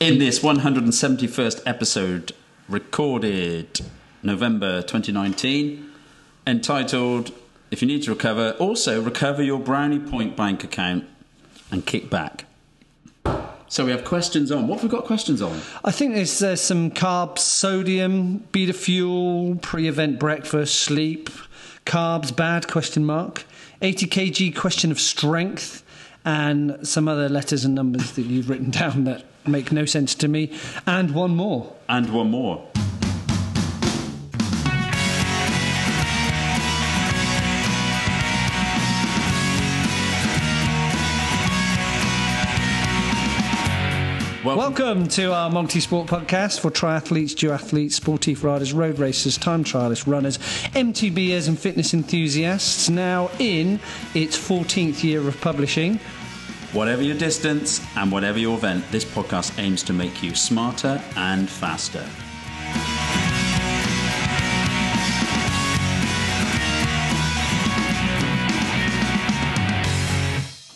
in 0.00 0.18
this 0.18 0.38
171st 0.38 1.60
episode, 1.66 2.32
recorded 2.68 3.80
November 4.22 4.80
2019, 4.82 5.90
entitled 6.46 7.32
If 7.72 7.82
You 7.82 7.88
Need 7.88 8.04
to 8.04 8.10
Recover, 8.10 8.54
also 8.60 9.02
recover 9.02 9.42
your 9.42 9.58
Brownie 9.58 9.98
Point 9.98 10.36
bank 10.36 10.62
account 10.62 11.04
and 11.72 11.84
kick 11.84 12.08
back. 12.10 12.44
So 13.70 13.84
we 13.84 13.90
have 13.90 14.04
questions 14.04 14.52
on. 14.52 14.68
What 14.68 14.80
have 14.80 14.84
we 14.84 14.96
got 14.96 15.04
questions 15.04 15.42
on? 15.42 15.60
I 15.84 15.90
think 15.90 16.14
there's 16.14 16.42
uh, 16.42 16.56
some 16.56 16.90
carbs, 16.90 17.40
sodium, 17.40 18.38
beta 18.52 18.72
fuel, 18.72 19.56
pre-event 19.56 20.20
breakfast, 20.20 20.76
sleep, 20.76 21.28
carbs 21.84 22.34
bad 22.34 22.68
question 22.68 23.04
mark, 23.04 23.44
80 23.82 24.06
kg 24.06 24.56
question 24.56 24.90
of 24.92 25.00
strength, 25.00 25.82
and 26.24 26.86
some 26.86 27.08
other 27.08 27.28
letters 27.28 27.64
and 27.64 27.74
numbers 27.74 28.12
that 28.12 28.22
you've 28.22 28.48
written 28.48 28.70
down 28.70 29.04
that 29.04 29.24
make 29.48 29.72
no 29.72 29.84
sense 29.84 30.14
to 30.16 30.28
me, 30.28 30.52
and 30.86 31.14
one 31.14 31.34
more. 31.34 31.74
And 31.88 32.12
one 32.12 32.30
more. 32.30 32.68
Welcome 44.56 45.08
to 45.08 45.32
our 45.34 45.50
multi 45.50 45.78
sport 45.78 46.08
podcast 46.08 46.60
for 46.60 46.70
triathletes, 46.70 47.32
duathletes, 47.32 47.92
sportive 47.92 48.44
riders, 48.44 48.72
road 48.72 48.98
racers, 48.98 49.36
time 49.36 49.62
trialists, 49.62 50.06
runners, 50.06 50.38
MTBers, 50.74 51.48
and 51.48 51.58
fitness 51.58 51.92
enthusiasts. 51.92 52.88
Now 52.88 53.30
in 53.38 53.78
its 54.14 54.38
14th 54.38 55.02
year 55.02 55.26
of 55.26 55.38
publishing. 55.40 56.00
Whatever 56.72 57.02
your 57.02 57.16
distance 57.16 57.80
and 57.96 58.12
whatever 58.12 58.38
your 58.38 58.56
event, 58.58 58.84
this 58.90 59.04
podcast 59.04 59.58
aims 59.58 59.82
to 59.84 59.94
make 59.94 60.22
you 60.22 60.34
smarter 60.34 61.02
and 61.16 61.48
faster. 61.48 62.06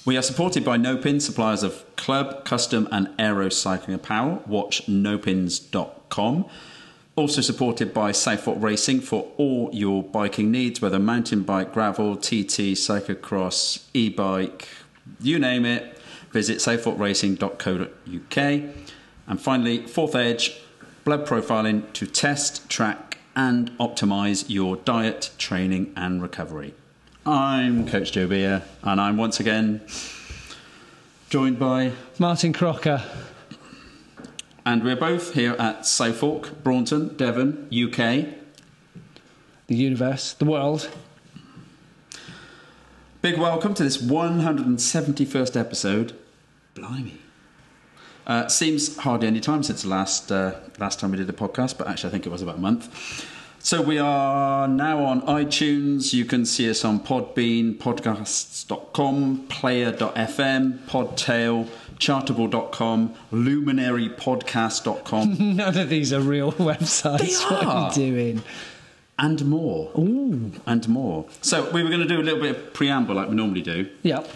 We 0.05 0.17
are 0.17 0.23
supported 0.23 0.65
by 0.65 0.79
No 0.79 0.97
Nopinz, 0.97 1.23
suppliers 1.23 1.62
of 1.62 1.84
club, 1.97 2.45
custom, 2.45 2.89
and 2.91 3.11
aero 3.19 3.51
cycling 3.51 3.95
apparel. 3.95 4.43
Watch 4.47 4.87
nopinz.com. 4.87 6.47
Also 7.15 7.41
supported 7.43 7.93
by 7.93 8.11
Southfork 8.11 8.62
Racing 8.62 9.03
for 9.03 9.31
all 9.37 9.69
your 9.75 10.03
biking 10.03 10.51
needs, 10.51 10.81
whether 10.81 10.99
mountain 10.99 11.43
bike, 11.43 11.75
gravel, 11.75 12.17
TT, 12.17 12.73
cyclocross, 12.75 13.84
e 13.93 14.09
bike, 14.09 14.67
you 15.20 15.39
name 15.39 15.64
it. 15.64 15.98
Visit 16.31 16.58
southforkracing.co.uk. 16.58 18.36
And 19.27 19.41
finally, 19.41 19.81
ForthEdge, 19.81 20.59
blood 21.05 21.27
profiling 21.27 21.92
to 21.92 22.06
test, 22.06 22.69
track, 22.69 23.19
and 23.34 23.70
optimize 23.78 24.44
your 24.48 24.77
diet, 24.77 25.31
training, 25.39 25.92
and 25.97 26.20
recovery. 26.22 26.75
I'm 27.25 27.86
Coach 27.89 28.12
Joe 28.12 28.27
Beer, 28.27 28.62
and 28.83 29.00
I'm 29.00 29.17
once 29.17 29.39
again 29.41 29.81
joined 31.31 31.59
by, 31.59 31.92
Martin 32.19 32.53
Crocker. 32.53 33.03
and 34.66 34.84
we're 34.84 34.97
both 34.97 35.34
here 35.34 35.53
at 35.53 35.81
Southfork, 35.83 36.62
Braunton, 36.62 37.16
Devon, 37.16 37.69
UK. 37.72 38.27
The 39.69 39.77
universe, 39.77 40.34
the 40.34 40.44
world. 40.44 40.91
Big 43.23 43.39
welcome 43.39 43.73
to 43.75 43.84
this 43.84 43.98
171st 43.98 45.59
episode. 45.59 46.15
Blimey. 46.75 47.19
Uh, 48.27 48.48
seems 48.48 48.97
hardly 48.98 49.27
any 49.28 49.41
time 49.41 49.62
since 49.62 49.83
the 49.83 49.89
last 49.89 50.31
uh, 50.33 50.55
last 50.78 50.98
time 51.01 51.11
we 51.12 51.17
did 51.19 51.28
a 51.28 51.33
podcast, 51.33 51.77
but 51.78 51.87
actually 51.89 52.09
I 52.09 52.12
think 52.12 52.27
it 52.27 52.31
was 52.31 52.43
about 52.43 52.56
a 52.56 52.61
month. 52.61 53.28
So 53.61 53.81
we 53.81 53.98
are 53.98 54.67
now 54.67 55.05
on 55.05 55.23
iTunes. 55.23 56.12
You 56.12 56.25
can 56.25 56.45
see 56.45 56.69
us 56.69 56.84
on 56.84 56.99
Podbean, 56.99 57.78
podcasts.com, 57.78 59.47
player.fm, 59.49 60.78
Podtail, 60.89 61.69
chartable.com, 61.99 63.15
luminarypodcast.com, 63.33 65.37
None 65.56 65.78
of 65.78 65.89
these 65.89 66.12
are 66.12 66.21
real 66.21 66.50
websites. 66.54 67.19
They 67.21 67.34
What 67.54 67.65
are 67.65 67.69
are. 67.69 67.89
you 67.91 67.94
doing? 67.94 68.43
And 69.19 69.45
more. 69.45 69.91
Ooh. 69.99 70.53
And 70.67 70.89
more. 70.89 71.27
So 71.41 71.71
we 71.71 71.83
were 71.83 71.89
going 71.89 72.00
to 72.00 72.09
do 72.09 72.21
a 72.21 72.23
little 72.23 72.41
bit 72.41 72.56
of 72.56 72.75
preamble 72.75 73.15
like 73.15 73.28
we 73.28 73.34
normally 73.34 73.62
do. 73.62 73.89
Yep. 74.03 74.28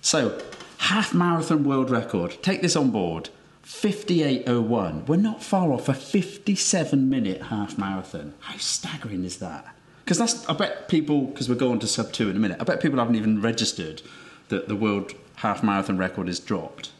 So, 0.00 0.40
half 0.78 1.14
marathon 1.14 1.64
world 1.64 1.90
record. 1.90 2.36
Take 2.42 2.62
this 2.62 2.76
on 2.76 2.90
board. 2.90 3.30
58.01. 3.64 5.06
We're 5.06 5.16
not 5.16 5.42
far 5.42 5.72
off 5.72 5.88
a 5.88 5.94
57 5.94 7.08
minute 7.08 7.42
half 7.42 7.78
marathon. 7.78 8.34
How 8.40 8.56
staggering 8.56 9.24
is 9.24 9.38
that? 9.38 9.74
Because 10.04 10.18
that's, 10.18 10.48
I 10.48 10.54
bet 10.54 10.88
people, 10.88 11.22
because 11.26 11.48
we're 11.48 11.54
going 11.54 11.78
to 11.78 11.86
sub 11.86 12.12
two 12.12 12.28
in 12.28 12.36
a 12.36 12.40
minute, 12.40 12.56
I 12.60 12.64
bet 12.64 12.80
people 12.80 12.98
haven't 12.98 13.14
even 13.14 13.40
registered 13.40 14.02
that 14.48 14.66
the 14.66 14.74
world 14.74 15.12
half 15.36 15.62
marathon 15.62 15.96
record 15.96 16.28
is 16.28 16.40
dropped. 16.40 16.90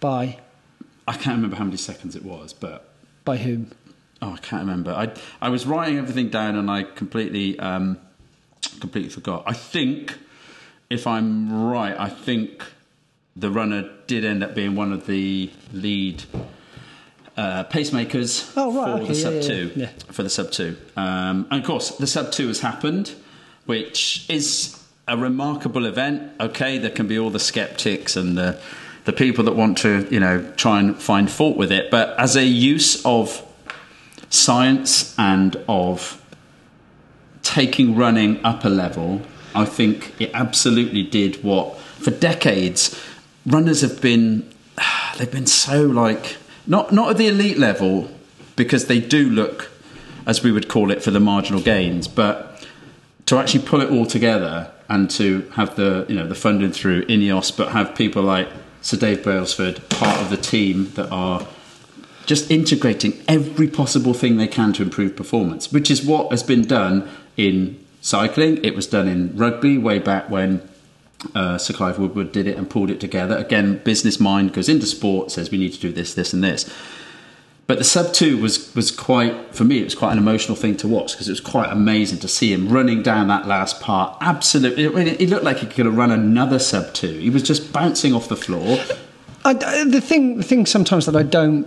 By 0.00 0.38
I 1.08 1.12
can't 1.12 1.36
remember 1.36 1.56
how 1.56 1.64
many 1.64 1.78
seconds 1.78 2.14
it 2.14 2.22
was, 2.22 2.52
but 2.52 2.90
by 3.24 3.38
whom? 3.38 3.70
Oh, 4.20 4.32
I 4.32 4.38
can't 4.38 4.62
remember. 4.62 4.90
I 4.92 5.12
I 5.40 5.48
was 5.48 5.66
writing 5.66 5.98
everything 5.98 6.28
down 6.28 6.56
and 6.56 6.70
I 6.70 6.82
completely 6.82 7.58
um, 7.58 7.98
completely 8.80 9.10
forgot. 9.10 9.44
I 9.46 9.52
think, 9.52 10.18
if 10.90 11.06
I'm 11.06 11.62
right, 11.70 11.94
I 11.98 12.08
think 12.08 12.64
the 13.36 13.50
runner 13.50 13.88
did 14.08 14.24
end 14.24 14.42
up 14.42 14.54
being 14.54 14.74
one 14.74 14.92
of 14.92 15.06
the 15.06 15.50
lead 15.72 16.24
uh, 17.36 17.62
pacemakers 17.64 18.52
Oh, 18.56 18.72
right, 18.72 18.96
for 18.96 19.02
okay, 19.04 19.12
the 19.12 19.14
yeah, 19.14 19.22
sub 19.22 19.34
yeah, 19.34 19.40
two. 19.40 19.72
yeah. 19.76 19.88
For 20.10 20.22
the 20.24 20.30
sub 20.30 20.50
two, 20.50 20.76
um, 20.96 21.46
and 21.50 21.60
of 21.60 21.64
course 21.66 21.96
the 21.96 22.06
sub 22.06 22.32
two 22.32 22.48
has 22.48 22.60
happened, 22.60 23.14
which 23.66 24.28
is 24.28 24.82
a 25.06 25.16
remarkable 25.16 25.86
event. 25.86 26.32
Okay, 26.40 26.78
there 26.78 26.90
can 26.90 27.06
be 27.06 27.18
all 27.18 27.30
the 27.30 27.38
skeptics 27.38 28.16
and 28.16 28.36
the 28.36 28.60
the 29.04 29.12
people 29.12 29.44
that 29.44 29.54
want 29.54 29.78
to 29.78 30.08
you 30.10 30.18
know 30.18 30.42
try 30.56 30.80
and 30.80 31.00
find 31.00 31.30
fault 31.30 31.56
with 31.56 31.70
it, 31.70 31.90
but 31.92 32.18
as 32.18 32.34
a 32.34 32.44
use 32.44 33.04
of 33.06 33.44
science 34.30 35.14
and 35.18 35.56
of 35.68 36.22
taking 37.42 37.96
running 37.96 38.44
up 38.44 38.64
a 38.64 38.68
level, 38.68 39.22
I 39.54 39.64
think 39.64 40.14
it 40.20 40.30
absolutely 40.34 41.02
did 41.02 41.42
what 41.42 41.78
for 41.78 42.10
decades 42.10 43.00
runners 43.46 43.80
have 43.80 44.00
been 44.00 44.48
they've 45.18 45.30
been 45.30 45.46
so 45.46 45.82
like 45.82 46.36
not 46.66 46.92
not 46.92 47.10
at 47.10 47.16
the 47.16 47.28
elite 47.28 47.58
level 47.58 48.10
because 48.56 48.86
they 48.86 49.00
do 49.00 49.30
look 49.30 49.70
as 50.26 50.42
we 50.42 50.52
would 50.52 50.68
call 50.68 50.90
it 50.90 51.02
for 51.02 51.10
the 51.10 51.20
marginal 51.20 51.60
gains, 51.60 52.06
but 52.06 52.62
to 53.24 53.38
actually 53.38 53.64
pull 53.64 53.80
it 53.80 53.90
all 53.90 54.04
together 54.04 54.70
and 54.90 55.10
to 55.10 55.48
have 55.54 55.74
the 55.76 56.04
you 56.08 56.14
know 56.14 56.26
the 56.26 56.34
funding 56.34 56.70
through 56.70 57.02
Ineos, 57.06 57.56
but 57.56 57.72
have 57.72 57.94
people 57.94 58.22
like 58.22 58.48
Sir 58.82 58.98
Dave 58.98 59.24
Brailsford 59.24 59.88
part 59.88 60.20
of 60.20 60.28
the 60.28 60.36
team 60.36 60.92
that 60.94 61.10
are 61.10 61.46
just 62.28 62.50
integrating 62.50 63.18
every 63.26 63.66
possible 63.66 64.12
thing 64.12 64.36
they 64.36 64.46
can 64.46 64.74
to 64.74 64.82
improve 64.82 65.16
performance, 65.16 65.72
which 65.72 65.90
is 65.90 66.04
what 66.04 66.30
has 66.30 66.42
been 66.42 66.62
done 66.62 67.08
in 67.38 67.82
cycling. 68.02 68.62
It 68.62 68.76
was 68.76 68.86
done 68.86 69.08
in 69.08 69.34
rugby 69.34 69.78
way 69.78 69.98
back 69.98 70.28
when 70.28 70.60
uh, 71.34 71.56
Sir 71.56 71.72
Clive 71.72 71.98
Woodward 71.98 72.30
did 72.30 72.46
it 72.46 72.58
and 72.58 72.68
pulled 72.68 72.90
it 72.90 73.00
together. 73.00 73.34
Again, 73.36 73.78
business 73.78 74.20
mind 74.20 74.52
goes 74.52 74.68
into 74.68 74.84
sport, 74.84 75.30
says 75.30 75.50
we 75.50 75.56
need 75.56 75.72
to 75.72 75.80
do 75.80 75.90
this, 75.90 76.12
this, 76.12 76.34
and 76.34 76.44
this. 76.44 76.70
But 77.66 77.78
the 77.78 77.84
sub 77.84 78.12
two 78.12 78.40
was 78.40 78.74
was 78.74 78.90
quite 78.90 79.54
for 79.54 79.64
me. 79.64 79.78
It 79.78 79.84
was 79.84 79.94
quite 79.94 80.12
an 80.12 80.18
emotional 80.18 80.56
thing 80.56 80.76
to 80.78 80.88
watch 80.88 81.12
because 81.12 81.28
it 81.28 81.32
was 81.32 81.40
quite 81.40 81.70
amazing 81.70 82.18
to 82.20 82.28
see 82.28 82.52
him 82.52 82.68
running 82.68 83.02
down 83.02 83.28
that 83.28 83.46
last 83.46 83.80
part. 83.80 84.16
Absolutely, 84.20 84.84
it, 84.84 85.20
it 85.20 85.30
looked 85.30 85.44
like 85.44 85.58
he 85.58 85.66
could 85.66 85.86
have 85.86 85.96
run 85.96 86.10
another 86.10 86.58
sub 86.58 86.92
two. 86.94 87.18
He 87.18 87.30
was 87.30 87.42
just 87.42 87.72
bouncing 87.72 88.14
off 88.14 88.28
the 88.28 88.36
floor. 88.36 88.78
I, 89.44 89.54
the 89.84 90.00
thing, 90.00 90.36
the 90.38 90.42
thing 90.42 90.66
sometimes 90.66 91.06
that 91.06 91.16
I 91.16 91.22
don't, 91.22 91.66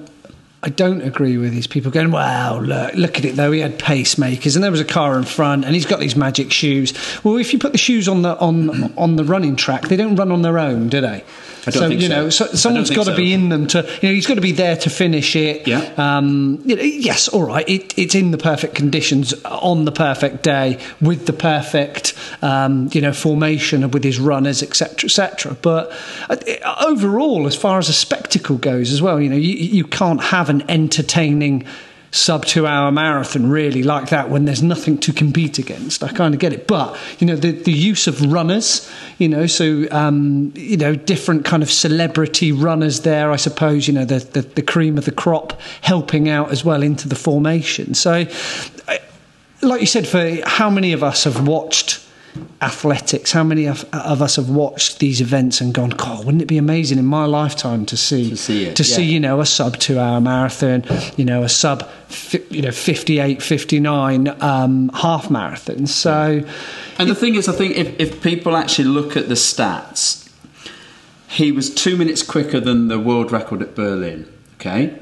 I 0.63 0.69
don't 0.69 1.02
agree 1.02 1.37
with 1.37 1.52
these 1.52 1.66
people 1.66 1.90
going, 1.90 2.11
"Wow, 2.11 2.59
look, 2.59 2.93
look 2.93 3.17
at 3.17 3.25
it 3.25 3.35
though. 3.35 3.52
He 3.52 3.61
had 3.61 3.79
pacemakers, 3.79 4.55
and 4.55 4.63
there 4.63 4.69
was 4.69 4.79
a 4.79 4.85
car 4.85 5.17
in 5.17 5.23
front, 5.23 5.66
and 5.66 5.73
he's 5.73 5.87
got 5.87 5.99
these 5.99 6.16
magic 6.16 6.52
shoes." 6.52 6.93
Well, 7.23 7.37
if 7.37 7.52
you 7.52 7.58
put 7.58 7.72
the 7.72 7.79
shoes 7.79 8.08
on 8.08 8.22
the 8.22 8.37
on 8.37 8.93
on 8.96 9.16
the 9.16 9.23
running 9.23 9.55
track, 9.55 9.87
they 9.87 9.96
don't 9.96 10.16
run 10.16 10.31
on 10.31 10.43
their 10.43 10.59
own, 10.59 10.87
do 10.87 11.02
they? 11.02 11.23
I 11.61 11.69
don't 11.69 11.73
so 11.73 11.87
think 11.90 12.02
you 12.02 12.09
know, 12.09 12.29
so, 12.31 12.46
don't 12.47 12.90
got 12.90 13.05
to 13.05 13.11
so. 13.11 13.16
be 13.16 13.34
in 13.34 13.49
them 13.49 13.67
to. 13.67 13.87
You 14.02 14.09
know, 14.09 14.16
he's 14.16 14.25
got 14.25 14.35
to 14.35 14.41
be 14.41 14.52
there 14.52 14.75
to 14.78 14.90
finish 14.90 15.35
it. 15.35 15.67
Yeah. 15.67 15.93
Um, 15.96 16.59
you 16.66 16.75
know, 16.75 16.81
yes, 16.81 17.28
all 17.28 17.46
right. 17.46 17.67
It, 17.69 17.97
it's 17.99 18.16
in 18.16 18.31
the 18.31 18.40
perfect 18.40 18.73
conditions 18.73 19.34
on 19.46 19.85
the 19.85 19.91
perfect 19.91 20.41
day 20.41 20.79
with 20.99 21.28
the 21.28 21.34
perfect, 21.34 22.16
um, 22.41 22.90
you 22.93 23.02
know, 23.02 23.13
formation 23.13 23.84
and 23.84 23.93
with 23.93 24.03
his 24.03 24.19
runners, 24.19 24.63
etc., 24.63 25.05
etc. 25.05 25.55
But 25.61 25.91
uh, 26.29 26.37
overall, 26.87 27.46
as 27.46 27.55
far 27.55 27.78
as 27.78 27.90
a 27.90 27.93
spectacle 27.93 28.58
goes, 28.58 28.91
as 28.91 29.02
well, 29.02 29.22
you 29.22 29.29
know, 29.29 29.35
you, 29.35 29.53
you 29.53 29.84
can't 29.84 30.22
have 30.22 30.49
an 30.49 30.63
entertaining 30.67 31.67
sub 32.11 32.46
two 32.46 32.67
hour 32.67 32.91
marathon 32.91 33.49
really 33.49 33.84
like 33.84 34.09
that 34.09 34.29
when 34.29 34.43
there's 34.43 34.61
nothing 34.61 34.97
to 34.97 35.13
compete 35.13 35.58
against. 35.58 36.03
I 36.03 36.09
kind 36.09 36.34
of 36.34 36.40
get 36.40 36.52
it. 36.52 36.67
But, 36.67 36.97
you 37.19 37.28
know, 37.28 37.37
the, 37.37 37.52
the 37.52 37.72
use 37.72 38.05
of 38.05 38.22
runners, 38.22 38.91
you 39.17 39.29
know, 39.29 39.47
so, 39.47 39.87
um, 39.91 40.52
you 40.55 40.75
know, 40.75 40.93
different 40.93 41.46
kind 41.46 41.63
of 41.63 41.72
celebrity 41.72 42.52
runners 42.52 43.02
there, 43.02 43.31
I 43.31 43.37
suppose, 43.37 43.87
you 43.87 43.93
know, 43.93 44.05
the, 44.05 44.19
the, 44.19 44.41
the 44.41 44.61
cream 44.61 44.97
of 44.97 45.05
the 45.05 45.11
crop 45.11 45.59
helping 45.81 46.28
out 46.28 46.52
as 46.52 46.66
well 46.66 46.84
into 46.84 47.08
the 47.08 47.16
formation. 47.16 47.93
So, 47.93 48.25
like 49.61 49.79
you 49.79 49.87
said, 49.87 50.08
for 50.08 50.40
how 50.46 50.69
many 50.69 50.91
of 50.91 51.03
us 51.03 51.23
have 51.23 51.47
watched 51.47 52.05
athletics. 52.61 53.31
How 53.31 53.43
many 53.43 53.66
of, 53.66 53.85
of, 53.93 54.22
us 54.22 54.35
have 54.35 54.49
watched 54.49 54.99
these 54.99 55.22
events 55.22 55.61
and 55.61 55.73
gone, 55.73 55.89
God, 55.89 56.25
wouldn't 56.25 56.41
it 56.41 56.47
be 56.47 56.57
amazing 56.57 56.97
in 56.97 57.05
my 57.05 57.25
lifetime 57.25 57.85
to 57.87 57.97
see 57.97 58.29
to 58.29 58.37
see, 58.37 58.66
it, 58.66 58.75
to 58.75 58.83
yeah. 58.83 58.95
see 58.95 59.03
you 59.03 59.19
know 59.19 59.41
a 59.41 59.45
sub 59.45 59.78
two 59.78 59.99
hour 59.99 60.22
marathon, 60.22 60.83
you 61.17 61.25
know 61.25 61.43
a 61.43 61.49
sub 61.49 61.89
you 62.49 62.61
know 62.61 62.72
58, 62.72 63.41
59 63.41 64.28
um, 64.41 64.89
half 64.89 65.29
marathon. 65.29 65.87
So, 65.87 66.43
and 66.97 67.09
the 67.09 67.16
thing 67.16 67.35
is, 67.35 67.47
I 67.47 67.53
think 67.53 67.75
if, 67.75 67.99
if 67.99 68.22
people 68.22 68.55
actually 68.55 68.85
look 68.85 69.17
at 69.17 69.27
the 69.27 69.35
stats, 69.35 70.29
he 71.27 71.51
was 71.51 71.73
two 71.73 71.97
minutes 71.97 72.23
quicker 72.23 72.59
than 72.59 72.87
the 72.87 72.99
world 72.99 73.31
record 73.31 73.61
at 73.61 73.75
Berlin. 73.75 74.31
Okay, 74.55 74.97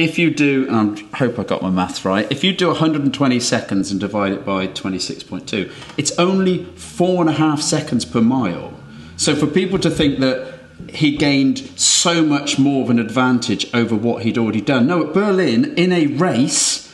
if 0.00 0.18
you 0.18 0.30
do, 0.30 0.66
and 0.70 0.98
I 1.12 1.18
hope 1.18 1.38
I 1.38 1.44
got 1.44 1.60
my 1.60 1.68
maths 1.68 2.06
right, 2.06 2.26
if 2.30 2.42
you 2.42 2.54
do 2.54 2.68
120 2.68 3.38
seconds 3.38 3.90
and 3.90 4.00
divide 4.00 4.32
it 4.32 4.46
by 4.46 4.66
26.2, 4.66 5.70
it's 5.98 6.18
only 6.18 6.64
four 6.76 7.20
and 7.20 7.28
a 7.28 7.34
half 7.34 7.60
seconds 7.60 8.06
per 8.06 8.22
mile. 8.22 8.72
So 9.18 9.36
for 9.36 9.46
people 9.46 9.78
to 9.80 9.90
think 9.90 10.20
that 10.20 10.58
he 10.88 11.16
gained 11.16 11.58
so 11.78 12.24
much 12.24 12.58
more 12.58 12.82
of 12.82 12.88
an 12.88 12.98
advantage 12.98 13.72
over 13.74 13.94
what 13.94 14.22
he'd 14.22 14.38
already 14.38 14.62
done, 14.62 14.86
no, 14.86 15.06
at 15.06 15.12
Berlin, 15.12 15.74
in 15.76 15.92
a 15.92 16.06
race, 16.06 16.90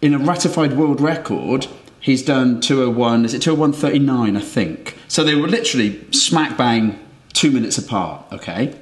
in 0.00 0.12
a 0.12 0.18
ratified 0.18 0.76
world 0.76 1.00
record, 1.00 1.68
he's 2.00 2.24
done 2.24 2.60
201, 2.60 3.24
is 3.24 3.34
it 3.34 3.42
201.39, 3.42 4.36
I 4.36 4.40
think. 4.40 4.98
So 5.06 5.22
they 5.22 5.36
were 5.36 5.46
literally 5.46 6.04
smack 6.10 6.56
bang 6.58 6.98
two 7.32 7.52
minutes 7.52 7.78
apart, 7.78 8.24
okay? 8.32 8.76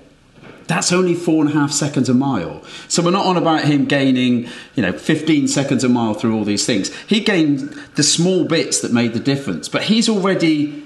That's 0.71 0.93
only 0.93 1.17
four 1.17 1.45
and 1.45 1.51
a 1.51 1.59
half 1.59 1.73
seconds 1.73 2.09
a 2.09 2.15
mile. 2.15 2.63
So 2.87 3.03
we're 3.03 3.11
not 3.11 3.27
on 3.27 3.37
about 3.37 3.65
him 3.65 3.87
gaining, 3.87 4.49
you 4.77 4.83
know, 4.85 4.93
15 4.93 5.49
seconds 5.49 5.83
a 5.83 5.89
mile 5.89 6.15
through 6.15 6.37
all 6.37 6.45
these 6.45 6.65
things. 6.65 6.95
He 7.09 7.19
gained 7.19 7.71
the 7.97 8.05
small 8.05 8.45
bits 8.45 8.81
that 8.83 8.93
made 8.93 9.13
the 9.13 9.19
difference, 9.19 9.69
but 9.69 9.83
he's 9.83 10.09
already 10.09 10.85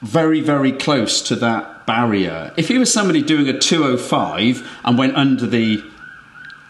very, 0.00 0.40
very 0.40 0.72
close 0.72 1.20
to 1.28 1.36
that 1.36 1.86
barrier. 1.86 2.54
If 2.56 2.68
he 2.68 2.78
was 2.78 2.90
somebody 2.90 3.20
doing 3.20 3.46
a 3.50 3.58
205 3.58 4.66
and 4.84 4.96
went 4.96 5.16
under 5.16 5.46
the 5.46 5.84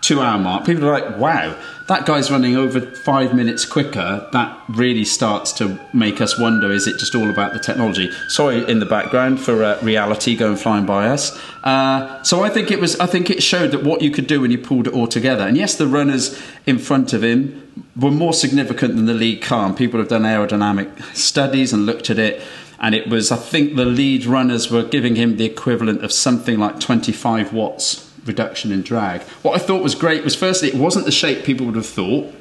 two 0.01 0.21
hour 0.21 0.39
mark, 0.39 0.65
people 0.65 0.89
are 0.89 1.01
like, 1.01 1.17
wow, 1.19 1.57
that 1.89 2.07
guy's 2.07 2.31
running 2.31 2.57
over 2.57 2.81
five 2.81 3.35
minutes 3.35 3.65
quicker. 3.65 4.29
That 4.33 4.63
really 4.69 5.05
starts 5.05 5.53
to 5.55 5.79
make 5.93 6.21
us 6.21 6.39
wonder 6.39 6.71
is 6.71 6.87
it 6.87 6.99
just 6.99 7.15
all 7.15 7.31
about 7.31 7.53
the 7.53 7.59
technology? 7.59 8.11
Sorry 8.29 8.69
in 8.69 8.79
the 8.79 8.87
background 8.87 9.41
for 9.41 9.65
uh, 9.65 9.79
reality 9.83 10.37
going 10.37 10.57
flying 10.57 10.87
by 10.87 11.09
us. 11.09 11.39
Uh, 11.65 12.23
so 12.23 12.45
I 12.45 12.51
think 12.51 12.71
it 12.71 12.81
was, 12.81 12.99
I 13.01 13.07
think 13.07 13.31
it 13.31 13.43
showed 13.43 13.73
that 13.73 13.83
what 13.83 14.03
you 14.03 14.11
could 14.11 14.27
do 14.27 14.41
when 14.41 14.51
you 14.51 14.59
pulled 14.59 14.87
it 14.87 14.93
all 14.93 15.09
together. 15.09 15.47
And 15.47 15.57
yes, 15.57 15.75
the 15.75 15.87
runners 15.87 16.41
in 16.67 16.79
front 16.79 17.13
of 17.13 17.25
him 17.25 17.87
were 17.97 18.11
more 18.11 18.33
significant 18.33 18.97
than 18.97 19.07
the 19.07 19.15
lead 19.15 19.43
car. 19.43 19.67
And 19.67 19.77
people 19.77 19.99
have 19.99 20.09
done 20.09 20.23
aerodynamic 20.23 21.17
studies 21.17 21.73
and 21.73 21.87
looked 21.87 22.11
at 22.11 22.19
it 22.19 22.43
and 22.81 22.95
it 22.95 23.09
was 23.09 23.33
I 23.33 23.37
think 23.37 23.75
the 23.75 23.85
lead 23.85 24.25
runners 24.25 24.71
were 24.71 24.85
giving 24.85 25.17
him 25.17 25.37
the 25.37 25.45
equivalent 25.45 26.05
of 26.05 26.13
something 26.13 26.59
like 26.59 26.79
25 26.79 27.53
watts 27.53 28.08
reduction 28.25 28.73
in 28.73 28.83
drag. 28.83 29.23
What 29.43 29.55
I 29.55 29.59
thought 29.59 29.83
was 29.83 29.95
great 29.95 30.25
was 30.25 30.35
firstly, 30.35 30.69
it 30.69 30.75
wasn't 30.75 31.05
the 31.05 31.13
shape 31.13 31.45
people 31.45 31.67
would 31.67 31.77
have 31.77 31.87
thought. 31.87 32.35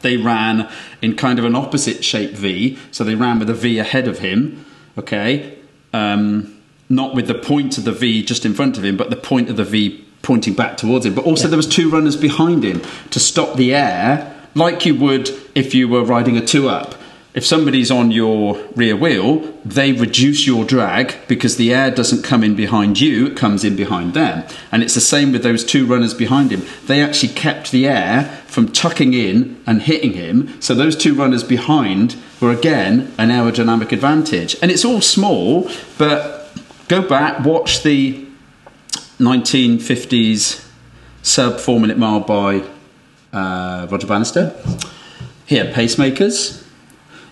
They 0.00 0.16
ran 0.16 0.68
in 1.00 1.16
kind 1.16 1.38
of 1.38 1.44
an 1.44 1.54
opposite 1.54 2.04
shape 2.04 2.32
V, 2.32 2.78
so 2.90 3.04
they 3.04 3.14
ran 3.14 3.38
with 3.38 3.48
a 3.50 3.54
V 3.54 3.78
ahead 3.78 4.08
of 4.08 4.18
him, 4.18 4.64
okay? 4.98 5.56
Um, 5.92 6.60
not 6.88 7.14
with 7.14 7.26
the 7.26 7.34
point 7.34 7.78
of 7.78 7.84
the 7.84 7.92
V 7.92 8.24
just 8.24 8.44
in 8.44 8.54
front 8.54 8.76
of 8.78 8.84
him, 8.84 8.96
but 8.96 9.10
the 9.10 9.16
point 9.16 9.48
of 9.48 9.56
the 9.56 9.64
V 9.64 10.04
pointing 10.22 10.54
back 10.54 10.76
towards 10.76 11.06
him. 11.06 11.14
But 11.14 11.24
also, 11.24 11.44
yeah. 11.44 11.50
there 11.50 11.56
was 11.56 11.68
two 11.68 11.88
runners 11.88 12.16
behind 12.16 12.64
him 12.64 12.82
to 13.10 13.20
stop 13.20 13.56
the 13.56 13.74
air, 13.74 14.34
like 14.54 14.84
you 14.84 14.94
would 14.96 15.30
if 15.54 15.74
you 15.74 15.88
were 15.88 16.04
riding 16.04 16.36
a 16.36 16.44
two 16.44 16.68
up 16.68 16.96
if 17.36 17.44
somebody's 17.44 17.90
on 17.90 18.10
your 18.10 18.56
rear 18.76 18.96
wheel, 18.96 19.40
they 19.62 19.92
reduce 19.92 20.46
your 20.46 20.64
drag 20.64 21.14
because 21.28 21.58
the 21.58 21.72
air 21.72 21.90
doesn't 21.90 22.22
come 22.22 22.42
in 22.42 22.56
behind 22.56 22.98
you, 22.98 23.26
it 23.26 23.36
comes 23.36 23.62
in 23.62 23.76
behind 23.76 24.14
them. 24.14 24.42
And 24.72 24.82
it's 24.82 24.94
the 24.94 25.02
same 25.02 25.32
with 25.32 25.42
those 25.42 25.62
two 25.62 25.84
runners 25.84 26.14
behind 26.14 26.50
him. 26.50 26.62
They 26.86 27.02
actually 27.02 27.34
kept 27.34 27.72
the 27.72 27.86
air 27.86 28.24
from 28.46 28.72
tucking 28.72 29.12
in 29.12 29.62
and 29.66 29.82
hitting 29.82 30.14
him. 30.14 30.58
So 30.62 30.74
those 30.74 30.96
two 30.96 31.14
runners 31.14 31.44
behind 31.44 32.16
were 32.40 32.52
again 32.52 33.12
an 33.18 33.28
aerodynamic 33.28 33.92
advantage. 33.92 34.56
And 34.62 34.70
it's 34.70 34.86
all 34.86 35.02
small, 35.02 35.70
but 35.98 36.50
go 36.88 37.06
back, 37.06 37.44
watch 37.44 37.82
the 37.82 38.26
1950s 39.18 40.66
sub 41.20 41.60
four 41.60 41.80
minute 41.80 41.98
mile 41.98 42.20
by 42.20 42.62
uh, 43.34 43.86
Roger 43.90 44.06
Bannister. 44.06 44.58
Here, 45.44 45.66
pacemakers 45.66 46.65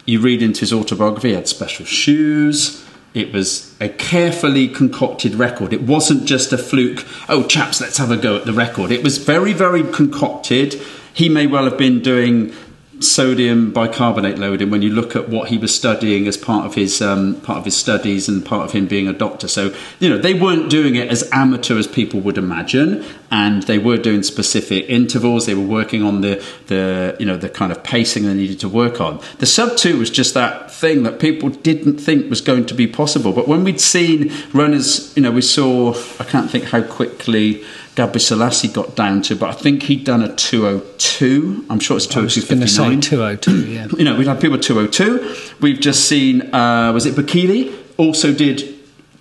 you 0.04 0.20
read 0.20 0.42
into 0.42 0.60
his 0.60 0.72
autobiography, 0.72 1.28
he 1.28 1.34
had 1.34 1.48
special 1.48 1.86
shoes. 1.86 2.84
It 3.14 3.32
was 3.32 3.74
a 3.80 3.88
carefully 3.88 4.68
concocted 4.68 5.36
record. 5.36 5.72
It 5.72 5.82
wasn't 5.82 6.24
just 6.24 6.52
a 6.52 6.58
fluke, 6.58 7.06
oh, 7.28 7.46
chaps, 7.46 7.80
let's 7.80 7.98
have 7.98 8.10
a 8.10 8.16
go 8.16 8.36
at 8.36 8.44
the 8.44 8.52
record. 8.52 8.90
It 8.90 9.04
was 9.04 9.18
very, 9.18 9.52
very 9.52 9.84
concocted. 9.84 10.74
He 11.12 11.28
may 11.28 11.46
well 11.46 11.64
have 11.64 11.78
been 11.78 12.00
doing 12.00 12.52
sodium 13.00 13.73
bicarbonate 13.73 14.38
loading 14.38 14.70
when 14.70 14.82
you 14.82 14.91
look 14.91 15.17
at 15.17 15.29
what 15.29 15.49
he 15.49 15.58
was 15.58 15.75
studying 15.75 16.26
as 16.26 16.37
part 16.37 16.64
of 16.64 16.75
his 16.75 17.02
um, 17.02 17.41
part 17.43 17.58
of 17.58 17.64
his 17.64 17.76
studies 17.76 18.29
and 18.29 18.44
part 18.44 18.64
of 18.64 18.73
him 18.73 18.87
being 18.87 19.08
a 19.08 19.12
doctor. 19.12 19.49
So 19.49 19.75
you 19.99 20.08
know 20.08 20.19
they 20.19 20.35
weren't 20.35 20.70
doing 20.70 20.94
it 20.94 21.08
as 21.08 21.29
amateur 21.32 21.79
as 21.79 21.87
people 21.87 22.20
would 22.20 22.38
imagine, 22.38 23.05
and 23.31 23.62
they 23.64 23.79
were 23.79 23.96
doing 23.96 24.23
specific 24.23 24.88
intervals. 24.88 25.46
They 25.46 25.55
were 25.55 25.67
working 25.67 26.02
on 26.02 26.20
the 26.20 26.44
the 26.67 27.17
you 27.19 27.26
know 27.26 27.37
the 27.37 27.49
kind 27.49 27.73
of 27.73 27.82
pacing 27.82 28.25
they 28.25 28.35
needed 28.35 28.61
to 28.61 28.69
work 28.69 29.00
on. 29.00 29.20
The 29.38 29.46
sub 29.46 29.76
two 29.76 29.99
was 29.99 30.11
just 30.11 30.35
that 30.35 30.70
thing 30.70 31.02
that 31.02 31.19
people 31.19 31.49
didn't 31.49 31.99
think 31.99 32.31
was 32.31 32.41
going 32.41 32.67
to 32.67 32.75
be 32.75 32.87
possible. 32.87 33.32
But 33.32 33.49
when 33.49 33.64
we'd 33.64 33.81
seen 33.81 34.32
runners, 34.52 35.14
you 35.17 35.23
know, 35.23 35.31
we 35.31 35.43
saw 35.43 35.94
I 36.20 36.25
can't 36.25 36.50
think 36.50 36.64
how 36.64 36.82
quickly. 36.82 37.64
Gebrselassie 37.96 38.73
got 38.73 38.96
down 38.96 39.23
to, 39.23 39.37
but 39.37 39.50
I 39.50 39.52
think 39.52 39.85
he'd 39.85 40.02
done 40.05 40.20
a 40.23 40.35
202. 40.35 41.67
I'm 41.70 41.79
sure 41.79 41.96
it's 41.96 42.08
202.59. 42.08 43.00
202, 43.02 43.67
yeah. 43.67 43.87
you 43.96 44.05
know, 44.05 44.17
we've 44.17 44.26
had 44.26 44.41
people 44.41 44.58
202. 44.58 45.55
We've 45.61 45.79
just 45.79 46.08
seen, 46.08 46.52
uh, 46.52 46.91
was 46.93 47.06
it 47.06 47.14
Bekele? 47.14 47.73
Also 47.96 48.35
did, 48.35 48.75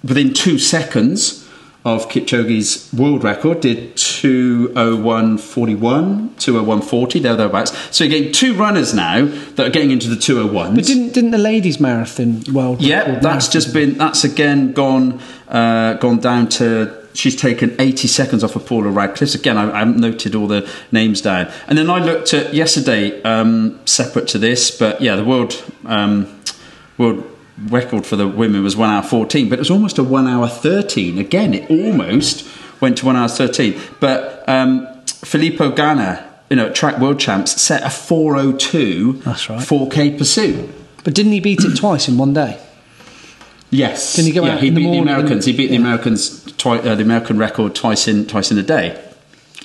within 0.03 0.33
two 0.33 0.57
seconds 0.57 1.47
of 1.85 2.09
Kipchoge's 2.09 2.91
world 2.93 3.23
record, 3.23 3.61
did 3.61 3.95
201.41, 3.95 6.29
201.40, 6.31 7.21
there, 7.21 7.35
thereabouts. 7.35 7.77
So 7.95 8.03
you're 8.03 8.17
getting 8.17 8.33
two 8.33 8.55
runners 8.55 8.95
now 8.95 9.25
that 9.25 9.67
are 9.67 9.69
getting 9.69 9.91
into 9.91 10.09
the 10.09 10.15
201s. 10.15 10.75
But 10.75 10.85
didn't, 10.85 11.13
didn't 11.13 11.29
the 11.29 11.37
ladies' 11.37 11.79
marathon 11.79 12.41
world 12.51 12.81
Yeah, 12.81 13.03
that's 13.03 13.23
marathon? 13.23 13.51
just 13.51 13.71
been, 13.71 13.99
that's 13.99 14.23
again 14.23 14.71
gone, 14.71 15.19
uh, 15.47 15.93
gone 15.95 16.17
down 16.19 16.49
to 16.49 17.02
she's 17.13 17.35
taken 17.35 17.75
80 17.79 18.07
seconds 18.07 18.43
off 18.43 18.55
of 18.55 18.65
Paula 18.65 18.89
Radcliffe's. 18.89 19.35
Again, 19.35 19.57
I, 19.57 19.73
I, 19.73 19.79
haven't 19.79 19.99
noted 19.99 20.35
all 20.35 20.47
the 20.47 20.69
names 20.91 21.21
down. 21.21 21.51
And 21.67 21.77
then 21.77 21.89
I 21.89 21.99
looked 21.99 22.33
at 22.33 22.53
yesterday, 22.53 23.21
um, 23.23 23.79
separate 23.85 24.27
to 24.29 24.37
this, 24.37 24.71
but 24.71 25.01
yeah, 25.01 25.15
the 25.15 25.23
world 25.23 25.63
um, 25.85 26.39
world 26.97 27.29
record 27.57 28.05
for 28.05 28.15
the 28.15 28.27
women 28.27 28.63
was 28.63 28.75
one 28.75 28.89
hour 28.89 29.03
14, 29.03 29.49
but 29.49 29.59
it 29.59 29.61
was 29.61 29.71
almost 29.71 29.97
a 29.97 30.03
one 30.03 30.27
hour 30.27 30.47
13. 30.47 31.17
Again, 31.17 31.53
it 31.53 31.69
almost 31.69 32.47
went 32.81 32.97
to 32.99 33.05
one 33.05 33.15
hour 33.15 33.27
13. 33.27 33.79
But 33.99 34.47
um, 34.47 34.87
Filippo 35.05 35.71
Ganna, 35.71 36.25
you 36.49 36.55
know, 36.55 36.71
track 36.71 36.99
world 36.99 37.19
champs, 37.19 37.61
set 37.61 37.83
a 37.83 37.89
402 37.89 39.13
That's 39.13 39.49
right. 39.49 39.59
4K 39.59 40.17
pursuit. 40.17 40.69
But 41.03 41.13
didn't 41.13 41.33
he 41.33 41.39
beat 41.39 41.63
it 41.63 41.75
twice 41.75 42.07
in 42.07 42.17
one 42.17 42.33
day? 42.33 42.59
Yes. 43.73 44.15
Didn't 44.15 44.27
he 44.27 44.33
go 44.33 44.45
yeah, 44.45 44.53
out 44.53 44.61
he 44.61 44.67
in 44.67 44.73
the 44.75 44.81
beat 44.81 44.83
the 44.83 44.91
morning 44.91 45.13
Americans. 45.13 45.45
he 45.45 45.53
beat 45.53 45.67
the. 45.67 45.77
Americans, 45.77 46.43
twi- 46.53 46.79
uh, 46.79 46.95
the 46.95 47.03
American 47.03 47.37
record 47.37 47.73
twice 47.73 48.07
in 48.07 48.25
twice 48.27 48.51
in 48.51 48.57
a 48.57 48.63
day. 48.63 49.01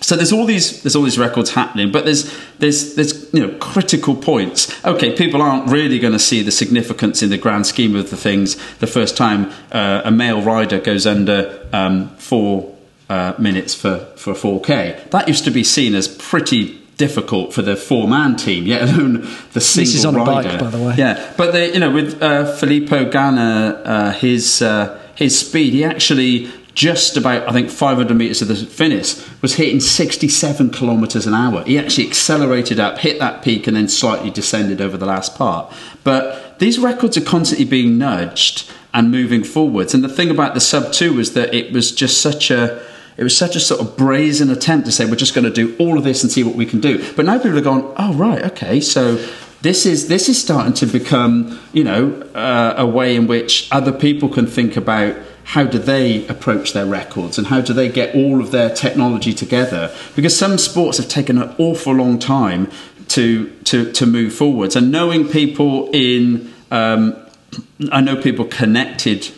So 0.00 0.16
there's 0.16 0.32
all 0.32 0.46
these 0.46 0.82
there's 0.82 0.94
all 0.96 1.02
these 1.02 1.18
records 1.18 1.50
happening, 1.50 1.90
but 1.90 2.04
there's 2.04 2.34
there's 2.58 2.94
there's 2.94 3.32
you 3.34 3.46
know 3.46 3.56
critical 3.58 4.14
points. 4.14 4.72
Okay, 4.84 5.14
people 5.14 5.42
aren't 5.42 5.70
really 5.70 5.98
going 5.98 6.12
to 6.12 6.18
see 6.18 6.42
the 6.42 6.52
significance 6.52 7.22
in 7.22 7.30
the 7.30 7.38
grand 7.38 7.66
scheme 7.66 7.96
of 7.96 8.10
the 8.10 8.16
things 8.16 8.56
the 8.76 8.86
first 8.86 9.16
time 9.16 9.52
uh, 9.72 10.02
a 10.04 10.10
male 10.10 10.40
rider 10.40 10.78
goes 10.80 11.06
under 11.06 11.66
um, 11.72 12.08
four 12.16 12.74
uh, 13.10 13.34
minutes 13.38 13.74
for 13.74 13.98
for 14.16 14.34
4K. 14.34 15.10
That 15.10 15.28
used 15.28 15.44
to 15.44 15.50
be 15.50 15.64
seen 15.64 15.94
as 15.94 16.08
pretty 16.08 16.80
difficult 16.98 17.54
for 17.54 17.62
the 17.62 17.76
four 17.76 18.06
man 18.06 18.36
team, 18.36 18.66
yet 18.66 18.82
alone 18.82 19.26
the 19.54 19.60
single 19.60 19.94
is 19.94 20.04
on 20.04 20.16
a 20.16 20.24
bike, 20.24 20.44
rider. 20.44 20.58
by 20.58 20.70
the 20.70 20.78
way. 20.78 20.94
Yeah, 20.98 21.32
but 21.38 21.52
they, 21.52 21.72
you 21.72 21.80
know, 21.80 21.90
with 21.90 22.22
uh, 22.22 22.54
Filippo 22.56 23.10
Ganna, 23.10 23.80
uh, 23.84 24.12
his 24.12 24.60
uh, 24.60 25.00
his 25.14 25.38
speed, 25.38 25.72
he 25.72 25.84
actually 25.84 26.50
just 26.74 27.16
about, 27.16 27.48
I 27.48 27.52
think, 27.52 27.70
500 27.70 28.16
metres 28.16 28.38
to 28.38 28.44
the 28.44 28.54
finish, 28.54 29.20
was 29.42 29.56
hitting 29.56 29.80
67 29.80 30.70
kilometres 30.70 31.26
an 31.26 31.34
hour. 31.34 31.64
He 31.64 31.76
actually 31.76 32.06
accelerated 32.06 32.78
up, 32.78 32.98
hit 32.98 33.18
that 33.18 33.42
peak, 33.42 33.66
and 33.66 33.76
then 33.76 33.88
slightly 33.88 34.30
descended 34.30 34.80
over 34.80 34.96
the 34.96 35.04
last 35.04 35.34
part. 35.34 35.72
But 36.04 36.60
these 36.60 36.78
records 36.78 37.16
are 37.16 37.24
constantly 37.24 37.64
being 37.64 37.98
nudged 37.98 38.70
and 38.94 39.10
moving 39.10 39.42
forwards. 39.42 39.92
And 39.92 40.04
the 40.04 40.08
thing 40.08 40.30
about 40.30 40.54
the 40.54 40.60
sub 40.60 40.92
2 40.92 41.14
was 41.14 41.32
that 41.32 41.52
it 41.52 41.72
was 41.72 41.90
just 41.90 42.20
such 42.20 42.48
a 42.52 42.80
it 43.18 43.24
was 43.24 43.36
such 43.36 43.56
a 43.56 43.60
sort 43.60 43.80
of 43.80 43.96
brazen 43.96 44.48
attempt 44.48 44.86
to 44.86 44.92
say 44.92 45.04
we're 45.04 45.16
just 45.16 45.34
going 45.34 45.44
to 45.44 45.50
do 45.50 45.76
all 45.78 45.98
of 45.98 46.04
this 46.04 46.22
and 46.22 46.30
see 46.30 46.44
what 46.44 46.54
we 46.54 46.64
can 46.64 46.80
do. 46.80 47.12
But 47.14 47.26
now 47.26 47.36
people 47.36 47.58
are 47.58 47.62
going, 47.62 47.92
oh 47.96 48.14
right, 48.14 48.42
okay, 48.52 48.80
so 48.80 49.16
this 49.60 49.86
is 49.86 50.06
this 50.06 50.28
is 50.28 50.40
starting 50.40 50.72
to 50.74 50.86
become 50.86 51.58
you 51.72 51.82
know 51.82 52.12
uh, 52.34 52.74
a 52.76 52.86
way 52.86 53.16
in 53.16 53.26
which 53.26 53.68
other 53.72 53.92
people 53.92 54.28
can 54.28 54.46
think 54.46 54.76
about 54.76 55.16
how 55.42 55.64
do 55.64 55.78
they 55.78 56.26
approach 56.28 56.74
their 56.74 56.86
records 56.86 57.38
and 57.38 57.48
how 57.48 57.60
do 57.60 57.72
they 57.72 57.88
get 57.88 58.14
all 58.14 58.40
of 58.40 58.52
their 58.52 58.70
technology 58.72 59.32
together 59.32 59.92
because 60.14 60.38
some 60.38 60.58
sports 60.58 60.98
have 60.98 61.08
taken 61.08 61.42
an 61.42 61.52
awful 61.58 61.92
long 61.92 62.20
time 62.20 62.70
to 63.08 63.50
to 63.64 63.90
to 63.92 64.06
move 64.06 64.32
forwards 64.32 64.76
and 64.76 64.92
knowing 64.92 65.26
people 65.26 65.90
in 65.92 66.52
um, 66.70 67.16
I 67.90 68.00
know 68.00 68.20
people 68.20 68.44
connected 68.44 69.28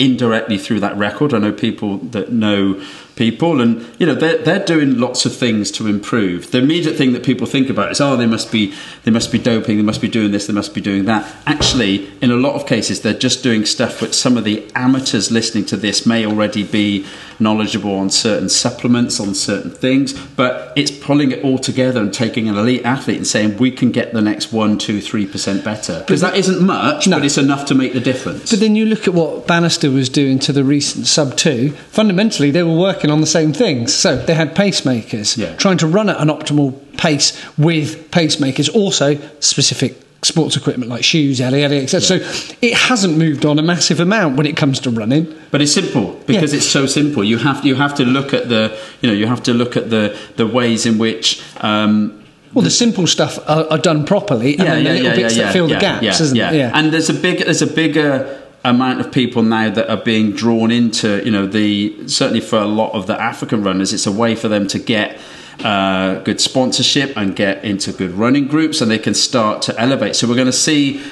indirectly 0.00 0.58
through 0.58 0.80
that 0.80 0.96
record. 0.96 1.34
I 1.34 1.38
know 1.38 1.52
people 1.52 1.98
that 1.98 2.32
know 2.32 2.82
people, 3.16 3.60
and 3.60 3.86
you 3.98 4.06
know 4.06 4.14
they're 4.14 4.38
they're 4.38 4.64
doing 4.64 4.98
lots 4.98 5.26
of 5.26 5.36
things 5.36 5.70
to 5.72 5.86
improve. 5.86 6.50
The 6.50 6.58
immediate 6.58 6.96
thing 6.96 7.12
that 7.12 7.22
people 7.22 7.46
think 7.46 7.68
about 7.68 7.92
is, 7.92 8.00
oh, 8.00 8.16
they 8.16 8.26
must 8.26 8.50
be 8.50 8.74
they 9.04 9.10
must 9.10 9.32
be 9.32 9.38
doping, 9.38 9.76
they 9.76 9.82
must 9.82 10.00
be 10.00 10.08
doing 10.08 10.30
this, 10.32 10.46
they 10.46 10.52
must 10.52 10.74
be 10.74 10.80
doing 10.80 11.04
that. 11.06 11.30
Actually, 11.46 12.10
in 12.20 12.30
a 12.30 12.36
lot 12.36 12.54
of 12.54 12.66
cases, 12.66 13.00
they're 13.00 13.14
just 13.14 13.42
doing 13.42 13.64
stuff 13.64 14.02
which 14.02 14.14
some 14.14 14.36
of 14.36 14.44
the 14.44 14.70
amateurs 14.74 15.30
listening 15.30 15.64
to 15.66 15.76
this 15.76 16.06
may 16.06 16.26
already 16.26 16.62
be 16.62 17.06
knowledgeable 17.38 17.94
on 17.94 18.10
certain 18.10 18.48
supplements, 18.48 19.18
on 19.18 19.34
certain 19.34 19.70
things, 19.70 20.12
but 20.12 20.72
it's 20.76 20.90
pulling 20.90 21.32
it 21.32 21.42
all 21.42 21.58
together 21.58 22.00
and 22.00 22.12
taking 22.12 22.48
an 22.48 22.56
elite 22.56 22.84
athlete 22.84 23.16
and 23.16 23.26
saying 23.26 23.56
we 23.56 23.70
can 23.70 23.90
get 23.90 24.12
the 24.12 24.20
next 24.20 24.52
one, 24.52 24.76
two, 24.76 25.00
three 25.00 25.26
percent 25.26 25.64
better. 25.64 26.00
Because 26.00 26.20
that 26.20 26.36
isn't 26.36 26.60
much, 26.64 27.08
no. 27.08 27.16
but 27.16 27.24
it's 27.24 27.38
enough 27.38 27.64
to 27.66 27.74
make 27.74 27.92
the 27.92 28.00
difference. 28.00 28.50
But 28.50 28.60
then 28.60 28.76
you 28.76 28.84
look 28.84 29.08
at 29.08 29.14
what 29.14 29.46
Bannister 29.46 29.90
was 29.90 30.08
doing 30.08 30.38
to 30.40 30.52
the 30.52 30.64
recent 30.64 31.06
sub 31.06 31.36
two. 31.36 31.70
Fundamentally, 31.90 32.50
they 32.50 32.62
were 32.62 32.76
working 32.76 33.10
on 33.10 33.20
the 33.20 33.26
same 33.26 33.52
things. 33.52 33.94
So 33.94 34.16
they 34.16 34.34
had 34.34 34.54
pacemakers, 34.54 35.36
yeah. 35.36 35.56
trying 35.56 35.78
to 35.78 35.86
run 35.86 36.10
at 36.10 36.20
an 36.20 36.28
optimal 36.28 36.78
pace 37.00 37.32
with 37.56 38.10
pacemakers, 38.10 38.72
also 38.72 39.16
specific 39.40 39.96
sports 40.22 40.54
equipment 40.54 40.90
like 40.90 41.02
shoes, 41.02 41.40
yada 41.40 41.58
yada, 41.58 41.82
etc. 41.82 42.18
Yeah. 42.18 42.30
So 42.30 42.54
it 42.60 42.74
hasn't 42.74 43.16
moved 43.16 43.46
on 43.46 43.58
a 43.58 43.62
massive 43.62 44.00
amount 44.00 44.36
when 44.36 44.46
it 44.46 44.56
comes 44.56 44.78
to 44.80 44.90
running. 44.90 45.34
But 45.50 45.62
it's 45.62 45.72
simple 45.72 46.12
because 46.26 46.52
yeah. 46.52 46.58
it's 46.58 46.68
so 46.68 46.86
simple. 46.86 47.24
You 47.24 47.38
have 47.38 47.64
you 47.64 47.74
have 47.74 47.94
to 47.94 48.04
look 48.04 48.34
at 48.34 48.48
the 48.48 48.78
you 49.00 49.08
know 49.08 49.14
you 49.14 49.26
have 49.26 49.42
to 49.44 49.54
look 49.54 49.76
at 49.76 49.90
the 49.90 50.16
the 50.36 50.46
ways 50.46 50.86
in 50.86 50.98
which. 50.98 51.42
Um, 51.62 52.16
well, 52.52 52.64
the 52.64 52.70
simple 52.70 53.06
stuff 53.06 53.38
are, 53.48 53.64
are 53.70 53.78
done 53.78 54.04
properly, 54.04 54.58
and 54.58 54.66
yeah, 54.66 54.74
then 54.74 54.84
the 54.84 54.90
little 55.02 55.16
bits 55.16 55.36
that 55.36 55.52
fill 55.52 55.68
the 55.68 55.78
gaps, 55.78 56.20
isn't 56.20 56.36
it? 56.36 56.54
Yeah. 56.54 56.72
And 56.74 56.92
there's 56.92 57.08
a 57.08 57.14
big 57.14 57.38
there's 57.38 57.62
a 57.62 57.66
bigger 57.66 58.42
amount 58.64 59.00
of 59.00 59.10
people 59.10 59.42
now 59.42 59.70
that 59.70 59.88
are 59.88 60.02
being 60.02 60.32
drawn 60.32 60.70
into 60.70 61.24
you 61.24 61.30
know 61.30 61.46
the 61.46 62.08
certainly 62.08 62.40
for 62.40 62.58
a 62.58 62.66
lot 62.66 62.92
of 62.92 63.06
the 63.06 63.18
African 63.18 63.62
runners, 63.62 63.92
it's 63.92 64.06
a 64.06 64.12
way 64.12 64.34
for 64.34 64.48
them 64.48 64.66
to 64.66 64.78
get 64.80 65.18
uh, 65.64 66.20
good 66.22 66.40
sponsorship 66.40 67.16
and 67.16 67.36
get 67.36 67.64
into 67.64 67.92
good 67.92 68.12
running 68.12 68.46
groups, 68.46 68.80
and 68.80 68.90
they 68.90 68.98
can 68.98 69.14
start 69.14 69.62
to 69.62 69.80
elevate. 69.80 70.16
So 70.16 70.28
we're 70.28 70.34
going 70.34 70.46
to 70.46 70.52
see 70.52 71.02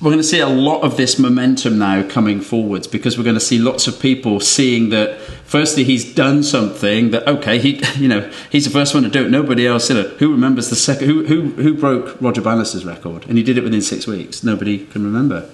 we're 0.00 0.10
going 0.10 0.18
to 0.18 0.24
see 0.24 0.40
a 0.40 0.48
lot 0.48 0.82
of 0.82 0.98
this 0.98 1.18
momentum 1.18 1.78
now 1.78 2.06
coming 2.06 2.42
forwards 2.42 2.86
because 2.86 3.16
we're 3.16 3.24
going 3.24 3.34
to 3.34 3.40
see 3.40 3.58
lots 3.58 3.88
of 3.88 3.98
people 3.98 4.40
seeing 4.40 4.90
that 4.90 5.18
firstly 5.46 5.84
he's 5.84 6.14
done 6.14 6.42
something 6.42 7.12
that 7.12 7.26
okay 7.26 7.58
he 7.58 7.80
you 7.96 8.06
know 8.06 8.30
he's 8.50 8.64
the 8.64 8.70
first 8.70 8.92
one 8.92 9.02
to 9.04 9.08
do 9.08 9.24
it. 9.24 9.30
Nobody 9.30 9.66
else 9.66 9.88
you 9.88 9.96
know 9.96 10.08
who 10.08 10.30
remembers 10.30 10.68
the 10.68 10.76
second 10.76 11.08
who 11.08 11.24
who 11.24 11.50
who 11.62 11.74
broke 11.74 12.20
Roger 12.20 12.42
Bannister's 12.42 12.84
record? 12.84 13.26
And 13.26 13.38
he 13.38 13.42
did 13.42 13.56
it 13.56 13.64
within 13.64 13.82
6 13.82 14.06
weeks. 14.06 14.44
Nobody 14.44 14.84
can 14.86 15.02
remember. 15.02 15.48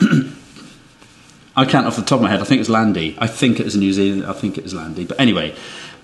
I 1.58 1.64
can't 1.64 1.86
off 1.86 1.96
the 1.96 2.02
top 2.02 2.18
of 2.18 2.22
my 2.22 2.28
head. 2.28 2.40
I 2.40 2.44
think 2.44 2.58
it 2.58 2.68
was 2.68 2.68
Landy. 2.68 3.16
I 3.18 3.26
think 3.26 3.58
it 3.58 3.64
was 3.64 3.74
New 3.74 3.90
Zealand. 3.94 4.26
I 4.26 4.34
think 4.34 4.58
it 4.58 4.64
was 4.64 4.74
Landy. 4.74 5.06
But 5.06 5.18
anyway 5.18 5.56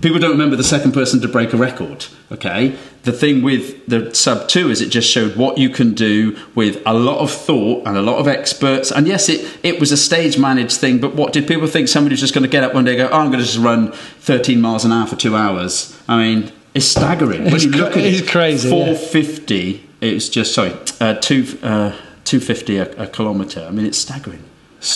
people 0.02 0.18
don't 0.18 0.32
remember 0.32 0.56
the 0.56 0.64
second 0.64 0.92
person 0.92 1.20
to 1.20 1.28
break 1.28 1.52
a 1.52 1.56
record. 1.56 2.06
Okay, 2.30 2.76
the 3.04 3.12
thing 3.12 3.42
with 3.42 3.86
the 3.86 4.14
sub 4.14 4.48
two 4.48 4.70
is 4.70 4.80
it 4.80 4.90
just 4.90 5.08
showed 5.08 5.36
what 5.36 5.58
you 5.58 5.70
can 5.70 5.94
do 5.94 6.36
with 6.54 6.82
a 6.84 6.92
lot 6.92 7.18
of 7.18 7.30
thought 7.30 7.86
and 7.86 7.96
a 7.96 8.02
lot 8.02 8.18
of 8.18 8.28
experts. 8.28 8.90
And 8.90 9.06
yes, 9.06 9.28
it 9.28 9.58
it 9.62 9.80
was 9.80 9.92
a 9.92 9.96
stage 9.96 10.38
managed 10.38 10.76
thing, 10.76 10.98
but 10.98 11.14
what 11.14 11.32
did 11.32 11.48
people 11.48 11.66
think? 11.66 11.88
Somebody 11.88 12.02
Somebody's 12.02 12.20
just 12.20 12.34
going 12.34 12.42
to 12.42 12.50
get 12.50 12.64
up 12.64 12.74
one 12.74 12.84
day 12.84 12.98
and 12.98 13.08
go, 13.08 13.16
"Oh, 13.16 13.20
I'm 13.20 13.30
going 13.30 13.38
to 13.38 13.46
just 13.46 13.58
run 13.58 13.92
13 13.92 14.60
miles 14.60 14.84
an 14.84 14.92
hour 14.92 15.06
for 15.06 15.16
two 15.16 15.36
hours." 15.36 15.96
I 16.08 16.18
mean, 16.18 16.52
it's 16.74 16.86
staggering 16.86 17.44
when 17.44 17.54
it's 17.54 17.64
you 17.64 17.70
look 17.70 17.96
at 17.96 18.04
it. 18.04 18.28
Crazy. 18.28 18.68
450. 18.68 19.54
Yeah. 19.54 19.78
It's 20.00 20.28
just 20.28 20.52
sorry, 20.52 20.72
uh, 21.00 21.14
two 21.14 21.46
uh, 21.62 21.92
250 22.24 22.76
a, 22.78 22.90
a 23.02 23.06
kilometre. 23.06 23.64
I 23.64 23.70
mean, 23.70 23.86
it's 23.86 23.98
staggering. 23.98 24.42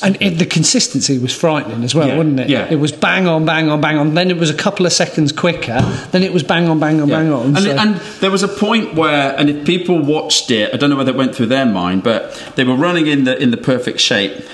And 0.02 0.20
it, 0.20 0.38
the 0.38 0.46
consistency 0.46 1.16
was 1.18 1.32
frightening 1.32 1.84
as 1.84 1.94
well, 1.94 2.08
yeah, 2.08 2.16
wasn't 2.16 2.40
it? 2.40 2.48
Yeah. 2.48 2.68
It 2.68 2.76
was 2.76 2.90
bang 2.90 3.28
on, 3.28 3.44
bang 3.44 3.68
on, 3.68 3.80
bang 3.80 3.98
on. 3.98 4.14
Then 4.14 4.30
it 4.30 4.36
was 4.36 4.50
a 4.50 4.54
couple 4.54 4.84
of 4.84 4.92
seconds 4.92 5.30
quicker. 5.30 5.80
Then 6.10 6.24
it 6.24 6.32
was 6.32 6.42
bang 6.42 6.68
on, 6.68 6.80
bang 6.80 7.00
on, 7.00 7.08
yeah. 7.08 7.16
bang 7.16 7.32
on. 7.32 7.46
And, 7.46 7.58
so. 7.58 7.70
and, 7.70 7.96
there 8.20 8.32
was 8.32 8.42
a 8.42 8.48
point 8.48 8.94
where, 8.94 9.38
and 9.38 9.48
if 9.48 9.64
people 9.64 10.02
watched 10.02 10.50
it, 10.50 10.74
I 10.74 10.76
don't 10.76 10.90
know 10.90 10.96
whether 10.96 11.12
it 11.12 11.16
went 11.16 11.36
through 11.36 11.46
their 11.46 11.66
mind, 11.66 12.02
but 12.02 12.32
they 12.56 12.64
were 12.64 12.74
running 12.74 13.06
in 13.06 13.24
the 13.24 13.40
in 13.40 13.52
the 13.52 13.56
perfect 13.56 14.00
shape. 14.00 14.44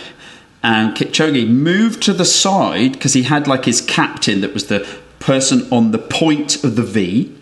And 0.63 0.95
Kipchoge 0.95 1.49
moved 1.49 2.03
to 2.05 2.13
the 2.13 2.27
side 2.27 2.93
because 2.93 3.15
he 3.15 3.23
had 3.23 3.49
like 3.49 3.65
his 3.65 3.81
captain 3.81 4.43
that 4.43 4.53
was 4.53 4.67
the 4.67 4.87
person 5.19 5.67
on 5.73 5.93
the 5.93 5.99
point 5.99 6.63
of 6.63 6.77
the 6.77 6.83
V 6.83 7.35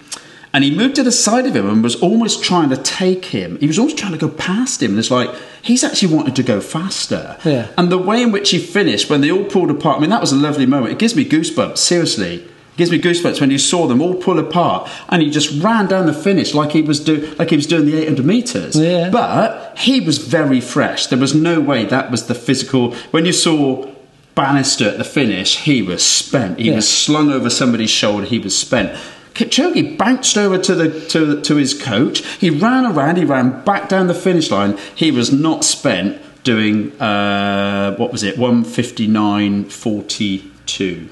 and 0.52 0.64
he 0.64 0.75
moved 0.75 0.97
to 0.97 1.02
the 1.02 1.12
side 1.12 1.47
of 1.47 1.54
him 1.54 1.69
and 1.69 1.83
was 1.83 1.97
almost 1.97 2.42
trying 2.42 2.71
to 2.71 2.76
take 2.76 3.26
him. 3.26 3.59
He 3.61 3.66
was 3.66 3.78
almost 3.78 3.97
trying 3.97 4.12
to 4.12 4.19
go 4.19 4.28
past 4.28 4.83
him. 4.83 4.90
And 4.90 4.99
it's 4.99 5.11
like, 5.11 5.30
he's 5.62 5.85
actually 5.85 6.12
wanted 6.12 6.35
to 6.37 6.42
go 6.42 6.61
faster. 6.61 7.37
Yeah. 7.45 7.69
And 7.78 7.90
the 7.90 7.99
way 7.99 8.23
in 8.23 8.33
which 8.33 8.50
he 8.50 8.59
finished, 8.59 9.09
when 9.09 9.21
they 9.21 9.30
all 9.30 9.45
pulled 9.45 9.71
apart, 9.71 9.99
I 9.99 10.00
mean, 10.00 10.11
that 10.11 10.21
was 10.21 10.33
a 10.33 10.37
lovely 10.37 10.66
moment. 10.66 10.92
It 10.92 10.99
gives 10.99 11.14
me 11.14 11.25
goosebumps, 11.25 11.78
seriously. 11.78 12.42
It 12.42 12.76
gives 12.76 12.90
me 12.90 13.00
goosebumps 13.00 13.40
when 13.40 13.50
you 13.50 13.59
saw 13.59 13.87
them 13.87 14.02
all 14.02 14.14
pull 14.14 14.40
apart 14.40 14.90
and 15.09 15.23
he 15.23 15.30
just 15.30 15.62
ran 15.62 15.87
down 15.87 16.07
the 16.07 16.14
finish 16.14 16.52
like 16.52 16.73
he 16.73 16.83
was 16.83 16.99
do 16.99 17.33
like 17.38 17.50
he 17.50 17.57
was 17.57 17.66
doing 17.66 17.87
the 17.87 17.99
800 18.02 18.25
meters. 18.26 18.75
Yeah. 18.75 19.11
But 19.11 19.78
he 19.78 20.00
was 20.00 20.19
very 20.19 20.61
fresh. 20.61 21.07
There 21.07 21.19
was 21.19 21.35
no 21.35 21.61
way 21.61 21.85
that 21.85 22.11
was 22.11 22.26
the 22.26 22.35
physical. 22.35 22.95
When 23.12 23.25
you 23.25 23.33
saw 23.33 23.88
Bannister 24.35 24.88
at 24.88 24.99
the 24.99 25.04
finish, 25.04 25.59
he 25.59 25.83
was 25.83 26.04
spent. 26.04 26.59
He 26.59 26.71
yeah. 26.71 26.76
was 26.76 26.88
slung 26.88 27.30
over 27.30 27.50
somebody's 27.50 27.90
shoulder. 27.90 28.26
He 28.26 28.38
was 28.38 28.57
spent. 28.57 28.99
Kipchoge 29.35 29.97
bounced 29.97 30.37
over 30.37 30.59
to 30.59 30.75
the 30.75 31.01
to, 31.09 31.41
to 31.41 31.57
his 31.57 31.81
coach. 31.81 32.25
He 32.39 32.51
ran 32.51 32.85
around. 32.85 33.17
He 33.17 33.25
ran 33.25 33.65
back 33.65 33.89
down 33.89 34.07
the 34.07 34.15
finish 34.15 34.51
line. 34.51 34.79
He 34.95 35.11
was 35.11 35.33
not 35.33 35.65
spent 35.65 36.21
doing 36.43 36.93
uh, 37.01 37.97
what 37.97 38.13
was 38.13 38.23
it? 38.23 38.39
One 38.39 38.65
fifty 38.65 39.07
nine 39.07 39.65
forty 39.65 40.51
two. 40.67 41.09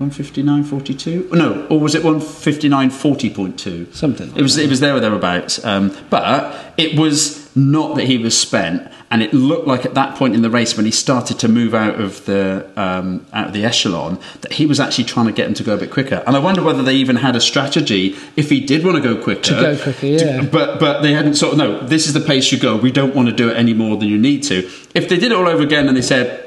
159.42? 0.00 1.32
No, 1.32 1.66
or 1.68 1.80
was 1.80 1.94
it 1.94 2.02
159.40.2? 2.02 3.94
Something. 3.94 4.28
Like 4.28 4.38
it 4.38 4.42
was 4.42 4.56
that. 4.56 4.64
it 4.64 4.68
was 4.68 4.80
there 4.80 4.94
or 4.94 5.00
thereabouts. 5.00 5.64
Um, 5.64 5.96
but 6.10 6.74
it 6.76 6.98
was 6.98 7.54
not 7.56 7.96
that 7.96 8.04
he 8.04 8.18
was 8.18 8.38
spent, 8.38 8.92
and 9.10 9.22
it 9.22 9.32
looked 9.32 9.66
like 9.66 9.84
at 9.84 9.94
that 9.94 10.16
point 10.16 10.34
in 10.34 10.42
the 10.42 10.50
race 10.50 10.76
when 10.76 10.84
he 10.84 10.92
started 10.92 11.38
to 11.38 11.48
move 11.48 11.74
out 11.74 12.00
of 12.00 12.24
the 12.26 12.68
um, 12.76 13.26
out 13.32 13.48
of 13.48 13.52
the 13.52 13.64
echelon 13.64 14.18
that 14.40 14.54
he 14.54 14.66
was 14.66 14.80
actually 14.80 15.04
trying 15.04 15.26
to 15.26 15.32
get 15.32 15.46
him 15.46 15.54
to 15.54 15.62
go 15.62 15.74
a 15.74 15.78
bit 15.78 15.90
quicker. 15.90 16.22
And 16.26 16.36
I 16.36 16.38
wonder 16.38 16.62
whether 16.62 16.82
they 16.82 16.94
even 16.94 17.16
had 17.16 17.36
a 17.36 17.40
strategy 17.40 18.16
if 18.36 18.50
he 18.50 18.60
did 18.60 18.84
want 18.84 18.96
to 18.96 19.02
go 19.02 19.20
quicker. 19.22 19.42
To 19.42 19.52
go 19.52 19.76
quicker, 19.76 20.06
yeah. 20.06 20.40
To, 20.40 20.48
but 20.48 20.80
but 20.80 21.02
they 21.02 21.12
hadn't 21.12 21.34
sort 21.34 21.52
of 21.52 21.58
no. 21.58 21.86
This 21.86 22.06
is 22.06 22.14
the 22.14 22.20
pace 22.20 22.50
you 22.50 22.58
go. 22.58 22.76
We 22.76 22.90
don't 22.90 23.14
want 23.14 23.28
to 23.28 23.34
do 23.34 23.50
it 23.50 23.56
any 23.56 23.74
more 23.74 23.96
than 23.96 24.08
you 24.08 24.18
need 24.18 24.42
to. 24.44 24.68
If 24.94 25.08
they 25.08 25.16
did 25.16 25.24
it 25.24 25.32
all 25.32 25.48
over 25.48 25.62
again 25.62 25.88
and 25.88 25.96
they 25.96 26.02
said 26.02 26.42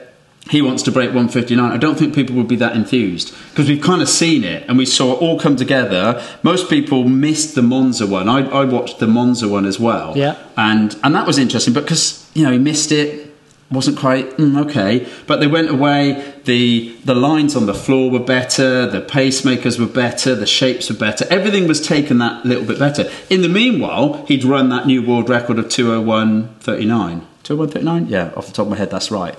he 0.50 0.62
wants 0.62 0.82
to 0.84 0.92
break 0.92 1.10
159. 1.10 1.72
I 1.72 1.78
don't 1.78 1.96
think 1.96 2.16
people 2.16 2.36
would 2.36 2.48
be 2.48 2.56
that 2.56 2.76
enthused 2.76 3.36
because 3.50 3.70
we've 3.70 3.82
kind 3.82 4.02
of 4.02 4.10
seen 4.10 4.44
it 4.44 4.68
and 4.68 4.78
we 4.78 4.86
saw 4.86 5.14
it 5.14 5.22
all 5.22 5.40
come 5.40 5.56
together. 5.56 6.24
Most 6.42 6.70
people 6.70 7.04
missed 7.08 7.56
the 7.56 7.62
Monza 7.62 8.08
one. 8.08 8.28
I, 8.28 8.48
I 8.50 8.66
watched 8.66 9.00
the 9.00 9.08
Monza 9.08 9.48
one 9.48 9.66
as 9.66 9.80
well. 9.80 10.18
Yeah. 10.18 10.38
And 10.58 10.98
and 11.04 11.14
that 11.14 11.28
was 11.28 11.38
interesting 11.38 11.74
because 11.74 12.19
you 12.34 12.44
know 12.44 12.52
he 12.52 12.58
missed 12.58 12.92
it, 12.92 13.34
wasn't 13.72 13.98
quite 13.98 14.38
mm, 14.38 14.66
okay, 14.66 15.08
but 15.28 15.40
they 15.40 15.48
went 15.48 15.70
away. 15.70 16.34
the 16.46 16.96
The 17.06 17.16
lines 17.16 17.56
on 17.56 17.66
the 17.66 17.74
floor 17.74 18.10
were 18.10 18.20
better, 18.20 18.88
the 18.88 19.02
pacemakers 19.02 19.80
were 19.80 19.86
better, 19.86 20.36
the 20.36 20.48
shapes 20.48 20.90
were 20.90 20.98
better. 20.98 21.26
Everything 21.30 21.68
was 21.68 21.86
taken 21.86 22.18
that 22.20 22.46
little 22.46 22.66
bit 22.66 22.80
better. 22.80 23.10
In 23.30 23.42
the 23.42 23.50
meanwhile, 23.50 24.26
he'd 24.28 24.44
run 24.44 24.70
that 24.70 24.88
new 24.88 25.06
world 25.06 25.30
record 25.30 25.60
of 25.60 25.66
201.39. 25.66 27.26
201.39? 27.44 28.10
Yeah, 28.10 28.32
off 28.36 28.48
the 28.48 28.54
top 28.54 28.66
of 28.66 28.72
my 28.72 28.78
head, 28.78 28.92
that's 28.92 29.12
right 29.12 29.36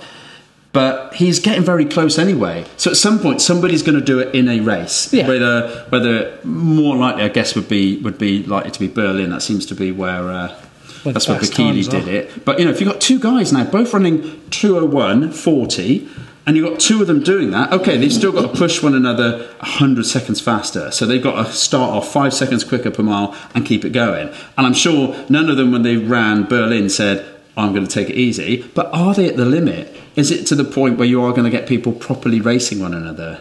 but 0.73 1.13
he's 1.15 1.39
getting 1.39 1.63
very 1.63 1.85
close 1.85 2.17
anyway. 2.17 2.65
So 2.77 2.91
at 2.91 2.97
some 2.97 3.19
point, 3.19 3.41
somebody's 3.41 3.83
going 3.83 3.99
to 3.99 4.05
do 4.05 4.19
it 4.19 4.33
in 4.33 4.47
a 4.47 4.61
race. 4.61 5.11
Yeah. 5.11 5.27
Whether 5.27 5.85
whether 5.89 6.39
more 6.43 6.95
likely, 6.95 7.23
I 7.23 7.27
guess, 7.27 7.55
would 7.55 7.67
be 7.67 7.97
would 7.97 8.17
be 8.17 8.43
likely 8.43 8.71
to 8.71 8.79
be 8.79 8.87
Berlin. 8.87 9.31
That 9.31 9.41
seems 9.41 9.65
to 9.67 9.75
be 9.75 9.91
where. 9.91 10.29
Uh, 10.29 10.55
where 11.03 11.13
that's 11.13 11.27
where 11.27 11.39
Bekele 11.39 11.89
did 11.89 12.07
it. 12.07 12.45
But 12.45 12.59
you 12.59 12.65
know, 12.65 12.71
if 12.71 12.79
you've 12.79 12.91
got 12.91 13.01
two 13.01 13.19
guys 13.19 13.51
now, 13.51 13.63
both 13.63 13.93
running 13.93 14.41
201 14.49 15.31
40, 15.31 16.09
and 16.45 16.57
you've 16.57 16.67
got 16.67 16.79
two 16.79 17.01
of 17.01 17.07
them 17.07 17.21
doing 17.21 17.51
that, 17.51 17.71
okay, 17.71 17.97
they've 17.97 18.11
still 18.11 18.31
got 18.31 18.41
to 18.41 18.57
push 18.57 18.81
one 18.81 18.95
another 18.95 19.47
100 19.59 20.05
seconds 20.05 20.41
faster. 20.41 20.91
So 20.91 21.05
they've 21.05 21.21
got 21.21 21.45
to 21.45 21.53
start 21.53 21.91
off 21.91 22.11
five 22.11 22.33
seconds 22.33 22.63
quicker 22.63 22.89
per 22.89 23.03
mile 23.03 23.35
and 23.53 23.65
keep 23.65 23.85
it 23.85 23.91
going. 23.91 24.29
And 24.57 24.67
I'm 24.67 24.73
sure 24.73 25.15
none 25.29 25.49
of 25.49 25.57
them, 25.57 25.71
when 25.71 25.83
they 25.83 25.97
ran 25.97 26.45
Berlin, 26.45 26.89
said, 26.89 27.25
I'm 27.55 27.73
going 27.73 27.85
to 27.85 27.93
take 27.93 28.09
it 28.09 28.15
easy. 28.15 28.63
But 28.73 28.87
are 28.91 29.13
they 29.13 29.29
at 29.29 29.37
the 29.37 29.45
limit? 29.45 29.95
Is 30.15 30.31
it 30.31 30.47
to 30.47 30.55
the 30.55 30.63
point 30.63 30.97
where 30.97 31.07
you 31.07 31.23
are 31.23 31.31
going 31.31 31.43
to 31.43 31.55
get 31.55 31.67
people 31.67 31.93
properly 31.93 32.41
racing 32.41 32.79
one 32.79 32.93
another? 32.93 33.39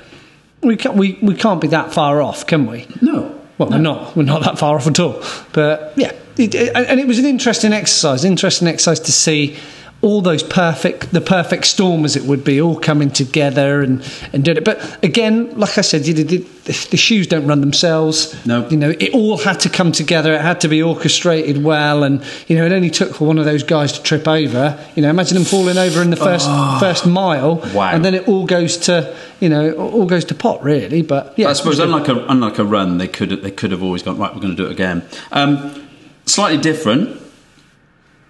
We 0.62 0.76
can't, 0.76 0.96
we, 0.96 1.18
we 1.22 1.34
can't 1.34 1.60
be 1.60 1.68
that 1.68 1.94
far 1.94 2.20
off, 2.20 2.46
can 2.46 2.66
we? 2.66 2.86
No. 3.00 3.39
Well, 3.60 3.68
no. 3.68 3.76
we're 3.76 3.82
not. 3.82 4.16
We're 4.16 4.22
not 4.22 4.42
that 4.44 4.58
far 4.58 4.76
off 4.76 4.86
at 4.86 4.98
all. 4.98 5.22
But 5.52 5.92
yeah, 5.94 6.12
it, 6.38 6.54
it, 6.54 6.74
and 6.74 6.98
it 6.98 7.06
was 7.06 7.18
an 7.18 7.26
interesting 7.26 7.74
exercise. 7.74 8.24
Interesting 8.24 8.68
exercise 8.68 9.00
to 9.00 9.12
see 9.12 9.58
all 10.02 10.22
those 10.22 10.42
perfect, 10.42 11.10
the 11.12 11.20
perfect 11.20 11.66
storm 11.66 12.06
as 12.06 12.16
it 12.16 12.22
would 12.22 12.42
be, 12.42 12.58
all 12.60 12.78
coming 12.80 13.10
together 13.10 13.82
and 13.82 14.02
and 14.32 14.42
doing 14.44 14.56
it. 14.56 14.64
But 14.64 15.02
again, 15.04 15.58
like 15.58 15.76
I 15.76 15.82
said, 15.82 16.06
you 16.06 16.14
know, 16.14 16.22
the, 16.22 16.38
the 16.64 16.96
shoes 16.96 17.26
don't 17.26 17.46
run 17.46 17.60
themselves. 17.60 18.34
No. 18.46 18.66
you 18.68 18.78
know, 18.78 18.90
it 18.98 19.12
all 19.12 19.36
had 19.36 19.60
to 19.60 19.68
come 19.68 19.92
together. 19.92 20.32
It 20.32 20.40
had 20.40 20.60
to 20.62 20.68
be 20.68 20.82
orchestrated 20.82 21.62
well, 21.62 22.02
and 22.02 22.24
you 22.48 22.56
know, 22.56 22.64
it 22.64 22.72
only 22.72 22.88
took 22.88 23.14
for 23.14 23.26
one 23.26 23.36
of 23.38 23.44
those 23.44 23.62
guys 23.62 23.92
to 23.92 24.02
trip 24.02 24.26
over. 24.26 24.82
You 24.94 25.02
know, 25.02 25.10
imagine 25.10 25.34
them 25.34 25.44
falling 25.44 25.76
over 25.76 26.00
in 26.00 26.08
the 26.08 26.16
first 26.16 26.48
first 26.80 27.06
mile, 27.06 27.60
Oh. 27.62 27.74
Wow. 27.74 27.90
and 27.92 28.02
then 28.04 28.14
it 28.14 28.26
all 28.26 28.46
goes 28.46 28.76
to 28.78 29.14
you 29.40 29.48
know, 29.50 29.72
all 29.72 30.06
goes 30.06 30.24
to 30.26 30.34
pot 30.34 30.62
really. 30.62 31.02
But 31.02 31.34
yeah, 31.38 31.48
I 31.48 31.52
suppose 31.52 31.78
unlike 31.78 32.08
a 32.08 32.24
unlike 32.26 32.58
a 32.58 32.64
run, 32.64 32.96
they 32.96 33.08
could 33.08 33.30
they 33.42 33.50
could 33.50 33.70
have 33.70 33.82
always 33.82 34.02
gone 34.02 34.16
right. 34.18 34.34
We're 34.34 34.40
going 34.40 34.56
to 34.56 34.62
do 34.62 34.66
it 34.68 34.72
again. 34.72 35.02
Um, 35.32 35.86
slightly 36.24 36.58
different, 36.58 37.20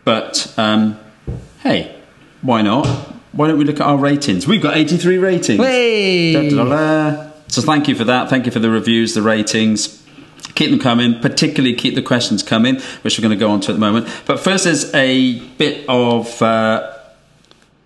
but 0.04 0.52
um, 0.56 0.98
hey, 1.62 2.00
why 2.42 2.62
not? 2.62 2.86
Why 3.32 3.48
don't 3.48 3.58
we 3.58 3.64
look 3.64 3.80
at 3.80 3.86
our 3.86 3.96
ratings? 3.96 4.46
We've 4.46 4.62
got 4.62 4.76
83 4.76 5.18
ratings. 5.18 5.60
Hey! 5.60 6.50
So 7.48 7.62
thank 7.62 7.88
you 7.88 7.94
for 7.94 8.04
that. 8.04 8.28
Thank 8.28 8.46
you 8.46 8.52
for 8.52 8.58
the 8.58 8.70
reviews, 8.70 9.14
the 9.14 9.22
ratings. 9.22 10.04
Keep 10.54 10.70
them 10.70 10.80
coming, 10.80 11.20
particularly 11.20 11.74
keep 11.74 11.94
the 11.94 12.02
questions 12.02 12.42
coming, 12.42 12.80
which 13.02 13.18
we're 13.18 13.22
going 13.22 13.36
to 13.36 13.40
go 13.40 13.50
on 13.50 13.60
to 13.60 13.70
at 13.70 13.74
the 13.74 13.80
moment. 13.80 14.08
But 14.26 14.40
first, 14.40 14.64
there's 14.64 14.92
a 14.94 15.38
bit 15.56 15.84
of 15.88 16.40
uh, 16.42 16.96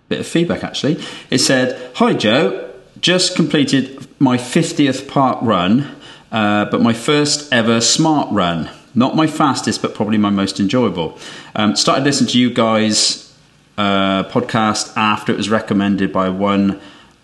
bit 0.08 0.20
of 0.20 0.26
feedback 0.26 0.64
actually. 0.64 1.02
It 1.30 1.38
said, 1.38 1.92
"Hi 1.96 2.14
Joe, 2.14 2.72
just 3.00 3.36
completed 3.36 4.06
my 4.18 4.38
50th 4.38 5.08
park 5.08 5.38
run, 5.42 5.96
uh, 6.32 6.64
but 6.66 6.80
my 6.80 6.92
first 6.92 7.52
ever 7.52 7.80
smart 7.80 8.28
run. 8.32 8.70
Not 8.94 9.14
my 9.16 9.26
fastest, 9.26 9.82
but 9.82 9.94
probably 9.94 10.18
my 10.18 10.30
most 10.30 10.60
enjoyable. 10.60 11.18
Um, 11.54 11.76
started 11.76 12.04
listening 12.04 12.30
to 12.30 12.38
you 12.38 12.50
guys 12.50 13.23
uh, 13.76 14.24
podcast 14.24 14.96
after 14.96 15.32
it 15.32 15.36
was 15.36 15.48
recommended 15.50 16.12
by 16.12 16.28
one 16.28 16.80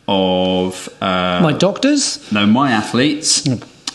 of 0.09 0.88
uh, 1.00 1.40
my 1.42 1.52
doctors. 1.52 2.30
no, 2.33 2.45
my 2.47 2.73
athletes, 2.73 3.49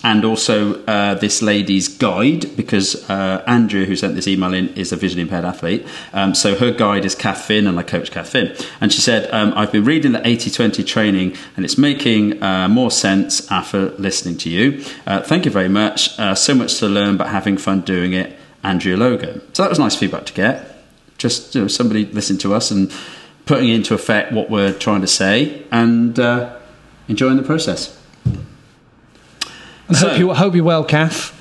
and 0.03 0.23
also 0.23 0.81
uh, 0.85 1.15
this 1.15 1.41
lady's 1.41 1.87
guide, 1.89 2.55
because 2.55 3.09
uh, 3.09 3.43
Andrew, 3.47 3.85
who 3.85 3.95
sent 3.95 4.15
this 4.15 4.27
email 4.27 4.53
in, 4.53 4.69
is 4.75 4.91
a 4.91 4.95
visually 4.95 5.23
impaired 5.23 5.43
athlete. 5.43 5.85
Um, 6.13 6.33
so 6.35 6.55
her 6.55 6.71
guide 6.71 7.03
is 7.05 7.15
Kath 7.15 7.41
Finn, 7.41 7.67
and 7.67 7.77
I 7.77 7.83
coach 7.83 8.11
Kath 8.11 8.29
Finn. 8.29 8.55
And 8.79 8.93
she 8.93 9.01
said, 9.01 9.29
um, 9.33 9.51
I've 9.55 9.71
been 9.71 9.83
reading 9.83 10.13
the 10.13 10.25
80 10.25 10.51
20 10.51 10.83
training, 10.83 11.35
and 11.57 11.65
it's 11.65 11.77
making 11.77 12.41
uh, 12.41 12.69
more 12.69 12.91
sense 12.91 13.51
after 13.51 13.89
listening 13.97 14.37
to 14.37 14.49
you. 14.49 14.85
Uh, 15.05 15.21
thank 15.21 15.43
you 15.43 15.51
very 15.51 15.69
much. 15.69 16.17
Uh, 16.19 16.35
so 16.35 16.53
much 16.55 16.77
to 16.79 16.87
learn, 16.87 17.17
but 17.17 17.27
having 17.27 17.57
fun 17.57 17.81
doing 17.81 18.13
it. 18.13 18.37
Andrew 18.63 18.97
Logan. 18.97 19.41
So 19.53 19.61
that 19.63 19.69
was 19.69 19.77
nice 19.77 19.95
feedback 19.95 20.25
to 20.25 20.33
get. 20.33 20.74
Just 21.17 21.55
you 21.55 21.61
know, 21.61 21.67
somebody 21.67 22.05
listening 22.05 22.39
to 22.39 22.53
us 22.53 22.71
and 22.71 22.91
putting 23.45 23.69
into 23.69 23.93
effect 23.93 24.31
what 24.31 24.49
we're 24.49 24.73
trying 24.73 25.01
to 25.01 25.07
say 25.07 25.63
and 25.71 26.19
uh, 26.19 26.57
enjoying 27.07 27.37
the 27.37 27.43
process. 27.43 27.97
And 29.87 29.97
So- 29.97 30.09
hope 30.09 30.19
you 30.19 30.33
hope 30.33 30.55
you're 30.55 30.63
well, 30.65 30.83
Kath. 30.83 31.31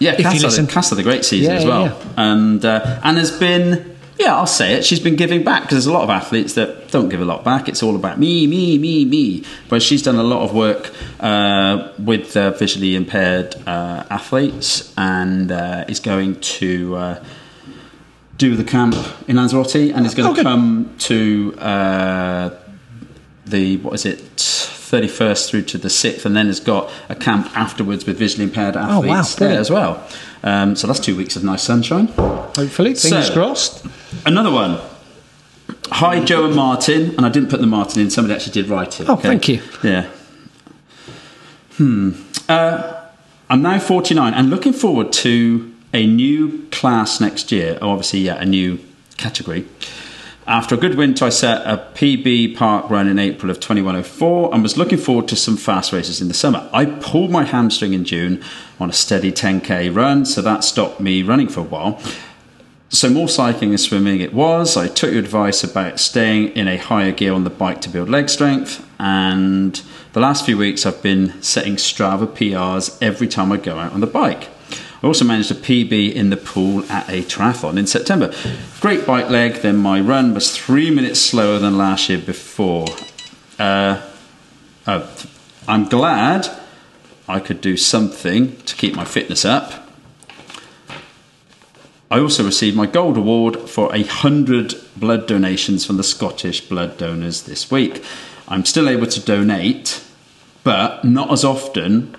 Yeah, 0.00 0.12
If 0.12 0.18
you 0.20 0.24
had, 0.26 0.38
a, 0.38 0.42
listen. 0.42 0.66
Cass 0.68 0.90
had 0.90 0.98
a 1.00 1.02
great 1.02 1.24
season 1.24 1.50
Yeah, 1.52 1.58
as 1.58 1.64
yeah, 1.64 1.68
well, 1.70 1.84
yeah. 1.86 2.32
and 2.32 2.64
uh, 2.64 3.00
and 3.02 3.18
has 3.18 3.30
been. 3.38 3.96
Yeah, 4.16 4.34
I'll 4.36 4.46
say 4.48 4.74
it. 4.74 4.84
She's 4.84 4.98
been 4.98 5.14
giving 5.14 5.44
back 5.44 5.62
because 5.62 5.74
there's 5.76 5.86
a 5.86 5.92
lot 5.92 6.02
of 6.02 6.10
athletes 6.10 6.54
that 6.54 6.90
don't 6.90 7.08
give 7.08 7.20
a 7.20 7.24
lot 7.24 7.44
back. 7.44 7.68
It's 7.68 7.84
all 7.84 7.94
about 7.94 8.18
me, 8.18 8.48
me, 8.48 8.76
me, 8.76 9.04
me. 9.04 9.44
But 9.68 9.80
she's 9.80 10.02
done 10.02 10.16
a 10.16 10.24
lot 10.24 10.42
of 10.42 10.52
work 10.52 10.92
uh, 11.20 11.92
with 12.00 12.36
uh, 12.36 12.50
visually 12.50 12.96
impaired 12.96 13.54
uh, 13.64 14.04
athletes 14.10 14.92
and 14.96 15.52
uh, 15.52 15.84
is 15.88 16.00
going 16.00 16.40
to 16.40 16.96
uh, 16.96 17.24
do 18.38 18.56
the 18.56 18.64
camp 18.64 18.94
in 19.28 19.36
Lanzarote 19.36 19.74
and 19.94 20.06
is 20.06 20.14
going 20.14 20.28
Oh, 20.30 20.34
to 20.34 20.36
good. 20.36 20.44
come 20.44 20.94
to 21.00 21.54
uh, 21.58 22.50
the 23.46 23.76
what 23.78 23.94
is 23.94 24.06
it 24.06 24.20
31st 24.36 25.48
through 25.50 25.62
to 25.62 25.76
the 25.78 25.88
6th 25.88 26.24
and 26.24 26.34
then 26.36 26.46
has 26.46 26.60
got 26.60 26.90
a 27.10 27.14
camp 27.14 27.50
afterwards 27.56 28.06
with 28.06 28.16
visually 28.18 28.44
impaired 28.44 28.74
Oh, 28.76 28.80
wow, 28.80 29.16
athletes 29.16 29.34
there 29.34 29.48
brilliant. 29.48 29.60
as 29.60 29.70
well 29.70 30.06
um, 30.42 30.76
so 30.76 30.86
that's 30.86 31.00
two 31.00 31.16
weeks 31.16 31.36
of 31.36 31.44
nice 31.44 31.62
sunshine 31.62 32.06
Hopefully, 32.16 32.94
fingers 32.94 33.26
So- 33.26 33.32
crossed. 33.34 33.84
another 34.24 34.50
one 34.50 34.80
hi 35.90 36.24
joe 36.24 36.46
and 36.46 36.54
martin 36.54 37.14
and 37.16 37.26
i 37.26 37.28
didn't 37.28 37.50
put 37.50 37.60
the 37.60 37.66
martin 37.66 38.00
in 38.00 38.08
somebody 38.10 38.34
actually 38.34 38.52
did 38.52 38.68
write 38.68 38.98
it 39.00 39.08
Oh, 39.10 39.16
thank 39.16 39.48
you. 39.48 39.60
yeah 39.82 40.06
hmm 41.76 42.12
uh, 42.48 42.94
i'm 43.50 43.62
now 43.62 43.78
49 43.78 44.32
and 44.34 44.48
looking 44.50 44.72
forward 44.72 45.12
to 45.14 45.74
a 45.92 46.06
new 46.06 46.66
class 46.70 47.20
next 47.20 47.50
year 47.52 47.78
oh, 47.80 47.90
obviously 47.90 48.20
yeah 48.20 48.36
a 48.40 48.44
new 48.44 48.78
category 49.16 49.66
after 50.48 50.74
a 50.74 50.78
good 50.78 50.94
winter, 50.94 51.26
I 51.26 51.28
set 51.28 51.66
a 51.66 51.76
PB 51.92 52.56
park 52.56 52.88
run 52.88 53.06
in 53.06 53.18
April 53.18 53.50
of 53.50 53.60
2104 53.60 54.54
and 54.54 54.62
was 54.62 54.78
looking 54.78 54.96
forward 54.96 55.28
to 55.28 55.36
some 55.36 55.58
fast 55.58 55.92
races 55.92 56.22
in 56.22 56.28
the 56.28 56.32
summer. 56.32 56.70
I 56.72 56.86
pulled 56.86 57.30
my 57.30 57.44
hamstring 57.44 57.92
in 57.92 58.06
June 58.06 58.42
on 58.80 58.88
a 58.88 58.94
steady 58.94 59.30
10k 59.30 59.94
run, 59.94 60.24
so 60.24 60.40
that 60.40 60.64
stopped 60.64 61.00
me 61.00 61.22
running 61.22 61.48
for 61.48 61.60
a 61.60 61.64
while. 61.64 62.00
So 62.88 63.10
more 63.10 63.28
cycling 63.28 63.70
and 63.70 63.78
swimming 63.78 64.22
it 64.22 64.32
was. 64.32 64.74
I 64.74 64.88
took 64.88 65.10
your 65.10 65.20
advice 65.20 65.62
about 65.62 66.00
staying 66.00 66.56
in 66.56 66.66
a 66.66 66.78
higher 66.78 67.12
gear 67.12 67.34
on 67.34 67.44
the 67.44 67.50
bike 67.50 67.82
to 67.82 67.90
build 67.90 68.08
leg 68.08 68.30
strength, 68.30 68.82
and 68.98 69.82
the 70.14 70.20
last 70.20 70.46
few 70.46 70.56
weeks 70.56 70.86
I've 70.86 71.02
been 71.02 71.42
setting 71.42 71.76
Strava 71.76 72.26
PRs 72.26 72.96
every 73.02 73.28
time 73.28 73.52
I 73.52 73.58
go 73.58 73.78
out 73.78 73.92
on 73.92 74.00
the 74.00 74.06
bike. 74.06 74.48
I 75.02 75.06
also 75.06 75.24
managed 75.24 75.50
a 75.52 75.54
PB 75.54 76.12
in 76.12 76.30
the 76.30 76.36
pool 76.36 76.84
at 76.90 77.08
a 77.08 77.22
triathlon 77.22 77.78
in 77.78 77.86
September. 77.86 78.34
Great 78.80 79.06
bike 79.06 79.30
leg, 79.30 79.62
then 79.62 79.76
my 79.76 80.00
run 80.00 80.34
was 80.34 80.56
three 80.56 80.90
minutes 80.90 81.20
slower 81.20 81.60
than 81.60 81.78
last 81.78 82.08
year 82.08 82.18
before. 82.18 82.88
Uh, 83.60 84.02
oh, 84.88 85.26
I'm 85.68 85.84
glad 85.88 86.48
I 87.28 87.38
could 87.38 87.60
do 87.60 87.76
something 87.76 88.56
to 88.62 88.74
keep 88.74 88.96
my 88.96 89.04
fitness 89.04 89.44
up. 89.44 89.88
I 92.10 92.18
also 92.18 92.42
received 92.42 92.76
my 92.76 92.86
gold 92.86 93.18
award 93.18 93.68
for 93.68 93.94
a 93.94 94.02
hundred 94.02 94.74
blood 94.96 95.28
donations 95.28 95.84
from 95.84 95.98
the 95.98 96.02
Scottish 96.02 96.62
blood 96.62 96.96
donors 96.96 97.42
this 97.42 97.70
week. 97.70 98.02
I'm 98.48 98.64
still 98.64 98.88
able 98.88 99.06
to 99.06 99.20
donate, 99.20 100.02
but 100.64 101.04
not 101.04 101.30
as 101.30 101.44
often 101.44 102.16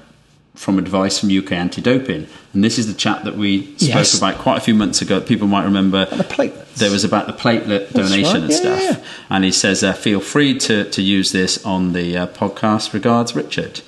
from 0.60 0.78
advice 0.78 1.20
from 1.20 1.30
UK 1.30 1.54
anti-doping. 1.54 2.28
And 2.54 2.64
this 2.66 2.78
is 2.78 2.86
the 2.88 2.94
chat 2.94 3.24
that 3.24 3.38
we 3.38 3.62
spoke 3.78 3.96
Yes. 3.96 4.18
about 4.18 4.38
quite 4.40 4.58
a 4.58 4.60
few 4.60 4.74
months 4.76 5.02
ago. 5.02 5.22
People 5.22 5.48
might 5.48 5.64
remember 5.64 6.06
The 6.08 6.24
platelets. 6.36 6.76
there 6.76 6.92
was 6.92 7.06
about 7.06 7.28
the 7.28 7.34
platelet 7.34 7.94
donation 7.94 8.42
right. 8.42 8.42
and 8.44 8.50
Yeah, 8.52 8.58
stuff. 8.58 8.82
yeah. 8.84 8.98
And 9.30 9.46
he 9.46 9.52
says, 9.54 9.84
uh, 9.86 9.94
feel 9.94 10.20
free 10.20 10.58
to, 10.68 10.84
to 10.96 11.02
use 11.02 11.32
this 11.32 11.64
on 11.66 11.94
the 11.94 12.18
uh, 12.18 12.28
podcast. 12.28 12.92
Regards, 12.94 13.34
Richard. 13.38 13.80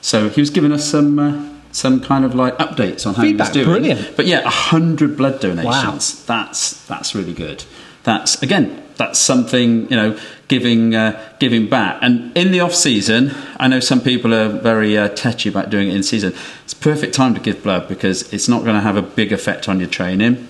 So 0.00 0.28
he 0.28 0.40
was 0.40 0.50
giving 0.50 0.70
us 0.72 0.84
some 0.88 1.18
uh, 1.18 1.32
some 1.72 2.00
kind 2.00 2.24
of 2.24 2.32
like 2.34 2.56
updates 2.58 3.06
on 3.06 3.14
how 3.14 3.22
Feedback, 3.22 3.52
he 3.52 3.58
was 3.58 3.66
doing. 3.66 3.80
brilliant. 3.80 4.16
But 4.16 4.26
yeah, 4.26 4.40
a 4.44 4.50
hundred 4.50 5.16
blood 5.16 5.40
donations. 5.40 5.64
Wow. 5.74 6.24
That's 6.26 6.86
that's 6.86 7.12
really 7.14 7.34
good. 7.34 7.64
That's 8.04 8.40
again, 8.42 8.82
that's 8.96 9.18
something 9.18 9.88
you 9.90 9.96
know, 9.96 10.18
giving 10.50 10.96
uh, 10.96 11.32
giving 11.38 11.68
back. 11.68 11.98
And 12.02 12.36
in 12.36 12.50
the 12.50 12.60
off 12.60 12.74
season, 12.74 13.30
I 13.58 13.68
know 13.68 13.80
some 13.80 14.00
people 14.00 14.34
are 14.34 14.48
very 14.48 14.98
uh, 14.98 15.08
touchy 15.08 15.48
about 15.48 15.70
doing 15.70 15.88
it 15.88 15.94
in 15.94 16.02
season. 16.02 16.34
It's 16.64 16.74
a 16.74 16.76
perfect 16.76 17.14
time 17.14 17.34
to 17.34 17.40
give 17.40 17.62
blood 17.62 17.88
because 17.88 18.30
it's 18.34 18.48
not 18.48 18.64
going 18.64 18.74
to 18.74 18.82
have 18.82 18.96
a 18.96 19.02
big 19.02 19.32
effect 19.32 19.68
on 19.68 19.78
your 19.78 19.88
training. 19.88 20.48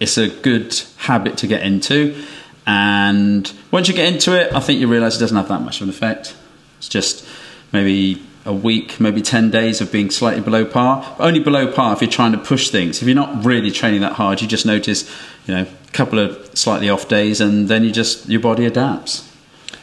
It's 0.00 0.18
a 0.18 0.28
good 0.28 0.78
habit 0.98 1.38
to 1.38 1.46
get 1.46 1.62
into. 1.62 2.20
And 2.66 3.50
once 3.70 3.86
you 3.86 3.94
get 3.94 4.12
into 4.12 4.34
it 4.34 4.52
i 4.52 4.58
think 4.58 4.80
you 4.80 4.88
realize 4.88 5.16
it 5.16 5.20
doesn't 5.20 5.36
have 5.36 5.48
that 5.48 5.60
much 5.60 5.76
of 5.76 5.82
an 5.84 5.88
effect. 5.88 6.34
It's 6.78 6.88
just 6.88 7.26
maybe 7.72 8.20
a 8.44 8.52
week 8.52 9.00
maybe 9.00 9.22
10 9.22 9.50
days 9.50 9.80
of 9.80 9.92
being 9.92 10.10
slightly 10.10 10.42
below 10.42 10.64
par. 10.64 11.14
But 11.16 11.28
only 11.28 11.40
below 11.40 11.72
par 11.72 11.92
if 11.94 12.02
you're 12.02 12.10
trying 12.10 12.32
to 12.32 12.38
push 12.38 12.70
things. 12.70 13.00
If 13.00 13.06
you're 13.06 13.14
not 13.14 13.44
really 13.44 13.70
training 13.70 14.00
that 14.00 14.14
hard 14.14 14.42
you 14.42 14.48
just 14.48 14.66
notice 14.66 15.08
you 15.46 15.54
know 15.54 15.66
couple 15.96 16.18
of 16.18 16.56
slightly 16.56 16.90
off 16.90 17.08
days 17.08 17.40
and 17.40 17.68
then 17.68 17.82
you 17.82 17.90
just 17.90 18.28
your 18.28 18.40
body 18.40 18.66
adapts. 18.66 19.26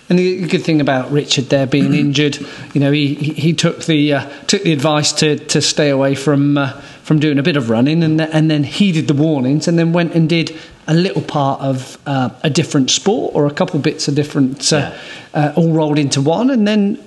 And 0.09 0.19
the 0.19 0.45
good 0.47 0.63
thing 0.63 0.81
about 0.81 1.11
Richard 1.11 1.45
there 1.45 1.65
being 1.65 1.93
injured, 1.93 2.37
you 2.73 2.81
know, 2.81 2.91
he, 2.91 3.15
he, 3.15 3.53
took 3.53 3.85
the 3.85 4.13
uh, 4.13 4.29
took 4.47 4.61
the 4.61 4.73
advice 4.73 5.13
to, 5.13 5.37
to 5.37 5.61
stay 5.61 5.89
away 5.89 6.13
from 6.13 6.57
uh, 6.57 6.73
from 7.03 7.19
doing 7.19 7.39
a 7.39 7.43
bit 7.43 7.55
of 7.55 7.69
running, 7.69 8.03
and 8.03 8.21
and 8.21 8.51
then 8.51 8.63
heeded 8.65 9.07
the 9.07 9.13
warnings, 9.13 9.67
and 9.67 9.79
then 9.79 9.93
went 9.93 10.13
and 10.13 10.27
did 10.27 10.55
a 10.87 10.93
little 10.93 11.21
part 11.21 11.61
of 11.61 11.97
uh, 12.05 12.29
a 12.43 12.49
different 12.49 12.91
sport 12.91 13.33
or 13.33 13.47
a 13.47 13.51
couple 13.51 13.79
bits 13.79 14.09
of 14.09 14.15
different, 14.15 14.73
uh, 14.73 14.93
uh, 15.33 15.53
all 15.55 15.71
rolled 15.71 15.97
into 15.97 16.21
one, 16.21 16.49
and 16.49 16.67
then 16.67 17.01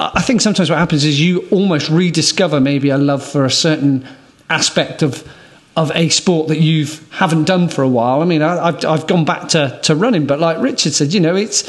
I 0.00 0.20
think 0.20 0.40
sometimes 0.40 0.68
what 0.68 0.78
happens 0.78 1.04
is 1.04 1.20
you 1.20 1.48
almost 1.50 1.88
rediscover 1.88 2.60
maybe 2.60 2.90
a 2.90 2.98
love 2.98 3.24
for 3.24 3.44
a 3.44 3.50
certain 3.50 4.06
aspect 4.50 5.02
of 5.02 5.26
of 5.76 5.90
a 5.94 6.08
sport 6.08 6.48
that 6.48 6.58
you've 6.58 7.06
haven't 7.12 7.44
done 7.44 7.68
for 7.68 7.82
a 7.82 7.88
while. 7.88 8.20
I 8.22 8.24
mean, 8.24 8.42
I, 8.42 8.66
have 8.72 8.84
I've 8.84 9.06
gone 9.06 9.24
back 9.24 9.48
to, 9.50 9.78
to 9.84 9.94
running, 9.94 10.26
but 10.26 10.40
like 10.40 10.58
Richard 10.60 10.92
said, 10.92 11.12
you 11.14 11.20
know, 11.20 11.36
it's 11.36 11.62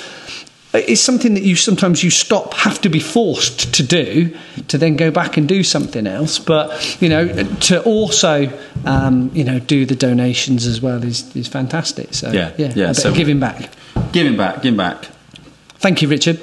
it's 0.74 1.02
something 1.02 1.34
that 1.34 1.44
you 1.44 1.56
sometimes 1.58 2.02
you 2.04 2.10
stop 2.10 2.54
have 2.54 2.80
to 2.82 2.90
be 2.90 3.00
forced 3.00 3.74
to 3.76 3.84
do 3.84 4.34
to 4.70 4.78
then 4.78 4.96
go 4.96 5.12
back 5.12 5.36
and 5.36 5.46
do 5.46 5.64
something 5.64 6.08
else 6.08 6.40
but 6.40 7.02
you 7.02 7.10
know 7.10 7.28
to 7.60 7.84
also 7.84 8.50
um, 8.86 9.30
you 9.34 9.44
know 9.44 9.60
do 9.60 9.86
the 9.86 9.98
donations 9.98 10.66
as 10.66 10.80
well 10.82 11.04
is 11.04 11.36
is 11.36 11.50
fantastic 11.50 12.14
so 12.14 12.32
Yeah, 12.32 12.54
yeah, 12.58 12.72
yeah, 12.74 12.86
a 12.86 12.88
bit 12.88 12.96
so- 12.96 13.10
of 13.10 13.16
giving 13.18 13.38
back 13.42 13.70
Giving 14.14 14.38
back, 14.38 14.62
giving 14.62 14.78
back. 14.78 15.08
thank 15.80 16.02
you 16.02 16.08
richard 16.08 16.40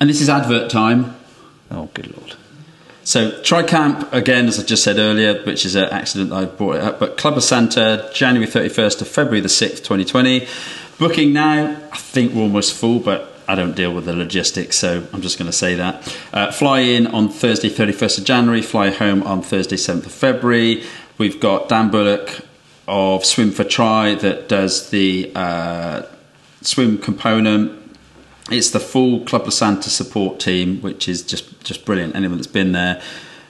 And 0.00 0.10
this 0.10 0.20
is 0.20 0.28
advert 0.28 0.68
time. 0.68 1.14
oh 1.70 1.88
good 1.94 2.08
lord 2.16 2.34
So 3.04 3.32
TriCamp 3.42 4.12
again, 4.12 4.46
as 4.46 4.60
I 4.60 4.62
just 4.62 4.84
said 4.84 4.98
earlier, 4.98 5.42
which 5.42 5.66
is 5.66 5.74
an 5.74 5.86
accident 5.86 6.32
I 6.32 6.44
brought 6.44 6.76
it 6.76 6.82
up, 6.82 7.00
but 7.00 7.16
Club 7.16 7.34
La 7.34 7.40
Santa, 7.40 8.08
January 8.14 8.46
31st 8.46 8.98
to 8.98 9.04
February 9.04 9.40
the 9.40 9.48
6th, 9.48 9.78
2020. 9.78 10.46
Booking 10.98 11.32
now, 11.32 11.76
I 11.92 11.96
think 11.96 12.32
we're 12.32 12.42
almost 12.42 12.74
full, 12.74 13.00
but 13.00 13.32
I 13.48 13.56
don't 13.56 13.74
deal 13.74 13.92
with 13.92 14.04
the 14.04 14.14
logistics, 14.14 14.78
so 14.78 15.04
I'm 15.12 15.20
just 15.20 15.36
going 15.36 15.50
to 15.50 15.56
say 15.56 15.74
that. 15.74 16.16
Uh, 16.32 16.52
fly 16.52 16.80
in 16.80 17.08
on 17.08 17.28
Thursday, 17.28 17.68
31st 17.68 18.18
of 18.18 18.24
January, 18.24 18.62
fly 18.62 18.90
home 18.90 19.24
on 19.24 19.42
Thursday, 19.42 19.76
7th 19.76 20.06
of 20.06 20.12
February. 20.12 20.84
We've 21.18 21.40
got 21.40 21.68
Dan 21.68 21.90
Bullock 21.90 22.46
of 22.86 23.24
Swim 23.24 23.50
for 23.50 23.64
Tri 23.64 24.14
that 24.16 24.48
does 24.48 24.90
the 24.90 25.32
uh, 25.34 26.02
swim 26.60 26.98
component. 26.98 27.81
It's 28.50 28.70
the 28.70 28.80
full 28.80 29.20
Club 29.20 29.44
La 29.44 29.50
Santa 29.50 29.88
support 29.88 30.40
team, 30.40 30.80
which 30.80 31.08
is 31.08 31.22
just 31.22 31.62
just 31.64 31.84
brilliant. 31.84 32.16
Anyone 32.16 32.38
that's 32.38 32.46
been 32.46 32.72
there, 32.72 33.00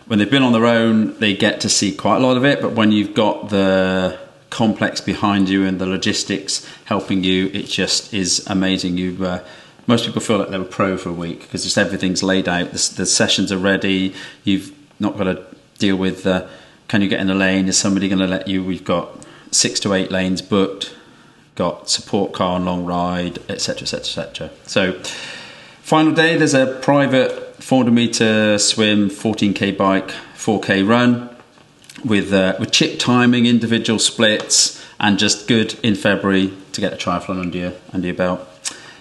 when 0.06 0.18
they've 0.18 0.30
been 0.30 0.42
on 0.42 0.52
their 0.52 0.66
own, 0.66 1.18
they 1.18 1.34
get 1.34 1.60
to 1.62 1.68
see 1.68 1.94
quite 1.94 2.16
a 2.16 2.20
lot 2.20 2.36
of 2.36 2.44
it. 2.44 2.60
But 2.60 2.72
when 2.72 2.92
you've 2.92 3.14
got 3.14 3.48
the 3.48 4.18
complex 4.50 5.00
behind 5.00 5.48
you 5.48 5.64
and 5.64 5.80
the 5.80 5.86
logistics 5.86 6.66
helping 6.84 7.24
you, 7.24 7.46
it 7.54 7.66
just 7.66 8.12
is 8.12 8.46
amazing. 8.48 8.98
You 8.98 9.24
uh, 9.24 9.44
most 9.86 10.04
people 10.04 10.20
feel 10.20 10.38
like 10.38 10.50
they 10.50 10.58
were 10.58 10.64
pro 10.64 10.96
for 10.96 11.08
a 11.08 11.14
week 11.14 11.40
because 11.40 11.64
just 11.64 11.78
everything's 11.78 12.22
laid 12.22 12.48
out. 12.48 12.72
The, 12.72 12.94
the 12.96 13.06
sessions 13.06 13.50
are 13.50 13.58
ready. 13.58 14.14
You've 14.44 14.72
not 15.00 15.16
got 15.16 15.24
to 15.24 15.44
deal 15.78 15.96
with 15.96 16.26
uh, 16.26 16.46
can 16.88 17.00
you 17.00 17.08
get 17.08 17.20
in 17.20 17.30
a 17.30 17.34
lane? 17.34 17.68
Is 17.68 17.78
somebody 17.78 18.08
going 18.08 18.18
to 18.18 18.26
let 18.26 18.46
you? 18.46 18.62
We've 18.62 18.84
got 18.84 19.08
six 19.50 19.80
to 19.80 19.94
eight 19.94 20.10
lanes 20.10 20.42
booked 20.42 20.94
got 21.54 21.88
support 21.88 22.32
car 22.32 22.56
and 22.56 22.64
long 22.64 22.84
ride, 22.84 23.38
etc., 23.48 23.82
etc., 23.82 24.00
etc. 24.00 24.50
So, 24.66 24.92
final 25.82 26.12
day, 26.12 26.36
there's 26.36 26.54
a 26.54 26.78
private 26.82 27.62
400 27.62 27.90
meter 27.92 28.58
swim, 28.58 29.08
14k 29.08 29.76
bike, 29.76 30.08
4k 30.36 30.88
run 30.88 31.28
with 32.04 32.32
uh, 32.32 32.56
with 32.58 32.72
chip 32.72 32.98
timing, 32.98 33.46
individual 33.46 33.98
splits, 33.98 34.84
and 34.98 35.18
just 35.18 35.46
good 35.46 35.78
in 35.82 35.94
February 35.94 36.52
to 36.72 36.80
get 36.80 36.92
a 36.92 36.96
triathlon 36.96 37.40
under 37.40 37.58
your 37.58 37.72
under 37.92 38.06
your 38.06 38.16
belt. 38.16 38.48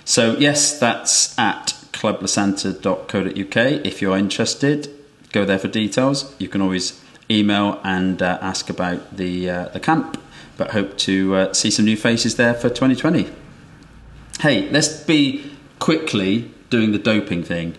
So 0.05 0.37
yes, 0.37 0.77
that's 0.79 1.37
at 1.39 1.73
clublasanta.co.uk. 1.93 3.85
If 3.85 4.01
you're 4.01 4.17
interested, 4.17 4.89
go 5.31 5.45
there 5.45 5.59
for 5.59 5.67
details. 5.67 6.35
You 6.39 6.47
can 6.47 6.61
always 6.61 6.99
email 7.29 7.79
and 7.83 8.21
uh, 8.21 8.37
ask 8.41 8.69
about 8.69 9.15
the 9.15 9.49
uh, 9.49 9.65
the 9.69 9.79
camp. 9.79 10.21
But 10.61 10.73
hope 10.73 10.95
to 10.99 11.33
uh, 11.33 11.53
see 11.53 11.71
some 11.71 11.85
new 11.85 11.97
faces 11.97 12.35
there 12.35 12.53
for 12.53 12.69
2020. 12.69 13.27
Hey, 14.41 14.69
let's 14.69 14.89
be 14.89 15.51
quickly 15.79 16.51
doing 16.69 16.91
the 16.91 16.99
doping 16.99 17.41
thing. 17.43 17.73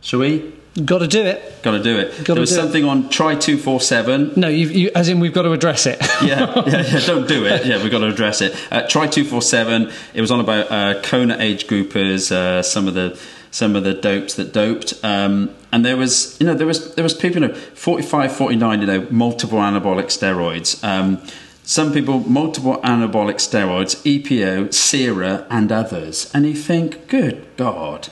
Shall 0.00 0.20
we? 0.20 0.54
got 0.86 1.00
to 1.00 1.06
do 1.08 1.22
it 1.22 1.62
Got 1.62 1.72
to 1.72 1.82
do 1.82 1.98
it. 1.98 2.10
Gotta 2.18 2.32
there 2.32 2.40
was 2.40 2.50
do 2.50 2.56
it. 2.56 2.62
something 2.62 2.84
on 2.86 3.10
Tri 3.10 3.34
Two 3.34 3.58
Four 3.58 3.82
Seven. 3.82 4.32
no 4.36 4.48
you, 4.48 4.68
you 4.68 4.90
as 4.94 5.10
in 5.10 5.20
we've 5.20 5.34
got 5.34 5.42
to 5.42 5.52
address 5.52 5.84
it 5.84 5.98
yeah, 6.22 6.62
yeah, 6.66 6.82
yeah, 6.86 7.00
don't 7.00 7.28
do 7.28 7.44
it. 7.44 7.66
Yeah, 7.66 7.82
we've 7.82 7.90
got 7.90 7.98
to 7.98 8.06
address 8.06 8.40
it. 8.40 8.56
Uh, 8.72 8.88
tri 8.88 9.06
two 9.06 9.24
four 9.24 9.42
seven. 9.42 9.92
It 10.14 10.22
was 10.22 10.30
on 10.30 10.40
about 10.40 10.70
uh, 10.70 11.02
Kona 11.02 11.36
age 11.38 11.66
groupers, 11.66 12.32
uh, 12.32 12.62
some 12.62 12.88
of 12.88 12.94
the 12.94 13.20
some 13.50 13.76
of 13.76 13.84
the 13.84 13.92
dopes 13.92 14.34
that 14.34 14.54
doped, 14.54 14.94
um, 15.02 15.54
and 15.72 15.84
there 15.84 15.98
was 15.98 16.40
you 16.40 16.46
know 16.46 16.54
there 16.54 16.66
was 16.66 16.94
there 16.94 17.02
was 17.02 17.12
people 17.12 17.42
you 17.42 17.48
know 17.48 17.54
45, 17.54 18.34
49, 18.34 18.80
you 18.80 18.86
know 18.86 19.06
multiple 19.10 19.58
anabolic 19.58 20.06
steroids. 20.06 20.82
Um, 20.82 21.20
some 21.68 21.92
people 21.92 22.20
multiple 22.20 22.78
anabolic 22.78 23.34
steroids, 23.34 23.96
EPO, 24.02 24.68
CERA, 24.72 25.46
and 25.50 25.70
others, 25.70 26.30
and 26.32 26.46
you 26.46 26.54
think, 26.54 27.06
good 27.08 27.46
God. 27.58 28.08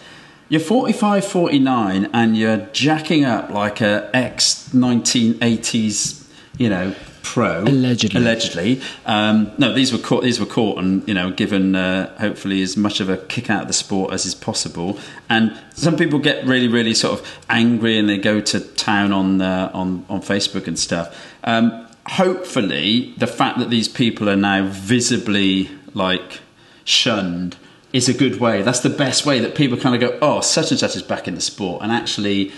You're 0.50 0.60
45, 0.60 1.24
49, 1.24 2.10
and 2.12 2.36
you're 2.36 2.58
jacking 2.74 3.24
up 3.24 3.48
like 3.48 3.80
a 3.80 4.10
ex 4.12 4.68
1980s, 4.74 6.28
you 6.58 6.68
know, 6.68 6.94
pro. 7.22 7.62
Allegedly. 7.62 8.20
Allegedly. 8.20 8.82
Um, 9.06 9.50
no, 9.56 9.72
these 9.72 9.90
were 9.90 10.00
caught. 10.00 10.22
These 10.22 10.38
were 10.38 10.44
caught, 10.44 10.78
and 10.78 11.08
you 11.08 11.14
know, 11.14 11.30
given 11.30 11.74
uh, 11.74 12.14
hopefully 12.18 12.60
as 12.60 12.76
much 12.76 13.00
of 13.00 13.08
a 13.08 13.16
kick 13.16 13.48
out 13.48 13.62
of 13.62 13.68
the 13.68 13.74
sport 13.74 14.12
as 14.12 14.26
is 14.26 14.34
possible. 14.34 14.98
And 15.30 15.58
some 15.72 15.96
people 15.96 16.18
get 16.18 16.44
really, 16.44 16.68
really 16.68 16.92
sort 16.92 17.20
of 17.20 17.40
angry, 17.48 17.98
and 17.98 18.06
they 18.06 18.18
go 18.18 18.42
to 18.42 18.60
town 18.60 19.12
on 19.12 19.40
uh, 19.40 19.70
on 19.72 20.04
on 20.10 20.20
Facebook 20.20 20.66
and 20.66 20.78
stuff. 20.78 21.18
Um, 21.42 21.85
hopefully, 22.08 23.14
the 23.16 23.26
fact 23.26 23.58
that 23.58 23.70
these 23.70 23.88
people 23.88 24.28
are 24.28 24.36
now 24.36 24.66
visibly 24.66 25.70
like 25.94 26.40
shunned 26.84 27.56
is 27.92 28.08
a 28.08 28.14
good 28.14 28.40
way. 28.40 28.62
That's 28.62 28.80
the 28.80 28.90
best 28.90 29.26
way 29.26 29.40
that 29.40 29.54
people 29.54 29.78
kind 29.78 29.94
of 29.94 30.00
go, 30.00 30.18
oh, 30.20 30.40
such 30.40 30.70
and 30.70 30.78
such 30.78 30.96
is 30.96 31.02
back 31.02 31.26
in 31.26 31.34
the 31.34 31.40
sport. 31.40 31.82
And 31.82 31.90
actually, 31.90 32.52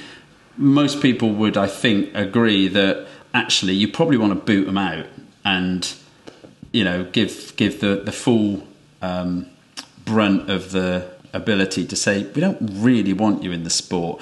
most 0.57 1.01
people 1.01 1.33
would, 1.35 1.57
I 1.57 1.67
think, 1.67 2.15
agree 2.15 2.69
that 2.69 3.07
actually 3.35 3.75
you 3.75 3.89
probably 3.89 4.17
want 4.17 4.33
to 4.33 4.45
boot 4.45 4.67
them 4.67 4.79
out 4.79 5.07
and, 5.45 5.95
you 6.73 6.85
know, 6.85 7.05
give 7.05 7.55
give 7.57 7.81
the 7.81 7.97
the 8.05 8.13
full 8.13 8.67
um, 9.01 9.47
brunt 10.05 10.51
of 10.51 10.73
the 10.73 11.11
ability 11.33 11.87
to 11.87 11.95
say 11.95 12.25
we 12.35 12.41
don't 12.41 12.59
really 12.61 13.13
want 13.13 13.43
you 13.43 13.53
in 13.53 13.65
the 13.65 13.71
sport. 13.71 14.21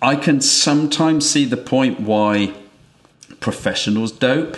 I 0.00 0.16
can 0.16 0.40
sometimes 0.40 1.30
see 1.30 1.44
the 1.44 1.56
point 1.56 2.00
why 2.00 2.52
professionals 3.42 4.12
dope 4.12 4.56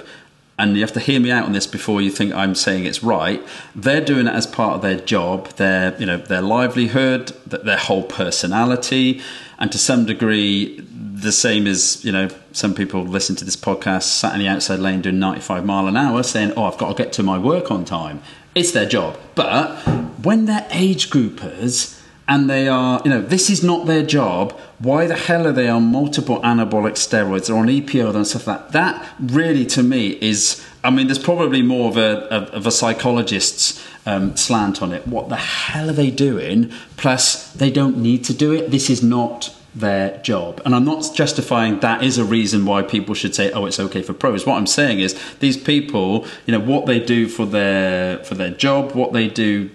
and 0.58 0.76
you 0.76 0.82
have 0.82 0.92
to 0.92 1.00
hear 1.00 1.18
me 1.18 1.30
out 1.30 1.44
on 1.44 1.52
this 1.52 1.66
before 1.66 2.00
you 2.00 2.10
think 2.10 2.32
I'm 2.32 2.54
saying 2.54 2.84
it's 2.84 3.02
right. 3.02 3.42
They're 3.74 4.04
doing 4.04 4.26
it 4.26 4.34
as 4.34 4.46
part 4.46 4.76
of 4.76 4.82
their 4.82 4.96
job, 4.96 5.48
their 5.56 5.96
you 5.98 6.06
know 6.06 6.16
their 6.16 6.42
livelihood, 6.42 7.28
their 7.46 7.76
whole 7.76 8.04
personality, 8.04 9.20
and 9.58 9.72
to 9.72 9.78
some 9.78 10.06
degree, 10.06 10.80
the 10.80 11.32
same 11.32 11.66
as 11.66 12.04
you 12.04 12.12
know 12.12 12.28
some 12.52 12.74
people 12.74 13.02
listen 13.04 13.34
to 13.36 13.44
this 13.44 13.56
podcast 13.56 14.04
sat 14.04 14.32
in 14.34 14.38
the 14.38 14.48
outside 14.48 14.78
lane 14.78 15.00
doing 15.00 15.18
95 15.18 15.64
mile 15.64 15.88
an 15.88 15.96
hour, 15.96 16.22
saying, 16.22 16.52
"Oh, 16.56 16.64
I've 16.64 16.78
got 16.78 16.96
to 16.96 17.02
get 17.02 17.12
to 17.14 17.22
my 17.22 17.38
work 17.38 17.70
on 17.70 17.84
time." 17.84 18.22
It's 18.54 18.70
their 18.70 18.86
job, 18.86 19.18
but 19.34 19.76
when 20.22 20.44
they're 20.44 20.66
age 20.70 21.10
groupers 21.10 21.93
and 22.26 22.48
they 22.48 22.68
are, 22.68 23.02
you 23.04 23.10
know, 23.10 23.20
this 23.20 23.50
is 23.50 23.62
not 23.62 23.86
their 23.86 24.04
job. 24.04 24.58
Why 24.78 25.06
the 25.06 25.16
hell 25.16 25.46
are 25.46 25.52
they 25.52 25.68
on 25.68 25.84
multiple 25.84 26.40
anabolic 26.40 26.92
steroids 26.92 27.50
or 27.50 27.58
on 27.58 27.66
EPO 27.66 28.14
and 28.14 28.26
stuff 28.26 28.46
like 28.46 28.70
that? 28.70 28.72
That 28.72 29.14
really, 29.20 29.66
to 29.66 29.82
me, 29.82 30.10
is. 30.20 30.64
I 30.82 30.90
mean, 30.90 31.06
there's 31.06 31.18
probably 31.18 31.62
more 31.62 31.88
of 31.88 31.96
a 31.96 32.26
of 32.52 32.66
a 32.66 32.70
psychologist's 32.70 33.82
um, 34.06 34.36
slant 34.36 34.82
on 34.82 34.92
it. 34.92 35.06
What 35.06 35.28
the 35.28 35.36
hell 35.36 35.88
are 35.90 35.94
they 35.94 36.10
doing? 36.10 36.70
Plus, 36.96 37.52
they 37.52 37.70
don't 37.70 37.98
need 37.98 38.24
to 38.24 38.34
do 38.34 38.52
it. 38.52 38.70
This 38.70 38.90
is 38.90 39.02
not 39.02 39.54
their 39.74 40.18
job. 40.18 40.62
And 40.64 40.74
I'm 40.74 40.84
not 40.84 41.10
justifying 41.14 41.80
that 41.80 42.02
is 42.02 42.16
a 42.16 42.24
reason 42.24 42.64
why 42.64 42.82
people 42.82 43.14
should 43.14 43.34
say, 43.34 43.50
oh, 43.52 43.66
it's 43.66 43.80
okay 43.80 44.02
for 44.02 44.12
pros. 44.12 44.46
What 44.46 44.56
I'm 44.56 44.66
saying 44.66 45.00
is 45.00 45.18
these 45.40 45.56
people, 45.56 46.26
you 46.46 46.52
know, 46.52 46.60
what 46.60 46.86
they 46.86 47.00
do 47.00 47.28
for 47.28 47.44
their 47.44 48.18
for 48.24 48.34
their 48.34 48.50
job, 48.50 48.92
what 48.92 49.12
they 49.12 49.28
do 49.28 49.70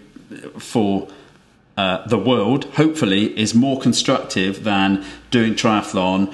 for 0.58 1.08
uh, 1.80 2.06
the 2.08 2.18
world, 2.18 2.66
hopefully, 2.76 3.40
is 3.40 3.56
more 3.56 3.80
constructive 3.80 4.66
than 4.66 5.06
doing 5.32 5.54
triathlon 5.54 6.34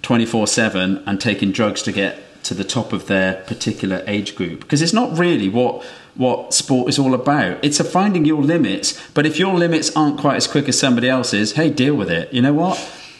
twenty 0.00 0.24
four 0.24 0.46
seven 0.46 1.02
and 1.06 1.20
taking 1.20 1.52
drugs 1.52 1.82
to 1.82 1.92
get 1.92 2.42
to 2.44 2.54
the 2.54 2.64
top 2.64 2.92
of 2.92 3.06
their 3.06 3.42
particular 3.42 4.02
age 4.06 4.34
group. 4.34 4.60
Because 4.60 4.80
it's 4.80 4.94
not 4.94 5.18
really 5.18 5.50
what 5.50 5.84
what 6.14 6.54
sport 6.54 6.88
is 6.88 6.98
all 6.98 7.12
about. 7.12 7.62
It's 7.62 7.80
a 7.80 7.84
finding 7.84 8.24
your 8.24 8.42
limits. 8.42 8.98
But 9.12 9.26
if 9.26 9.38
your 9.38 9.54
limits 9.54 9.94
aren't 9.94 10.18
quite 10.18 10.36
as 10.36 10.46
quick 10.46 10.68
as 10.70 10.78
somebody 10.78 11.08
else's, 11.08 11.52
hey, 11.52 11.68
deal 11.68 11.94
with 11.94 12.10
it. 12.10 12.32
You 12.32 12.40
know 12.40 12.54
what? 12.54 12.78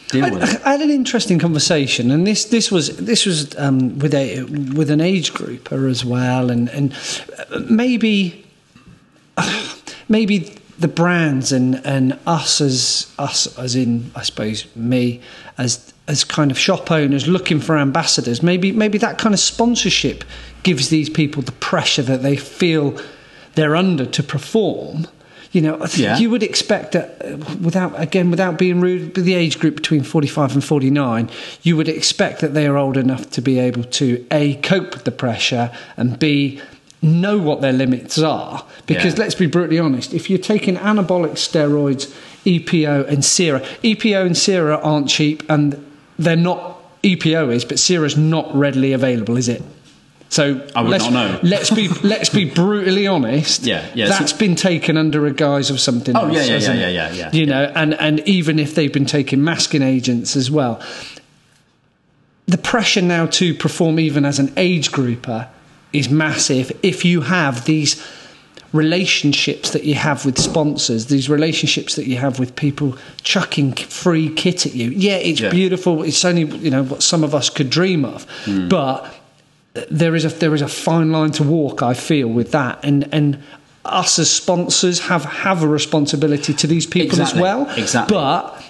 Deal 0.08 0.30
with 0.30 0.42
it. 0.42 0.62
I, 0.64 0.70
I 0.70 0.72
had 0.72 0.80
an 0.80 0.90
interesting 0.90 1.38
conversation, 1.38 2.10
and 2.10 2.26
this 2.26 2.46
this 2.46 2.70
was 2.70 2.96
this 2.96 3.26
was 3.26 3.54
um, 3.58 3.98
with 3.98 4.14
a 4.14 4.44
with 4.44 4.90
an 4.90 5.02
age 5.02 5.34
grouper 5.34 5.86
as 5.86 6.02
well, 6.02 6.50
and 6.50 6.70
and 6.70 6.94
maybe 7.68 8.46
maybe 10.08 10.56
the 10.78 10.88
brands 10.88 11.52
and 11.52 11.80
and 11.86 12.18
us 12.26 12.60
as 12.60 13.12
us 13.18 13.58
as 13.58 13.74
in 13.74 14.10
I 14.14 14.22
suppose 14.22 14.66
me 14.76 15.20
as 15.58 15.92
as 16.08 16.22
kind 16.24 16.50
of 16.50 16.58
shop 16.58 16.90
owners 16.90 17.26
looking 17.26 17.60
for 17.60 17.76
ambassadors 17.78 18.42
maybe 18.42 18.72
maybe 18.72 18.98
that 18.98 19.18
kind 19.18 19.34
of 19.34 19.40
sponsorship 19.40 20.22
gives 20.62 20.88
these 20.88 21.08
people 21.08 21.42
the 21.42 21.52
pressure 21.52 22.02
that 22.02 22.22
they 22.22 22.36
feel 22.36 22.98
they're 23.54 23.74
under 23.74 24.04
to 24.06 24.22
perform 24.22 25.06
you 25.52 25.62
know 25.62 25.84
Yeah. 25.94 26.18
you 26.18 26.28
would 26.30 26.42
expect 26.42 26.92
that 26.92 27.24
uh, 27.24 27.36
without 27.62 27.98
again 28.00 28.30
without 28.30 28.58
being 28.58 28.80
rude 28.80 29.16
with 29.16 29.24
the 29.24 29.34
age 29.34 29.58
group 29.58 29.76
between 29.76 30.02
45 30.02 30.54
and 30.54 30.62
49 30.64 31.30
you 31.62 31.76
would 31.76 31.88
expect 31.88 32.40
that 32.40 32.52
they 32.52 32.66
are 32.66 32.76
old 32.76 32.96
enough 32.98 33.30
to 33.30 33.40
be 33.40 33.58
able 33.58 33.84
to 33.84 34.26
a 34.30 34.54
cope 34.56 34.92
with 34.92 35.04
the 35.04 35.12
pressure 35.12 35.70
and 35.96 36.18
b 36.18 36.60
know 37.06 37.38
what 37.38 37.60
their 37.60 37.72
limits 37.72 38.18
are 38.18 38.64
because 38.86 39.14
Yeah. 39.14 39.20
let's 39.24 39.34
be 39.34 39.46
brutally 39.46 39.78
honest 39.78 40.12
if 40.12 40.28
you're 40.28 40.38
taking 40.38 40.76
anabolic 40.76 41.32
steroids 41.32 42.12
EPO 42.44 43.08
and 43.08 43.18
CERA 43.24 43.60
EPO 43.82 44.26
and 44.26 44.34
CERA 44.36 44.78
aren't 44.84 45.08
cheap 45.08 45.42
and 45.48 45.76
they're 46.18 46.36
not 46.36 46.78
EPO 47.02 47.54
is 47.54 47.64
but 47.64 47.78
CERA's 47.78 48.16
not 48.16 48.54
readily 48.54 48.92
available 48.92 49.36
is 49.36 49.48
it 49.48 49.62
so 50.28 50.60
I 50.74 50.82
would 50.82 50.90
let's, 50.90 51.04
not 51.08 51.12
know. 51.12 51.40
let's 51.44 51.70
be 51.70 51.86
let's 52.02 52.28
be 52.30 52.44
brutally 52.50 53.06
honest. 53.06 53.62
Yeah, 53.62 53.86
yeah, 53.94 54.08
That's 54.08 54.32
so- 54.32 54.38
been 54.38 54.56
taken 54.56 54.96
under 54.96 55.24
a 55.24 55.32
guise 55.32 55.70
of 55.70 55.78
something. 55.78 56.16
Oh, 56.16 56.26
else, 56.26 56.34
yeah, 56.48 56.56
yeah, 56.58 56.58
yeah, 56.58 56.74
yeah, 56.74 56.88
yeah, 56.88 57.12
yeah, 57.12 57.30
You 57.32 57.46
know, 57.46 57.72
and 57.76 57.94
and 57.94 58.18
even 58.26 58.58
if 58.58 58.74
they've 58.74 58.92
been 58.92 59.06
taking 59.06 59.44
masking 59.44 59.82
agents 59.82 60.34
as 60.34 60.50
well, 60.50 60.80
the 62.46 62.58
pressure 62.58 63.02
now 63.02 63.26
to 63.26 63.54
perform 63.54 64.00
even 64.00 64.24
as 64.24 64.40
an 64.40 64.52
age 64.56 64.90
grouper 64.90 65.48
is 65.98 66.08
massive. 66.10 66.70
If 66.82 67.04
you 67.04 67.22
have 67.22 67.64
these 67.64 68.02
relationships 68.72 69.70
that 69.70 69.84
you 69.84 69.94
have 69.94 70.24
with 70.26 70.38
sponsors, 70.38 71.06
these 71.06 71.28
relationships 71.28 71.94
that 71.96 72.06
you 72.06 72.16
have 72.16 72.38
with 72.38 72.54
people 72.56 72.96
chucking 73.22 73.72
free 73.74 74.28
kit 74.30 74.66
at 74.66 74.74
you. 74.74 74.90
Yeah, 74.90 75.16
it's 75.16 75.40
Yeah. 75.40 75.50
beautiful. 75.50 76.02
It's 76.02 76.24
only 76.24 76.44
you 76.58 76.70
know 76.70 76.82
what 76.82 77.02
some 77.02 77.24
of 77.24 77.34
us 77.34 77.48
could 77.50 77.70
dream 77.70 78.04
of, 78.04 78.26
Hmm. 78.44 78.68
but 78.68 79.06
there 79.90 80.14
is 80.14 80.24
a 80.24 80.28
there 80.28 80.54
is 80.54 80.62
a 80.62 80.68
fine 80.68 81.12
line 81.12 81.30
to 81.32 81.42
walk. 81.42 81.82
I 81.82 81.94
feel 81.94 82.28
with 82.28 82.50
that, 82.52 82.78
and 82.82 83.08
and 83.12 83.38
us 83.84 84.18
as 84.18 84.30
sponsors 84.30 84.98
have 85.00 85.24
have 85.24 85.62
a 85.62 85.68
responsibility 85.68 86.52
to 86.54 86.66
these 86.66 86.86
people 86.86 87.18
Exactly, 87.18 87.38
as 87.38 87.42
well. 87.42 87.70
exactly. 87.76 88.14
But 88.14 88.62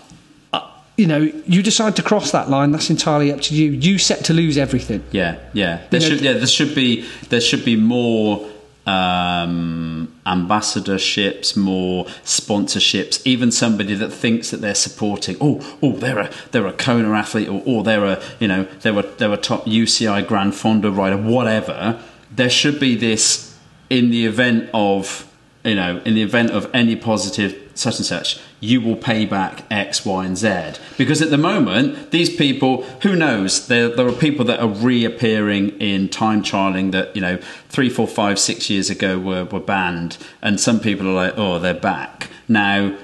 you 0.96 1.06
know, 1.06 1.20
you 1.46 1.62
decide 1.62 1.94
to 1.96 2.02
cross 2.02 2.30
that 2.32 2.48
line. 2.48 2.72
That's 2.72 2.88
entirely 2.90 3.30
up 3.32 3.40
to 3.42 3.54
you. 3.54 3.70
You 3.72 3.98
set 3.98 4.24
to 4.26 4.32
lose 4.32 4.56
everything. 4.56 5.02
Yeah, 5.10 5.38
yeah. 5.52 5.80
There 5.90 6.00
You 6.00 6.08
know- 6.08 6.14
should 6.16 6.24
yeah 6.24 6.32
there 6.34 6.46
should 6.46 6.74
be 6.74 7.06
there 7.28 7.40
should 7.40 7.64
be 7.64 7.76
more 7.76 8.48
um, 8.86 10.14
ambassadorships, 10.26 11.56
more 11.56 12.04
sponsorships. 12.24 13.20
Even 13.26 13.50
somebody 13.50 13.94
that 13.94 14.10
thinks 14.10 14.50
that 14.50 14.60
they're 14.60 14.74
supporting. 14.74 15.36
Oh, 15.40 15.60
oh, 15.82 15.92
they're 15.92 16.18
a 16.18 16.30
they're 16.52 16.66
a 16.66 16.72
Kona 16.72 17.10
athlete, 17.12 17.48
or 17.48 17.62
oh, 17.66 17.82
they're 17.82 18.04
a 18.04 18.22
you 18.38 18.48
know 18.48 18.64
they're 18.82 18.98
a 18.98 19.02
they're 19.02 19.32
a 19.32 19.36
top 19.36 19.64
UCI 19.66 20.26
Gran 20.26 20.52
Fondo 20.52 20.96
rider, 20.96 21.16
whatever. 21.16 22.00
There 22.34 22.50
should 22.50 22.78
be 22.80 22.94
this 22.96 23.56
in 23.90 24.10
the 24.10 24.26
event 24.26 24.68
of 24.74 25.25
you 25.66 25.74
know 25.74 26.00
in 26.04 26.14
the 26.14 26.22
event 26.22 26.50
of 26.50 26.70
any 26.72 26.96
positive 26.96 27.54
such 27.74 27.96
and 27.96 28.06
such 28.06 28.40
you 28.60 28.80
will 28.80 28.96
pay 28.96 29.26
back 29.26 29.64
x 29.70 30.04
y 30.04 30.24
and 30.24 30.38
z. 30.38 30.72
Because 30.96 31.20
at 31.20 31.30
the 31.30 31.38
moment 31.38 32.10
these 32.10 32.34
people 32.34 32.82
who 33.02 33.14
knows? 33.14 33.66
There, 33.66 33.88
there 33.88 34.08
are 34.08 34.12
people 34.12 34.44
that 34.46 34.60
are 34.60 34.68
reappearing 34.68 35.70
in 35.80 36.08
time 36.08 36.42
trialing 36.42 36.92
that 36.92 37.14
you 37.14 37.22
know 37.22 37.38
three 37.68 37.90
four 37.90 38.08
five 38.08 38.38
six 38.38 38.70
years 38.70 38.88
ago 38.90 39.18
were, 39.18 39.44
were 39.44 39.60
banned. 39.60 40.16
And 40.42 40.58
some 40.58 40.80
people 40.80 41.06
are 41.08 41.14
like 41.14 41.34
oh 41.36 41.58
they're 41.58 41.74
back. 41.74 42.30
Now 42.48 42.96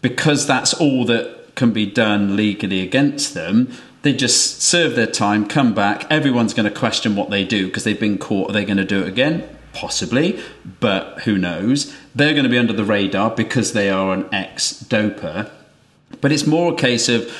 because 0.00 0.46
that's 0.46 0.74
all 0.74 1.04
that 1.06 1.54
can 1.54 1.72
be 1.72 1.86
done 1.86 2.36
legally 2.36 2.80
against 2.80 3.34
them 3.34 3.72
they 4.02 4.12
just 4.12 4.60
serve 4.60 4.96
their 4.96 5.06
time 5.06 5.46
come 5.46 5.74
back. 5.74 6.10
Everyone's 6.10 6.54
going 6.54 6.68
to 6.68 6.76
question 6.76 7.14
what 7.14 7.30
they 7.30 7.44
do 7.44 7.68
because 7.68 7.84
they've 7.84 8.00
been 8.00 8.18
caught. 8.18 8.50
Are 8.50 8.52
they 8.52 8.64
going 8.64 8.78
to 8.78 8.84
do 8.84 9.00
it 9.00 9.06
again? 9.06 9.48
Possibly 9.72 10.40
but 10.80 11.20
who 11.20 11.38
knows 11.38 11.96
they're 12.14 12.32
going 12.32 12.44
to 12.44 12.50
be 12.50 12.58
under 12.58 12.72
the 12.72 12.84
radar 12.84 13.30
because 13.30 13.72
they 13.72 13.90
are 13.90 14.12
an 14.12 14.26
ex 14.32 14.72
doper 14.88 15.50
but 16.20 16.32
it's 16.32 16.46
more 16.46 16.72
a 16.72 16.76
case 16.76 17.08
of 17.08 17.30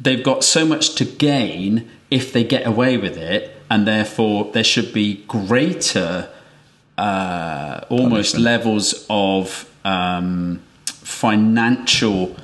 they've 0.00 0.24
got 0.24 0.42
so 0.42 0.64
much 0.64 0.94
to 0.94 1.04
gain 1.04 1.88
if 2.10 2.32
they 2.32 2.44
get 2.44 2.66
away 2.66 2.96
with 2.96 3.16
it 3.16 3.56
and 3.70 3.86
therefore 3.86 4.50
there 4.52 4.64
should 4.64 4.92
be 4.92 5.24
greater 5.28 6.28
uh, 6.98 7.80
almost 7.88 8.36
levels 8.36 9.06
of 9.08 9.68
um, 9.84 10.60
financial 10.84 12.36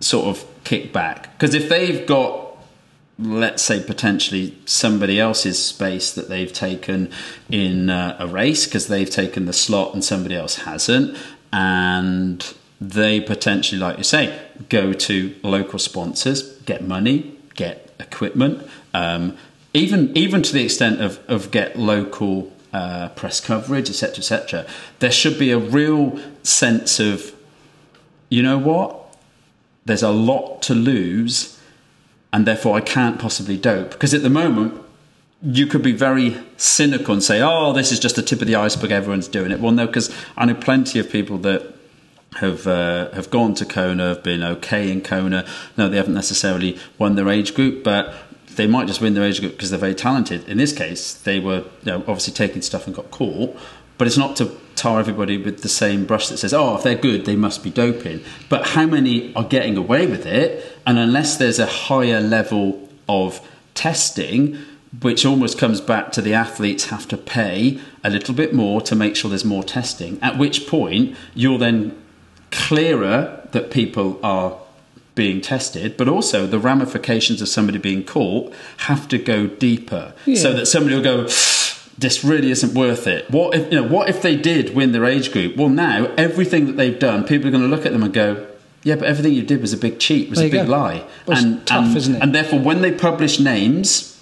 sort 0.00 0.26
of 0.26 0.64
kickback. 0.64 1.22
Because 1.32 1.54
if 1.54 1.68
they've 1.68 2.06
got, 2.06 2.47
let's 3.18 3.62
say, 3.62 3.82
potentially 3.82 4.56
somebody 4.64 5.18
else's 5.18 5.62
space 5.62 6.12
that 6.12 6.28
they've 6.28 6.52
taken 6.52 7.10
in 7.50 7.90
uh, 7.90 8.16
a 8.18 8.26
race 8.26 8.64
because 8.64 8.86
they've 8.86 9.10
taken 9.10 9.46
the 9.46 9.52
slot 9.52 9.92
and 9.92 10.04
somebody 10.04 10.36
else 10.36 10.56
hasn't, 10.56 11.16
and 11.52 12.54
they 12.80 13.20
potentially, 13.20 13.80
like 13.80 13.98
you 13.98 14.04
say, 14.04 14.40
go 14.68 14.92
to 14.92 15.34
local 15.42 15.78
sponsors, 15.78 16.56
get 16.60 16.82
money, 16.84 17.36
get 17.54 17.92
equipment, 17.98 18.68
um, 18.94 19.36
even 19.74 20.16
even 20.16 20.42
to 20.42 20.52
the 20.52 20.64
extent 20.64 21.00
of, 21.00 21.18
of 21.28 21.50
get 21.50 21.76
local 21.76 22.52
uh, 22.72 23.08
press 23.10 23.40
coverage, 23.40 23.90
etc., 23.90 24.18
etc. 24.18 24.66
There 25.00 25.10
should 25.10 25.38
be 25.38 25.50
a 25.50 25.58
real 25.58 26.20
sense 26.44 27.00
of, 27.00 27.34
you 28.28 28.42
know 28.42 28.58
what, 28.58 29.16
there's 29.84 30.02
a 30.02 30.10
lot 30.10 30.62
to 30.62 30.74
lose, 30.74 31.57
and 32.32 32.46
therefore 32.46 32.76
I 32.76 32.80
can't 32.80 33.18
possibly 33.18 33.56
dope. 33.56 33.90
Because 33.90 34.14
at 34.14 34.22
the 34.22 34.30
moment, 34.30 34.80
you 35.42 35.66
could 35.66 35.82
be 35.82 35.92
very 35.92 36.36
cynical 36.56 37.14
and 37.14 37.22
say, 37.22 37.40
oh, 37.40 37.72
this 37.72 37.92
is 37.92 38.00
just 38.00 38.16
the 38.16 38.22
tip 38.22 38.40
of 38.40 38.46
the 38.46 38.56
iceberg, 38.56 38.90
everyone's 38.90 39.28
doing 39.28 39.50
it. 39.50 39.60
Well, 39.60 39.72
no, 39.72 39.86
because 39.86 40.14
I 40.36 40.44
know 40.46 40.54
plenty 40.54 40.98
of 40.98 41.10
people 41.10 41.38
that 41.38 41.74
have 42.36 42.66
uh, 42.66 43.10
have 43.12 43.30
gone 43.30 43.54
to 43.54 43.64
Kona, 43.64 44.08
have 44.08 44.22
been 44.22 44.42
okay 44.42 44.90
in 44.90 45.00
Kona. 45.00 45.46
No, 45.76 45.88
they 45.88 45.96
haven't 45.96 46.14
necessarily 46.14 46.78
won 46.98 47.16
their 47.16 47.28
age 47.28 47.54
group, 47.54 47.82
but 47.82 48.14
they 48.56 48.66
might 48.66 48.86
just 48.86 49.00
win 49.00 49.14
their 49.14 49.24
age 49.24 49.40
group 49.40 49.52
because 49.52 49.70
they're 49.70 49.78
very 49.78 49.94
talented. 49.94 50.46
In 50.48 50.58
this 50.58 50.72
case, 50.72 51.14
they 51.14 51.38
were 51.38 51.58
you 51.82 51.92
know, 51.92 51.98
obviously 52.00 52.34
taking 52.34 52.60
stuff 52.60 52.86
and 52.86 52.94
got 52.94 53.10
caught. 53.10 53.56
But 53.96 54.06
it's 54.06 54.18
not 54.18 54.36
to 54.36 54.56
tar 54.78 55.00
everybody 55.00 55.36
with 55.36 55.62
the 55.62 55.68
same 55.68 56.06
brush 56.06 56.28
that 56.28 56.38
says, 56.38 56.54
oh, 56.54 56.76
if 56.76 56.82
they're 56.82 56.94
good, 56.94 57.26
they 57.26 57.36
must 57.36 57.62
be 57.62 57.70
doping. 57.70 58.22
But 58.48 58.68
how 58.68 58.86
many 58.86 59.34
are 59.34 59.44
getting 59.44 59.76
away 59.76 60.06
with 60.06 60.24
it? 60.24 60.78
And 60.86 60.98
unless 60.98 61.36
there's 61.36 61.58
a 61.58 61.66
higher 61.66 62.20
level 62.20 62.88
of 63.08 63.46
testing, 63.74 64.56
which 65.02 65.26
almost 65.26 65.58
comes 65.58 65.80
back 65.80 66.12
to 66.12 66.22
the 66.22 66.32
athletes 66.32 66.86
have 66.86 67.06
to 67.08 67.16
pay 67.16 67.78
a 68.02 68.10
little 68.10 68.34
bit 68.34 68.54
more 68.54 68.80
to 68.82 68.96
make 68.96 69.16
sure 69.16 69.28
there's 69.28 69.44
more 69.44 69.62
testing, 69.64 70.18
at 70.22 70.38
which 70.38 70.66
point 70.66 71.16
you're 71.34 71.58
then 71.58 71.94
clearer 72.50 73.46
that 73.52 73.70
people 73.70 74.18
are 74.22 74.58
being 75.14 75.40
tested, 75.40 75.96
but 75.96 76.08
also 76.08 76.46
the 76.46 76.58
ramifications 76.58 77.42
of 77.42 77.48
somebody 77.48 77.76
being 77.76 78.04
caught 78.04 78.54
have 78.78 79.08
to 79.08 79.18
go 79.18 79.46
deeper, 79.46 80.14
so 80.36 80.52
that 80.52 80.66
somebody 80.66 80.94
will 80.94 81.02
go. 81.02 81.26
This 81.98 82.22
really 82.22 82.50
isn't 82.52 82.74
worth 82.74 83.08
it. 83.08 83.28
What 83.30 83.56
if 83.56 83.72
you 83.72 83.82
know? 83.82 83.88
What 83.88 84.08
if 84.08 84.22
they 84.22 84.36
did 84.36 84.74
win 84.74 84.92
their 84.92 85.04
age 85.04 85.32
group? 85.32 85.56
Well, 85.56 85.68
now 85.68 86.06
everything 86.16 86.66
that 86.66 86.76
they've 86.76 86.98
done, 86.98 87.24
people 87.24 87.48
are 87.48 87.50
going 87.50 87.62
to 87.62 87.68
look 87.68 87.84
at 87.84 87.92
them 87.92 88.04
and 88.04 88.14
go, 88.14 88.46
"Yeah, 88.84 88.94
but 88.94 89.08
everything 89.08 89.32
you 89.32 89.42
did 89.42 89.60
was 89.60 89.72
a 89.72 89.76
big 89.76 89.98
cheat, 89.98 90.30
was 90.30 90.38
a 90.38 90.48
big 90.48 90.66
go. 90.66 90.70
lie." 90.70 91.04
Well, 91.26 91.36
it's 91.36 91.42
and 91.42 91.66
tough, 91.66 91.86
and, 91.86 91.96
isn't 91.96 92.14
it? 92.14 92.22
And 92.22 92.34
therefore, 92.34 92.60
when 92.60 92.82
they 92.82 92.92
publish 92.92 93.40
names, 93.40 94.16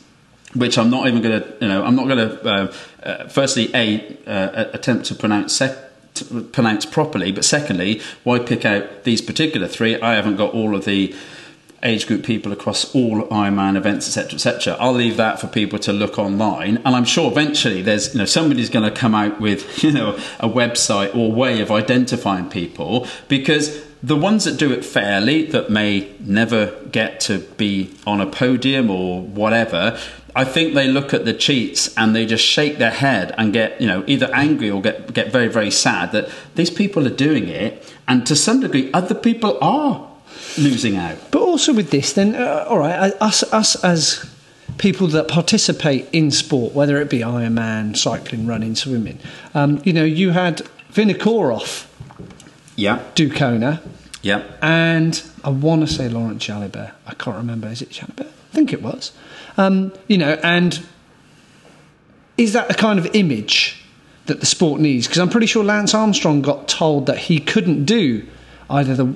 which 0.54 0.78
I'm 0.78 0.90
not 0.90 1.06
even 1.06 1.20
going 1.20 1.42
to, 1.42 1.54
you 1.60 1.68
know, 1.68 1.84
I'm 1.84 1.94
not 1.94 2.08
going 2.08 2.28
to. 2.28 2.48
Uh, 2.48 2.72
uh, 3.02 3.28
firstly, 3.28 3.70
a 3.74 4.16
uh, 4.26 4.70
attempt 4.72 5.04
to 5.06 5.14
pronounce 5.14 5.54
sec- 5.54 6.14
to 6.14 6.40
pronounce 6.44 6.86
properly, 6.86 7.30
but 7.30 7.44
secondly, 7.44 8.00
why 8.24 8.38
pick 8.38 8.64
out 8.64 9.04
these 9.04 9.20
particular 9.20 9.68
three? 9.68 10.00
I 10.00 10.14
haven't 10.14 10.36
got 10.36 10.54
all 10.54 10.74
of 10.74 10.86
the 10.86 11.14
age 11.86 12.06
group 12.06 12.24
people 12.24 12.52
across 12.52 12.94
all 12.94 13.22
Ironman 13.28 13.76
events, 13.76 14.06
etc., 14.08 14.34
etc. 14.34 14.76
I'll 14.78 14.92
leave 14.92 15.16
that 15.16 15.40
for 15.40 15.46
people 15.46 15.78
to 15.80 15.92
look 15.92 16.18
online, 16.18 16.78
and 16.78 16.88
I'm 16.94 17.04
sure 17.04 17.30
eventually 17.30 17.80
there's, 17.80 18.12
you 18.12 18.18
know, 18.18 18.26
somebody's 18.26 18.68
going 18.68 18.84
to 18.84 18.94
come 18.94 19.14
out 19.14 19.40
with, 19.40 19.82
you 19.84 19.92
know, 19.92 20.16
a 20.40 20.48
website 20.48 21.14
or 21.14 21.32
way 21.32 21.60
of 21.60 21.70
identifying 21.70 22.50
people 22.50 23.06
because 23.28 23.84
the 24.02 24.16
ones 24.16 24.44
that 24.44 24.58
do 24.58 24.72
it 24.72 24.84
fairly, 24.84 25.46
that 25.46 25.70
may 25.70 26.12
never 26.20 26.78
get 26.92 27.20
to 27.20 27.38
be 27.38 27.94
on 28.06 28.20
a 28.20 28.26
podium 28.26 28.90
or 28.90 29.22
whatever, 29.22 29.98
I 30.34 30.44
think 30.44 30.74
they 30.74 30.86
look 30.86 31.14
at 31.14 31.24
the 31.24 31.32
cheats 31.32 31.96
and 31.96 32.14
they 32.14 32.26
just 32.26 32.44
shake 32.44 32.76
their 32.76 32.90
head 32.90 33.34
and 33.38 33.54
get, 33.54 33.80
you 33.80 33.86
know, 33.86 34.04
either 34.06 34.28
angry 34.34 34.70
or 34.70 34.82
get 34.82 35.14
get 35.14 35.32
very 35.32 35.48
very 35.48 35.70
sad 35.70 36.12
that 36.12 36.28
these 36.56 36.70
people 36.70 37.06
are 37.06 37.16
doing 37.16 37.48
it, 37.48 37.94
and 38.06 38.26
to 38.26 38.36
some 38.36 38.60
degree, 38.60 38.90
other 38.92 39.14
people 39.14 39.56
are 39.62 40.06
losing 40.58 40.96
out. 40.96 41.16
But 41.30 41.42
also 41.42 41.72
with 41.72 41.90
this, 41.90 42.12
then, 42.12 42.34
uh, 42.34 42.66
all 42.68 42.78
right, 42.78 43.12
us, 43.20 43.42
us 43.52 43.76
as 43.84 44.24
people 44.78 45.06
that 45.08 45.28
participate 45.28 46.06
in 46.12 46.30
sport, 46.30 46.74
whether 46.74 47.00
it 47.00 47.08
be 47.10 47.20
Ironman, 47.20 47.96
cycling, 47.96 48.46
running, 48.46 48.74
swimming, 48.74 49.18
um, 49.54 49.80
you 49.84 49.92
know, 49.92 50.04
you 50.04 50.30
had 50.30 50.62
Vinokourov 50.92 51.86
Yeah. 52.76 53.00
Ducona, 53.14 53.80
Yeah. 54.22 54.42
and 54.60 55.22
I 55.44 55.50
want 55.50 55.86
to 55.86 55.92
say 55.92 56.08
Laurent 56.08 56.38
Jalabert. 56.40 56.92
I 57.06 57.14
can't 57.14 57.36
remember. 57.36 57.68
Is 57.68 57.80
it 57.82 57.90
Jalabert? 57.90 58.26
I 58.28 58.54
think 58.54 58.72
it 58.72 58.82
was. 58.82 59.12
Um, 59.56 59.92
you 60.08 60.18
know, 60.18 60.38
and 60.42 60.80
is 62.36 62.52
that 62.52 62.68
the 62.68 62.74
kind 62.74 62.98
of 62.98 63.06
image 63.14 63.82
that 64.26 64.40
the 64.40 64.46
sport 64.46 64.80
needs? 64.80 65.06
Because 65.06 65.20
I'm 65.20 65.30
pretty 65.30 65.46
sure 65.46 65.64
Lance 65.64 65.94
Armstrong 65.94 66.42
got 66.42 66.68
told 66.68 67.06
that 67.06 67.18
he 67.18 67.38
couldn't 67.40 67.84
do 67.84 68.26
either 68.68 68.94
the. 68.94 69.14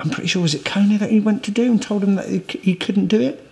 I'm 0.00 0.10
pretty 0.10 0.28
sure 0.28 0.42
was 0.42 0.54
it 0.54 0.64
Kona 0.64 0.98
that 0.98 1.10
he 1.10 1.20
went 1.20 1.44
to 1.44 1.50
do 1.50 1.64
and 1.70 1.80
told 1.80 2.02
him 2.02 2.14
that 2.16 2.28
he, 2.28 2.38
he 2.60 2.74
couldn't 2.74 3.06
do 3.06 3.20
it. 3.20 3.46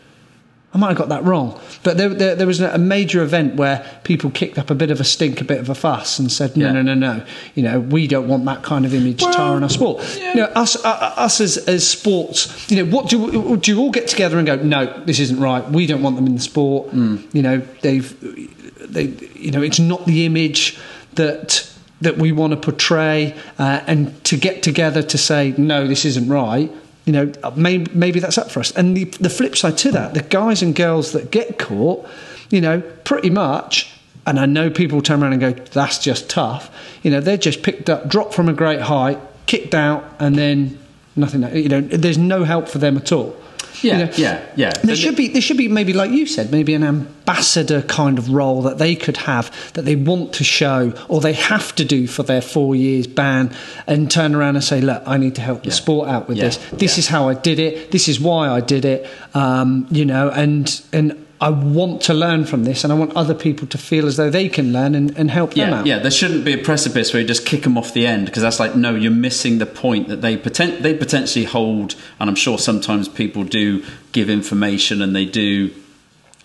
I 0.74 0.76
might 0.76 0.88
have 0.88 0.98
got 0.98 1.08
that 1.08 1.24
wrong, 1.24 1.58
but 1.82 1.96
there, 1.96 2.10
there, 2.10 2.34
there 2.34 2.46
was 2.46 2.60
a 2.60 2.76
major 2.76 3.22
event 3.22 3.54
where 3.54 3.86
people 4.04 4.28
kicked 4.30 4.58
up 4.58 4.68
a 4.68 4.74
bit 4.74 4.90
of 4.90 5.00
a 5.00 5.04
stink, 5.04 5.40
a 5.40 5.44
bit 5.44 5.60
of 5.60 5.70
a 5.70 5.74
fuss, 5.74 6.18
and 6.18 6.30
said, 6.30 6.58
"No, 6.58 6.66
Yeah. 6.66 6.72
no, 6.72 6.82
no, 6.82 6.94
no. 6.94 7.24
You 7.54 7.62
know, 7.62 7.80
we 7.80 8.06
don't 8.06 8.28
want 8.28 8.44
that 8.44 8.62
kind 8.62 8.84
of 8.84 8.92
image 8.92 9.22
Well, 9.22 9.32
tarring 9.32 9.62
our 9.62 9.70
sport. 9.70 10.04
yeah. 10.18 10.28
You 10.34 10.40
know, 10.42 10.46
us, 10.54 10.76
uh, 10.84 11.14
us 11.16 11.40
as, 11.40 11.56
as 11.56 11.86
sports, 11.88 12.70
you 12.70 12.76
know, 12.84 12.84
what 12.94 13.08
do 13.08 13.56
do 13.56 13.72
you 13.72 13.78
all 13.80 13.90
get 13.90 14.08
together 14.08 14.36
and 14.36 14.46
go? 14.46 14.56
No, 14.56 15.02
this 15.06 15.20
isn't 15.20 15.40
right. 15.40 15.66
We 15.70 15.86
don't 15.86 16.02
want 16.02 16.16
them 16.16 16.26
in 16.26 16.34
the 16.34 16.40
sport. 16.42 16.92
You 16.92 17.42
know, 17.42 17.62
they've, 17.80 18.92
they, 18.92 19.04
you 19.40 19.50
know, 19.50 19.62
it's 19.62 19.78
not 19.80 20.04
the 20.04 20.26
image 20.26 20.78
that 21.14 21.66
that 22.00 22.16
we 22.16 22.32
want 22.32 22.52
to 22.52 22.56
portray, 22.56 23.36
uh, 23.58 23.82
and 23.86 24.22
to 24.24 24.36
get 24.36 24.62
together 24.62 25.02
to 25.02 25.18
say 25.18 25.54
no, 25.58 25.86
this 25.86 26.04
isn't 26.04 26.28
right. 26.28 26.70
You 27.04 27.12
know, 27.12 27.32
maybe, 27.56 27.90
maybe 27.92 28.20
that's 28.20 28.36
up 28.36 28.50
for 28.50 28.60
us. 28.60 28.70
And 28.72 28.96
the, 28.96 29.04
the 29.04 29.30
flip 29.30 29.56
side 29.56 29.78
to 29.78 29.92
that, 29.92 30.14
the 30.14 30.22
guys 30.22 30.62
and 30.62 30.74
girls 30.74 31.12
that 31.12 31.30
get 31.30 31.58
caught, 31.58 32.06
you 32.50 32.60
know, 32.60 32.80
pretty 33.04 33.30
much 33.30 33.98
and 34.28 34.38
I 34.38 34.44
know 34.44 34.68
people 34.68 35.00
turn 35.00 35.22
around 35.22 35.32
and 35.32 35.40
go, 35.40 35.52
that's 35.52 35.96
just 35.96 36.28
tough. 36.28 36.70
You 37.02 37.10
know, 37.10 37.20
they're 37.20 37.38
just 37.38 37.62
picked 37.62 37.88
up, 37.88 38.08
dropped 38.08 38.34
from 38.34 38.46
a 38.50 38.52
great 38.52 38.82
height, 38.82 39.18
kicked 39.46 39.74
out, 39.74 40.04
and 40.18 40.36
then 40.36 40.78
nothing. 41.16 41.42
You 41.56 41.70
know, 41.70 41.80
there's 41.80 42.18
no 42.18 42.44
help 42.44 42.68
for 42.68 42.76
them 42.76 42.98
at 42.98 43.10
all. 43.10 43.34
Yeah, 43.82 43.98
You 43.98 44.04
know, 44.06 44.12
yeah, 44.16 44.46
yeah. 44.56 44.72
There 44.82 44.96
should 44.96 45.16
be, 45.16 45.28
there 45.28 45.40
should 45.42 45.56
be 45.56 45.68
maybe, 45.68 45.92
like 45.92 46.10
you 46.10 46.26
said, 46.26 46.50
maybe 46.50 46.74
an 46.74 46.82
ambassador 46.84 47.82
kind 47.82 48.18
of 48.18 48.30
role 48.30 48.62
that 48.62 48.78
they 48.78 48.96
could 48.96 49.16
have 49.18 49.72
that 49.74 49.82
they 49.84 49.96
want 49.96 50.32
to 50.34 50.44
show 50.44 50.92
or 51.08 51.20
they 51.20 51.34
have 51.34 51.74
to 51.76 51.84
do 51.84 52.06
for 52.06 52.22
their 52.22 52.40
four 52.42 52.74
years 52.74 53.06
ban, 53.06 53.54
and 53.86 54.10
turn 54.10 54.34
around 54.34 54.56
and 54.56 54.64
say, 54.64 54.80
look, 54.80 55.02
I 55.06 55.16
need 55.16 55.34
to 55.36 55.40
help 55.42 55.62
the 55.62 55.70
sport 55.70 56.08
out 56.08 56.28
with 56.28 56.38
Yeah, 56.38 56.44
this. 56.44 56.56
This 56.72 56.96
yeah. 56.96 57.00
is 57.00 57.06
how 57.08 57.28
I 57.28 57.34
did 57.34 57.58
it. 57.58 57.90
This 57.90 58.08
is 58.08 58.18
why 58.20 58.48
I 58.48 58.60
did 58.60 58.84
it. 58.84 59.06
Um, 59.34 59.86
you 59.90 60.04
know, 60.04 60.30
and 60.30 60.80
and 60.92 61.26
I 61.40 61.50
want 61.50 62.00
to 62.02 62.14
learn 62.14 62.44
from 62.46 62.64
this, 62.64 62.82
and 62.82 62.92
I 62.92 62.96
want 62.96 63.14
other 63.14 63.34
people 63.34 63.66
to 63.68 63.78
feel 63.78 64.06
as 64.06 64.16
though 64.16 64.28
they 64.30 64.48
can 64.48 64.72
learn 64.72 64.94
and, 64.96 65.16
and 65.16 65.30
help 65.30 65.54
them 65.54 65.70
Yeah, 65.70 65.78
out. 65.80 65.86
yeah. 65.86 65.98
There 66.00 66.10
shouldn't 66.10 66.44
be 66.44 66.52
a 66.52 66.58
precipice 66.58 67.12
where 67.12 67.22
you 67.22 67.28
just 67.28 67.46
kick 67.46 67.62
them 67.62 67.78
off 67.78 67.94
the 67.94 68.06
end 68.06 68.26
because 68.26 68.42
that's 68.42 68.58
like 68.58 68.74
no, 68.74 68.94
you're 68.94 69.12
missing 69.12 69.58
the 69.58 69.66
point 69.66 70.08
that 70.08 70.20
they 70.20 70.36
poten- 70.36 70.80
they 70.82 70.94
potentially 70.94 71.44
hold, 71.44 71.94
and 72.18 72.28
I'm 72.28 72.36
sure 72.36 72.58
sometimes 72.58 73.08
people 73.08 73.44
do 73.44 73.84
give 74.12 74.28
information 74.28 75.00
and 75.00 75.14
they 75.14 75.24
do 75.26 75.70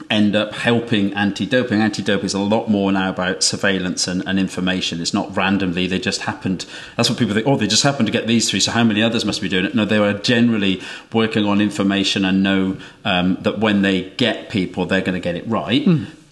end 0.10 0.36
up 0.36 0.54
helping 0.54 1.14
anti-doping. 1.14 1.80
Anti-doping 1.80 2.26
is 2.26 2.34
a 2.34 2.40
lot 2.40 2.70
more 2.70 2.92
now 2.92 3.10
about 3.10 3.44
surveillance 3.44 4.08
and, 4.08 4.24
and 4.28 4.40
information. 4.40 5.00
It's 5.02 5.14
not 5.14 5.36
randomly. 5.36 5.88
They 5.88 6.00
just 6.00 6.22
happened. 6.22 6.66
That's 6.98 7.10
what 7.10 7.20
people 7.20 7.36
think. 7.36 7.48
Oh, 7.48 7.58
they 7.58 7.68
just 7.68 7.84
happened 7.84 8.08
to 8.08 8.12
get 8.12 8.28
these 8.28 8.50
three. 8.50 8.60
So 8.60 8.72
how 8.72 8.84
many 8.84 9.04
others 9.04 9.24
must 9.24 9.42
be 9.42 9.50
doing 9.50 9.66
it? 9.66 9.76
No, 9.76 9.86
they 9.86 9.98
are 9.98 10.14
generally 10.14 10.82
working 11.12 11.46
on 11.46 11.62
information 11.62 12.26
and 12.26 12.42
know 12.42 12.78
um, 13.06 13.38
that 13.42 13.60
when 13.60 13.82
they 13.82 14.10
get 14.12 14.50
people, 14.50 14.86
they're 14.86 15.02
going 15.02 15.14
to 15.14 15.20
get 15.20 15.36
it 15.36 15.48
right 15.48 15.88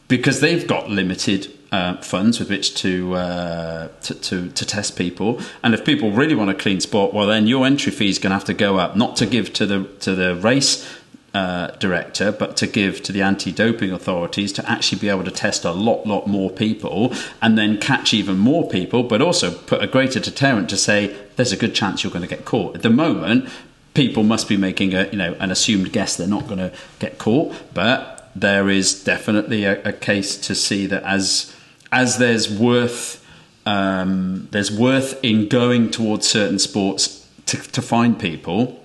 because 0.08 0.40
they've 0.40 0.68
got 0.68 0.90
limited. 0.90 1.54
Uh, 1.74 1.96
funds 2.02 2.38
with 2.38 2.50
which 2.50 2.76
to, 2.76 3.16
uh, 3.16 3.88
to 4.02 4.14
to 4.16 4.50
to 4.50 4.66
test 4.66 4.98
people, 4.98 5.40
and 5.64 5.74
if 5.74 5.86
people 5.86 6.12
really 6.12 6.36
want 6.36 6.50
a 6.50 6.54
clean 6.54 6.82
sport, 6.82 7.14
well, 7.14 7.26
then 7.26 7.48
your 7.48 7.66
entry 7.66 7.94
fee 7.94 8.10
is 8.10 8.20
going 8.20 8.32
to 8.32 8.34
have 8.34 8.44
to 8.44 8.54
go 8.54 8.78
up, 8.78 8.98
not 8.98 9.16
to 9.16 9.26
give 9.26 9.54
to 9.54 9.66
the 9.66 9.86
to 10.02 10.14
the 10.14 10.36
race 10.36 10.86
uh, 11.34 11.68
director, 11.80 12.32
but 12.32 12.58
to 12.58 12.68
give 12.68 13.02
to 13.04 13.12
the 13.12 13.22
anti-doping 13.22 13.92
authorities 13.92 14.52
to 14.52 14.70
actually 14.70 15.00
be 15.00 15.08
able 15.08 15.24
to 15.24 15.32
test 15.32 15.64
a 15.64 15.72
lot, 15.72 16.06
lot 16.06 16.28
more 16.28 16.50
people, 16.50 17.14
and 17.42 17.58
then 17.58 17.78
catch 17.78 18.14
even 18.14 18.38
more 18.38 18.68
people, 18.68 19.04
but 19.04 19.22
also 19.22 19.52
put 19.52 19.82
a 19.82 19.88
greater 19.88 20.20
deterrent 20.20 20.70
to 20.70 20.78
say 20.78 21.16
there's 21.38 21.54
a 21.54 21.58
good 21.58 21.74
chance 21.74 22.04
you're 22.04 22.12
going 22.12 22.22
to 22.22 22.28
get 22.28 22.44
caught. 22.44 22.76
At 22.76 22.82
the 22.82 22.90
moment, 22.90 23.50
people 23.94 24.24
must 24.24 24.50
be 24.50 24.58
making 24.58 24.94
a 24.94 25.08
you 25.08 25.18
know 25.18 25.36
an 25.40 25.52
assumed 25.52 25.94
guess 25.94 26.18
they're 26.18 26.28
not 26.28 26.48
going 26.48 26.60
to 26.60 26.74
get 27.00 27.18
caught, 27.18 27.56
but 27.74 28.30
there 28.36 28.70
is 28.70 29.04
definitely 29.04 29.64
a, 29.64 29.82
a 29.84 29.94
case 29.94 30.38
to 30.38 30.56
see 30.56 30.86
that 30.88 31.04
as 31.04 31.56
as 31.92 32.18
there's 32.18 32.52
worth 32.52 33.26
um, 33.66 34.48
there's 34.52 34.72
worth 34.72 35.24
in 35.24 35.48
going 35.48 35.92
towards 35.92 36.28
certain 36.28 36.60
sports 36.60 37.30
to, 37.46 37.58
to 37.58 37.82
find 37.82 38.20
people 38.20 38.81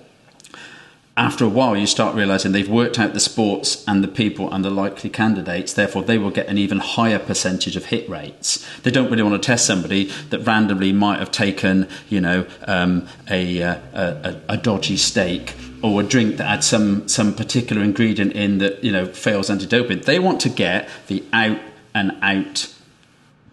after 1.17 1.43
a 1.43 1.49
while 1.49 1.75
you 1.75 1.87
start 1.87 2.15
realizing 2.15 2.51
they've 2.51 2.69
worked 2.69 2.99
out 2.99 3.13
the 3.13 3.19
sports 3.19 3.83
and 3.87 4.03
the 4.03 4.07
people 4.07 4.53
and 4.53 4.63
the 4.63 4.69
likely 4.69 5.09
candidates. 5.09 5.73
Therefore 5.73 6.03
they 6.03 6.17
will 6.17 6.29
get 6.29 6.47
an 6.47 6.57
even 6.57 6.77
higher 6.77 7.19
percentage 7.19 7.75
of 7.75 7.85
hit 7.85 8.07
rates. 8.07 8.65
They 8.83 8.91
don't 8.91 9.09
really 9.09 9.23
want 9.23 9.41
to 9.41 9.45
test 9.45 9.65
somebody 9.65 10.05
that 10.29 10.39
randomly 10.45 10.93
might 10.93 11.19
have 11.19 11.31
taken 11.31 11.89
you 12.07 12.21
know 12.21 12.45
um, 12.67 13.07
a, 13.29 13.63
uh, 13.63 13.79
a, 13.93 14.03
a, 14.03 14.41
a 14.53 14.57
dodgy 14.57 14.97
steak 14.97 15.55
or 15.81 16.01
a 16.01 16.03
drink 16.03 16.37
that 16.37 16.47
had 16.47 16.63
some 16.63 17.07
some 17.07 17.33
particular 17.33 17.81
ingredient 17.81 18.33
in 18.33 18.59
that 18.59 18.83
you 18.83 18.91
know 18.91 19.05
fails 19.07 19.49
anti-doping. 19.49 20.01
They 20.01 20.19
want 20.19 20.39
to 20.41 20.49
get 20.49 20.87
the 21.07 21.23
out 21.33 21.59
and 21.95 22.15
out 22.21 22.73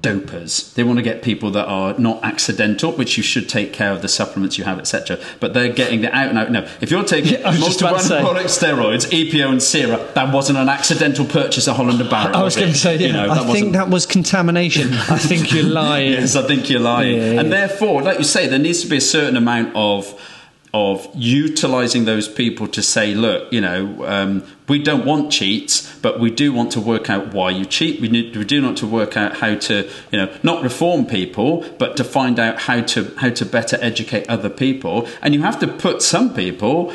dopers. 0.04 0.72
They 0.74 0.82
want 0.84 0.98
to 0.98 1.02
get 1.02 1.22
people 1.22 1.50
that 1.52 1.66
are 1.66 1.98
not 1.98 2.22
accidental, 2.24 2.92
which 2.92 3.16
you 3.16 3.22
should 3.22 3.48
take 3.48 3.72
care 3.72 3.90
of 3.92 4.02
the 4.02 4.08
supplements 4.08 4.58
you 4.58 4.64
have, 4.64 4.78
etc. 4.78 5.18
But 5.40 5.54
they're 5.54 5.72
getting 5.72 6.02
the 6.02 6.14
out 6.14 6.28
and 6.28 6.38
out. 6.38 6.50
No, 6.50 6.66
if 6.80 6.90
you're 6.90 7.04
taking 7.04 7.32
Yeah, 7.40 7.50
was 7.50 7.60
multiple 7.60 7.96
anabolic 7.96 8.44
steroids, 8.44 9.06
EPO, 9.10 9.48
and 9.48 9.60
CERA, 9.60 10.12
that 10.14 10.32
wasn't 10.32 10.58
an 10.58 10.68
accidental 10.68 11.24
purchase 11.24 11.66
at 11.68 11.76
Holland 11.76 12.00
and 12.00 12.10
Barrett. 12.10 12.34
I 12.36 12.42
was 12.42 12.56
going 12.56 12.72
to 12.72 12.78
say, 12.78 12.96
yeah, 12.98 13.06
You 13.06 13.12
know, 13.12 13.24
I 13.24 13.34
that 13.34 13.36
think 13.38 13.48
wasn't- 13.48 13.72
that 13.74 13.88
was 13.90 14.06
contamination. 14.06 14.92
I 14.94 15.18
think 15.18 15.52
you're 15.52 15.64
lying. 15.84 16.12
Yes, 16.12 16.36
I 16.36 16.42
think 16.46 16.68
you're 16.70 16.80
lying. 16.80 17.16
Yeah, 17.16 17.32
yeah, 17.32 17.40
And 17.40 17.52
therefore, 17.52 18.02
like 18.02 18.18
you 18.18 18.24
say, 18.24 18.46
there 18.46 18.58
needs 18.58 18.82
to 18.82 18.88
be 18.88 18.98
a 18.98 19.00
certain 19.00 19.36
amount 19.36 19.72
of 19.74 20.14
of 20.72 21.08
utilizing 21.14 22.04
those 22.04 22.28
people 22.28 22.66
to 22.66 22.82
say, 22.82 23.14
look, 23.14 23.52
you 23.52 23.60
know, 23.60 24.04
um, 24.06 24.42
we 24.66 24.82
don't 24.82 25.04
want 25.04 25.30
cheats, 25.30 25.94
but 26.00 26.18
we 26.18 26.30
do 26.30 26.52
want 26.52 26.72
to 26.72 26.80
work 26.80 27.10
out 27.10 27.34
why 27.34 27.50
you 27.50 27.66
cheat. 27.66 28.00
We, 28.00 28.08
need, 28.08 28.34
we 28.34 28.44
do 28.44 28.62
want 28.62 28.78
to 28.78 28.86
work 28.86 29.16
out 29.16 29.36
how 29.38 29.56
to, 29.56 29.90
you 30.10 30.18
know, 30.18 30.34
not 30.42 30.62
reform 30.62 31.04
people, 31.04 31.64
but 31.78 31.96
to 31.98 32.04
find 32.04 32.38
out 32.38 32.60
how 32.60 32.80
to 32.80 33.14
how 33.16 33.30
to 33.30 33.44
better 33.44 33.76
educate 33.82 34.28
other 34.28 34.48
people. 34.48 35.06
And 35.20 35.34
you 35.34 35.42
have 35.42 35.58
to 35.60 35.68
put 35.68 36.00
some 36.00 36.34
people 36.34 36.92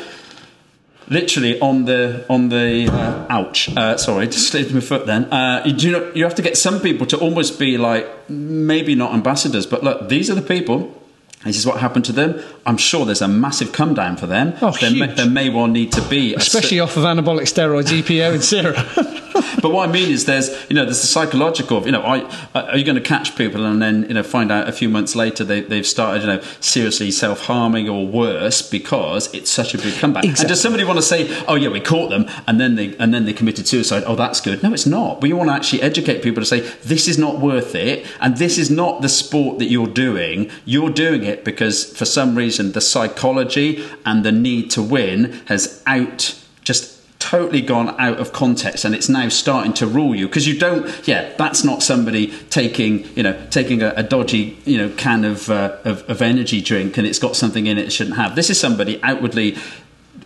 literally 1.08 1.60
on 1.60 1.84
the 1.84 2.24
on 2.28 2.48
the 2.48 2.88
uh, 2.88 3.26
ouch 3.28 3.68
uh, 3.76 3.96
sorry 3.96 4.26
just 4.26 4.48
slipped 4.48 4.72
my 4.72 4.78
foot 4.78 5.06
then 5.06 5.24
uh, 5.32 5.60
you 5.66 5.72
do 5.72 5.90
not, 5.90 6.16
you 6.16 6.22
have 6.22 6.36
to 6.36 6.42
get 6.42 6.56
some 6.56 6.78
people 6.80 7.04
to 7.04 7.18
almost 7.18 7.58
be 7.58 7.76
like 7.76 8.06
maybe 8.30 8.94
not 8.94 9.12
ambassadors 9.12 9.66
but 9.66 9.82
look 9.82 10.08
these 10.08 10.30
are 10.30 10.36
the 10.36 10.42
people 10.42 10.99
this 11.44 11.56
is 11.56 11.66
what 11.66 11.80
happened 11.80 12.04
to 12.06 12.12
them. 12.12 12.40
I'm 12.66 12.76
sure 12.76 13.06
there's 13.06 13.22
a 13.22 13.28
massive 13.28 13.72
come 13.72 13.94
down 13.94 14.16
for 14.16 14.26
them. 14.26 14.52
Oh, 14.60 14.72
there, 14.72 14.90
may, 14.90 15.06
huge. 15.06 15.16
there 15.16 15.30
may 15.30 15.48
well 15.48 15.68
need 15.68 15.92
to 15.92 16.02
be, 16.02 16.34
Especially 16.34 16.80
off 16.80 16.96
of 16.96 17.04
anabolic 17.04 17.42
steroids, 17.42 17.88
EPO, 17.88 18.32
and 18.32 18.42
CERA. 18.42 19.26
but 19.62 19.70
what 19.70 19.88
I 19.88 19.92
mean 19.92 20.10
is, 20.10 20.24
there's 20.24 20.48
you 20.68 20.74
know, 20.74 20.84
there's 20.84 21.00
the 21.00 21.06
psychological. 21.06 21.78
Of, 21.78 21.86
you 21.86 21.92
know, 21.92 22.02
I, 22.02 22.20
are 22.54 22.76
you 22.76 22.84
going 22.84 22.96
to 22.96 23.02
catch 23.02 23.36
people 23.36 23.64
and 23.64 23.80
then 23.80 24.02
you 24.08 24.14
know 24.14 24.22
find 24.22 24.50
out 24.50 24.68
a 24.68 24.72
few 24.72 24.88
months 24.88 25.14
later 25.14 25.44
they, 25.44 25.60
they've 25.60 25.86
started 25.86 26.22
you 26.22 26.28
know 26.28 26.40
seriously 26.60 27.10
self 27.10 27.46
harming 27.46 27.88
or 27.88 28.06
worse 28.06 28.62
because 28.62 29.32
it's 29.34 29.50
such 29.50 29.74
a 29.74 29.78
big 29.78 29.94
comeback. 29.94 30.24
And 30.24 30.36
does 30.36 30.60
somebody 30.60 30.84
want 30.84 30.98
to 30.98 31.02
say, 31.02 31.42
oh 31.46 31.54
yeah, 31.54 31.68
we 31.68 31.80
caught 31.80 32.10
them 32.10 32.26
and 32.46 32.60
then 32.60 32.74
they 32.76 32.96
and 32.98 33.12
then 33.14 33.24
they 33.24 33.32
committed 33.32 33.66
suicide? 33.66 34.02
Oh, 34.06 34.16
that's 34.16 34.40
good. 34.40 34.62
No, 34.62 34.72
it's 34.72 34.86
not. 34.86 35.20
We 35.20 35.32
want 35.32 35.50
to 35.50 35.54
actually 35.54 35.82
educate 35.82 36.22
people 36.22 36.42
to 36.42 36.46
say 36.46 36.60
this 36.60 37.08
is 37.08 37.18
not 37.18 37.40
worth 37.40 37.74
it 37.74 38.06
and 38.20 38.36
this 38.36 38.58
is 38.58 38.70
not 38.70 39.02
the 39.02 39.08
sport 39.08 39.58
that 39.58 39.66
you're 39.66 39.86
doing. 39.86 40.50
You're 40.64 40.90
doing 40.90 41.24
it 41.24 41.44
because 41.44 41.96
for 41.96 42.04
some 42.04 42.34
reason 42.34 42.72
the 42.72 42.80
psychology 42.80 43.84
and 44.04 44.24
the 44.24 44.32
need 44.32 44.70
to 44.72 44.82
win 44.82 45.40
has 45.46 45.82
out 45.86 46.36
just 46.62 46.99
totally 47.20 47.60
gone 47.60 47.94
out 48.00 48.18
of 48.18 48.32
context 48.32 48.84
and 48.84 48.94
it's 48.94 49.08
now 49.08 49.28
starting 49.28 49.72
to 49.74 49.86
rule 49.86 50.14
you. 50.16 50.26
Because 50.26 50.48
you 50.48 50.58
don't 50.58 50.84
yeah 51.06 51.32
that's 51.36 51.62
not 51.62 51.82
somebody 51.82 52.28
taking 52.48 53.04
you 53.16 53.22
know 53.22 53.46
taking 53.50 53.82
a, 53.82 53.92
a 53.96 54.02
dodgy 54.02 54.58
you 54.64 54.78
know 54.78 54.88
can 54.96 55.24
of, 55.24 55.48
uh, 55.50 55.76
of 55.84 56.02
of 56.10 56.20
energy 56.22 56.60
drink 56.60 56.96
and 56.98 57.06
it's 57.06 57.18
got 57.20 57.36
something 57.36 57.66
in 57.66 57.78
it 57.78 57.84
it 57.86 57.92
shouldn't 57.92 58.16
have. 58.16 58.34
This 58.34 58.50
is 58.50 58.58
somebody 58.58 59.00
outwardly 59.02 59.56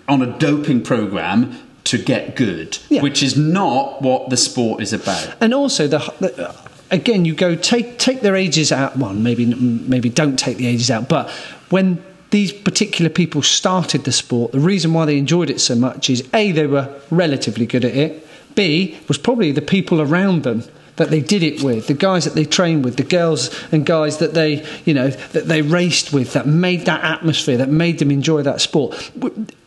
on 0.08 0.22
a 0.22 0.38
doping 0.38 0.82
program 0.82 1.58
to 1.84 1.98
get 1.98 2.36
good 2.36 2.78
Yeah. 2.88 3.02
which 3.02 3.22
is 3.22 3.36
not 3.36 4.00
what 4.00 4.30
the 4.30 4.36
sport 4.38 4.80
is 4.80 4.92
about. 4.92 5.34
And 5.40 5.52
also 5.52 5.86
the, 5.86 5.98
the 6.20 6.54
again 6.90 7.24
you 7.24 7.34
go 7.34 7.56
take 7.56 7.98
take 7.98 8.20
their 8.20 8.36
ages 8.36 8.70
out. 8.72 8.96
Well 8.96 9.12
maybe 9.12 9.46
maybe 9.46 10.08
don't 10.08 10.38
take 10.38 10.56
the 10.56 10.66
ages 10.68 10.90
out 10.90 11.08
but 11.08 11.28
when 11.70 12.02
these 12.34 12.52
particular 12.52 13.08
people 13.08 13.42
started 13.42 14.04
the 14.04 14.12
sport 14.12 14.52
the 14.52 14.60
reason 14.60 14.92
why 14.92 15.04
they 15.04 15.16
enjoyed 15.16 15.48
it 15.48 15.60
so 15.60 15.74
much 15.74 16.10
is 16.10 16.28
a 16.34 16.52
they 16.52 16.66
were 16.66 16.92
relatively 17.10 17.64
good 17.64 17.84
at 17.84 17.94
it 17.94 18.26
b 18.54 18.98
was 19.08 19.18
probably 19.18 19.52
the 19.52 19.62
people 19.62 20.00
around 20.00 20.42
them 20.42 20.64
that 20.96 21.10
they 21.10 21.20
did 21.20 21.42
it 21.42 21.60
with, 21.60 21.88
the 21.88 21.94
guys 21.94 22.24
that 22.24 22.34
they 22.34 22.44
trained 22.44 22.84
with, 22.84 22.96
the 22.96 23.02
girls 23.02 23.50
and 23.72 23.84
guys 23.84 24.18
that 24.18 24.34
they, 24.34 24.64
you 24.84 24.94
know, 24.94 25.08
that 25.08 25.48
they 25.48 25.60
raced 25.60 26.12
with, 26.12 26.34
that 26.34 26.46
made 26.46 26.86
that 26.86 27.02
atmosphere, 27.02 27.56
that 27.56 27.68
made 27.68 27.98
them 27.98 28.12
enjoy 28.12 28.42
that 28.42 28.60
sport. 28.60 29.10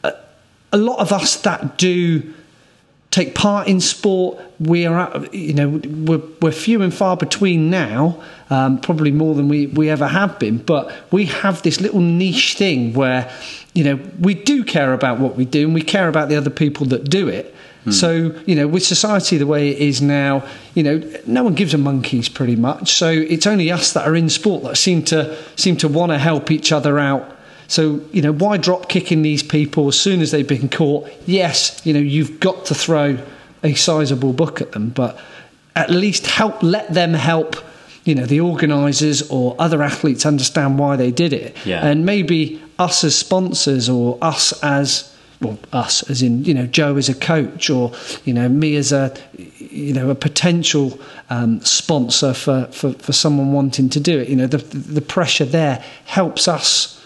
Uh, 0.06 0.12
a 0.72 0.78
lot 0.78 1.00
of 1.00 1.12
us 1.12 1.36
that 1.42 1.78
do 1.78 2.34
take 3.12 3.36
part 3.36 3.68
in 3.68 3.80
sport, 3.80 4.40
we 4.60 4.86
are, 4.86 5.00
at, 5.00 5.34
you 5.34 5.54
know, 5.54 5.82
we're, 6.06 6.22
we're 6.42 6.52
few 6.52 6.82
and 6.82 6.94
far 6.94 7.16
between 7.16 7.70
now, 7.70 8.22
um, 8.50 8.80
probably 8.80 9.12
more 9.12 9.34
than 9.36 9.48
we, 9.48 9.68
we 9.68 9.90
ever 9.90 10.08
have 10.08 10.38
been. 10.40 10.58
But 10.58 10.94
we 11.12 11.26
have 11.26 11.62
this 11.64 11.80
little 11.80 12.02
niche 12.02 12.56
thing 12.56 12.94
where, 12.94 13.32
you 13.74 13.84
know, 13.84 14.00
we 14.20 14.34
do 14.34 14.64
care 14.64 14.94
about 14.94 15.20
what 15.20 15.36
we 15.36 15.46
do 15.46 15.66
and 15.66 15.74
we 15.74 15.82
care 15.82 16.10
about 16.10 16.30
the 16.30 16.36
other 16.36 16.50
people 16.50 16.86
that 16.88 17.10
do 17.10 17.28
it. 17.28 17.56
Hmm. 17.86 17.92
So, 17.92 18.36
you 18.46 18.56
know, 18.56 18.68
with 18.68 18.86
society 18.86 19.38
the 19.38 19.48
way 19.48 19.70
it 19.70 19.78
is 19.78 20.02
now, 20.02 20.46
you 20.76 20.84
know, 20.84 21.02
no 21.26 21.44
one 21.44 21.54
gives 21.54 21.74
a 21.74 21.78
monkeys 21.78 22.28
pretty 22.28 22.56
much. 22.56 22.92
So 22.94 23.10
it's 23.10 23.48
only 23.48 23.72
us 23.72 23.94
that 23.94 24.06
are 24.06 24.16
in 24.16 24.30
sport 24.30 24.64
that 24.64 24.76
seem 24.76 25.04
to 25.06 25.38
seem 25.56 25.78
to 25.78 25.88
want 25.88 26.12
to 26.12 26.18
help 26.18 26.52
each 26.52 26.72
other 26.74 27.00
out. 27.00 27.37
So, 27.68 28.02
you 28.12 28.22
know, 28.22 28.32
why 28.32 28.58
drop 28.58 28.88
kicking 28.88 29.22
these 29.22 29.44
people 29.44 29.88
as 29.88 30.00
soon 30.00 30.22
as 30.22 30.32
they've 30.32 30.48
been 30.48 30.70
caught? 30.70 31.10
Yes, 31.26 31.82
you 31.86 31.94
know, 31.94 32.00
you've 32.00 32.40
got 32.40 32.66
to 32.66 32.76
throw 32.76 33.18
a 33.64 33.74
sizable 33.74 34.34
book 34.34 34.62
at 34.62 34.72
them, 34.72 34.90
but 34.90 35.20
at 35.76 35.90
least 35.90 36.28
help 36.28 36.64
let 36.64 36.94
them 36.94 37.14
help 37.14 37.56
you 38.04 38.16
know 38.16 38.26
the 38.26 38.40
organisers 38.40 39.30
or 39.30 39.54
other 39.60 39.84
athletes 39.84 40.26
understand 40.26 40.80
why 40.80 40.96
they 40.96 41.12
did 41.12 41.34
it 41.34 41.56
yeah. 41.66 41.86
and 41.86 42.06
maybe 42.06 42.62
us 42.80 43.04
as 43.04 43.16
sponsors 43.16 43.90
or 43.90 44.18
us 44.22 44.54
as 44.64 45.14
well, 45.42 45.60
us 45.72 46.10
as 46.10 46.22
in 46.22 46.44
you 46.46 46.54
know 46.54 46.66
Joe 46.66 46.98
as 46.98 47.10
a 47.10 47.14
coach 47.14 47.70
or 47.70 47.92
you 48.26 48.34
know 48.34 48.50
me 48.50 48.76
as 48.76 48.92
a 48.92 49.16
you 49.36 49.94
know 49.94 50.10
a 50.10 50.16
potential 50.16 51.00
um, 51.30 51.62
sponsor 51.62 52.34
for, 52.34 52.66
for, 52.72 52.94
for 52.94 53.14
someone 53.14 53.52
wanting 53.52 53.90
to 53.90 54.00
do 54.00 54.18
it. 54.20 54.30
You 54.30 54.36
know 54.36 54.48
the 54.48 54.58
the 54.58 55.02
pressure 55.02 55.46
there 55.46 55.84
helps 56.06 56.48
us. 56.48 56.97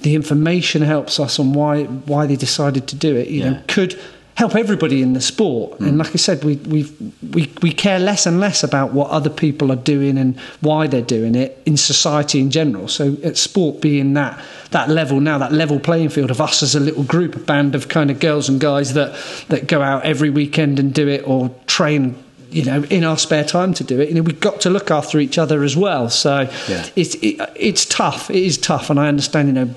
The 0.00 0.14
information 0.14 0.82
helps 0.82 1.18
us 1.18 1.38
on 1.38 1.52
why 1.52 1.84
why 1.84 2.26
they 2.26 2.36
decided 2.36 2.86
to 2.88 2.96
do 2.96 3.16
it. 3.16 3.28
You 3.28 3.40
yeah. 3.40 3.50
know 3.50 3.62
could 3.68 3.98
help 4.36 4.56
everybody 4.56 5.00
in 5.00 5.12
the 5.12 5.20
sport. 5.20 5.78
Mm. 5.78 5.88
And 5.88 5.98
like 5.98 6.10
I 6.10 6.16
said, 6.16 6.42
we 6.44 6.56
we 6.56 6.92
we 7.32 7.52
we 7.62 7.72
care 7.72 7.98
less 7.98 8.26
and 8.26 8.40
less 8.40 8.64
about 8.64 8.92
what 8.92 9.10
other 9.10 9.30
people 9.30 9.70
are 9.70 9.76
doing 9.76 10.18
and 10.18 10.38
why 10.60 10.86
they're 10.86 11.02
doing 11.02 11.34
it 11.34 11.62
in 11.66 11.76
society 11.76 12.40
in 12.40 12.50
general. 12.50 12.88
So 12.88 13.16
at 13.22 13.36
sport 13.36 13.80
being 13.80 14.14
that 14.14 14.40
that 14.70 14.88
level 14.88 15.20
now, 15.20 15.38
that 15.38 15.52
level 15.52 15.78
playing 15.78 16.08
field 16.08 16.30
of 16.30 16.40
us 16.40 16.62
as 16.62 16.74
a 16.74 16.80
little 16.80 17.04
group, 17.04 17.36
a 17.36 17.40
band 17.40 17.74
of 17.74 17.88
kind 17.88 18.10
of 18.10 18.18
girls 18.18 18.48
and 18.48 18.60
guys 18.60 18.94
that 18.94 19.16
that 19.48 19.68
go 19.68 19.82
out 19.82 20.04
every 20.04 20.30
weekend 20.30 20.78
and 20.78 20.92
do 20.92 21.08
it 21.08 21.26
or 21.26 21.54
train 21.66 22.23
you 22.54 22.64
know, 22.64 22.84
in 22.84 23.02
our 23.02 23.18
spare 23.18 23.44
time 23.44 23.74
to 23.74 23.84
do 23.84 24.00
it. 24.00 24.08
You 24.08 24.14
know, 24.14 24.22
we've 24.22 24.38
got 24.38 24.60
to 24.60 24.70
look 24.70 24.90
after 24.90 25.18
each 25.18 25.38
other 25.38 25.64
as 25.64 25.76
well. 25.76 26.08
So 26.08 26.48
yeah. 26.68 26.86
it's 26.94 27.16
it, 27.16 27.40
it's 27.56 27.84
tough. 27.84 28.30
It 28.30 28.42
is 28.42 28.56
tough, 28.56 28.90
and 28.90 29.00
I 29.00 29.08
understand. 29.08 29.48
You 29.48 29.54
know, 29.54 29.74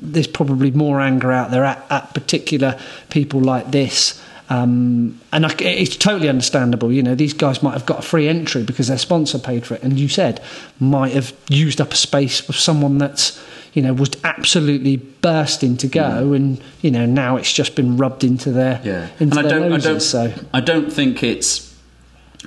there's 0.00 0.26
probably 0.26 0.72
more 0.72 1.00
anger 1.00 1.30
out 1.30 1.52
there 1.52 1.64
at, 1.64 1.86
at 1.88 2.14
particular 2.14 2.78
people 3.10 3.40
like 3.40 3.70
this. 3.70 4.20
Um, 4.48 5.20
and 5.32 5.46
I, 5.46 5.54
it's 5.60 5.96
totally 5.96 6.28
understandable. 6.28 6.92
You 6.92 7.02
know, 7.02 7.14
these 7.14 7.32
guys 7.32 7.62
might 7.62 7.72
have 7.72 7.86
got 7.86 8.00
a 8.00 8.02
free 8.02 8.28
entry 8.28 8.64
because 8.64 8.88
their 8.88 8.98
sponsor 8.98 9.38
paid 9.38 9.64
for 9.64 9.74
it, 9.74 9.84
and 9.84 9.98
you 9.98 10.08
said 10.08 10.42
might 10.80 11.12
have 11.12 11.32
used 11.48 11.80
up 11.80 11.92
a 11.92 11.96
space 11.96 12.46
with 12.48 12.56
someone 12.56 12.98
that's 12.98 13.40
you 13.72 13.82
know 13.82 13.92
was 13.92 14.10
absolutely 14.24 14.96
bursting 14.96 15.76
to 15.76 15.86
go, 15.86 16.00
mm. 16.00 16.36
and 16.36 16.60
you 16.82 16.90
know 16.90 17.06
now 17.06 17.36
it's 17.36 17.52
just 17.52 17.76
been 17.76 17.96
rubbed 17.96 18.24
into 18.24 18.50
their 18.50 18.80
yeah. 18.82 19.08
into 19.20 19.38
and 19.38 19.46
I 19.46 19.48
don't. 19.48 19.72
I 19.72 19.78
don't, 19.78 20.00
so 20.00 20.32
I 20.52 20.60
don't 20.60 20.92
think 20.92 21.22
it's 21.22 21.75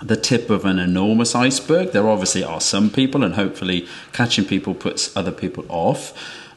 the 0.01 0.15
tip 0.15 0.49
of 0.49 0.65
an 0.65 0.79
enormous 0.79 1.35
iceberg. 1.35 1.91
There 1.91 2.09
obviously 2.09 2.43
are 2.43 2.61
some 2.61 2.89
people, 2.89 3.23
and 3.23 3.35
hopefully 3.35 3.87
catching 4.13 4.45
people 4.45 4.73
puts 4.73 5.15
other 5.15 5.31
people 5.31 5.65
off. 5.69 6.13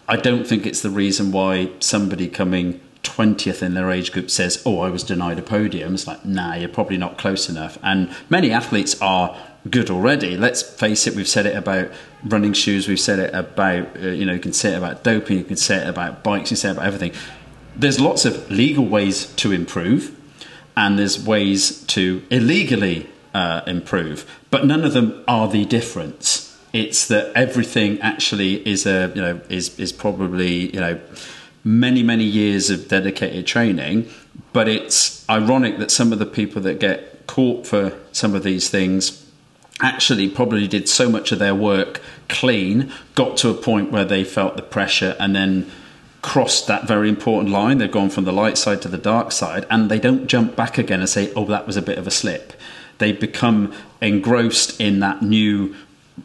I 0.08 0.16
don't 0.16 0.46
think 0.46 0.66
it's 0.66 0.82
the 0.82 0.90
reason 0.90 1.32
why 1.32 1.70
somebody 1.80 2.28
coming 2.28 2.80
20th 3.02 3.62
in 3.62 3.74
their 3.74 3.90
age 3.90 4.12
group 4.12 4.30
says, 4.30 4.62
Oh, 4.64 4.80
I 4.80 4.90
was 4.90 5.02
denied 5.02 5.38
a 5.38 5.42
podium. 5.42 5.94
It's 5.94 6.06
like, 6.06 6.24
nah, 6.24 6.54
you're 6.54 6.68
probably 6.68 6.96
not 6.96 7.18
close 7.18 7.48
enough. 7.48 7.78
And 7.82 8.14
many 8.30 8.50
athletes 8.50 9.00
are 9.00 9.36
good 9.68 9.90
already. 9.90 10.36
Let's 10.36 10.62
face 10.62 11.06
it, 11.06 11.14
we've 11.14 11.28
said 11.28 11.46
it 11.46 11.56
about 11.56 11.90
running 12.24 12.52
shoes, 12.52 12.88
we've 12.88 13.00
said 13.00 13.18
it 13.18 13.34
about, 13.34 13.96
uh, 13.96 14.08
you 14.08 14.24
know, 14.24 14.34
you 14.34 14.40
can 14.40 14.52
say 14.52 14.74
it 14.74 14.78
about 14.78 15.04
doping, 15.04 15.38
you 15.38 15.44
can 15.44 15.56
say 15.56 15.76
it 15.76 15.88
about 15.88 16.22
bikes, 16.22 16.50
you 16.50 16.54
can 16.54 16.56
say 16.56 16.68
it 16.68 16.72
about 16.72 16.86
everything. 16.86 17.12
There's 17.76 18.00
lots 18.00 18.24
of 18.24 18.50
legal 18.50 18.84
ways 18.84 19.26
to 19.36 19.52
improve, 19.52 20.16
and 20.76 20.98
there's 20.98 21.24
ways 21.24 21.82
to 21.84 22.22
illegally 22.30 23.08
uh, 23.34 23.62
improve, 23.66 24.28
but 24.50 24.66
none 24.66 24.84
of 24.84 24.92
them 24.92 25.24
are 25.26 25.48
the 25.48 25.64
difference. 25.64 26.56
It's 26.72 27.06
that 27.08 27.32
everything 27.34 28.00
actually 28.00 28.66
is 28.66 28.86
a 28.86 29.12
you 29.14 29.20
know 29.20 29.40
is 29.48 29.78
is 29.78 29.92
probably 29.92 30.72
you 30.74 30.80
know 30.80 31.00
many 31.64 32.02
many 32.02 32.24
years 32.24 32.70
of 32.70 32.88
dedicated 32.88 33.46
training, 33.46 34.08
but 34.52 34.68
it's 34.68 35.28
ironic 35.28 35.78
that 35.78 35.90
some 35.90 36.12
of 36.12 36.18
the 36.18 36.26
people 36.26 36.62
that 36.62 36.80
get 36.80 37.26
caught 37.26 37.66
for 37.66 37.96
some 38.12 38.34
of 38.34 38.42
these 38.42 38.68
things 38.68 39.18
actually 39.80 40.28
probably 40.28 40.68
did 40.68 40.88
so 40.88 41.08
much 41.08 41.32
of 41.32 41.38
their 41.38 41.54
work 41.54 42.00
clean, 42.28 42.92
got 43.14 43.36
to 43.38 43.48
a 43.50 43.54
point 43.54 43.90
where 43.90 44.04
they 44.04 44.24
felt 44.24 44.56
the 44.56 44.62
pressure, 44.62 45.16
and 45.18 45.34
then 45.34 45.70
crossed 46.22 46.68
that 46.68 46.86
very 46.86 47.08
important 47.08 47.50
line. 47.50 47.78
They've 47.78 47.90
gone 47.90 48.10
from 48.10 48.24
the 48.24 48.32
light 48.32 48.56
side 48.56 48.80
to 48.82 48.88
the 48.88 48.98
dark 48.98 49.32
side, 49.32 49.66
and 49.68 49.90
they 49.90 49.98
don't 49.98 50.26
jump 50.26 50.54
back 50.56 50.78
again 50.78 51.00
and 51.00 51.08
say, 51.08 51.32
"Oh, 51.34 51.44
that 51.46 51.66
was 51.66 51.76
a 51.76 51.82
bit 51.82 51.98
of 51.98 52.06
a 52.06 52.10
slip." 52.10 52.52
They 53.02 53.12
become 53.12 53.74
engrossed 54.00 54.80
in 54.80 55.00
that 55.00 55.22
new 55.22 55.74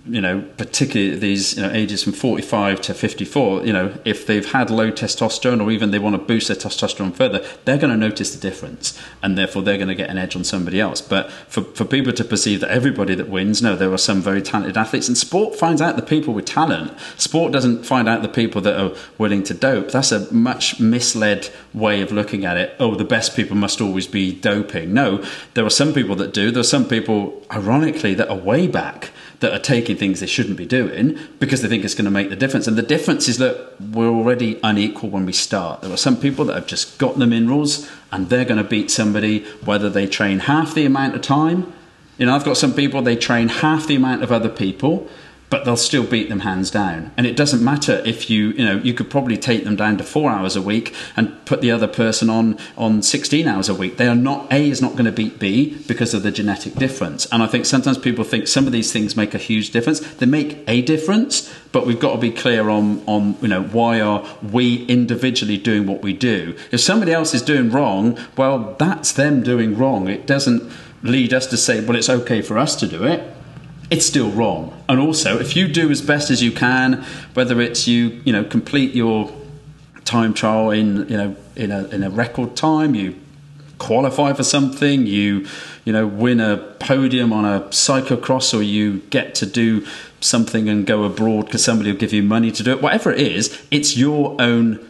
you 0.06 0.20
know, 0.20 0.42
particularly 0.58 1.18
these 1.18 1.56
you 1.56 1.64
know, 1.64 1.72
ages 1.72 2.04
from 2.04 2.12
45 2.12 2.82
to 2.82 2.94
54, 2.94 3.66
you 3.66 3.72
know, 3.72 3.98
if 4.04 4.28
they've 4.28 4.52
had 4.52 4.70
low 4.70 4.92
testosterone 4.92 5.64
or 5.64 5.72
even 5.72 5.92
they 5.92 6.00
want 6.00 6.14
to 6.14 6.22
boost 6.22 6.50
their 6.50 6.58
testosterone 6.58 7.14
further, 7.14 7.46
they're 7.64 7.78
going 7.78 7.92
to 7.92 7.98
notice 7.98 8.34
the 8.36 8.40
difference 8.40 9.00
and 9.24 9.38
therefore 9.38 9.62
they're 9.62 9.78
going 9.78 9.88
to 9.88 9.96
get 9.96 10.10
an 10.10 10.18
edge 10.18 10.36
on 10.36 10.44
somebody 10.44 10.82
else. 10.82 11.02
But 11.02 11.32
for, 11.32 11.62
for 11.62 11.86
people 11.86 12.12
to 12.14 12.24
perceive 12.26 12.60
that 12.62 12.70
everybody 12.70 13.16
that 13.16 13.30
wins, 13.30 13.62
no, 13.62 13.76
there 13.78 13.92
are 13.94 13.98
some 13.98 14.22
very 14.22 14.42
talented 14.42 14.76
athletes 14.78 15.08
and 15.08 15.18
sport 15.18 15.56
finds 15.56 15.82
out 15.82 15.96
the 15.96 16.02
people 16.02 16.34
with 16.34 16.46
talent. 16.46 16.98
Sport 17.18 17.54
doesn't 17.54 17.86
find 17.86 18.10
out 18.10 18.22
the 18.22 18.30
people 18.30 18.60
that 18.62 18.80
are 18.80 18.94
willing 19.18 19.44
to 19.44 19.54
dope. 19.54 19.92
That's 19.92 20.12
a 20.12 20.32
much 20.34 20.82
misled 20.82 21.50
way 21.74 22.02
of 22.02 22.12
looking 22.12 22.44
at 22.44 22.58
it. 22.58 22.76
Oh, 22.78 22.96
the 22.96 23.06
best 23.06 23.38
people 23.38 23.56
must 23.56 23.80
always 23.80 24.08
be 24.08 24.34
doping. 24.34 24.94
No, 24.94 25.24
there 25.54 25.66
are 25.66 25.70
some 25.70 25.94
people 25.94 26.16
that 26.18 26.34
do. 26.34 26.52
There 26.52 26.62
are 26.62 26.64
some 26.64 26.88
people, 26.88 27.42
ironically, 27.52 28.14
that 28.16 28.30
are 28.30 28.38
way 28.38 28.68
back 28.68 29.12
that 29.40 29.54
are 29.54 29.60
taking 29.60 29.96
things 29.96 30.20
they 30.20 30.28
shouldn't 30.28 30.58
be 30.58 30.66
doing 30.66 31.18
because 31.40 31.62
they 31.62 31.68
think 31.68 31.86
it's 31.86 31.94
going 31.94 32.06
to 32.06 32.12
make 32.12 32.30
the 32.30 32.36
difference. 32.36 32.68
And 32.68 32.78
the 32.78 32.82
difference 32.82 33.28
is 33.28 33.38
that 33.38 33.80
we're 33.80 34.10
already 34.10 34.60
unequal 34.64 35.10
when 35.10 35.26
we 35.26 35.34
start. 35.34 35.82
There 35.82 35.92
are 35.92 35.98
some 35.98 36.18
people 36.18 36.46
that 36.46 36.56
have 36.56 36.68
just 36.68 36.98
got 36.98 37.20
the 37.20 37.28
minerals 37.28 37.90
and 38.12 38.30
they're 38.30 38.46
going 38.46 38.62
to 38.62 38.68
beat 38.68 38.90
somebody 38.90 39.44
whether 39.64 39.90
they 39.90 40.08
train 40.08 40.40
half 40.40 40.74
the 40.74 40.86
amount 40.86 41.16
of 41.16 41.22
time. 41.22 41.72
You 42.18 42.26
know, 42.26 42.36
I've 42.36 42.46
got 42.46 42.58
some 42.58 42.74
people, 42.74 43.04
they 43.04 43.16
train 43.16 43.48
half 43.48 43.86
the 43.86 43.96
amount 43.96 44.24
of 44.24 44.32
other 44.32 44.50
people 44.50 45.08
but 45.50 45.64
they'll 45.64 45.78
still 45.78 46.04
beat 46.04 46.30
them 46.30 46.42
hands 46.42 46.70
down. 46.70 47.12
And 47.16 47.26
it 47.26 47.38
doesn't 47.38 47.64
matter 47.64 48.02
if 48.06 48.30
you, 48.30 48.50
you 48.50 48.66
know, 48.66 48.78
you 48.78 48.94
could 48.94 49.10
probably 49.10 49.38
take 49.38 49.64
them 49.64 49.76
down 49.76 49.98
to 49.98 50.04
four 50.04 50.30
hours 50.30 50.56
a 50.56 50.62
week 50.62 50.94
and 51.16 51.46
put 51.46 51.62
the 51.62 51.72
other 51.72 51.88
person 51.88 52.30
on 52.30 52.58
on 52.78 53.02
16 53.02 53.48
hours 53.48 53.70
a 53.70 53.74
week. 53.74 53.98
They 53.98 54.08
are 54.08 54.16
not 54.16 54.52
A 54.52 54.70
is 54.70 54.82
not 54.82 54.94
going 54.94 55.06
to 55.06 55.12
beat 55.12 55.40
B 55.40 55.78
because 55.88 56.14
of 56.14 56.24
the 56.24 56.32
genetic 56.32 56.76
difference. 56.76 57.26
And 57.32 57.42
I 57.42 57.48
think 57.48 57.66
sometimes 57.66 57.98
people 57.98 58.24
think 58.24 58.48
some 58.48 58.66
of 58.66 58.74
these 58.74 58.92
things 58.92 59.16
make 59.16 59.34
a 59.34 59.38
huge 59.38 59.72
difference. 59.72 60.00
They 60.16 60.26
make 60.26 60.64
a 60.68 60.82
difference, 60.82 61.54
but 61.72 61.86
we've 61.86 62.00
got 62.00 62.16
to 62.16 62.22
be 62.22 62.32
clear 62.32 62.70
on 62.70 63.02
on 63.06 63.38
you 63.42 63.48
know 63.48 63.64
why 63.64 64.02
are 64.02 64.26
we 64.44 64.86
individually 64.86 65.58
doing 65.58 65.88
what 65.88 66.02
we 66.02 66.14
do. 66.14 66.58
If 66.72 66.82
somebody 66.82 67.14
else 67.14 67.34
is 67.34 67.42
doing 67.42 67.70
wrong, 67.70 68.18
well, 68.36 68.76
that's 68.78 69.14
them 69.14 69.44
doing 69.44 69.78
wrong. 69.78 70.10
It 70.10 70.28
doesn't 70.28 70.70
lead 71.04 71.34
us 71.34 71.46
to 71.48 71.58
say, 71.58 71.80
well, 71.80 71.96
it's 71.96 72.10
okay 72.10 72.42
for 72.42 72.58
us 72.58 72.76
to 72.76 72.88
do 72.88 73.06
it 73.06 73.37
it's 73.90 74.06
still 74.06 74.30
wrong. 74.32 74.74
And 74.90 75.00
also, 75.00 75.40
if 75.40 75.56
you 75.56 75.68
do 75.68 75.90
as 75.90 76.02
best 76.02 76.30
as 76.30 76.44
you 76.44 76.52
can, 76.52 77.06
whether 77.34 77.62
it's 77.62 77.88
you, 77.88 78.22
you 78.26 78.34
know, 78.34 78.44
complete 78.44 78.94
your 78.94 79.32
time 80.06 80.34
trial 80.34 80.72
in, 80.72 81.08
you 81.10 81.18
know, 81.18 81.36
in 81.56 81.72
a, 81.72 81.86
in 81.88 82.04
a 82.04 82.10
record 82.10 82.56
time, 82.56 82.96
you 82.96 83.16
qualify 83.78 84.34
for 84.34 84.44
something, 84.44 85.06
you, 85.06 85.46
you 85.86 85.94
know, 85.94 86.08
win 86.08 86.40
a 86.40 86.58
podium 86.80 87.32
on 87.32 87.46
a 87.46 87.62
cyclocross, 87.70 88.58
or 88.58 88.62
you 88.62 89.00
get 89.10 89.36
to 89.36 89.46
do 89.46 89.86
something 90.20 90.68
and 90.68 90.86
go 90.86 91.04
abroad 91.04 91.46
because 91.46 91.64
somebody 91.64 91.92
will 91.92 92.00
give 92.00 92.14
you 92.14 92.24
money 92.24 92.52
to 92.52 92.64
do 92.64 92.72
it. 92.72 92.82
Whatever 92.82 93.12
it 93.12 93.20
is, 93.20 93.66
it's 93.72 93.96
your 93.96 94.36
own 94.42 94.84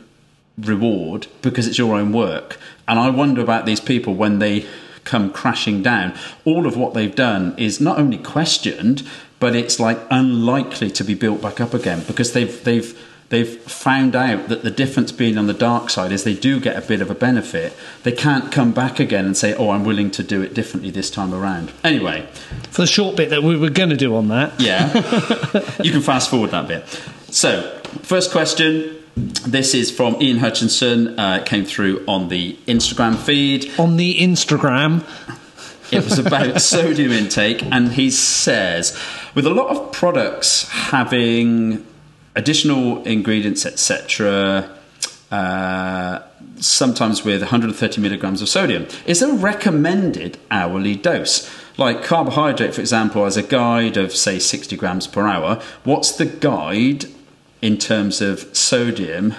reward 0.57 1.27
because 1.41 1.67
it's 1.67 1.77
your 1.77 1.95
own 1.95 2.11
work. 2.13 2.57
And 2.87 2.99
I 2.99 3.09
wonder 3.09 3.41
about 3.41 3.65
these 3.65 3.79
people 3.79 4.15
when 4.15 4.39
they 4.39 4.65
come 5.07 5.31
crashing 5.31 5.81
down. 5.81 6.13
All 6.45 6.67
of 6.67 6.77
what 6.77 6.93
they've 6.93 7.15
done 7.15 7.55
is 7.57 7.79
not 7.81 7.97
only 7.97 8.17
questioned, 8.19 9.01
but 9.39 9.55
it's 9.55 9.79
like 9.79 9.99
unlikely 10.11 10.91
to 10.91 11.03
be 11.03 11.15
built 11.15 11.41
back 11.41 11.59
up 11.59 11.73
again 11.73 12.03
because 12.07 12.33
they've 12.33 12.63
they've 12.63 12.89
they've 13.29 13.59
found 13.63 14.15
out 14.15 14.47
that 14.49 14.63
the 14.63 14.71
difference 14.71 15.11
being 15.11 15.37
on 15.37 15.47
the 15.47 15.53
dark 15.53 15.89
side 15.89 16.11
is 16.11 16.23
they 16.23 16.33
do 16.33 16.59
get 16.59 16.75
a 16.81 16.81
bit 16.87 17.01
of 17.01 17.09
a 17.11 17.15
benefit. 17.15 17.73
They 18.03 18.11
can't 18.13 18.51
come 18.51 18.71
back 18.71 18.99
again 18.99 19.25
and 19.25 19.35
say, 19.35 19.53
"Oh, 19.55 19.69
I'm 19.71 19.83
willing 19.83 20.11
to 20.11 20.23
do 20.23 20.41
it 20.41 20.53
differently 20.53 20.91
this 20.91 21.09
time 21.09 21.33
around." 21.33 21.71
Anyway, 21.83 22.27
For 22.71 22.81
the 22.81 22.87
short 22.87 23.15
bit 23.15 23.29
that 23.29 23.43
we 23.43 23.57
were 23.57 23.69
going 23.69 23.89
to 23.89 23.97
do 23.97 24.15
on 24.15 24.27
that. 24.29 24.59
yeah, 24.59 24.93
you 25.83 25.91
can 25.91 26.01
fast 26.01 26.29
forward 26.29 26.51
that 26.51 26.67
bit. 26.67 26.85
So, 27.29 27.79
first 28.03 28.31
question. 28.31 28.95
This 29.17 29.73
is 29.73 29.89
from 29.89 30.21
Ian 30.21 30.37
Hutchinson. 30.37 31.17
Uh, 31.19 31.39
it 31.41 31.47
came 31.47 31.65
through 31.65 32.05
on 32.07 32.29
the 32.29 32.55
Instagram 32.67 33.17
feed. 33.17 33.71
On 33.79 33.97
the 33.97 34.15
Instagram, 34.19 35.03
It 35.91 36.03
was 36.03 36.19
about 36.19 36.61
sodium 36.61 37.11
intake, 37.11 37.63
and 37.63 37.93
he 37.93 38.11
says, 38.11 38.95
with 39.33 39.47
a 39.47 39.49
lot 39.49 39.75
of 39.75 39.91
products 39.91 40.69
having 40.69 41.83
additional 42.35 43.01
ingredients, 43.05 43.65
etc., 43.65 44.77
uh, 45.31 46.19
sometimes 46.57 47.23
with 47.23 47.41
130 47.41 47.99
milligrams 47.99 48.43
of 48.43 48.49
sodium, 48.49 48.85
is 49.07 49.21
there 49.21 49.31
a 49.31 49.35
recommended 49.35 50.37
hourly 50.51 50.95
dose? 50.95 51.49
Like 51.75 52.03
carbohydrate, 52.03 52.75
for 52.75 52.81
example, 52.81 53.25
as 53.25 53.35
a 53.35 53.43
guide 53.43 53.97
of 53.97 54.11
say 54.11 54.37
60 54.37 54.75
grams 54.75 55.07
per 55.07 55.25
hour. 55.25 55.59
What's 55.83 56.11
the 56.11 56.25
guide 56.25 57.05
in 57.61 57.77
terms 57.77 58.21
of 58.21 58.55
sodium? 58.55 59.33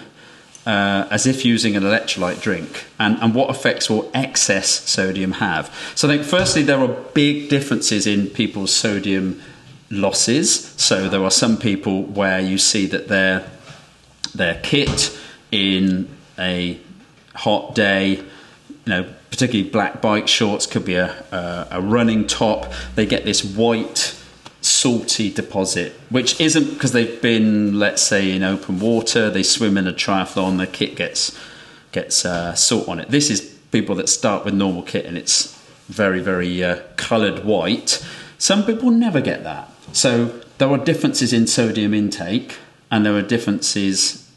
uh, 0.68 1.08
as 1.10 1.26
if 1.26 1.46
using 1.46 1.76
an 1.76 1.82
electrolyte 1.82 2.42
drink, 2.42 2.84
and, 2.98 3.16
and 3.22 3.34
what 3.34 3.48
effects 3.48 3.88
will 3.88 4.10
excess 4.12 4.68
sodium 4.68 5.32
have? 5.32 5.74
So, 5.94 6.06
I 6.06 6.16
think 6.16 6.28
firstly, 6.28 6.62
there 6.62 6.78
are 6.78 6.88
big 6.88 7.48
differences 7.48 8.06
in 8.06 8.26
people's 8.26 8.70
sodium 8.70 9.40
losses. 9.90 10.66
So, 10.76 11.08
there 11.08 11.24
are 11.24 11.30
some 11.30 11.56
people 11.56 12.02
where 12.02 12.38
you 12.38 12.58
see 12.58 12.86
that 12.88 13.08
their 13.08 13.50
their 14.34 14.60
kit 14.62 15.18
in 15.50 16.06
a 16.38 16.78
hot 17.34 17.74
day, 17.74 18.16
you 18.16 18.26
know, 18.84 19.14
particularly 19.30 19.70
black 19.70 20.02
bike 20.02 20.28
shorts, 20.28 20.66
could 20.66 20.84
be 20.84 20.96
a, 20.96 21.24
a, 21.32 21.68
a 21.78 21.80
running 21.80 22.26
top. 22.26 22.70
They 22.94 23.06
get 23.06 23.24
this 23.24 23.42
white 23.42 24.17
salty 24.68 25.32
deposit, 25.32 25.92
which 26.10 26.40
isn't 26.40 26.74
because 26.74 26.92
they've 26.92 27.20
been, 27.22 27.78
let's 27.78 28.02
say, 28.02 28.30
in 28.30 28.42
open 28.42 28.78
water. 28.78 29.30
They 29.30 29.42
swim 29.42 29.78
in 29.78 29.86
a 29.86 29.92
triathlon. 29.92 30.58
Their 30.58 30.66
kit 30.66 30.96
gets 30.96 31.38
gets 31.92 32.24
uh, 32.24 32.54
salt 32.54 32.88
on 32.88 33.00
it. 33.00 33.08
This 33.08 33.30
is 33.30 33.40
people 33.72 33.94
that 33.96 34.08
start 34.08 34.44
with 34.44 34.54
normal 34.54 34.82
kit 34.82 35.06
and 35.06 35.16
it's 35.16 35.54
very 35.88 36.20
very 36.20 36.62
uh, 36.62 36.82
coloured 36.96 37.44
white. 37.44 38.04
Some 38.36 38.64
people 38.64 38.90
never 38.90 39.20
get 39.20 39.42
that. 39.44 39.70
So 39.92 40.40
there 40.58 40.68
are 40.68 40.78
differences 40.78 41.32
in 41.32 41.46
sodium 41.46 41.94
intake, 41.94 42.56
and 42.90 43.04
there 43.04 43.14
are 43.14 43.22
differences 43.22 44.28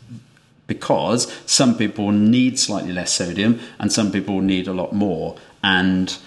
because 0.67 1.32
some 1.45 1.77
people 1.77 2.11
need 2.11 2.57
slightly 2.57 2.93
less 2.93 3.11
sodium 3.11 3.59
and 3.77 3.91
some 3.91 4.09
people 4.09 4.39
need 4.39 4.67
a 4.67 4.73
lot 4.73 4.93
more 4.93 5.36
and 5.61 6.17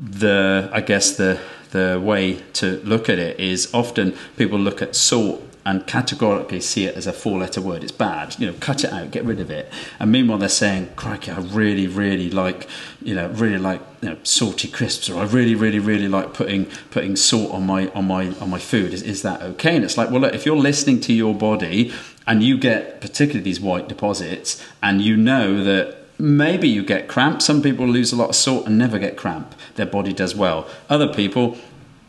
the 0.00 0.70
i 0.72 0.80
guess 0.80 1.16
the 1.16 1.38
the 1.70 2.00
way 2.02 2.34
to 2.52 2.80
look 2.84 3.08
at 3.08 3.18
it 3.18 3.38
is 3.38 3.72
often 3.72 4.16
people 4.36 4.58
look 4.58 4.82
at 4.82 4.96
salt 4.96 5.46
and 5.64 5.86
categorically 5.86 6.60
see 6.60 6.86
it 6.86 6.96
as 6.96 7.06
a 7.06 7.12
four 7.12 7.38
letter 7.38 7.60
word. 7.60 7.82
It's 7.82 7.92
bad. 7.92 8.34
You 8.38 8.46
know 8.48 8.54
cut 8.60 8.82
it 8.82 8.92
out 8.92 9.10
get 9.10 9.24
rid 9.24 9.40
of 9.40 9.50
it. 9.50 9.70
And 9.98 10.10
meanwhile 10.10 10.38
they're 10.38 10.48
saying 10.48 10.90
crikey 10.96 11.30
i 11.30 11.38
really 11.38 11.86
really 11.86 12.30
like 12.30 12.66
you 13.02 13.14
know 13.14 13.28
really 13.28 13.58
like 13.58 13.80
you 14.00 14.10
know 14.10 14.16
salty 14.22 14.68
crisps 14.68 15.10
or 15.10 15.20
i 15.20 15.24
really 15.24 15.54
really 15.54 15.78
really 15.78 16.08
like 16.08 16.32
putting 16.32 16.66
putting 16.90 17.14
salt 17.16 17.52
on 17.52 17.66
my 17.66 17.88
on 17.88 18.06
my 18.06 18.28
on 18.38 18.50
my 18.50 18.58
food. 18.58 18.92
Is, 18.92 19.02
is 19.02 19.22
that 19.22 19.42
okay? 19.42 19.76
And 19.76 19.84
it's 19.84 19.96
like 19.96 20.10
well 20.10 20.20
look 20.20 20.34
if 20.34 20.46
you're 20.46 20.56
listening 20.56 21.00
to 21.00 21.12
your 21.12 21.34
body 21.34 21.92
and 22.26 22.42
you 22.42 22.58
get 22.58 23.00
particularly 23.00 23.42
these 23.42 23.60
white 23.60 23.88
deposits 23.88 24.64
and 24.82 25.02
you 25.02 25.16
know 25.16 25.62
that 25.62 25.99
maybe 26.20 26.68
you 26.68 26.84
get 26.84 27.08
cramp. 27.08 27.42
Some 27.42 27.62
people 27.62 27.86
lose 27.86 28.12
a 28.12 28.16
lot 28.16 28.30
of 28.30 28.36
salt 28.36 28.66
and 28.66 28.78
never 28.78 28.98
get 28.98 29.16
cramp. 29.16 29.54
Their 29.76 29.86
body 29.86 30.12
does 30.12 30.34
well. 30.34 30.68
Other 30.88 31.12
people 31.12 31.56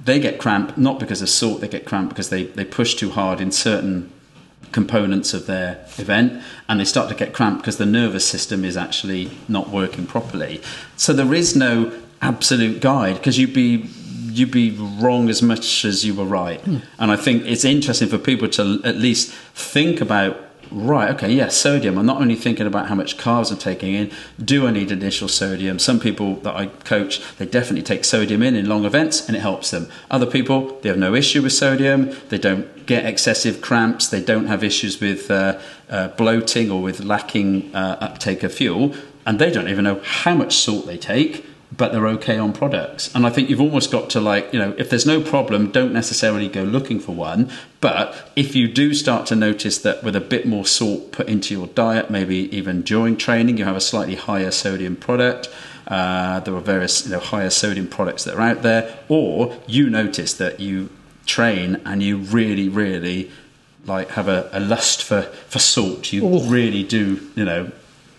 they 0.03 0.19
get 0.19 0.39
cramp 0.39 0.77
not 0.77 0.99
because 0.99 1.21
of 1.21 1.29
salt 1.29 1.61
they 1.61 1.67
get 1.67 1.85
cramp 1.85 2.09
because 2.09 2.29
they, 2.29 2.45
they 2.45 2.65
push 2.65 2.95
too 2.95 3.11
hard 3.11 3.39
in 3.39 3.51
certain 3.51 4.11
components 4.71 5.33
of 5.33 5.45
their 5.45 5.85
event 5.97 6.41
and 6.67 6.79
they 6.79 6.85
start 6.85 7.09
to 7.09 7.15
get 7.15 7.33
cramp 7.33 7.59
because 7.59 7.77
the 7.77 7.85
nervous 7.85 8.27
system 8.27 8.65
is 8.65 8.77
actually 8.77 9.29
not 9.47 9.69
working 9.69 10.07
properly. 10.07 10.61
So 10.95 11.13
there 11.13 11.33
is 11.33 11.55
no 11.55 11.91
absolute 12.21 12.81
guide 12.81 13.15
because 13.15 13.37
you'd 13.37 13.53
be 13.53 13.89
you'd 14.33 14.51
be 14.51 14.71
wrong 15.01 15.29
as 15.29 15.41
much 15.41 15.83
as 15.83 16.05
you 16.05 16.15
were 16.15 16.25
right. 16.25 16.61
Hmm. 16.61 16.77
and 16.99 17.11
i 17.11 17.15
think 17.15 17.43
it's 17.45 17.65
interesting 17.65 18.07
for 18.07 18.17
people 18.17 18.47
to 18.47 18.79
at 18.85 18.95
least 18.95 19.31
think 19.53 19.99
about 19.99 20.37
right 20.71 21.09
okay 21.11 21.31
yes 21.31 21.55
sodium. 21.55 21.97
I'm 21.97 22.05
not 22.05 22.21
only 22.21 22.35
thinking 22.35 22.67
about 22.67 22.87
how 22.87 22.95
much 22.95 23.17
carbs 23.17 23.51
i'm 23.51 23.57
taking 23.57 23.93
in. 23.93 24.11
Do 24.43 24.67
i 24.67 24.71
need 24.71 24.91
additional 24.91 25.27
sodium? 25.27 25.79
Some 25.79 25.99
people 25.99 26.35
that 26.37 26.55
i 26.55 26.67
coach 26.67 27.21
they 27.37 27.45
definitely 27.45 27.83
take 27.83 28.05
sodium 28.05 28.41
in 28.41 28.55
in 28.55 28.67
long 28.67 28.85
events 28.85 29.27
and 29.27 29.35
it 29.35 29.41
helps 29.41 29.71
them. 29.71 29.87
Other 30.09 30.25
people 30.25 30.79
they 30.81 30.89
have 30.89 30.97
no 30.97 31.13
issue 31.13 31.41
with 31.41 31.53
sodium. 31.53 32.15
They 32.29 32.37
don't 32.37 32.85
get 32.85 33.05
excessive 33.05 33.61
cramps. 33.61 34.07
They 34.07 34.21
don't 34.21 34.47
have 34.47 34.63
issues 34.63 34.99
with 34.99 35.29
uh, 35.29 35.59
uh, 35.89 36.09
bloating 36.09 36.71
or 36.71 36.81
with 36.81 37.01
lacking 37.01 37.75
uh, 37.75 37.97
uptake 37.99 38.43
of 38.43 38.53
fuel. 38.53 38.95
And 39.25 39.37
they 39.37 39.51
don't 39.51 39.67
even 39.67 39.83
know 39.83 40.01
how 40.03 40.33
much 40.33 40.57
salt 40.57 40.87
they 40.87 40.97
take 40.97 41.45
but 41.75 41.91
they're 41.91 42.07
okay 42.07 42.37
on 42.37 42.51
products. 42.53 43.13
And 43.15 43.25
I 43.25 43.29
think 43.29 43.49
you've 43.49 43.61
almost 43.61 43.91
got 43.91 44.09
to 44.11 44.19
like, 44.19 44.51
you 44.53 44.59
know, 44.59 44.73
if 44.77 44.89
there's 44.89 45.05
no 45.05 45.21
problem, 45.21 45.71
don't 45.71 45.93
necessarily 45.93 46.47
go 46.49 46.63
looking 46.63 46.99
for 46.99 47.13
one. 47.13 47.49
But 47.79 48.29
if 48.35 48.55
you 48.55 48.67
do 48.67 48.93
start 48.93 49.25
to 49.27 49.35
notice 49.35 49.77
that 49.79 50.03
with 50.03 50.15
a 50.15 50.21
bit 50.21 50.45
more 50.45 50.65
salt 50.65 51.11
put 51.11 51.27
into 51.29 51.53
your 51.53 51.67
diet, 51.67 52.09
maybe 52.09 52.53
even 52.55 52.81
during 52.81 53.15
training, 53.15 53.57
you 53.57 53.65
have 53.65 53.77
a 53.77 53.81
slightly 53.81 54.15
higher 54.15 54.51
sodium 54.51 54.95
product. 54.97 55.49
Uh, 55.87 56.39
there 56.41 56.53
are 56.55 56.61
various 56.61 57.05
you 57.05 57.11
know, 57.13 57.19
higher 57.19 57.49
sodium 57.49 57.87
products 57.87 58.23
that 58.25 58.35
are 58.35 58.41
out 58.41 58.61
there, 58.63 58.97
or 59.09 59.57
you 59.67 59.89
notice 59.89 60.33
that 60.35 60.59
you 60.59 60.89
train 61.25 61.81
and 61.85 62.03
you 62.03 62.17
really, 62.17 62.67
really 62.67 63.31
like 63.85 64.09
have 64.11 64.27
a, 64.27 64.49
a 64.51 64.59
lust 64.59 65.03
for, 65.03 65.23
for 65.47 65.59
salt. 65.59 66.11
You 66.13 66.25
Oh. 66.25 66.41
really 66.49 66.83
do, 66.83 67.19
you 67.35 67.45
know, 67.45 67.71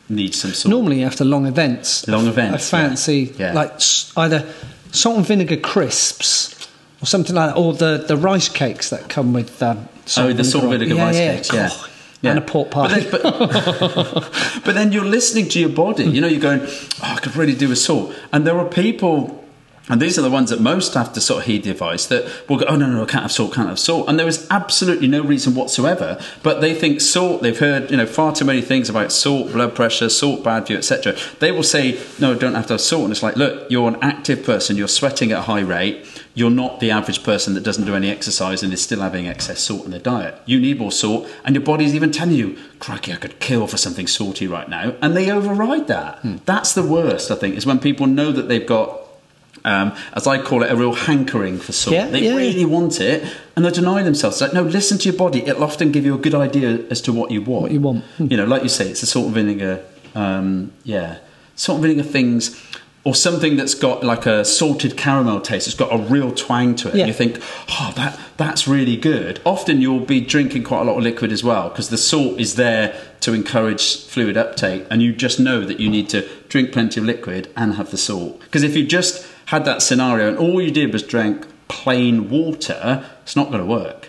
need 0.09 0.35
some 0.35 0.53
salt. 0.53 0.71
normally 0.71 1.03
after 1.05 1.25
long 1.25 1.47
events, 1.47 2.07
Long 2.09 2.27
events, 2.27 2.73
I 2.73 2.79
fancy 2.79 3.33
yeah. 3.39 3.49
Yeah. 3.49 3.53
like 3.55 3.73
either 4.17 4.47
salt 4.91 5.17
and 5.17 5.27
vinegar 5.27 5.57
crisps 5.57 6.69
or 7.03 7.07
something 7.07 7.35
like 7.35 7.55
that, 7.55 7.61
or 7.61 7.73
the, 7.73 8.05
the 8.07 8.17
rice 8.17 8.49
cakes 8.49 8.91
that 8.91 9.09
come 9.09 9.33
with 9.33 9.63
um, 9.63 9.89
salt 10.07 10.31
Oh, 10.31 10.33
the 10.33 10.45
salt 10.45 10.65
and 10.65 10.73
vinegar 10.75 10.95
yeah, 10.95 11.05
rice 11.05 11.17
cakes, 11.17 11.53
yeah. 11.53 11.69
God. 11.69 11.89
Yeah. 12.21 12.31
And 12.31 12.39
a 12.39 12.43
pork 12.43 12.71
pie. 12.71 13.01
But 13.11 13.23
then, 13.23 13.33
but, 13.33 14.31
but 14.65 14.75
then 14.75 14.93
you're 14.93 15.05
listening 15.05 15.49
to 15.49 15.59
your 15.59 15.71
body. 15.71 16.05
You 16.05 16.21
know, 16.21 16.29
you're 16.29 16.41
going, 16.41 16.61
oh, 16.63 16.99
I 17.03 17.19
could 17.19 17.35
really 17.35 17.57
do 17.57 17.69
with 17.69 17.79
salt. 17.79 18.15
And 18.33 18.47
there 18.47 18.57
are 18.59 18.69
people, 18.69 19.42
and 19.93 20.01
these 20.01 20.19
are 20.19 20.23
the 20.23 20.31
ones 20.31 20.49
that 20.49 20.59
most 20.59 20.95
have 20.95 21.13
to 21.13 21.21
sort 21.21 21.41
of 21.41 21.47
heed 21.47 21.65
the 21.65 21.71
advice 21.71 22.07
that 22.07 22.49
will 22.49 22.57
go, 22.57 22.65
oh, 22.65 22.77
no, 22.77 22.87
no, 22.87 23.03
I 23.03 23.05
can't 23.05 23.25
have 23.25 23.31
salt, 23.31 23.53
can't 23.53 23.69
have 23.69 23.79
salt. 23.79 24.09
And 24.09 24.19
there 24.19 24.27
is 24.27 24.47
absolutely 24.51 25.07
no 25.07 25.23
reason 25.23 25.55
whatsoever. 25.55 26.19
But 26.43 26.63
they 26.63 26.75
think 26.75 27.03
salt, 27.03 27.43
they've 27.43 27.59
heard, 27.59 27.91
you 27.91 27.99
know, 27.99 28.07
far 28.07 28.35
too 28.35 28.47
many 28.47 28.63
things 28.63 28.89
about 28.89 29.13
salt, 29.13 29.53
blood 29.53 29.75
pressure, 29.75 30.09
salt, 30.09 30.43
bad 30.43 30.65
for 30.67 30.73
you, 30.73 30.79
etc. 30.79 31.15
They 31.41 31.53
will 31.53 31.63
say, 31.63 32.01
no, 32.19 32.35
don't 32.35 32.55
have 32.55 32.69
to 32.69 32.73
have 32.73 32.81
salt. 32.81 33.03
And 33.03 33.13
it's 33.13 33.23
like, 33.23 33.37
look, 33.37 33.71
you're 33.71 33.87
an 33.87 33.99
active 34.01 34.45
person, 34.45 34.79
you're 34.79 34.89
sweating 34.89 35.31
at 35.31 35.41
a 35.41 35.43
high 35.43 35.61
rate. 35.61 36.07
You're 36.35 36.51
not 36.51 36.81
the 36.81 36.91
average 36.91 37.23
person 37.23 37.53
that 37.53 37.63
doesn't 37.63 37.85
do 37.85 37.95
any 37.95 38.09
exercise 38.09 38.63
and 38.63 38.73
is 38.73 38.81
still 38.81 39.01
having 39.01 39.27
excess 39.27 39.61
salt 39.61 39.85
in 39.85 39.91
their 39.91 40.01
diet. 40.01 40.41
You 40.47 40.59
need 40.59 40.79
more 40.79 40.91
salt, 40.91 41.29
and 41.45 41.55
your 41.55 41.63
body's 41.63 41.95
even 41.95 42.11
telling 42.11 42.37
you, 42.37 42.59
crikey, 42.79 43.13
I 43.13 43.17
could 43.17 43.39
kill 43.41 43.67
for 43.67 43.77
something 43.77 44.07
salty 44.07 44.47
right 44.47 44.71
now. 44.71 44.95
And 45.03 45.15
they 45.15 45.31
override 45.31 45.89
that. 45.89 46.21
Hmm. 46.21 46.37
That's 46.47 46.73
the 46.73 46.83
worst, 46.83 47.31
I 47.31 47.35
think, 47.35 47.57
is 47.57 47.67
when 47.67 47.79
people 47.79 48.07
know 48.07 48.33
that 48.33 48.49
they've 48.49 48.67
got, 48.67 49.02
um, 49.65 49.95
as 50.15 50.27
I 50.27 50.43
call 50.43 50.63
it, 50.63 50.71
a 50.71 50.77
real 50.77 50.95
hankering 50.95 51.59
for 51.59 51.73
salt. 51.73 51.95
Yeah, 51.95 52.09
they 52.09 52.25
yeah. 52.25 52.35
really 52.35 52.65
want 52.65 53.01
it, 53.01 53.25
and 53.57 53.65
they 53.65 53.71
deny 53.71 54.03
themselves. 54.03 54.41
It's 54.41 54.43
like, 54.43 54.55
no, 54.55 54.63
listen 54.63 54.99
to 54.99 55.09
your 55.09 55.19
body. 55.19 55.41
It'll 55.47 55.65
often 55.65 55.93
give 55.93 56.05
you 56.05 56.15
a 56.15 56.19
good 56.19 56.35
idea 56.35 56.85
as 56.91 57.01
to 57.03 57.13
what 57.13 57.31
you 57.31 57.43
want. 57.43 57.63
What 57.63 57.73
you 57.73 57.81
want. 57.81 58.05
Hmm. 58.17 58.27
You 58.31 58.37
know, 58.37 58.45
like 58.45 58.63
you 58.63 58.69
say, 58.69 58.89
it's 58.89 59.03
a 59.03 59.07
salt 59.07 59.27
and 59.27 59.35
vinegar, 59.35 59.85
um, 60.15 60.73
yeah, 60.85 61.19
salt 61.55 61.77
and 61.77 61.83
vinegar 61.83 62.03
things. 62.03 62.61
Or 63.05 63.17
something 63.17 63.57
that's 63.57 63.75
got 63.75 64.05
like 64.05 64.27
a 64.27 64.45
salted 64.45 64.97
caramel 64.97 65.41
taste. 65.41 65.67
It's 65.67 65.75
got 65.75 65.93
a 65.93 65.99
real 65.99 66.33
twang 66.33 66.77
to 66.77 66.89
it. 66.89 66.95
Yeah. 66.95 67.07
You 67.07 67.13
think, 67.13 67.41
oh, 67.69 67.93
that 67.97 68.17
that's 68.37 68.69
really 68.69 68.97
good. 68.97 69.41
Often 69.45 69.81
you'll 69.81 70.07
be 70.07 70.21
drinking 70.21 70.63
quite 70.63 70.83
a 70.83 70.85
lot 70.85 70.99
of 70.99 71.03
liquid 71.03 71.33
as 71.33 71.43
well 71.43 71.69
because 71.69 71.89
the 71.89 71.99
salt 71.99 72.39
is 72.39 72.55
there 72.55 72.97
to 73.23 73.33
encourage 73.33 74.07
fluid 74.07 74.37
uptake, 74.37 74.87
and 74.89 75.03
you 75.03 75.13
just 75.13 75.41
know 75.41 75.65
that 75.65 75.81
you 75.81 75.91
need 75.91 76.09
to 76.11 76.29
drink 76.49 76.71
plenty 76.71 77.01
of 77.01 77.05
liquid 77.05 77.53
and 77.57 77.75
have 77.75 77.91
the 77.91 77.99
salt. 77.99 78.39
Because 78.39 78.63
if 78.63 78.77
you 78.77 78.87
just 78.87 79.27
had 79.53 79.65
that 79.67 79.83
scenario 79.83 80.29
and 80.29 80.39
all 80.39 80.61
you 80.61 80.71
did 80.71 80.93
was 80.93 81.03
drank 81.03 81.47
plain 81.69 82.31
water, 82.31 83.05
it's 83.23 83.37
not 83.37 83.49
going 83.49 83.61
to 83.61 83.67
work. 83.67 84.09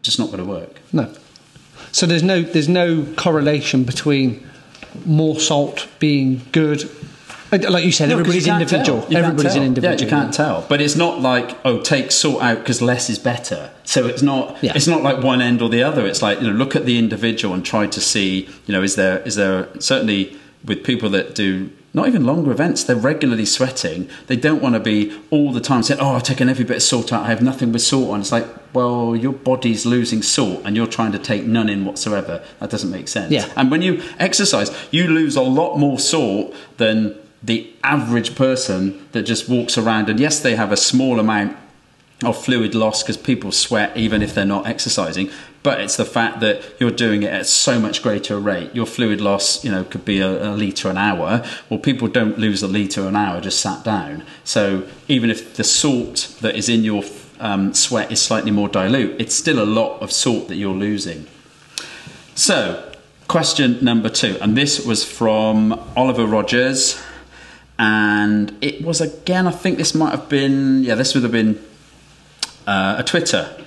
Just 0.00 0.18
not 0.18 0.26
going 0.26 0.38
to 0.38 0.44
work. 0.44 0.80
No. 0.92 1.12
So 1.92 2.06
there's 2.06 2.22
no 2.22 2.42
there's 2.42 2.68
no 2.68 3.06
correlation 3.16 3.84
between 3.84 4.46
more 5.04 5.38
salt 5.38 5.88
being 5.98 6.42
good 6.52 6.90
Like 7.52 7.84
you 7.84 7.92
said, 7.92 8.08
No, 8.08 8.14
everybody's 8.14 8.46
you 8.46 8.52
individual. 8.54 9.06
Everybody's 9.14 9.56
an 9.56 9.62
individual. 9.62 9.98
Yeah, 9.98 10.04
you 10.04 10.08
can't 10.08 10.32
tell. 10.32 10.64
But 10.70 10.80
it's 10.80 10.96
not 10.96 11.20
like 11.20 11.54
oh, 11.66 11.82
take 11.82 12.10
salt 12.10 12.42
out 12.42 12.60
because 12.60 12.80
less 12.80 13.10
is 13.10 13.18
better. 13.18 13.70
So 13.84 14.06
it's 14.06 14.22
not. 14.22 14.56
Yeah. 14.62 14.72
It's 14.74 14.86
not 14.86 15.02
like 15.02 15.22
one 15.22 15.42
end 15.42 15.60
or 15.60 15.68
the 15.68 15.82
other. 15.82 16.06
It's 16.06 16.22
like 16.22 16.40
you 16.40 16.46
know, 16.48 16.54
look 16.54 16.74
at 16.74 16.86
the 16.86 16.98
individual 16.98 17.52
and 17.52 17.62
try 17.62 17.86
to 17.86 18.00
see. 18.00 18.48
You 18.66 18.72
know, 18.72 18.82
is 18.82 18.94
there 18.96 19.18
is 19.28 19.34
there 19.34 19.68
certainly 19.80 20.34
with 20.64 20.82
people 20.82 21.10
that 21.10 21.34
do. 21.34 21.70
Not 21.94 22.08
even 22.08 22.24
longer 22.24 22.50
events. 22.50 22.84
They're 22.84 22.96
regularly 22.96 23.44
sweating. 23.44 24.08
They 24.26 24.36
don't 24.36 24.62
want 24.62 24.74
to 24.74 24.80
be 24.80 25.14
all 25.30 25.52
the 25.52 25.60
time 25.60 25.82
saying, 25.82 26.00
"Oh, 26.00 26.14
I've 26.14 26.22
taken 26.22 26.48
every 26.48 26.64
bit 26.64 26.78
of 26.78 26.82
salt 26.82 27.12
out. 27.12 27.24
I 27.24 27.28
have 27.28 27.42
nothing 27.42 27.70
with 27.70 27.82
salt 27.82 28.10
on." 28.10 28.20
It's 28.20 28.32
like, 28.32 28.46
well, 28.72 29.14
your 29.14 29.32
body's 29.32 29.84
losing 29.84 30.22
salt, 30.22 30.62
and 30.64 30.74
you're 30.74 30.86
trying 30.86 31.12
to 31.12 31.18
take 31.18 31.44
none 31.44 31.68
in 31.68 31.84
whatsoever. 31.84 32.42
That 32.60 32.70
doesn't 32.70 32.90
make 32.90 33.08
sense. 33.08 33.30
Yeah. 33.30 33.46
And 33.56 33.70
when 33.70 33.82
you 33.82 34.02
exercise, 34.18 34.70
you 34.90 35.08
lose 35.08 35.36
a 35.36 35.42
lot 35.42 35.76
more 35.76 35.98
salt 35.98 36.54
than 36.78 37.14
the 37.42 37.68
average 37.84 38.34
person 38.34 39.06
that 39.12 39.24
just 39.24 39.48
walks 39.48 39.76
around. 39.76 40.08
And 40.08 40.18
yes, 40.18 40.40
they 40.40 40.54
have 40.54 40.72
a 40.72 40.76
small 40.76 41.20
amount 41.20 41.56
of 42.24 42.42
fluid 42.42 42.74
loss 42.74 43.02
because 43.02 43.16
people 43.16 43.52
sweat 43.52 43.96
even 43.96 44.22
if 44.22 44.34
they're 44.34 44.46
not 44.46 44.66
exercising. 44.66 45.28
But 45.62 45.80
it's 45.80 45.96
the 45.96 46.04
fact 46.04 46.40
that 46.40 46.62
you're 46.80 46.90
doing 46.90 47.22
it 47.22 47.32
at 47.32 47.46
so 47.46 47.78
much 47.78 48.02
greater 48.02 48.38
rate. 48.38 48.74
Your 48.74 48.86
fluid 48.86 49.20
loss, 49.20 49.64
you 49.64 49.70
know, 49.70 49.84
could 49.84 50.04
be 50.04 50.20
a, 50.20 50.50
a 50.50 50.50
litre 50.56 50.90
an 50.90 50.96
hour. 50.96 51.44
Well, 51.70 51.78
people 51.78 52.08
don't 52.08 52.36
lose 52.36 52.62
a 52.62 52.68
litre 52.68 53.06
an 53.06 53.14
hour 53.14 53.40
just 53.40 53.60
sat 53.60 53.84
down. 53.84 54.24
So 54.42 54.88
even 55.06 55.30
if 55.30 55.54
the 55.54 55.64
salt 55.64 56.36
that 56.40 56.56
is 56.56 56.68
in 56.68 56.82
your 56.82 57.04
um, 57.38 57.74
sweat 57.74 58.10
is 58.10 58.20
slightly 58.20 58.50
more 58.50 58.68
dilute, 58.68 59.20
it's 59.20 59.34
still 59.34 59.62
a 59.62 59.66
lot 59.66 60.00
of 60.00 60.10
salt 60.10 60.48
that 60.48 60.56
you're 60.56 60.74
losing. 60.74 61.26
So, 62.34 62.92
question 63.28 63.78
number 63.84 64.08
two, 64.08 64.38
and 64.40 64.56
this 64.56 64.84
was 64.84 65.04
from 65.04 65.72
Oliver 65.96 66.24
Rogers, 66.24 67.00
and 67.78 68.56
it 68.60 68.82
was 68.82 69.00
again, 69.00 69.46
I 69.46 69.50
think 69.50 69.76
this 69.76 69.94
might 69.94 70.10
have 70.12 70.28
been, 70.28 70.82
yeah, 70.82 70.94
this 70.94 71.14
would 71.14 71.22
have 71.24 71.32
been 71.32 71.62
uh, 72.66 72.96
a 72.98 73.02
Twitter. 73.02 73.61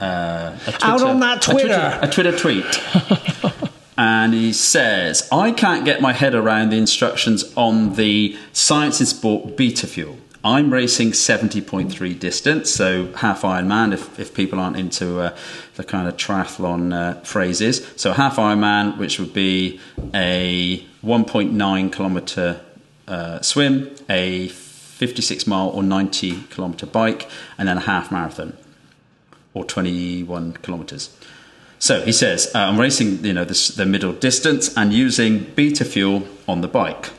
Uh, 0.00 0.58
Twitter 0.58 0.78
Out 0.82 1.02
on 1.02 1.20
that 1.20 1.46
a 1.46 1.50
Twitter, 1.50 1.68
Twitter. 1.68 1.98
a 2.02 2.08
Twitter 2.08 2.38
tweet. 2.38 3.70
and 3.98 4.32
he 4.32 4.52
says, 4.52 5.28
I 5.30 5.52
can't 5.52 5.84
get 5.84 6.00
my 6.00 6.12
head 6.12 6.34
around 6.34 6.70
the 6.70 6.78
instructions 6.78 7.52
on 7.54 7.96
the 7.96 8.36
Science 8.52 9.00
in 9.00 9.06
Sport 9.06 9.56
beta 9.56 9.86
fuel. 9.86 10.16
I'm 10.42 10.72
racing 10.72 11.10
70.3 11.10 12.18
distance, 12.18 12.70
so 12.70 13.12
half 13.12 13.42
Ironman 13.42 13.92
if, 13.92 14.18
if 14.18 14.32
people 14.32 14.58
aren't 14.58 14.78
into 14.78 15.20
uh, 15.20 15.36
the 15.74 15.84
kind 15.84 16.08
of 16.08 16.16
triathlon 16.16 16.94
uh, 16.94 17.20
phrases. 17.20 17.86
So 17.96 18.12
half 18.14 18.36
Ironman, 18.36 18.96
which 18.96 19.18
would 19.18 19.34
be 19.34 19.78
a 20.14 20.82
1.9 21.04 21.92
kilometre 21.92 22.60
uh, 23.06 23.42
swim, 23.42 23.94
a 24.08 24.48
56 24.48 25.46
mile 25.46 25.68
or 25.68 25.82
90 25.82 26.44
kilometre 26.44 26.86
bike, 26.86 27.28
and 27.58 27.68
then 27.68 27.76
a 27.76 27.80
half 27.80 28.10
marathon 28.10 28.56
or 29.54 29.64
21 29.64 30.54
kilometres. 30.62 31.16
So 31.78 32.02
he 32.02 32.12
says, 32.12 32.50
uh, 32.54 32.58
I'm 32.58 32.78
racing, 32.78 33.24
you 33.24 33.32
know, 33.32 33.44
the 33.44 33.86
middle 33.86 34.12
distance 34.12 34.76
and 34.76 34.92
using 34.92 35.44
beta 35.54 35.84
fuel 35.84 36.28
on 36.46 36.60
the 36.60 36.68
bike. 36.68 37.10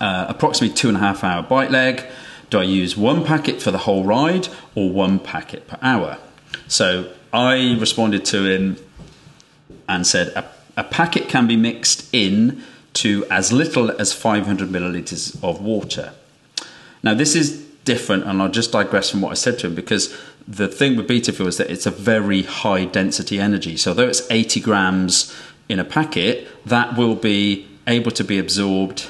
Uh, 0.00 0.26
approximately 0.28 0.74
two 0.74 0.88
and 0.88 0.96
a 0.96 1.00
half 1.00 1.22
hour 1.22 1.42
bike 1.42 1.70
leg. 1.70 2.04
Do 2.50 2.58
I 2.58 2.64
use 2.64 2.96
one 2.96 3.24
packet 3.24 3.62
for 3.62 3.70
the 3.70 3.78
whole 3.78 4.04
ride 4.04 4.48
or 4.74 4.90
one 4.90 5.18
packet 5.18 5.68
per 5.68 5.78
hour? 5.82 6.18
So 6.66 7.12
I 7.32 7.76
responded 7.78 8.24
to 8.26 8.44
him 8.44 8.76
and 9.88 10.06
said 10.06 10.28
a, 10.28 10.50
a 10.76 10.84
packet 10.84 11.28
can 11.28 11.46
be 11.46 11.56
mixed 11.56 12.08
in 12.12 12.62
to 12.94 13.24
as 13.30 13.52
little 13.52 13.90
as 14.00 14.12
500 14.12 14.68
millilitres 14.68 15.42
of 15.42 15.60
water. 15.60 16.12
Now, 17.02 17.14
this 17.14 17.36
is 17.36 17.64
different, 17.84 18.24
and 18.24 18.42
I'll 18.42 18.50
just 18.50 18.72
digress 18.72 19.10
from 19.10 19.20
what 19.20 19.30
I 19.30 19.34
said 19.34 19.58
to 19.60 19.68
him 19.68 19.74
because 19.74 20.16
the 20.48 20.66
thing 20.66 20.96
with 20.96 21.06
beta 21.06 21.30
fuel 21.30 21.48
is 21.48 21.58
that 21.58 21.70
it's 21.70 21.84
a 21.84 21.90
very 21.90 22.42
high 22.42 22.86
density 22.86 23.38
energy. 23.38 23.76
So, 23.76 23.92
though 23.92 24.08
it's 24.08 24.28
80 24.30 24.60
grams 24.60 25.36
in 25.68 25.78
a 25.78 25.84
packet, 25.84 26.48
that 26.64 26.96
will 26.96 27.14
be 27.14 27.68
able 27.86 28.10
to 28.12 28.24
be 28.24 28.38
absorbed 28.38 29.06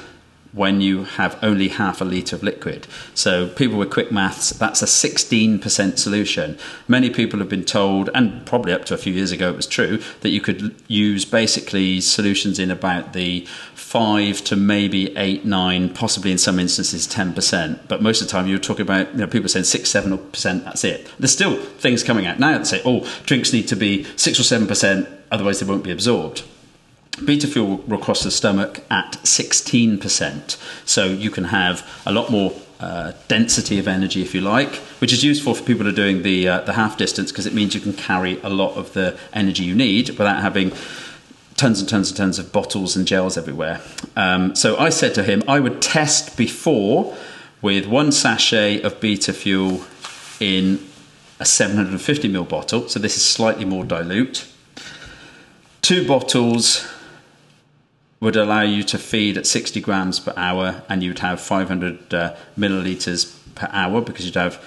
when 0.51 0.81
you 0.81 1.03
have 1.03 1.37
only 1.43 1.67
half 1.67 2.01
a 2.01 2.05
litre 2.05 2.35
of 2.35 2.43
liquid. 2.43 2.87
So, 3.13 3.47
people 3.47 3.77
with 3.77 3.91
quick 3.91 4.11
maths, 4.11 4.49
that's 4.49 4.81
a 4.81 4.85
16% 4.85 5.97
solution. 5.99 6.57
Many 6.87 7.09
people 7.09 7.39
have 7.39 7.49
been 7.49 7.65
told, 7.65 8.09
and 8.13 8.45
probably 8.45 8.73
up 8.73 8.85
to 8.85 8.93
a 8.93 8.97
few 8.97 9.13
years 9.13 9.31
ago 9.31 9.49
it 9.49 9.55
was 9.55 9.67
true, 9.67 10.01
that 10.21 10.29
you 10.29 10.41
could 10.41 10.75
use 10.87 11.25
basically 11.25 12.01
solutions 12.01 12.57
in 12.59 12.71
about 12.71 13.13
the 13.13 13.45
5 13.75 14.43
to 14.45 14.55
maybe 14.55 15.15
8, 15.17 15.45
9, 15.45 15.89
possibly 15.93 16.31
in 16.31 16.37
some 16.37 16.59
instances 16.59 17.07
10%. 17.07 17.87
But 17.87 18.01
most 18.01 18.21
of 18.21 18.27
the 18.27 18.31
time 18.31 18.47
you're 18.47 18.59
talking 18.59 18.83
about, 18.83 19.11
you 19.13 19.19
know, 19.19 19.27
people 19.27 19.49
saying 19.49 19.65
6, 19.65 19.91
7%, 19.91 20.63
that's 20.63 20.83
it. 20.83 21.11
There's 21.19 21.31
still 21.31 21.57
things 21.57 22.03
coming 22.03 22.25
out 22.25 22.39
now 22.39 22.57
that 22.57 22.67
say, 22.67 22.81
oh, 22.85 23.07
drinks 23.25 23.53
need 23.53 23.67
to 23.67 23.75
be 23.75 24.03
6 24.15 24.39
or 24.39 24.43
7%, 24.43 25.07
otherwise 25.31 25.59
they 25.59 25.65
won't 25.65 25.83
be 25.83 25.91
absorbed. 25.91 26.43
Beta 27.25 27.47
fuel 27.47 27.77
will 27.87 27.97
cross 27.97 28.23
the 28.23 28.31
stomach 28.31 28.83
at 28.89 29.13
16%. 29.23 30.57
So 30.85 31.05
you 31.05 31.29
can 31.29 31.45
have 31.45 31.87
a 32.05 32.11
lot 32.11 32.29
more 32.31 32.53
uh, 32.79 33.11
density 33.27 33.77
of 33.77 33.87
energy, 33.87 34.21
if 34.21 34.33
you 34.33 34.41
like, 34.41 34.75
which 34.99 35.11
is 35.11 35.23
useful 35.23 35.53
for 35.53 35.63
people 35.63 35.83
who 35.83 35.89
are 35.89 35.95
doing 35.95 36.23
the, 36.23 36.47
uh, 36.47 36.61
the 36.61 36.73
half 36.73 36.97
distance 36.97 37.31
because 37.31 37.45
it 37.45 37.53
means 37.53 37.75
you 37.75 37.81
can 37.81 37.93
carry 37.93 38.39
a 38.41 38.49
lot 38.49 38.75
of 38.75 38.93
the 38.93 39.19
energy 39.33 39.63
you 39.63 39.75
need 39.75 40.09
without 40.11 40.41
having 40.41 40.71
tons 41.57 41.81
and 41.81 41.89
tons 41.89 42.09
and 42.09 42.17
tons 42.17 42.39
of 42.39 42.53
bottles 42.53 42.95
and 42.95 43.05
gels 43.05 43.37
everywhere. 43.37 43.81
Um, 44.15 44.55
so 44.55 44.77
I 44.77 44.89
said 44.89 45.13
to 45.15 45.23
him, 45.23 45.43
I 45.45 45.59
would 45.59 45.81
test 45.81 46.37
before 46.37 47.17
with 47.61 47.85
one 47.85 48.13
sachet 48.13 48.81
of 48.81 49.01
beta 49.01 49.33
fuel 49.33 49.83
in 50.39 50.79
a 51.37 51.45
750 51.45 52.29
ml 52.29 52.47
bottle. 52.47 52.87
So 52.87 52.99
this 52.99 53.17
is 53.17 53.25
slightly 53.25 53.65
more 53.65 53.83
dilute. 53.83 54.47
Two 55.81 56.07
bottles 56.07 56.87
would 58.19 58.35
allow 58.35 58.61
you 58.61 58.83
to 58.83 58.97
feed 58.97 59.37
at 59.37 59.47
60 59.47 59.79
grams 59.81 60.19
per 60.19 60.33
hour 60.35 60.83
and 60.89 61.01
you'd 61.01 61.19
have 61.19 61.39
500 61.39 62.13
uh, 62.13 62.35
milliliters 62.57 63.37
per 63.55 63.69
hour 63.71 64.01
because 64.01 64.25
you'd 64.25 64.35
have 64.35 64.61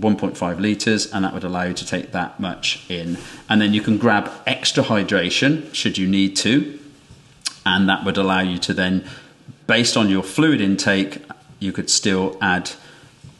1.5 0.00 0.60
litres 0.60 1.12
and 1.12 1.24
that 1.24 1.34
would 1.34 1.44
allow 1.44 1.64
you 1.64 1.74
to 1.74 1.86
take 1.86 2.12
that 2.12 2.38
much 2.40 2.88
in. 2.88 3.18
And 3.48 3.60
then 3.60 3.74
you 3.74 3.82
can 3.82 3.98
grab 3.98 4.30
extra 4.46 4.84
hydration 4.84 5.72
should 5.74 5.98
you 5.98 6.06
need 6.06 6.36
to 6.36 6.78
and 7.66 7.88
that 7.88 8.04
would 8.04 8.16
allow 8.16 8.40
you 8.40 8.58
to 8.58 8.72
then 8.72 9.04
based 9.66 9.96
on 9.96 10.08
your 10.08 10.22
fluid 10.22 10.60
intake 10.60 11.22
you 11.58 11.72
could 11.72 11.90
still 11.90 12.38
add 12.40 12.70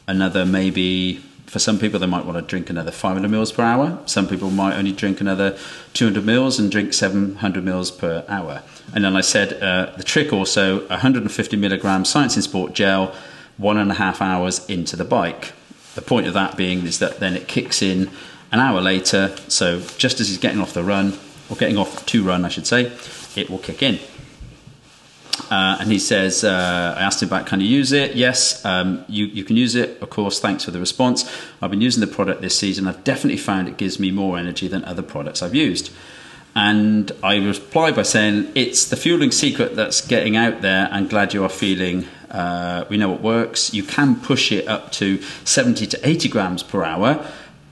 another 0.07 0.45
maybe 0.45 1.23
for 1.49 1.59
some 1.59 1.79
people 1.79 1.99
they 1.99 2.05
might 2.05 2.25
want 2.25 2.37
to 2.37 2.41
drink 2.43 2.69
another 2.69 2.91
500 2.91 3.29
mils 3.29 3.51
per 3.51 3.63
hour. 3.63 3.99
Some 4.05 4.27
people 4.27 4.51
might 4.51 4.77
only 4.77 4.91
drink 4.91 5.19
another 5.19 5.57
200 5.93 6.23
mils 6.25 6.59
and 6.59 6.71
drink 6.71 6.93
700 6.93 7.63
mils 7.63 7.91
per 7.91 8.23
hour. 8.27 8.61
And 8.93 9.03
then 9.03 9.15
i 9.15 9.21
said 9.21 9.53
uh, 9.61 9.91
the 9.97 10.03
trick 10.03 10.31
also 10.31 10.87
150 10.87 11.57
milligram 11.57 12.05
science 12.05 12.35
in 12.35 12.41
sport 12.41 12.73
gel 12.73 13.13
one 13.57 13.77
and 13.77 13.91
a 13.91 13.95
half 13.95 14.21
hours 14.21 14.65
into 14.69 14.95
the 14.95 15.05
bike. 15.05 15.53
The 15.95 16.01
point 16.01 16.27
of 16.27 16.33
that 16.33 16.55
being 16.55 16.85
is 16.85 16.99
that 16.99 17.19
then 17.19 17.35
it 17.35 17.47
kicks 17.47 17.81
in 17.81 18.09
an 18.51 18.59
hour 18.59 18.79
later. 18.79 19.35
So 19.47 19.81
just 19.97 20.19
as 20.19 20.29
he's 20.29 20.37
getting 20.37 20.61
off 20.61 20.73
the 20.73 20.83
run 20.83 21.17
or 21.49 21.57
getting 21.57 21.77
off 21.77 22.05
to 22.05 22.23
run 22.23 22.45
i 22.45 22.49
should 22.49 22.67
say 22.67 22.91
it 23.35 23.49
will 23.49 23.57
kick 23.57 23.81
in 23.81 23.99
uh, 25.51 25.77
and 25.79 25.91
he 25.91 25.99
says, 25.99 26.43
uh, 26.43 26.95
I 26.97 27.01
asked 27.01 27.21
him 27.21 27.29
about 27.29 27.47
can 27.47 27.61
you 27.61 27.67
use 27.67 27.91
it? 27.91 28.15
Yes, 28.15 28.63
um, 28.65 29.05
you, 29.07 29.25
you 29.25 29.43
can 29.43 29.55
use 29.55 29.75
it. 29.75 30.01
Of 30.01 30.09
course, 30.09 30.39
thanks 30.39 30.65
for 30.65 30.71
the 30.71 30.79
response. 30.79 31.29
I've 31.61 31.71
been 31.71 31.81
using 31.81 32.01
the 32.01 32.07
product 32.07 32.41
this 32.41 32.57
season. 32.57 32.87
I've 32.87 33.03
definitely 33.03 33.37
found 33.37 33.67
it 33.67 33.77
gives 33.77 33.99
me 33.99 34.11
more 34.11 34.37
energy 34.37 34.67
than 34.67 34.83
other 34.85 35.01
products 35.01 35.41
I've 35.41 35.55
used. 35.55 35.91
And 36.55 37.11
I 37.23 37.37
replied 37.37 37.95
by 37.95 38.03
saying, 38.03 38.51
It's 38.55 38.85
the 38.89 38.95
fueling 38.95 39.31
secret 39.31 39.75
that's 39.75 40.05
getting 40.05 40.35
out 40.35 40.61
there. 40.61 40.89
I'm 40.91 41.07
glad 41.07 41.33
you 41.33 41.43
are 41.43 41.49
feeling. 41.49 42.05
Uh, 42.29 42.85
we 42.89 42.97
know 42.97 43.13
it 43.13 43.21
works. 43.21 43.73
You 43.73 43.83
can 43.83 44.15
push 44.15 44.51
it 44.51 44.67
up 44.67 44.91
to 44.93 45.21
70 45.45 45.87
to 45.87 46.07
80 46.07 46.29
grams 46.29 46.63
per 46.63 46.83
hour 46.83 47.25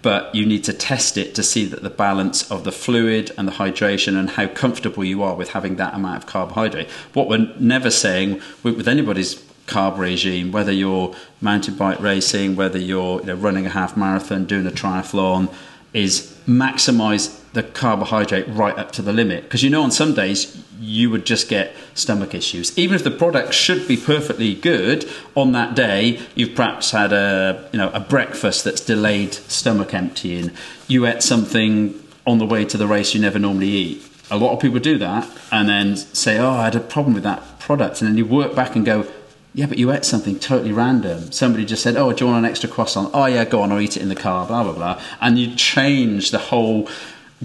but 0.07 0.33
you 0.33 0.45
need 0.45 0.63
to 0.63 0.71
test 0.71 1.17
it 1.17 1.35
to 1.35 1.43
see 1.43 1.65
that 1.65 1.83
the 1.83 1.89
balance 1.89 2.49
of 2.49 2.63
the 2.63 2.71
fluid 2.71 3.29
and 3.37 3.45
the 3.45 3.51
hydration 3.51 4.17
and 4.17 4.29
how 4.29 4.47
comfortable 4.47 5.03
you 5.03 5.21
are 5.21 5.35
with 5.35 5.49
having 5.49 5.75
that 5.75 5.93
amount 5.93 6.15
of 6.15 6.25
carbohydrate. 6.25 6.89
What 7.11 7.27
we're 7.27 7.53
never 7.59 7.91
saying 7.91 8.41
with, 8.63 8.87
anybody's 8.87 9.35
carb 9.65 9.97
regime, 9.97 10.53
whether 10.53 10.71
you're 10.71 11.13
mountain 11.41 11.75
bike 11.75 11.99
racing, 11.99 12.55
whether 12.55 12.79
you're 12.79 13.19
you 13.19 13.25
know, 13.25 13.35
running 13.35 13.65
a 13.65 13.69
half 13.69 13.97
marathon, 13.97 14.45
doing 14.45 14.65
a 14.65 14.71
triathlon, 14.71 15.53
is 15.93 16.37
maximize 16.47 17.41
the 17.53 17.63
carbohydrate 17.63 18.47
right 18.47 18.77
up 18.77 18.91
to 18.91 19.01
the 19.01 19.13
limit. 19.13 19.43
Because 19.43 19.63
you 19.63 19.69
know, 19.69 19.81
on 19.81 19.91
some 19.91 20.13
days 20.13 20.63
you 20.79 21.09
would 21.09 21.25
just 21.25 21.49
get 21.49 21.75
stomach 21.95 22.35
issues. 22.35 22.77
Even 22.77 22.95
if 22.95 23.03
the 23.03 23.11
product 23.11 23.53
should 23.53 23.87
be 23.87 23.97
perfectly 23.97 24.53
good 24.53 25.09
on 25.35 25.51
that 25.53 25.75
day, 25.75 26.21
you've 26.35 26.55
perhaps 26.55 26.91
had 26.91 27.11
a 27.11 27.67
you 27.71 27.79
know 27.79 27.89
a 27.91 27.99
breakfast 27.99 28.63
that's 28.63 28.81
delayed 28.81 29.33
stomach 29.33 29.93
emptying. 29.93 30.51
You 30.87 31.05
ate 31.05 31.23
something 31.23 31.99
on 32.25 32.37
the 32.37 32.45
way 32.45 32.65
to 32.65 32.77
the 32.77 32.87
race 32.87 33.13
you 33.13 33.21
never 33.21 33.39
normally 33.39 33.69
eat. 33.69 34.03
A 34.29 34.37
lot 34.37 34.53
of 34.53 34.59
people 34.59 34.79
do 34.79 34.97
that 34.97 35.27
and 35.51 35.69
then 35.69 35.95
say, 35.95 36.37
"Oh, 36.37 36.51
I 36.51 36.65
had 36.65 36.75
a 36.75 36.79
problem 36.79 37.13
with 37.13 37.23
that 37.23 37.59
product," 37.59 38.01
and 38.01 38.09
then 38.09 38.17
you 38.17 38.25
work 38.25 38.53
back 38.53 38.75
and 38.75 38.85
go, 38.85 39.07
Yeah, 39.53 39.65
but 39.65 39.77
you 39.77 39.91
ate 39.91 40.05
something 40.05 40.37
totally 40.37 40.71
random. 40.71 41.31
Somebody 41.31 41.65
just 41.65 41.81
said, 41.81 41.95
"Oh, 41.95 42.11
do 42.13 42.25
you 42.25 42.31
want 42.31 42.45
an 42.45 42.49
extra 42.49 42.69
croissant?" 42.69 43.09
Oh, 43.13 43.25
yeah, 43.25 43.43
go 43.45 43.61
on, 43.61 43.71
I'll 43.71 43.81
eat 43.81 43.97
it 43.97 44.03
in 44.03 44.09
the 44.09 44.15
car. 44.15 44.45
Blah 44.45 44.63
blah 44.63 44.73
blah, 44.73 45.01
and 45.19 45.39
you 45.39 45.55
change 45.55 46.31
the 46.31 46.37
whole 46.37 46.87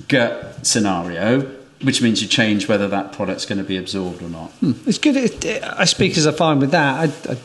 gut 0.08 0.66
scenario, 0.66 1.42
which 1.82 2.02
means 2.02 2.22
you 2.22 2.28
change 2.28 2.68
whether 2.68 2.88
that 2.88 3.12
product's 3.12 3.46
going 3.46 3.58
to 3.58 3.64
be 3.64 3.76
absorbed 3.76 4.22
or 4.22 4.28
not. 4.28 4.50
Hmm. 4.52 4.72
It's 4.86 4.98
good. 4.98 5.16
It, 5.16 5.44
it, 5.44 5.62
I 5.64 5.84
speak 5.84 6.16
as 6.16 6.26
I 6.26 6.32
find 6.32 6.60
with 6.60 6.70
that. 6.72 6.98
I, 7.28 7.32
I 7.32 7.36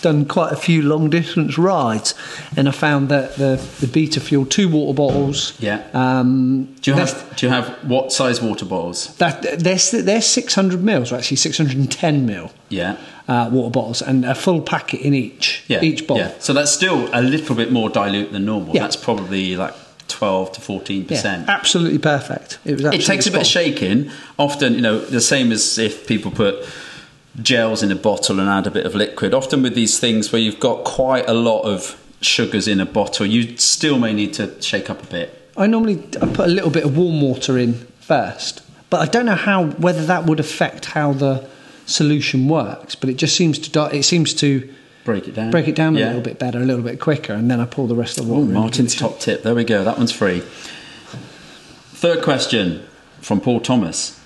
done 0.00 0.24
quite 0.24 0.52
a 0.52 0.56
few 0.56 0.82
long 0.82 1.10
distance 1.10 1.58
rides, 1.58 2.14
and 2.56 2.68
I 2.68 2.72
found 2.72 3.08
that 3.08 3.36
the 3.36 3.56
the 3.80 3.86
Beta 3.86 4.20
Fuel 4.20 4.46
two 4.46 4.68
water 4.68 4.94
bottles. 4.94 5.54
Yeah. 5.60 5.86
Um, 5.92 6.74
Do 6.80 6.90
you 6.90 6.96
have 6.96 7.36
Do 7.36 7.46
you 7.46 7.52
have 7.52 7.68
what 7.84 8.12
size 8.12 8.40
water 8.42 8.64
bottles? 8.64 9.14
that? 9.16 9.42
They're 9.42 10.02
they're 10.02 10.20
six 10.22 10.54
hundred 10.54 10.82
mils, 10.82 11.12
or 11.12 11.16
actually 11.16 11.36
six 11.38 11.56
hundred 11.56 11.76
and 11.76 11.90
ten 11.90 12.26
mil. 12.26 12.50
Yeah. 12.68 12.96
Uh, 13.28 13.48
water 13.52 13.70
bottles 13.70 14.02
and 14.02 14.24
a 14.24 14.34
full 14.34 14.60
packet 14.60 15.00
in 15.02 15.14
each. 15.14 15.62
Yeah. 15.68 15.82
Each 15.82 16.04
bottle. 16.06 16.24
Yeah. 16.26 16.34
So 16.40 16.52
that's 16.52 16.72
still 16.72 17.08
a 17.12 17.22
little 17.22 17.54
bit 17.54 17.70
more 17.70 17.88
dilute 17.88 18.32
than 18.32 18.44
normal. 18.44 18.74
Yeah. 18.74 18.82
That's 18.82 18.96
probably 18.96 19.54
like 19.56 19.74
twelve 20.08 20.50
to 20.52 20.60
fourteen 20.60 21.02
Yeah, 21.02 21.08
percent. 21.08 21.48
absolutely 21.48 21.98
perfect. 21.98 22.58
It 22.64 22.72
was. 22.80 22.84
It 22.86 23.04
takes 23.04 23.26
a 23.28 23.30
bit 23.30 23.42
of 23.42 23.46
shaking. 23.46 24.10
Often, 24.38 24.74
you 24.74 24.80
know, 24.80 24.98
the 24.98 25.20
same 25.20 25.52
as 25.52 25.78
if 25.78 26.08
people 26.08 26.32
put 26.32 26.56
gels 27.42 27.82
in 27.82 27.90
a 27.92 27.96
bottle 27.96 28.40
and 28.40 28.48
add 28.48 28.66
a 28.66 28.70
bit 28.70 28.86
of 28.86 28.94
liquid. 28.94 29.32
Often 29.34 29.62
with 29.62 29.74
these 29.74 29.98
things 29.98 30.32
where 30.32 30.40
you've 30.40 30.60
got 30.60 30.84
quite 30.84 31.28
a 31.28 31.32
lot 31.34 31.62
of 31.62 32.00
sugars 32.20 32.66
in 32.68 32.80
a 32.80 32.86
bottle, 32.86 33.26
you 33.26 33.56
still 33.56 33.98
may 33.98 34.12
need 34.12 34.34
to 34.34 34.60
shake 34.60 34.90
up 34.90 35.02
a 35.02 35.06
bit. 35.06 35.36
I 35.56 35.66
normally 35.66 36.02
I 36.20 36.26
put 36.26 36.46
a 36.46 36.52
little 36.52 36.70
bit 36.70 36.84
of 36.84 36.96
warm 36.96 37.20
water 37.20 37.58
in 37.58 37.74
first, 38.00 38.62
but 38.90 39.00
I 39.00 39.06
don't 39.06 39.26
know 39.26 39.34
how 39.36 39.66
whether 39.66 40.04
that 40.06 40.26
would 40.26 40.40
affect 40.40 40.86
how 40.86 41.12
the 41.12 41.48
solution 41.86 42.48
works. 42.48 42.94
But 42.94 43.10
it 43.10 43.14
just 43.14 43.36
seems 43.36 43.58
to 43.58 43.84
it 43.94 44.02
seems 44.04 44.34
to 44.34 44.72
Break 45.04 45.28
it 45.28 45.34
down. 45.34 45.50
break 45.50 45.66
it 45.66 45.74
down 45.74 45.96
a 45.96 46.00
little 46.00 46.20
bit 46.20 46.38
better, 46.38 46.58
a 46.58 46.64
little 46.64 46.82
bit 46.82 47.00
quicker, 47.00 47.32
and 47.32 47.50
then 47.50 47.58
I 47.58 47.64
pour 47.64 47.88
the 47.88 47.94
rest 47.94 48.18
of 48.18 48.26
the 48.26 48.32
water. 48.32 48.44
in. 48.46 48.52
Martin's 48.52 48.94
top 48.94 49.18
tip. 49.18 49.42
There 49.42 49.54
we 49.54 49.64
go. 49.64 49.82
That 49.82 49.96
one's 49.96 50.12
free. 50.12 50.40
Third 51.92 52.22
question 52.22 52.86
from 53.20 53.40
Paul 53.40 53.60
Thomas, 53.60 54.20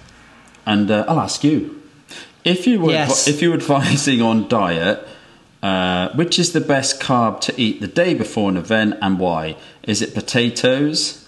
and 0.66 0.90
uh, 0.90 1.05
I'll 1.09 1.20
ask 1.20 1.42
you: 1.44 1.74
if 2.45 2.66
you 2.66 2.80
were 2.80 2.92
Yes. 2.92 3.26
if 3.28 3.40
you 3.42 3.51
were 3.51 3.57
advising 3.57 4.20
on 4.22 4.49
diet, 4.49 5.07
uh, 5.62 6.11
which 6.14 6.38
is 6.38 6.53
the 6.53 6.61
best 6.61 7.01
carb 7.01 7.40
to 7.40 7.59
eat 7.61 7.80
the 7.80 7.86
day 7.88 8.14
before 8.14 8.51
an 8.51 8.57
event, 8.57 8.97
and 9.01 9.18
why? 9.18 9.57
Is 9.84 10.03
it 10.03 10.14
potatoes, 10.14 11.26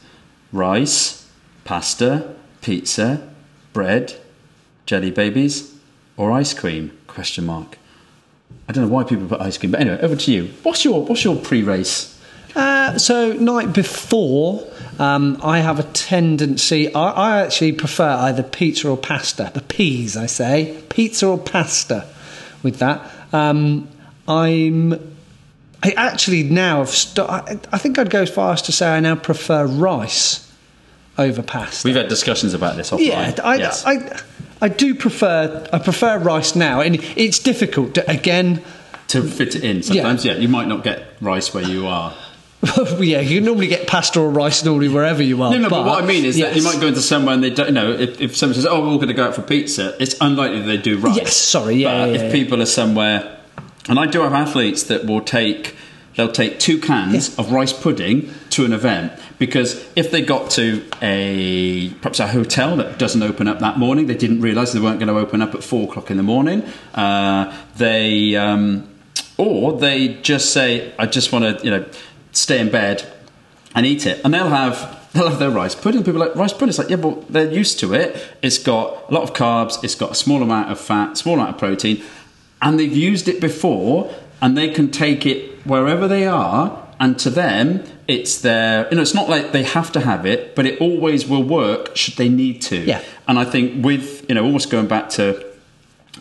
rice, 0.53 1.27
pasta, 1.65 2.35
pizza, 2.61 3.23
bread, 3.73 4.15
jelly 4.85 5.11
babies, 5.11 5.75
or 6.17 6.33
ice 6.33 6.53
cream? 6.55 6.93
Question 7.07 7.47
mark. 7.47 7.79
I 8.69 8.73
don't 8.73 8.85
know 8.85 8.91
why 8.95 9.05
people 9.05 9.27
put 9.27 9.41
ice 9.41 9.59
cream, 9.59 9.73
but 9.73 9.81
anyway, 9.81 9.99
over 10.01 10.17
to 10.17 10.33
you. 10.33 10.51
What's 10.63 10.85
your 10.85 11.03
what's 11.05 11.25
your 11.25 11.37
pre-race? 11.37 12.13
Uh, 12.55 12.97
so 12.99 13.33
night 13.35 13.73
before, 13.73 14.67
um, 14.99 15.39
I 15.43 15.59
have 15.59 15.79
a 15.79 15.83
tendency. 15.83 16.93
I, 16.95 17.11
I 17.11 17.43
actually 17.43 17.73
prefer 17.73 18.09
either 18.09 18.43
pizza 18.43 18.89
or 18.89 18.97
pasta. 18.97 19.51
The 19.53 19.61
peas, 19.61 20.17
I 20.17 20.27
say, 20.27 20.83
pizza 20.89 21.27
or 21.27 21.39
pasta. 21.39 22.07
With 22.63 22.79
that, 22.79 23.09
um, 23.33 23.89
I'm. 24.27 24.95
I 25.83 25.91
actually 25.97 26.43
now 26.43 26.79
have. 26.79 26.89
St- 26.89 27.29
I, 27.29 27.79
think 27.79 27.99
I'd 27.99 28.11
go 28.11 28.23
as 28.23 28.31
far 28.31 28.53
as 28.53 28.63
to 28.63 28.73
say 28.73 28.89
I 28.89 29.01
now 29.01 29.15
prefer 29.15 29.67
rice 29.67 30.51
over 31.19 31.43
pasta. 31.43 31.87
We've 31.87 31.97
had 31.97 32.09
discussions 32.09 32.55
about 32.55 32.77
this 32.77 32.91
offline. 32.91 33.07
Yeah, 33.07 33.35
I, 33.45 33.57
yes. 33.57 33.85
I, 33.87 34.21
I 34.61 34.69
do 34.69 34.95
prefer. 34.95 35.69
I 35.73 35.79
prefer 35.79 36.19
rice 36.19 36.57
now, 36.57 36.81
and 36.81 36.97
it's 37.17 37.39
difficult. 37.39 37.95
To, 37.95 38.11
again, 38.11 38.63
to 39.09 39.23
fit 39.23 39.55
it 39.55 39.63
in. 39.63 39.83
Sometimes, 39.83 40.25
yeah. 40.25 40.35
you 40.35 40.49
might 40.49 40.69
not 40.69 40.83
get 40.83 41.07
rice 41.21 41.53
where 41.53 41.65
you 41.65 41.87
are. 41.87 42.15
yeah, 42.99 43.21
you 43.21 43.41
normally 43.41 43.67
get 43.67 43.87
pasta 43.87 44.21
or 44.21 44.31
rice 44.31 44.65
normally 44.65 44.89
wherever 44.89 45.23
you 45.23 45.43
are. 45.43 45.51
No, 45.51 45.59
no, 45.59 45.69
but, 45.69 45.85
what 45.85 46.03
I 46.03 46.07
mean 46.07 46.25
is 46.25 46.39
that 46.39 46.57
you 46.57 46.63
might 46.63 46.81
go 46.81 46.87
into 46.87 47.03
somewhere 47.03 47.35
and 47.35 47.45
they 47.45 47.51
don't, 47.51 47.69
you 47.69 47.73
know, 47.73 47.93
if, 47.93 48.21
if 48.21 48.37
someone 48.37 48.55
says, 48.55 48.67
oh, 48.67 48.81
we're 48.81 48.89
all 48.89 48.97
going 48.97 49.09
to 49.09 49.15
go 49.15 49.25
out 49.25 49.35
for 49.35 49.43
pizza, 49.43 49.95
it's 50.01 50.17
unlikely 50.21 50.63
they 50.63 50.77
do 50.77 50.99
rice. 50.99 51.17
Yes, 51.17 51.37
sorry, 51.37 51.77
yeah, 51.77 51.91
But 51.91 52.09
yeah, 52.09 52.15
if 52.15 52.23
yeah. 52.23 52.33
people 52.33 52.63
are 52.63 52.67
somewhere, 52.67 53.39
and 53.89 53.99
I 53.99 54.07
do 54.07 54.23
have 54.23 54.33
athletes 54.33 54.85
that 54.85 55.05
will 55.05 55.21
take, 55.21 55.77
they'll 56.17 56.33
take 56.33 56.59
two 56.59 56.81
cans 56.81 57.39
of 57.39 57.53
rice 57.53 57.73
pudding 57.73 58.31
to 58.51 58.65
an 58.65 58.73
event 58.73 59.13
because 59.39 59.87
if 59.95 60.11
they 60.11 60.23
got 60.23 60.51
to 60.53 60.83
a 61.03 61.91
perhaps 62.01 62.21
a 62.21 62.27
hotel 62.27 62.77
that 62.77 62.99
doesn't 62.99 63.23
open 63.23 63.49
up 63.49 63.59
that 63.61 63.79
morning, 63.79 64.07
they 64.07 64.15
didn't 64.15 64.41
realise 64.41 64.73
they 64.73 64.81
weren't 64.81 64.99
going 64.99 65.09
to 65.09 65.19
open 65.19 65.43
up 65.43 65.55
at 65.55 65.63
four 65.63 65.89
o'clock 65.89 66.11
in 66.11 66.17
the 66.17 66.23
morning. 66.23 66.63
Uh, 66.95 67.55
they 67.77 68.35
um, 68.35 68.89
or 69.37 69.79
they 69.79 70.15
just 70.23 70.53
say, 70.53 70.93
I 70.99 71.07
just 71.07 71.33
want 71.33 71.59
to, 71.59 71.65
you 71.65 71.71
know, 71.71 71.85
stay 72.37 72.61
in 72.61 72.71
bed 72.71 73.07
and 73.75 73.87
eat 73.87 74.07
it, 74.07 74.21
and 74.25 74.33
they'll 74.33 74.49
have 74.49 75.09
they'll 75.13 75.29
have 75.29 75.39
their 75.39 75.51
rice 75.51 75.75
pudding. 75.75 76.05
People 76.05 76.23
are 76.23 76.29
like 76.29 76.37
rice 76.37 76.53
pudding. 76.53 76.69
It's 76.69 76.79
like 76.79 76.91
yeah, 76.91 76.97
but 76.97 77.29
they're 77.33 77.51
used 77.51 77.79
to 77.81 77.95
it. 77.95 78.17
It's 78.43 78.59
got 78.59 79.11
a 79.11 79.15
lot 79.15 79.23
of 79.23 79.35
carbs. 79.35 79.83
It's 79.83 79.95
got 79.95 80.13
a 80.13 80.15
small 80.15 80.43
amount 80.43 80.71
of 80.71 80.81
fat, 80.81 81.17
small 81.17 81.35
amount 81.35 81.51
of 81.51 81.59
protein, 81.59 82.03
and 82.63 82.79
they've 82.79 82.97
used 82.97 83.29
it 83.29 83.41
before, 83.41 84.15
and 84.41 84.57
they 84.57 84.69
can 84.69 84.91
take 84.91 85.27
it 85.27 85.67
wherever 85.67 86.09
they 86.09 86.27
are. 86.27 86.83
And 86.99 87.19
to 87.19 87.29
them, 87.29 87.85
it's 88.09 88.41
their. 88.41 88.89
You 88.89 88.97
know, 88.97 89.03
it's 89.03 89.15
not 89.15 89.29
like 89.29 89.53
they 89.53 89.65
have 89.65 89.93
to 89.93 90.01
have 90.01 90.25
it, 90.25 90.55
but 90.55 90.65
it 90.65 90.81
always 90.81 91.27
will 91.27 91.43
work 91.43 91.95
should 91.95 92.15
they 92.15 92.31
need 92.31 92.63
to. 92.63 92.79
Yeah. 92.79 93.03
And 93.29 93.39
I 93.39 93.45
think 93.45 93.85
with 93.85 94.27
you 94.29 94.35
know, 94.35 94.45
almost 94.45 94.71
going 94.71 94.87
back 94.87 95.11
to 95.11 95.45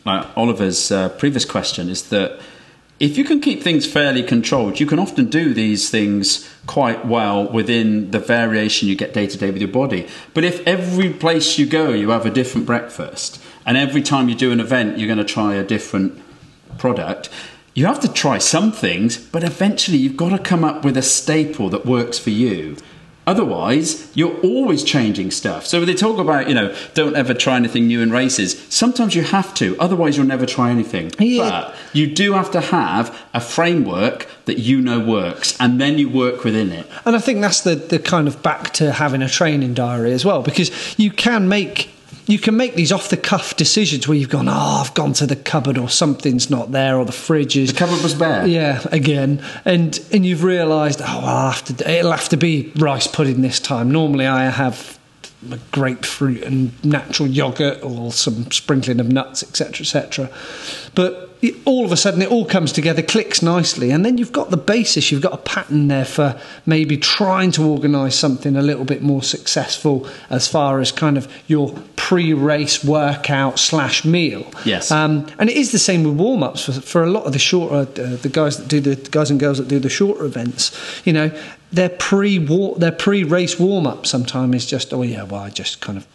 like 0.06 0.26
Oliver's 0.38 0.92
uh, 0.92 1.10
previous 1.10 1.46
question 1.46 1.90
is 1.90 2.10
that 2.10 2.40
if 3.00 3.18
you 3.18 3.26
can 3.26 3.42
keep 3.42 3.62
things 3.62 3.86
fairly 3.86 4.24
controlled, 4.24 4.80
you 4.80 4.86
can 4.86 5.00
often 5.00 5.26
do 5.26 5.54
these 5.54 5.90
things 5.90 6.50
quite 6.66 7.06
well 7.06 7.52
within 7.52 8.12
the 8.12 8.20
variation 8.20 8.88
you 8.88 8.96
get 8.96 9.14
day 9.14 9.28
to 9.28 9.38
day 9.38 9.52
with 9.52 9.62
your 9.62 9.72
body. 9.72 10.08
But 10.34 10.46
if 10.46 10.66
every 10.66 11.12
place 11.12 11.58
you 11.58 11.66
go, 11.66 11.90
you 11.90 12.10
have 12.12 12.26
a 12.26 12.32
different 12.32 12.66
breakfast, 12.66 13.42
and 13.66 13.76
every 13.76 14.02
time 14.02 14.30
you 14.30 14.36
do 14.36 14.52
an 14.52 14.62
event, 14.62 14.98
you're 14.98 15.14
going 15.14 15.26
to 15.26 15.26
try 15.26 15.56
a 15.56 15.64
different 15.64 16.22
product, 16.78 17.30
you 17.74 17.86
have 17.86 18.00
to 18.00 18.12
try 18.12 18.38
some 18.38 18.72
things, 18.72 19.18
but 19.18 19.44
eventually 19.44 19.98
you've 19.98 20.16
got 20.16 20.30
to 20.30 20.40
come 20.40 20.64
up 20.64 20.86
with 20.86 20.96
a 20.96 21.02
staple 21.02 21.70
that 21.70 21.86
works 21.86 22.18
for 22.18 22.30
you. 22.30 22.78
Otherwise, 23.28 24.12
you're 24.16 24.40
always 24.42 24.84
changing 24.84 25.32
stuff. 25.32 25.66
So 25.66 25.84
they 25.84 25.94
talk 25.94 26.20
about, 26.20 26.48
you 26.48 26.54
know, 26.54 26.76
don't 26.94 27.16
ever 27.16 27.34
try 27.34 27.56
anything 27.56 27.88
new 27.88 28.02
in 28.02 28.12
races, 28.12 28.66
sometimes 28.70 29.16
you 29.16 29.24
have 29.24 29.54
to. 29.56 29.78
Otherwise, 29.80 30.18
you'll 30.18 30.28
never 30.28 30.46
try 30.46 30.70
anything. 30.70 31.12
Yeah. 31.20 31.50
But 31.50 31.76
you 31.94 32.08
do 32.08 32.34
have 32.34 32.52
to 32.52 32.62
have 32.62 33.18
a 33.34 33.42
framework 33.42 34.28
that 34.46 34.60
you 34.60 34.80
know 34.80 35.00
works, 35.00 35.60
and 35.60 35.82
then 35.82 35.98
you 35.98 36.10
work 36.10 36.44
within 36.44 36.72
it. 36.72 36.88
And 37.06 37.16
I 37.16 37.20
think 37.20 37.42
that's 37.42 37.62
the, 37.62 37.76
the 37.76 38.00
kind 38.00 38.28
of 38.28 38.44
back 38.44 38.72
to 38.74 38.92
having 38.92 39.22
a 39.22 39.30
training 39.30 39.74
diary 39.74 40.14
as 40.14 40.24
well, 40.24 40.44
because 40.44 40.98
you 41.00 41.10
can 41.10 41.50
make 41.50 41.90
you 42.28 42.40
can 42.40 42.58
make 42.58 42.76
these 42.76 42.92
off 42.92 43.10
the 43.10 43.18
cuff 43.18 43.56
decisions 43.56 44.08
where 44.08 44.18
you've 44.18 44.30
gone, 44.30 44.48
oh, 44.50 44.82
I've 44.84 44.94
gone 44.94 45.14
to 45.14 45.28
the 45.28 45.36
cupboard 45.36 45.78
or 45.78 45.90
something's 45.90 46.50
not 46.50 46.72
there 46.72 46.98
or 46.98 47.06
the 47.06 47.12
fridge 47.12 47.56
is 47.56 47.72
The 47.72 47.80
cupboard 47.80 48.02
was 48.02 48.14
bare. 48.14 48.46
Yeah, 48.48 48.82
again, 48.92 49.44
and 49.64 50.00
and 50.12 50.26
you've 50.26 50.44
realised, 50.44 51.02
oh, 51.02 51.20
well, 51.22 51.28
I'll 51.28 51.52
have 51.52 51.66
to, 51.66 51.92
it'll 51.92 52.12
have 52.12 52.30
to 52.30 52.38
be 52.38 52.72
rice 52.76 53.08
pudding 53.08 53.42
this 53.42 53.60
time. 53.60 53.92
Normally, 53.92 54.26
I 54.26 54.50
have 54.50 54.98
a 55.52 55.60
grapefruit 55.72 56.42
and 56.44 56.84
natural 56.84 57.30
yogurt 57.30 57.84
or 57.84 58.12
some 58.12 58.52
sprinkling 58.52 59.00
of 59.00 59.12
nuts, 59.12 59.44
etc., 59.44 59.82
etc. 59.82 60.30
But 60.96 61.35
it, 61.46 61.56
all 61.66 61.86
of 61.86 61.92
a 61.92 61.98
sudden, 61.98 62.22
it 62.22 62.32
all 62.32 62.46
comes 62.46 62.72
together, 62.72 63.02
clicks 63.02 63.42
nicely, 63.42 63.92
and 63.92 64.04
then 64.06 64.18
you've 64.18 64.32
got 64.32 64.50
the 64.50 64.58
basis. 64.58 65.12
You've 65.12 65.22
got 65.22 65.34
a 65.34 65.38
pattern 65.38 65.88
there 65.88 66.06
for 66.06 66.40
maybe 66.66 66.98
trying 66.98 67.52
to 67.52 67.64
organise 67.64 68.18
something 68.18 68.56
a 68.56 68.62
little 68.62 68.86
bit 68.86 69.02
more 69.02 69.24
successful 69.24 70.08
as 70.30 70.48
far 70.48 70.80
as 70.80 70.92
kind 70.92 71.18
of 71.18 71.32
your 71.48 71.74
pre-race 71.96 72.84
workout 72.84 73.60
slash 73.60 74.06
meal. 74.06 74.46
Yes. 74.66 74.92
Um, 74.92 75.28
and 75.40 75.50
it 75.50 75.56
is 75.56 75.72
the 75.72 75.80
same 75.80 76.04
with 76.04 76.16
warm 76.16 76.44
ups 76.44 76.66
for, 76.66 76.74
for 76.74 77.04
a 77.04 77.10
lot 77.10 77.26
of 77.26 77.34
the 77.34 77.40
shorter, 77.40 77.76
uh, 77.76 78.16
the 78.16 78.30
guys 78.32 78.58
that 78.58 78.68
do 78.68 78.80
the 78.80 78.96
guys 79.10 79.30
and 79.30 79.40
girls 79.40 79.58
that 79.58 79.68
do 79.68 79.80
the 79.80 79.90
shorter 79.90 80.26
events. 80.26 80.72
You 81.06 81.14
know, 81.14 81.32
their 81.72 81.90
pre 81.90 82.38
their 82.78 82.92
pre 82.92 83.24
race 83.24 83.60
warm 83.60 83.86
up 83.86 84.06
sometimes 84.06 84.56
is 84.56 84.66
just 84.66 84.94
oh 84.94 85.02
yeah, 85.02 85.24
well 85.24 85.42
I 85.42 85.50
just 85.50 85.82
kind 85.82 85.98
of 85.98 86.08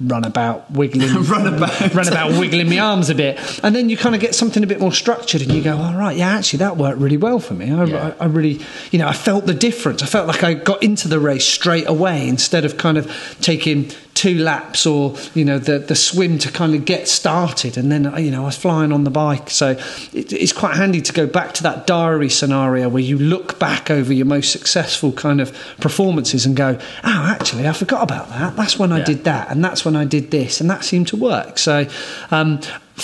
run 0.00 0.24
about 0.24 0.70
wiggling 0.70 1.12
Run 1.24 1.46
about. 1.54 1.94
run 1.94 2.06
about 2.08 2.30
wiggling 2.38 2.68
my 2.70 2.78
arms 2.78 3.10
a 3.10 3.14
bit 3.16 3.38
and 3.64 3.74
then 3.74 3.88
you 3.88 3.96
kind 3.96 4.14
of 4.14 4.20
get 4.20 4.34
something 4.34 4.62
a 4.62 4.66
bit 4.66 4.78
more 4.80 4.92
structured 4.92 5.42
and 5.42 5.50
you 5.52 5.60
go 5.62 5.76
all 5.76 5.94
right 5.94 6.16
yeah 6.16 6.28
actually 6.36 6.58
that 6.60 6.76
worked 6.76 6.98
really 7.00 7.16
well 7.16 7.40
for 7.40 7.54
me 7.54 7.72
I, 7.72 7.84
Yeah. 7.84 8.14
I, 8.20 8.24
I 8.24 8.26
really 8.28 8.60
you 8.92 8.98
know 9.00 9.08
I 9.08 9.12
felt 9.12 9.46
the 9.46 9.54
difference 9.54 10.02
I 10.02 10.06
felt 10.06 10.28
like 10.28 10.44
I 10.44 10.54
got 10.54 10.82
into 10.84 11.08
the 11.08 11.18
race 11.18 11.44
straight 11.44 11.88
away 11.88 12.28
instead 12.28 12.64
of 12.64 12.76
kind 12.78 12.96
of 12.96 13.10
taking 13.40 13.90
two 14.24 14.36
laps 14.38 14.84
or 14.86 15.14
you 15.34 15.44
know 15.44 15.58
the 15.58 15.78
the 15.78 15.94
swim 15.94 16.38
to 16.38 16.50
kind 16.50 16.74
of 16.74 16.84
get 16.84 17.06
started 17.06 17.76
and 17.78 17.86
then 17.92 18.02
you 18.24 18.30
know 18.32 18.42
I 18.42 18.46
was 18.46 18.56
flying 18.56 18.92
on 18.92 19.04
the 19.04 19.10
bike 19.10 19.48
so 19.50 19.68
it, 20.12 20.32
it's 20.32 20.52
quite 20.52 20.74
handy 20.76 21.00
to 21.02 21.12
go 21.12 21.26
back 21.38 21.54
to 21.54 21.62
that 21.68 21.86
diary 21.86 22.28
scenario 22.28 22.88
where 22.88 23.02
you 23.10 23.16
look 23.18 23.58
back 23.60 23.90
over 23.90 24.12
your 24.12 24.26
most 24.26 24.50
successful 24.50 25.12
kind 25.12 25.40
of 25.40 25.48
performances 25.80 26.44
and 26.46 26.56
go 26.56 26.70
oh 27.04 27.36
actually 27.36 27.68
I 27.68 27.72
forgot 27.72 28.02
about 28.02 28.28
that 28.30 28.56
that's 28.56 28.78
when 28.78 28.90
I 28.92 28.98
Yeah. 28.98 29.04
did 29.12 29.24
that 29.24 29.50
and 29.52 29.64
that's 29.64 29.84
when 29.84 29.94
I 29.94 30.04
did 30.04 30.30
this 30.32 30.60
and 30.60 30.68
that 30.70 30.82
seemed 30.84 31.06
to 31.08 31.16
work 31.16 31.58
so 31.58 31.86
um, 32.30 32.60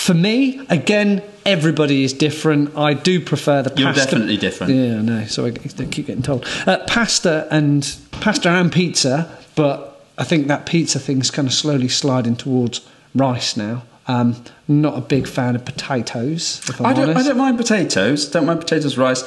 For 0.09 0.13
me, 0.13 0.59
again, 0.69 1.21
everybody 1.45 2.03
is 2.03 2.11
different. 2.11 2.75
I 2.77 2.93
do 2.93 3.21
prefer 3.21 3.61
the 3.63 3.71
You're 3.79 3.93
pasta. 3.93 4.03
definitely 4.03 4.35
different. 4.37 4.73
Yeah, 4.73 5.01
no. 5.01 5.25
So 5.25 5.45
I 5.45 5.51
I 5.83 5.85
keep 5.85 6.07
getting 6.07 6.21
told 6.21 6.45
uh, 6.67 6.79
pasta 6.85 7.47
and 7.49 7.79
pasta 8.11 8.49
and 8.49 8.69
pizza, 8.73 9.29
but 9.55 9.94
I 10.17 10.23
think 10.23 10.47
that 10.47 10.65
pizza 10.65 10.99
thing's 10.99 11.29
kind 11.31 11.47
of 11.47 11.53
slowly 11.53 11.87
sliding 11.89 12.35
towards 12.35 12.87
rice 13.13 13.57
now. 13.57 13.83
Um, 14.07 14.35
not 14.67 14.97
a 14.97 15.01
big 15.01 15.27
fan 15.27 15.55
of 15.55 15.65
potatoes. 15.65 16.61
I 16.79 16.93
don't, 16.93 17.17
I 17.17 17.23
don't 17.23 17.37
mind 17.37 17.57
potatoes. 17.57 18.27
Don't 18.29 18.45
mind 18.45 18.59
potatoes, 18.59 18.97
rice. 18.99 19.23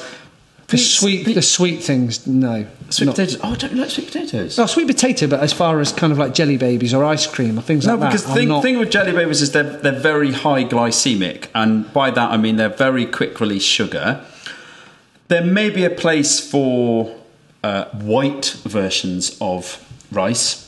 the 0.68 0.78
sweet, 0.78 1.24
the 1.34 1.42
sweet 1.42 1.82
things, 1.82 2.26
no. 2.26 2.64
sweet 2.90 3.06
not- 3.06 3.16
potatoes. 3.16 3.40
Oh, 3.42 3.52
I 3.52 3.56
don't 3.56 3.74
like 3.74 3.90
sweet 3.90 4.06
potatoes. 4.06 4.56
No, 4.56 4.66
sweet 4.66 4.86
potato, 4.86 5.26
but 5.26 5.40
as 5.40 5.52
far 5.52 5.80
as 5.80 5.92
kind 5.92 6.12
of 6.12 6.18
like 6.18 6.32
jelly 6.32 6.56
babies 6.58 6.94
or 6.94 7.04
ice 7.04 7.26
cream 7.26 7.58
or 7.58 7.62
things 7.62 7.86
No, 7.86 7.94
like 7.96 8.00
that, 8.00 8.04
No, 8.06 8.10
because 8.12 8.26
the 8.26 8.34
thing, 8.34 8.48
not- 8.48 8.62
thing 8.62 8.78
with 8.78 8.90
jelly 8.90 9.12
babies 9.12 9.42
is 9.42 9.50
they're, 9.50 9.64
they're 9.64 9.98
very 9.98 10.32
high 10.32 10.64
glycemic, 10.64 11.48
and 11.54 11.92
by 11.92 12.10
that 12.12 12.30
I 12.30 12.36
mean 12.36 12.56
they're 12.56 12.68
very 12.68 13.04
quick 13.04 13.40
release 13.40 13.64
sugar. 13.64 14.24
There 15.26 15.44
may 15.44 15.70
be 15.70 15.84
a 15.84 15.90
place 15.90 16.38
for 16.38 17.16
uh, 17.64 17.86
white 17.86 18.56
versions 18.64 19.36
of 19.40 19.84
rice, 20.12 20.67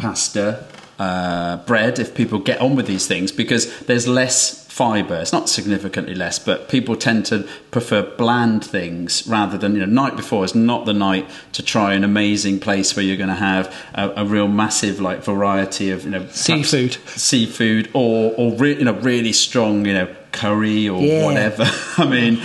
pasta, 0.00 0.64
uh, 0.98 1.56
bread 1.58 1.98
if 1.98 2.14
people 2.14 2.38
get 2.38 2.60
on 2.60 2.76
with 2.76 2.86
these 2.86 3.06
things 3.06 3.32
because 3.32 3.80
there's 3.86 4.06
less 4.06 4.66
fiber. 4.70 5.16
It's 5.16 5.32
not 5.32 5.48
significantly 5.48 6.14
less, 6.14 6.38
but 6.38 6.68
people 6.68 6.94
tend 6.96 7.26
to 7.26 7.46
prefer 7.70 8.02
bland 8.02 8.64
things 8.64 9.26
rather 9.26 9.58
than 9.58 9.74
you 9.74 9.80
know. 9.80 9.86
Night 10.02 10.16
before 10.16 10.44
is 10.44 10.54
not 10.54 10.86
the 10.86 10.92
night 10.92 11.28
to 11.52 11.62
try 11.62 11.94
an 11.94 12.04
amazing 12.04 12.60
place 12.60 12.94
where 12.96 13.04
you're 13.04 13.16
going 13.16 13.28
to 13.30 13.34
have 13.34 13.74
a, 13.94 14.10
a 14.22 14.24
real 14.24 14.48
massive 14.48 15.00
like 15.00 15.22
variety 15.24 15.90
of 15.90 16.04
you 16.04 16.10
know 16.10 16.26
Seafood. 16.28 16.94
seafood, 17.08 17.90
or 17.94 18.32
or 18.36 18.52
re- 18.56 18.78
you 18.78 18.84
know 18.84 18.94
really 18.94 19.32
strong 19.32 19.84
you 19.86 19.92
know 19.94 20.08
curry 20.32 20.88
or 20.88 21.00
Yeah. 21.02 21.24
whatever. 21.26 21.64
I 21.98 22.06
mean. 22.06 22.40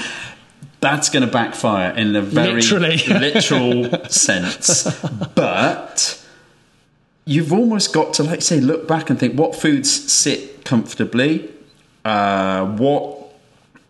That's 0.82 1.10
going 1.10 1.26
to 1.26 1.32
backfire 1.32 1.95
in 1.95 2.16
a 2.16 2.22
very 2.22 2.62
literal 3.08 4.08
sense. 4.08 4.84
But 5.34 6.24
you've 7.26 7.51
almost 7.51 7.93
got 7.93 8.13
to, 8.15 8.23
like 8.23 8.41
say, 8.41 8.59
look 8.59 8.88
back 8.88 9.09
and 9.09 9.19
think 9.19 9.38
what 9.38 9.55
foods 9.55 9.91
sit 10.11 10.63
comfortably, 10.63 11.49
uh, 12.03 12.65
what 12.65 13.34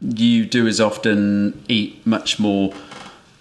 you 0.01 0.45
do 0.45 0.67
is 0.67 0.79
often 0.79 1.63
eat 1.67 2.05
much 2.05 2.39
more 2.39 2.73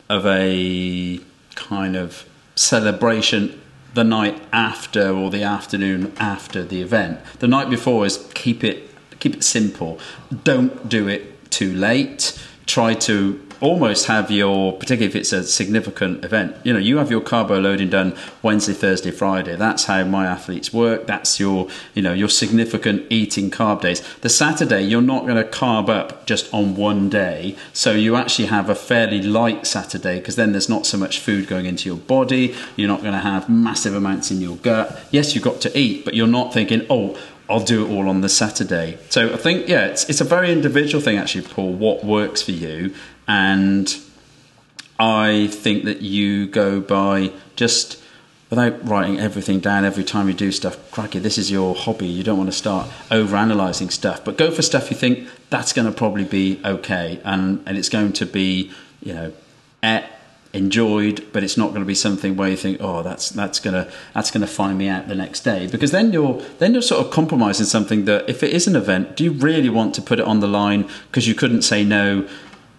of 0.08 0.26
a 0.26 1.20
kind 1.54 1.96
of 1.96 2.28
celebration 2.54 3.60
the 3.94 4.04
night 4.04 4.40
after 4.52 5.10
or 5.10 5.30
the 5.30 5.42
afternoon 5.42 6.12
after 6.18 6.64
the 6.64 6.82
event. 6.82 7.20
The 7.38 7.48
night 7.48 7.70
before 7.70 8.04
is 8.04 8.28
keep 8.34 8.64
it 8.64 8.90
keep 9.20 9.36
it 9.36 9.44
simple. 9.44 9.98
Don't 10.42 10.88
do 10.88 11.08
it 11.08 11.50
too 11.50 11.72
late. 11.72 12.38
Try 12.66 12.94
to 12.94 13.40
almost 13.64 14.06
have 14.06 14.30
your 14.30 14.74
particularly 14.74 15.06
if 15.06 15.16
it's 15.16 15.32
a 15.32 15.42
significant 15.42 16.22
event 16.22 16.54
you 16.64 16.72
know 16.72 16.78
you 16.78 16.98
have 16.98 17.10
your 17.10 17.20
carbo 17.20 17.58
loading 17.58 17.88
done 17.88 18.14
wednesday 18.42 18.74
thursday 18.74 19.10
friday. 19.10 19.56
That's 19.56 19.84
how 19.84 20.04
my 20.04 20.26
athletes 20.26 20.72
work. 20.72 21.06
That's 21.06 21.40
your 21.40 21.68
you 21.94 22.02
know 22.02 22.12
your 22.12 22.28
significant 22.28 23.06
eating 23.08 23.50
carb 23.50 23.80
days. 23.80 24.02
The 24.18 24.28
saturday 24.28 24.82
you're 24.82 25.00
not 25.00 25.24
going 25.26 25.36
to 25.42 25.44
carb 25.44 25.88
up 25.88 26.26
just 26.26 26.52
on 26.52 26.76
one 26.76 27.08
day. 27.08 27.56
So 27.72 27.92
you 27.92 28.16
actually 28.16 28.48
have 28.48 28.68
a 28.68 28.74
fairly 28.74 29.22
light 29.22 29.66
saturday 29.66 30.18
because 30.18 30.36
then 30.36 30.52
there's 30.52 30.68
not 30.68 30.84
so 30.84 30.98
much 30.98 31.18
food 31.18 31.48
going 31.48 31.64
into 31.64 31.88
your 31.88 31.98
body. 31.98 32.54
You're 32.76 32.88
not 32.88 33.00
going 33.00 33.14
to 33.14 33.20
have 33.20 33.48
massive 33.48 33.94
amounts 33.94 34.30
in 34.30 34.42
your 34.42 34.56
gut. 34.56 35.00
Yes 35.10 35.34
you've 35.34 35.44
got 35.44 35.62
to 35.62 35.78
eat 35.78 36.04
but 36.04 36.12
you're 36.12 36.26
not 36.26 36.52
thinking 36.52 36.86
oh 36.90 37.18
I'll 37.48 37.60
do 37.60 37.84
it 37.84 37.90
all 37.90 38.08
on 38.08 38.22
the 38.22 38.28
Saturday. 38.30 38.98
So 39.10 39.34
I 39.34 39.36
think, 39.36 39.68
yeah, 39.68 39.86
it's, 39.86 40.08
it's 40.08 40.22
a 40.22 40.24
very 40.24 40.50
individual 40.50 41.02
thing, 41.02 41.18
actually, 41.18 41.46
Paul, 41.46 41.74
what 41.74 42.02
works 42.02 42.40
for 42.40 42.52
you. 42.52 42.94
And 43.26 43.94
I 44.98 45.48
think 45.50 45.84
that 45.84 46.02
you 46.02 46.46
go 46.46 46.80
by 46.80 47.32
just 47.56 48.00
without 48.50 48.86
writing 48.86 49.18
everything 49.18 49.58
down 49.58 49.84
every 49.84 50.04
time 50.04 50.28
you 50.28 50.34
do 50.34 50.52
stuff. 50.52 50.90
Crikey, 50.90 51.18
this 51.18 51.38
is 51.38 51.50
your 51.50 51.74
hobby. 51.74 52.06
You 52.06 52.22
don't 52.22 52.38
want 52.38 52.50
to 52.50 52.56
start 52.56 52.88
over 53.10 53.36
analysing 53.36 53.90
stuff, 53.90 54.24
but 54.24 54.38
go 54.38 54.50
for 54.50 54.62
stuff 54.62 54.90
you 54.90 54.96
think 54.96 55.28
that's 55.50 55.72
going 55.72 55.86
to 55.86 55.92
probably 55.92 56.24
be 56.24 56.60
okay 56.64 57.20
and, 57.24 57.62
and 57.66 57.76
it's 57.76 57.88
going 57.88 58.12
to 58.12 58.26
be, 58.26 58.70
you 59.02 59.14
know, 59.14 59.32
eh, 59.82 60.06
enjoyed, 60.54 61.26
but 61.32 61.42
it's 61.42 61.56
not 61.56 61.70
going 61.70 61.80
to 61.80 61.86
be 61.86 61.96
something 61.96 62.36
where 62.36 62.48
you 62.48 62.56
think, 62.56 62.78
oh, 62.80 63.02
that's 63.02 63.30
that's 63.30 63.58
gonna 63.58 63.90
that's 64.14 64.30
gonna 64.30 64.46
find 64.46 64.78
me 64.78 64.88
out 64.88 65.08
the 65.08 65.14
next 65.14 65.40
day. 65.40 65.66
Because 65.66 65.90
then 65.90 66.12
you're 66.12 66.40
then 66.60 66.72
you're 66.72 66.82
sort 66.82 67.04
of 67.04 67.12
compromising 67.12 67.66
something 67.66 68.04
that 68.04 68.28
if 68.28 68.42
it 68.42 68.52
is 68.52 68.68
an 68.68 68.76
event, 68.76 69.16
do 69.16 69.24
you 69.24 69.32
really 69.32 69.68
want 69.68 69.94
to 69.96 70.02
put 70.02 70.20
it 70.20 70.24
on 70.24 70.38
the 70.38 70.46
line 70.46 70.88
because 71.08 71.26
you 71.26 71.34
couldn't 71.34 71.62
say 71.62 71.84
no 71.84 72.26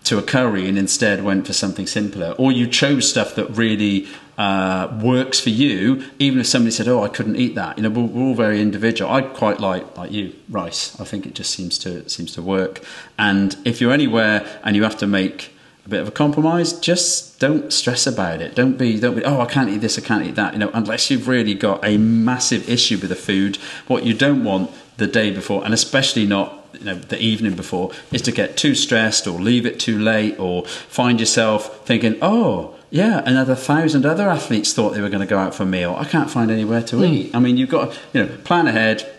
to 0.06 0.18
a 0.18 0.22
curry 0.24 0.68
and 0.68 0.78
instead 0.78 1.24
went 1.24 1.46
for 1.46 1.54
something 1.54 1.88
simpler, 1.88 2.36
or 2.38 2.52
you 2.52 2.68
chose 2.68 3.10
stuff 3.10 3.36
that 3.36 3.50
really 3.58 4.08
uh, 4.38 4.98
works 5.02 5.40
for 5.40 5.50
you, 5.50 6.06
even 6.20 6.40
if 6.40 6.48
somebody 6.48 6.72
said, 6.72 6.88
"Oh, 6.88 7.04
I 7.04 7.10
couldn't 7.10 7.36
eat 7.36 7.56
that." 7.56 7.78
You 7.78 7.84
know, 7.84 7.90
we're, 7.90 8.06
we're 8.06 8.24
all 8.24 8.36
very 8.36 8.62
individual. 8.62 9.12
I 9.12 9.22
quite 9.22 9.60
like 9.60 9.98
like 9.98 10.12
you 10.12 10.34
rice. 10.50 11.00
I 11.00 11.04
think 11.04 11.26
it 11.26 11.36
just 11.36 11.52
seems 11.52 11.78
to 11.80 12.08
seems 12.10 12.34
to 12.34 12.42
work. 12.42 12.82
And 13.18 13.58
if 13.66 13.82
you're 13.82 13.94
anywhere 13.94 14.60
and 14.64 14.76
you 14.76 14.84
have 14.84 14.98
to 14.98 15.08
make 15.08 15.52
a 15.86 15.90
bit 15.90 16.02
of 16.02 16.08
a 16.08 16.12
compromise, 16.12 16.74
just 16.74 17.40
don't 17.40 17.72
stress 17.72 18.08
about 18.08 18.42
it. 18.42 18.56
Don't 18.56 18.78
be, 18.78 19.00
don't 19.00 19.16
be, 19.16 19.24
oh, 19.24 19.40
I 19.40 19.46
can't 19.46 19.70
eat 19.70 19.82
this, 19.82 20.00
I 20.00 20.02
can't 20.02 20.26
eat 20.26 20.36
that. 20.36 20.54
You 20.54 20.60
know, 20.60 20.72
unless 20.74 21.12
you've 21.12 21.28
really 21.28 21.54
got 21.54 21.86
a 21.86 21.98
massive 21.98 22.68
issue 22.68 22.98
with 22.98 23.10
the 23.10 23.16
food, 23.16 23.58
what 23.88 24.04
you 24.04 24.16
don't 24.16 24.44
want 24.44 24.72
the 24.98 25.06
day 25.06 25.30
before, 25.30 25.64
and 25.64 25.74
especially 25.74 26.26
not 26.26 26.65
you 26.80 26.86
know, 26.86 26.96
the 26.96 27.20
evening 27.20 27.56
before, 27.56 27.92
is 28.12 28.22
to 28.24 28.32
get 28.32 28.58
too 28.58 28.76
stressed 28.76 29.28
or 29.28 29.40
leave 29.40 29.66
it 29.66 29.80
too 29.80 30.00
late 30.00 30.40
or 30.40 30.66
find 30.66 31.20
yourself 31.20 31.86
thinking, 31.86 32.18
oh, 32.22 32.76
yeah, 32.90 33.22
another 33.26 33.56
thousand 33.56 34.06
other 34.06 34.30
athletes 34.30 34.74
thought 34.74 34.94
they 34.94 35.02
were 35.02 35.10
going 35.10 35.22
to 35.22 35.28
go 35.28 35.40
out 35.40 35.54
for 35.54 35.64
a 35.64 35.66
meal. 35.66 35.96
I 35.98 36.06
can't 36.06 36.30
find 36.30 36.50
anywhere 36.52 36.82
to 36.84 37.04
eat. 37.04 37.36
I 37.36 37.40
mean, 37.40 37.58
you've 37.58 37.70
got, 37.70 38.00
you 38.14 38.24
know, 38.24 38.38
plan 38.44 38.68
ahead, 38.68 39.12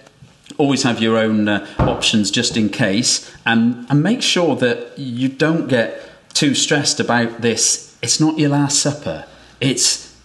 always 0.58 0.82
have 0.84 1.00
your 1.00 1.18
own 1.18 1.48
uh, 1.48 1.66
options 1.78 2.30
just 2.30 2.56
in 2.56 2.68
case 2.68 3.30
and 3.44 3.86
and 3.90 4.02
make 4.02 4.22
sure 4.22 4.56
that 4.56 4.98
you 4.98 5.28
don't 5.28 5.68
get 5.68 6.10
too 6.34 6.54
stressed 6.54 7.00
about 7.00 7.40
this 7.40 7.96
it's 8.02 8.20
not 8.20 8.38
your 8.38 8.50
last 8.50 8.78
supper 8.78 9.26
it's 9.60 10.16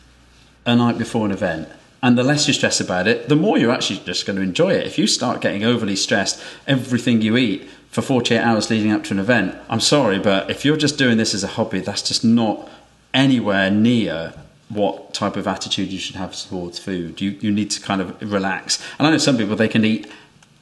a 0.66 0.76
night 0.76 0.98
before 0.98 1.26
an 1.26 1.32
event 1.32 1.68
and 2.04 2.18
the 2.18 2.24
less 2.24 2.48
you 2.48 2.54
stress 2.54 2.80
about 2.80 3.08
it 3.08 3.30
the 3.30 3.36
more 3.36 3.58
you're 3.58 3.72
actually 3.72 4.00
just 4.00 4.26
going 4.26 4.36
to 4.36 4.42
enjoy 4.42 4.72
it 4.72 4.86
if 4.86 4.98
you 4.98 5.08
start 5.08 5.42
getting 5.42 5.64
overly 5.64 5.96
stressed 5.96 6.42
everything 6.68 7.22
you 7.22 7.38
eat 7.38 7.68
for 7.90 8.02
48 8.02 8.40
hours 8.40 8.70
leading 8.70 8.92
up 8.92 9.04
to 9.04 9.14
an 9.14 9.20
event 9.20 9.56
i'm 9.70 9.80
sorry 9.80 10.20
but 10.20 10.50
if 10.50 10.64
you're 10.66 10.78
just 10.78 10.98
doing 10.98 11.18
this 11.18 11.34
as 11.34 11.44
a 11.44 11.48
hobby 11.48 11.80
that's 11.80 12.02
just 12.02 12.24
not 12.24 12.70
anywhere 13.14 13.70
near 13.70 14.34
what 14.74 15.14
type 15.14 15.36
of 15.36 15.48
attitude 15.48 15.92
you 15.92 16.00
should 16.00 16.16
have 16.16 16.36
towards 16.36 16.80
food. 16.80 17.20
You 17.22 17.32
you 17.42 17.52
need 17.52 17.72
to 17.72 17.82
kind 17.82 18.02
of 18.02 18.32
relax. 18.32 18.82
And 18.98 19.08
I 19.08 19.12
know 19.12 19.18
some 19.18 19.38
people 19.38 19.56
they 19.56 19.68
can 19.68 19.86
eat 19.86 20.10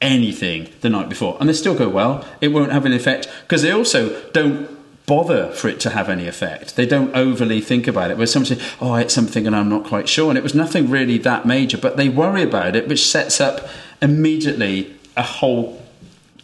anything 0.00 0.68
the 0.80 0.88
night 0.88 1.08
before 1.08 1.36
and 1.40 1.48
they 1.48 1.52
still 1.52 1.74
go 1.74 1.88
well. 1.88 2.26
It 2.40 2.48
won't 2.48 2.72
have 2.72 2.86
an 2.86 2.92
effect 2.92 3.28
because 3.42 3.62
they 3.62 3.70
also 3.70 4.20
don't 4.30 4.68
bother 5.10 5.48
for 5.48 5.66
it 5.66 5.80
to 5.80 5.90
have 5.90 6.08
any 6.08 6.28
effect. 6.28 6.76
They 6.76 6.86
don't 6.86 7.12
overly 7.16 7.60
think 7.60 7.88
about 7.88 8.12
it. 8.12 8.16
Where 8.16 8.28
someone 8.28 8.46
says, 8.46 8.62
"Oh, 8.80 8.94
it's 8.94 9.12
something 9.12 9.44
and 9.44 9.56
I'm 9.56 9.68
not 9.68 9.82
quite 9.82 10.08
sure," 10.08 10.28
and 10.30 10.38
it 10.38 10.44
was 10.44 10.54
nothing 10.54 10.88
really 10.88 11.18
that 11.18 11.44
major, 11.44 11.76
but 11.76 11.96
they 11.96 12.08
worry 12.08 12.44
about 12.44 12.76
it, 12.76 12.86
which 12.86 13.04
sets 13.04 13.40
up 13.40 13.68
immediately 14.00 14.94
a 15.16 15.22
whole 15.22 15.82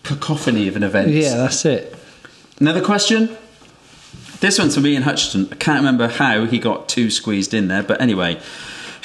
cacophony 0.02 0.66
of 0.66 0.74
an 0.74 0.82
event. 0.82 1.10
Yeah, 1.10 1.36
that's 1.36 1.64
it. 1.64 1.94
Another 2.58 2.82
question. 2.82 3.36
This 4.40 4.58
one's 4.58 4.74
from 4.74 4.86
Ian 4.86 5.04
Hutchinson. 5.04 5.48
I 5.52 5.54
can't 5.54 5.78
remember 5.78 6.08
how 6.08 6.44
he 6.46 6.58
got 6.58 6.88
two 6.88 7.08
squeezed 7.08 7.54
in 7.54 7.68
there, 7.68 7.84
but 7.84 8.00
anyway, 8.00 8.40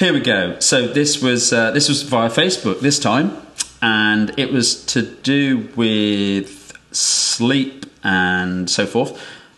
here 0.00 0.12
we 0.12 0.20
go. 0.20 0.58
So 0.58 0.88
this 0.88 1.22
was 1.22 1.52
uh, 1.52 1.70
this 1.70 1.88
was 1.88 2.02
via 2.02 2.30
Facebook 2.30 2.80
this 2.80 2.98
time, 2.98 3.36
and 3.80 4.34
it 4.36 4.52
was 4.52 4.84
to 4.86 5.02
do 5.02 5.68
with 5.76 6.76
sleep 6.90 7.86
and 8.02 8.68
so 8.68 8.86
forth. 8.86 9.12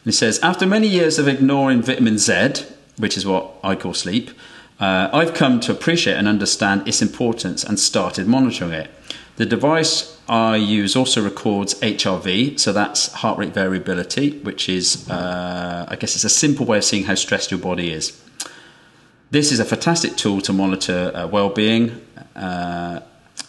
He 0.04 0.12
says, 0.12 0.38
after 0.40 0.66
many 0.66 0.86
years 0.86 1.18
of 1.18 1.26
ignoring 1.26 1.82
vitamin 1.82 2.18
Z, 2.18 2.66
which 2.98 3.16
is 3.16 3.24
what 3.26 3.54
I 3.64 3.74
call 3.74 3.94
sleep, 3.94 4.30
uh, 4.78 5.08
I've 5.12 5.34
come 5.34 5.60
to 5.60 5.72
appreciate 5.72 6.16
and 6.16 6.28
understand 6.28 6.86
its 6.86 7.00
importance 7.00 7.64
and 7.64 7.80
started 7.80 8.28
monitoring 8.28 8.72
it. 8.72 8.90
The 9.36 9.46
device 9.46 10.20
I 10.28 10.56
use 10.56 10.94
also 10.94 11.22
records 11.22 11.74
HRV, 11.80 12.60
so 12.60 12.72
that's 12.72 13.12
heart 13.14 13.38
rate 13.38 13.54
variability, 13.54 14.38
which 14.40 14.68
is, 14.68 15.08
uh, 15.08 15.86
I 15.88 15.96
guess, 15.96 16.14
it's 16.14 16.24
a 16.24 16.28
simple 16.28 16.66
way 16.66 16.78
of 16.78 16.84
seeing 16.84 17.04
how 17.04 17.14
stressed 17.14 17.50
your 17.50 17.60
body 17.60 17.90
is. 17.90 18.20
This 19.30 19.52
is 19.52 19.58
a 19.58 19.64
fantastic 19.64 20.16
tool 20.16 20.40
to 20.42 20.52
monitor 20.52 21.10
uh, 21.14 21.26
well-being. 21.26 22.00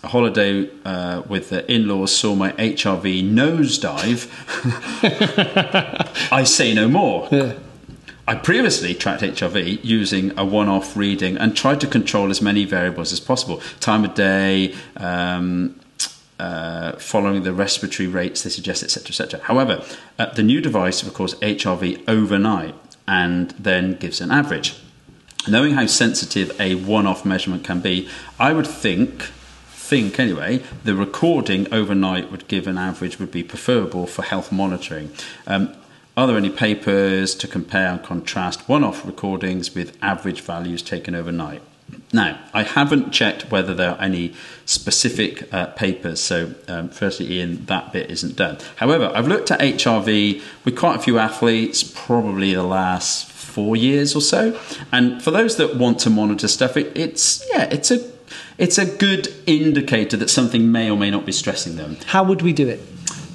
Holiday 0.06 0.70
uh, 0.84 1.24
with 1.28 1.49
the 1.49 1.70
in-laws 1.72 2.16
saw 2.16 2.36
my 2.36 2.51
HRV 2.53 3.30
nosedive. 3.30 4.30
I 6.32 6.43
say 6.43 6.74
no 6.74 6.88
more. 6.88 7.28
Yeah. 7.32 7.53
I 8.28 8.36
previously 8.36 8.95
tracked 8.95 9.22
HRV 9.22 9.84
using 9.84 10.38
a 10.38 10.43
one 10.43 10.68
off 10.68 10.97
reading 10.97 11.38
and 11.38 11.56
tried 11.56 11.80
to 11.82 11.88
control 11.88 12.32
as 12.32 12.41
many 12.41 12.66
variables 12.66 13.14
as 13.14 13.20
possible 13.20 13.62
time 13.80 14.03
of 14.03 14.16
day, 14.16 14.74
um, 14.97 15.80
uh, 16.39 16.93
following 16.93 17.43
the 17.43 17.53
respiratory 17.53 18.08
rates 18.08 18.41
they 18.41 18.49
suggest, 18.49 18.84
etc., 18.84 19.10
etc. 19.10 19.39
However, 19.45 19.86
uh, 20.18 20.34
the 20.34 20.43
new 20.43 20.60
device 20.60 21.03
records 21.03 21.36
HRV 21.36 22.03
overnight 22.08 22.76
and 23.08 23.51
then 23.51 23.95
gives 23.95 24.20
an 24.22 24.32
average. 24.32 24.76
Knowing 25.47 25.74
how 25.76 25.86
sensitive 25.86 26.60
a 26.60 26.74
one-off 26.76 27.24
measurement 27.24 27.64
can 27.64 27.80
be, 27.80 28.10
I 28.39 28.53
would 28.53 28.66
think 28.66 29.30
think 29.86 30.20
anyway, 30.20 30.64
the 30.84 30.96
recording 30.96 31.72
overnight 31.72 32.32
would 32.32 32.48
give 32.48 32.66
an 32.66 32.76
average 32.76 33.20
would 33.20 33.30
be 33.30 33.44
preferable 33.44 34.08
for 34.08 34.24
health 34.24 34.52
monitoring. 34.52 35.12
Um, 35.46 35.76
are 36.18 36.26
there 36.26 36.38
any 36.38 36.50
papers 36.50 37.36
to 37.36 37.48
compare 37.48 37.90
and 37.90 38.02
contrast 38.02 38.68
one 38.68 38.84
off 38.84 39.06
recordings 39.06 39.76
with 39.76 39.96
average 40.02 40.42
values 40.42 40.82
taken 40.82 41.14
overnight? 41.14 41.62
Now, 42.12 42.40
I 42.52 42.64
haven't 42.64 43.12
checked 43.12 43.52
whether 43.52 43.76
there 43.76 43.92
are 43.92 44.02
any 44.02 44.34
specific 44.66 45.54
uh, 45.54 45.68
papers, 45.68 46.20
so 46.20 46.56
um, 46.68 46.90
firstly, 46.90 47.32
Ian, 47.34 47.66
that 47.66 47.94
bit 47.94 48.10
isn't 48.10 48.36
done. 48.36 48.58
However, 48.78 49.12
I've 49.14 49.28
looked 49.28 49.52
at 49.52 49.60
HRV 49.60 50.42
with 50.66 50.76
quite 50.76 50.96
a 50.96 51.00
few 51.00 51.20
athletes, 51.20 51.84
probably 51.84 52.56
the 52.56 52.64
last 52.64 53.32
four 53.32 53.76
years 53.76 54.16
or 54.16 54.22
so, 54.22 54.60
and 54.92 55.22
for 55.22 55.30
those 55.30 55.58
that 55.58 55.76
want 55.76 56.00
to 56.00 56.10
monitor 56.10 56.48
stuff, 56.48 56.76
it, 56.76 56.92
it's 56.98 57.48
yeah, 57.54 57.66
it's 57.66 57.92
a 57.92 58.14
it's 58.58 58.78
a 58.78 58.86
good 58.86 59.34
indicator 59.45 60.18
that 60.18 60.30
something 60.30 60.72
may 60.72 60.89
or 60.89 60.97
may 60.97 61.12
not 61.12 61.26
be 61.26 61.32
stressing 61.32 61.76
them. 61.76 61.97
How 62.06 62.24
would 62.24 62.41
we 62.41 62.53
do 62.53 62.68
it? 62.68 62.80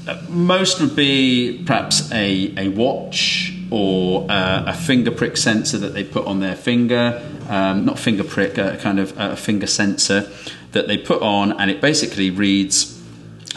Uh, 0.08 0.20
most 0.28 0.80
would 0.80 0.96
be 0.96 1.62
perhaps 1.66 2.10
a, 2.10 2.54
a 2.56 2.68
watch 2.68 3.54
or 3.70 4.26
uh, 4.30 4.64
a 4.66 4.74
finger 4.74 5.10
prick 5.10 5.36
sensor 5.36 5.78
that 5.78 5.94
they 5.94 6.02
put 6.02 6.26
on 6.26 6.40
their 6.40 6.56
finger, 6.56 7.22
um, 7.48 7.84
not 7.84 7.98
finger 7.98 8.24
prick, 8.24 8.58
a 8.58 8.76
kind 8.78 8.98
of 8.98 9.16
a 9.18 9.36
finger 9.36 9.66
sensor 9.66 10.28
that 10.72 10.88
they 10.88 10.96
put 10.96 11.22
on, 11.22 11.52
and 11.60 11.70
it 11.70 11.80
basically 11.80 12.30
reads 12.30 13.00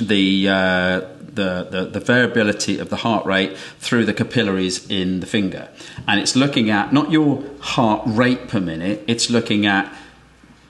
the, 0.01 0.49
uh, 0.49 0.99
the, 1.19 1.67
the, 1.69 1.89
the 1.93 1.99
variability 1.99 2.77
of 2.79 2.89
the 2.89 2.97
heart 2.97 3.25
rate 3.25 3.57
through 3.79 4.05
the 4.05 4.13
capillaries 4.13 4.89
in 4.89 5.19
the 5.19 5.25
finger. 5.25 5.69
And 6.07 6.19
it's 6.19 6.35
looking 6.35 6.69
at 6.69 6.91
not 6.91 7.11
your 7.11 7.43
heart 7.59 8.01
rate 8.05 8.47
per 8.47 8.59
minute, 8.59 9.03
it's 9.07 9.29
looking 9.29 9.65
at 9.65 9.91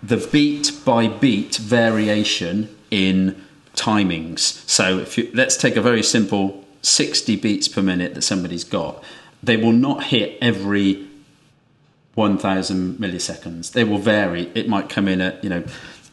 the 0.03 0.17
beat 0.31 0.71
by 0.85 1.07
beat 1.07 1.55
variation 1.55 2.75
in 2.91 3.41
timings. 3.75 4.39
So 4.69 4.99
if 4.99 5.17
you, 5.17 5.31
let's 5.33 5.57
take 5.57 5.75
a 5.75 5.81
very 5.81 6.03
simple 6.03 6.63
60 6.81 7.37
beats 7.37 7.67
per 7.67 7.81
minute 7.81 8.13
that 8.13 8.21
somebody's 8.21 8.65
got 8.65 9.03
they 9.43 9.57
will 9.57 9.73
not 9.73 10.05
hit 10.05 10.37
every 10.41 11.05
1000 12.15 12.97
milliseconds. 12.97 13.73
They 13.73 13.83
will 13.83 13.97
vary. 13.97 14.49
It 14.55 14.69
might 14.69 14.87
come 14.87 15.07
in 15.07 15.19
at, 15.19 15.43
you 15.43 15.49
know, 15.49 15.63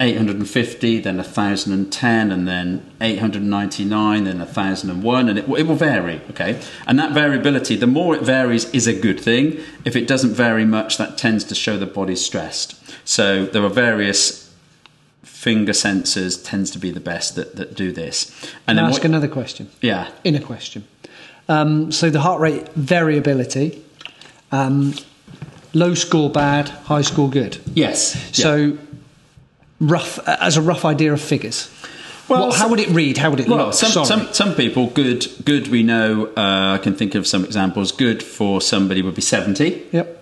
850, 0.01 1.01
then 1.01 1.17
1010, 1.17 2.33
and 2.33 2.49
then 2.49 2.91
899, 3.01 4.25
then 4.25 4.39
1001, 4.39 5.29
and 5.29 5.39
it, 5.39 5.49
it 5.49 5.67
will 5.67 5.75
vary, 5.75 6.23
okay? 6.31 6.61
And 6.87 6.99
that 6.99 7.13
variability, 7.13 7.77
the 7.77 7.87
more 7.87 8.15
it 8.15 8.23
varies, 8.23 8.65
is 8.71 8.87
a 8.87 8.99
good 8.99 9.21
thing. 9.21 9.61
If 9.85 9.97
it 9.97 10.09
doesn't 10.09 10.33
vary 10.33 10.65
much, 10.65 10.97
that 10.97 11.19
tends 11.19 11.45
to 11.45 11.55
show 11.55 11.77
the 11.77 11.87
body's 11.87 12.25
stressed. 12.25 12.81
So 13.07 13.45
there 13.45 13.63
are 13.63 13.69
various 13.69 14.51
finger 15.23 15.73
sensors 15.73 16.43
tends 16.45 16.71
to 16.71 16.79
be 16.79 16.91
the 16.91 17.01
best 17.01 17.35
that, 17.35 17.57
that 17.57 17.75
do 17.75 17.93
this. 17.93 18.31
And 18.67 18.77
then 18.77 18.85
ask 18.85 18.99
what, 18.99 19.05
another 19.07 19.29
question. 19.29 19.71
Yeah. 19.81 20.11
In 20.23 20.35
a 20.35 20.41
question. 20.41 20.87
Um, 21.49 21.91
so 21.93 22.11
the 22.11 22.21
heart 22.21 22.41
rate 22.41 22.69
variability, 22.71 23.83
um, 24.53 24.95
low 25.73 25.95
score 25.95 26.31
bad, 26.31 26.69
high 26.69 27.01
score 27.01 27.31
good. 27.31 27.59
Yes. 27.75 28.37
So 28.37 28.57
yeah. 28.57 28.77
Rough 29.81 30.18
as 30.28 30.57
a 30.57 30.62
rough 30.62 30.85
idea 30.85 31.12
of 31.12 31.20
figures. 31.20 31.70
Well, 32.28 32.49
what, 32.49 32.59
how 32.59 32.68
would 32.68 32.78
it 32.78 32.89
read? 32.91 33.18
How 33.18 33.31
would 33.31 33.41
it 33.41 33.49
well, 33.49 33.66
look? 33.66 33.74
Some, 33.74 34.05
some, 34.05 34.33
some 34.33 34.55
people 34.55 34.87
good 34.89 35.26
good 35.45 35.68
we 35.68 35.83
know. 35.83 36.26
Uh, 36.37 36.74
I 36.74 36.78
can 36.78 36.95
think 36.95 37.14
of 37.14 37.26
some 37.26 37.45
examples. 37.45 37.91
Good 37.91 38.22
for 38.22 38.61
somebody 38.61 39.03
would 39.03 39.16
be 39.16 39.22
seventy. 39.22 39.87
Yep. 39.91 40.18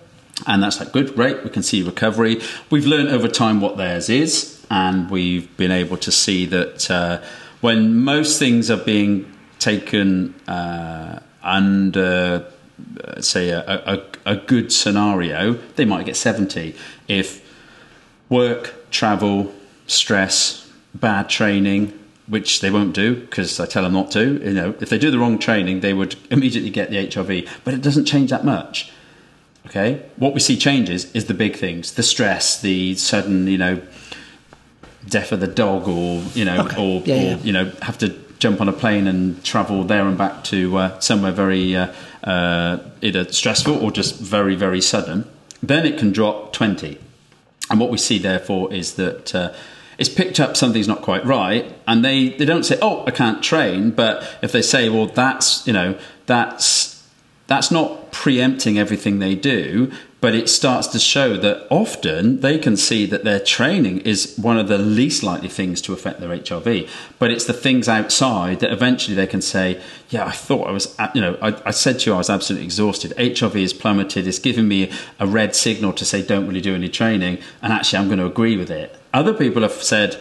And 0.47 0.63
that's 0.63 0.79
like 0.79 0.91
good, 0.91 1.15
great. 1.15 1.43
We 1.43 1.49
can 1.49 1.63
see 1.63 1.83
recovery. 1.83 2.41
We've 2.69 2.85
learned 2.85 3.09
over 3.09 3.27
time 3.27 3.59
what 3.59 3.77
theirs 3.77 4.09
is, 4.09 4.65
and 4.71 5.09
we've 5.11 5.55
been 5.57 5.71
able 5.71 5.97
to 5.97 6.11
see 6.11 6.45
that 6.45 6.89
uh, 6.89 7.21
when 7.61 8.03
most 8.03 8.39
things 8.39 8.71
are 8.71 8.77
being 8.77 9.31
taken 9.59 10.33
uh, 10.47 11.19
under, 11.43 12.47
uh, 13.03 13.21
say, 13.21 13.49
a, 13.49 13.61
a, 13.61 14.03
a 14.25 14.35
good 14.37 14.71
scenario, 14.71 15.53
they 15.75 15.83
might 15.83 16.05
get 16.05 16.15
70. 16.15 16.73
If 17.09 17.45
work, 18.29 18.73
travel, 18.91 19.53
stress, 19.87 20.69
bad 20.93 21.29
training, 21.29 21.97
which 22.27 22.61
they 22.61 22.69
won't 22.69 22.93
do 22.93 23.15
because 23.15 23.59
I 23.59 23.65
tell 23.65 23.83
them 23.83 23.93
not 23.93 24.11
to. 24.11 24.43
You 24.43 24.53
know, 24.53 24.75
if 24.79 24.89
they 24.89 24.97
do 24.97 25.11
the 25.11 25.19
wrong 25.19 25.39
training, 25.39 25.79
they 25.79 25.93
would 25.93 26.15
immediately 26.29 26.69
get 26.69 26.89
the 26.89 27.07
HRV. 27.07 27.47
But 27.63 27.73
it 27.73 27.81
doesn't 27.81 28.05
change 28.05 28.29
that 28.29 28.45
much. 28.45 28.91
Okay, 29.65 30.03
what 30.15 30.33
we 30.33 30.39
see 30.39 30.57
changes 30.57 31.11
is 31.13 31.25
the 31.25 31.33
big 31.33 31.55
things: 31.55 31.93
the 31.93 32.03
stress, 32.03 32.59
the 32.61 32.95
sudden, 32.95 33.47
you 33.47 33.57
know, 33.57 33.81
death 35.07 35.31
of 35.31 35.41
the 35.41 35.47
dog, 35.47 35.87
or 35.87 36.23
you 36.33 36.45
know, 36.45 36.65
okay. 36.65 36.77
or, 36.77 37.01
yeah, 37.05 37.15
or 37.15 37.17
yeah. 37.17 37.37
you 37.37 37.51
know, 37.51 37.71
have 37.81 37.97
to 37.99 38.17
jump 38.39 38.61
on 38.61 38.69
a 38.69 38.73
plane 38.73 39.05
and 39.05 39.43
travel 39.43 39.83
there 39.83 40.07
and 40.07 40.17
back 40.17 40.43
to 40.45 40.77
uh, 40.77 40.99
somewhere 40.99 41.31
very 41.31 41.75
uh, 41.75 41.93
uh, 42.23 42.77
either 43.01 43.31
stressful 43.31 43.77
or 43.83 43.91
just 43.91 44.17
very, 44.19 44.55
very 44.55 44.81
sudden, 44.81 45.29
then 45.61 45.85
it 45.85 45.99
can 45.99 46.11
drop 46.11 46.53
20. 46.53 46.97
And 47.69 47.79
what 47.79 47.89
we 47.89 47.97
see, 47.97 48.17
therefore, 48.17 48.73
is 48.73 48.95
that 48.95 49.35
uh, 49.35 49.53
it's 49.97 50.09
picked 50.09 50.39
up 50.39 50.57
something's 50.57 50.87
not 50.87 51.01
quite 51.01 51.25
right, 51.25 51.75
and 51.87 52.03
they, 52.03 52.29
they 52.29 52.45
don't 52.45 52.63
say, 52.63 52.79
"Oh, 52.81 53.03
I 53.05 53.11
can't 53.11 53.43
train," 53.43 53.91
but 53.91 54.37
if 54.41 54.51
they 54.51 54.61
say, 54.61 54.89
"Well, 54.89 55.07
that's 55.07 55.67
you 55.67 55.73
know 55.73 55.99
that's 56.25 57.07
that's 57.47 57.69
not 57.71 58.11
preempting 58.11 58.79
everything 58.79 59.19
they 59.19 59.35
do, 59.35 59.91
but 60.21 60.35
it 60.35 60.49
starts 60.49 60.87
to 60.87 60.99
show 60.99 61.37
that 61.37 61.65
often 61.69 62.41
they 62.41 62.57
can 62.57 62.75
see 62.75 63.05
that 63.05 63.23
their 63.23 63.39
training 63.39 63.99
is 63.99 64.37
one 64.37 64.57
of 64.57 64.67
the 64.67 64.77
least 64.77 65.23
likely 65.23 65.47
things 65.47 65.81
to 65.81 65.93
affect 65.93 66.19
their 66.19 66.29
HRV. 66.29 66.89
But 67.19 67.31
it's 67.31 67.45
the 67.45 67.53
things 67.53 67.87
outside 67.87 68.59
that 68.59 68.71
eventually 68.71 69.15
they 69.15 69.27
can 69.27 69.41
say, 69.41 69.81
"Yeah, 70.09 70.25
I 70.25 70.31
thought 70.31 70.67
I 70.67 70.71
was, 70.71 70.95
you 71.13 71.21
know, 71.21 71.37
I, 71.41 71.55
I 71.65 71.71
said 71.71 71.99
to 71.99 72.09
you 72.09 72.15
I 72.15 72.17
was 72.17 72.29
absolutely 72.29 72.65
exhausted. 72.65 73.13
HRV 73.17 73.55
is 73.55 73.73
plummeted. 73.73 74.27
It's 74.27 74.39
giving 74.39 74.67
me 74.67 74.91
a 75.19 75.27
red 75.27 75.55
signal 75.55 75.93
to 75.93 76.05
say 76.05 76.21
don't 76.21 76.47
really 76.47 76.61
do 76.61 76.75
any 76.75 76.89
training, 76.89 77.39
and 77.61 77.71
actually 77.71 77.99
I'm 77.99 78.07
going 78.07 78.19
to 78.19 78.25
agree 78.25 78.57
with 78.57 78.71
it." 78.71 78.95
Other 79.13 79.33
people 79.33 79.61
have 79.61 79.71
said 79.71 80.17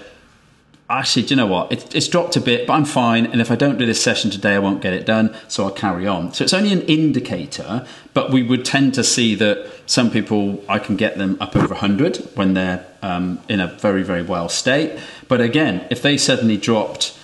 actually, 0.90 1.22
do 1.22 1.30
you 1.30 1.36
know 1.36 1.46
what? 1.46 1.72
It, 1.72 1.94
it's 1.94 2.08
dropped 2.08 2.36
a 2.36 2.40
bit, 2.40 2.66
but 2.66 2.72
I'm 2.72 2.84
fine. 2.84 3.26
And 3.26 3.40
if 3.40 3.50
I 3.50 3.56
don't 3.56 3.78
do 3.78 3.86
this 3.86 4.02
session 4.02 4.30
today, 4.30 4.54
I 4.54 4.58
won't 4.58 4.80
get 4.80 4.92
it 4.92 5.04
done. 5.04 5.36
So 5.48 5.64
I'll 5.64 5.70
carry 5.70 6.06
on. 6.06 6.32
So 6.32 6.44
it's 6.44 6.54
only 6.54 6.72
an 6.72 6.82
indicator, 6.82 7.86
but 8.14 8.30
we 8.30 8.42
would 8.42 8.64
tend 8.64 8.94
to 8.94 9.04
see 9.04 9.34
that 9.36 9.70
some 9.86 10.10
people, 10.10 10.62
I 10.68 10.78
can 10.78 10.96
get 10.96 11.18
them 11.18 11.36
up 11.40 11.56
over 11.56 11.68
100 11.68 12.16
when 12.34 12.54
they're 12.54 12.86
um, 13.02 13.40
in 13.48 13.60
a 13.60 13.66
very, 13.66 14.02
very 14.02 14.22
well 14.22 14.48
state. 14.48 14.98
But 15.28 15.40
again, 15.40 15.86
if 15.90 16.02
they 16.02 16.16
suddenly 16.16 16.56
dropped 16.56 17.18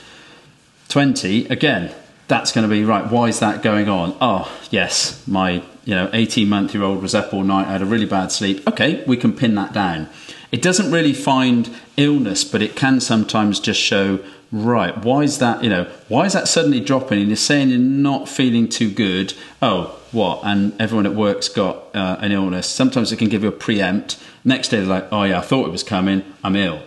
20, 0.88 1.46
again, 1.46 1.94
that's 2.28 2.52
going 2.52 2.68
to 2.68 2.74
be 2.74 2.84
right. 2.84 3.10
Why 3.10 3.28
is 3.28 3.40
that 3.40 3.62
going 3.62 3.88
on? 3.88 4.16
Oh, 4.20 4.50
yes, 4.70 5.26
my 5.26 5.62
you 5.84 5.94
know 5.94 6.08
18 6.12 6.48
month 6.48 6.72
year 6.74 6.82
old 6.82 7.02
was 7.02 7.14
up 7.14 7.34
all 7.34 7.42
night, 7.42 7.66
I 7.66 7.72
had 7.72 7.82
a 7.82 7.86
really 7.86 8.06
bad 8.06 8.32
sleep. 8.32 8.66
Okay, 8.66 9.04
we 9.04 9.16
can 9.16 9.34
pin 9.34 9.54
that 9.56 9.72
down. 9.72 10.08
It 10.54 10.62
doesn't 10.62 10.92
really 10.92 11.12
find 11.12 11.68
illness, 11.96 12.44
but 12.44 12.62
it 12.62 12.76
can 12.76 13.00
sometimes 13.00 13.58
just 13.58 13.80
show 13.80 14.20
right. 14.52 14.96
Why 14.96 15.24
is 15.24 15.38
that? 15.38 15.64
You 15.64 15.68
know, 15.68 15.90
why 16.06 16.26
is 16.26 16.32
that 16.34 16.46
suddenly 16.46 16.78
dropping? 16.78 17.18
And 17.18 17.26
you're 17.26 17.34
saying 17.34 17.70
you're 17.70 17.78
not 17.80 18.28
feeling 18.28 18.68
too 18.68 18.88
good. 18.88 19.34
Oh, 19.60 20.00
what? 20.12 20.42
And 20.44 20.80
everyone 20.80 21.06
at 21.06 21.14
work's 21.16 21.48
got 21.48 21.92
uh, 21.92 22.18
an 22.20 22.30
illness. 22.30 22.68
Sometimes 22.68 23.10
it 23.10 23.16
can 23.16 23.28
give 23.28 23.42
you 23.42 23.48
a 23.48 23.52
preempt. 23.66 24.22
Next 24.44 24.68
day, 24.68 24.76
they're 24.76 24.86
like, 24.86 25.08
oh 25.10 25.24
yeah, 25.24 25.40
I 25.40 25.40
thought 25.40 25.66
it 25.66 25.72
was 25.72 25.82
coming. 25.82 26.22
I'm 26.44 26.54
ill. 26.54 26.84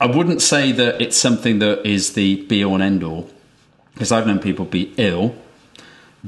I 0.00 0.06
wouldn't 0.06 0.40
say 0.40 0.72
that 0.72 0.98
it's 0.98 1.18
something 1.18 1.58
that 1.58 1.86
is 1.86 2.14
the 2.14 2.46
be 2.46 2.64
all 2.64 2.72
and 2.72 2.82
end 2.82 3.04
all, 3.04 3.28
because 3.92 4.12
I've 4.12 4.26
known 4.26 4.38
people 4.38 4.64
be 4.64 4.94
ill, 4.96 5.36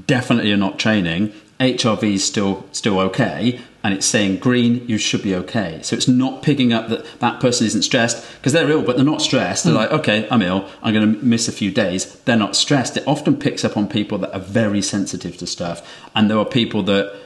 definitely 0.07 0.53
are 0.53 0.59
not 0.59 0.79
training. 0.79 1.33
HRV 1.59 2.03
is 2.03 2.25
still 2.27 2.67
still 2.73 3.01
okay, 3.01 3.63
and 3.87 3.95
it's 3.95 4.07
saying 4.07 4.39
green, 4.39 4.85
you 4.89 4.99
should 4.99 5.23
be 5.23 5.33
okay. 5.33 5.79
So 5.85 5.95
it's 5.95 6.09
not 6.09 6.43
picking 6.43 6.73
up 6.73 6.89
that 6.89 7.05
that 7.21 7.39
person 7.39 7.69
isn't 7.69 7.83
stressed 7.83 8.27
because 8.35 8.53
they're 8.53 8.69
ill, 8.69 8.83
but 8.83 8.97
they're 8.97 9.05
not 9.05 9.23
stressed. 9.23 9.63
They're 9.63 9.73
mm. 9.73 9.77
like, 9.77 9.93
okay, 9.93 10.27
I'm 10.29 10.43
ill, 10.43 10.69
I'm 10.83 10.93
going 10.93 11.15
to 11.15 11.25
miss 11.25 11.47
a 11.47 11.53
few 11.53 11.71
days. 11.71 12.17
They're 12.25 12.37
not 12.37 12.57
stressed. 12.57 12.97
It 12.97 13.07
often 13.07 13.37
picks 13.37 13.65
up 13.65 13.77
on 13.77 13.87
people 13.87 14.19
that 14.19 14.35
are 14.35 14.41
very 14.41 14.83
sensitive 14.83 15.37
to 15.37 15.47
stuff, 15.47 15.89
and 16.17 16.29
there 16.29 16.37
are 16.37 16.45
people 16.45 16.83
that 16.83 17.17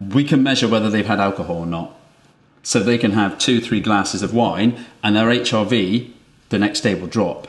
we 0.00 0.24
can 0.24 0.42
measure 0.42 0.66
whether 0.66 0.88
they've 0.88 1.04
had 1.04 1.20
alcohol 1.20 1.58
or 1.58 1.66
not. 1.66 1.94
So 2.62 2.80
they 2.80 2.96
can 2.96 3.10
have 3.10 3.36
two, 3.36 3.60
three 3.60 3.80
glasses 3.80 4.22
of 4.22 4.32
wine, 4.32 4.86
and 5.04 5.14
their 5.14 5.26
HRV 5.26 6.10
the 6.48 6.58
next 6.58 6.80
day 6.80 6.94
will 6.94 7.08
drop. 7.08 7.46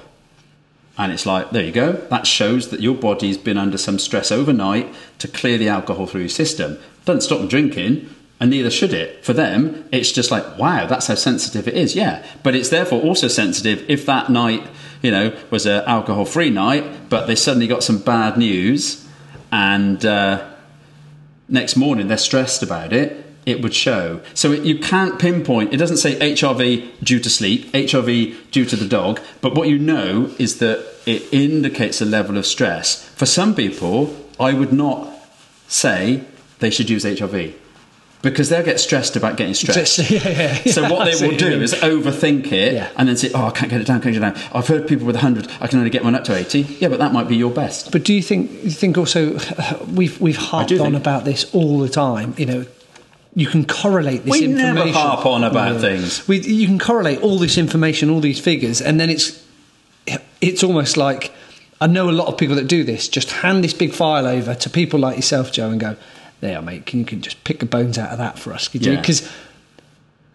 And 0.98 1.14
it's 1.14 1.26
like, 1.26 1.52
there 1.52 1.64
you 1.64 1.72
go. 1.72 1.94
That 1.94 2.28
shows 2.28 2.68
that 2.72 2.82
your 2.82 2.96
body's 2.96 3.38
been 3.38 3.58
under 3.58 3.78
some 3.78 3.98
stress 3.98 4.30
overnight 4.30 4.94
to 5.20 5.30
clear 5.30 5.58
the 5.58 5.70
alcohol 5.70 6.06
through 6.06 6.22
your 6.22 6.30
system. 6.30 6.80
Doesn't 7.06 7.22
stop 7.22 7.40
them 7.40 7.48
drinking, 7.48 8.10
and 8.42 8.50
neither 8.50 8.70
should 8.70 8.94
it. 8.94 9.24
For 9.24 9.32
them, 9.32 9.88
it's 9.94 10.12
just 10.12 10.32
like, 10.32 10.58
wow, 10.58 10.86
that's 10.88 11.08
how 11.08 11.16
sensitive 11.16 11.70
it 11.70 11.76
is. 11.76 11.96
Yeah, 11.96 12.26
but 12.44 12.56
it's 12.56 12.68
therefore 12.68 13.02
also 13.02 13.30
sensitive 13.30 13.90
if 13.90 14.06
that 14.08 14.30
night 14.30 14.68
you 15.02 15.12
know, 15.12 15.36
was 15.50 15.66
an 15.66 15.84
alcohol-free 15.86 16.50
night, 16.50 17.10
but 17.10 17.26
they 17.26 17.36
suddenly 17.36 17.68
got 17.68 17.84
some 17.84 18.00
bad 18.00 18.38
news, 18.38 19.08
and 19.52 20.06
uh, 20.06 20.48
next 21.50 21.76
morning 21.76 22.08
they're 22.08 22.18
stressed 22.18 22.62
about 22.62 22.94
it, 22.94 23.26
it 23.46 23.62
would 23.62 23.74
show. 23.74 24.22
So 24.36 24.52
it, 24.52 24.64
you 24.64 24.78
can't 24.78 25.20
pinpoint. 25.20 25.74
It 25.74 25.78
doesn't 25.78 25.98
say 25.98 26.16
HRV 26.20 27.04
due 27.04 27.20
to 27.20 27.30
sleep, 27.30 27.72
HRV 27.72 28.52
due 28.52 28.66
to 28.66 28.76
the 28.76 28.88
dog, 28.88 29.20
but 29.42 29.56
what 29.56 29.68
you 29.68 29.80
know 29.80 30.32
is 30.38 30.60
that 30.60 30.86
it 31.06 31.34
indicates 31.34 32.02
a 32.02 32.06
level 32.06 32.38
of 32.38 32.46
stress. 32.46 33.04
For 33.10 33.26
some 33.26 33.56
people, 33.56 34.16
I 34.40 34.54
would 34.54 34.72
not 34.72 35.12
say 35.68 36.24
they 36.60 36.70
should 36.70 36.90
use 36.90 37.04
HRV 37.04 37.56
because 38.22 38.50
they'll 38.50 38.64
get 38.64 38.80
stressed 38.80 39.16
about 39.16 39.36
getting 39.38 39.54
stressed. 39.64 40.10
yeah, 40.12 40.20
yeah, 40.28 40.60
yeah. 40.66 40.72
So 40.72 40.84
what 40.94 41.06
they 41.06 41.28
will 41.28 41.36
do 41.36 41.62
is 41.62 41.74
overthink 41.74 42.52
it 42.52 42.92
and 42.98 43.08
then 43.10 43.18
say, 43.18 43.32
"Oh, 43.34 43.46
I 43.48 43.52
can't 43.52 43.70
get 43.72 43.82
it 43.82 43.88
down, 43.88 44.02
can't 44.02 44.14
get 44.14 44.24
it 44.24 44.34
down." 44.34 44.50
I've 44.54 44.68
heard 44.68 44.88
people 44.88 45.06
with 45.08 45.16
100, 45.16 45.48
I 45.60 45.68
can 45.68 45.80
only 45.80 45.90
get 45.90 46.04
one 46.04 46.16
up 46.16 46.24
to 46.26 46.36
80. 46.36 46.62
Yeah, 46.80 46.88
but 46.90 47.00
that 47.00 47.14
might 47.14 47.28
be 47.28 47.36
your 47.36 47.52
best. 47.52 47.92
But 47.92 48.04
do 48.04 48.14
you 48.14 48.22
think 48.22 48.52
you 48.64 48.72
think 48.72 48.98
also 48.98 49.38
we've 49.94 50.20
we've 50.22 50.38
harped 50.38 50.72
on 50.74 50.96
about 50.96 51.26
this 51.26 51.54
all 51.54 51.80
the 51.80 51.90
time? 51.90 52.34
You 52.38 52.46
know, 52.46 52.66
you 53.36 53.48
can 53.48 53.66
correlate 53.66 54.24
this 54.26 54.32
We 54.40 54.46
information. 54.46 54.76
never 54.76 54.92
harp 54.92 55.26
on 55.26 55.44
about 55.44 55.82
things. 55.82 56.28
We, 56.28 56.42
you 56.42 56.68
can 56.68 56.80
correlate 56.80 57.22
all 57.22 57.38
this 57.40 57.58
information, 57.58 58.10
all 58.10 58.20
these 58.20 58.40
figures, 58.40 58.82
and 58.82 59.00
then 59.00 59.10
it's 59.10 59.44
it's 60.42 60.64
almost 60.64 60.98
like 60.98 61.32
I 61.80 61.88
know 61.88 62.10
a 62.10 62.12
lot 62.12 62.28
of 62.28 62.38
people 62.38 62.56
that 62.58 62.68
do 62.68 62.84
this. 62.84 63.08
Just 63.08 63.32
hand 63.32 63.64
this 63.64 63.74
big 63.74 63.94
file 63.94 64.28
over 64.28 64.54
to 64.54 64.70
people 64.70 65.00
like 65.00 65.16
yourself, 65.16 65.52
Joe, 65.52 65.70
and 65.72 65.80
go, 65.80 65.96
"There, 66.42 66.62
mate. 66.62 66.86
Can 66.86 67.00
you 67.00 67.06
can 67.06 67.22
just 67.22 67.44
pick 67.44 67.60
the 67.60 67.66
bones 67.66 67.98
out 67.98 68.10
of 68.10 68.18
that 68.18 68.38
for 68.38 68.54
us? 68.54 68.68
Could 68.68 68.86
you?" 68.86 68.94
Yeah. 68.94 69.00
Because 69.02 69.30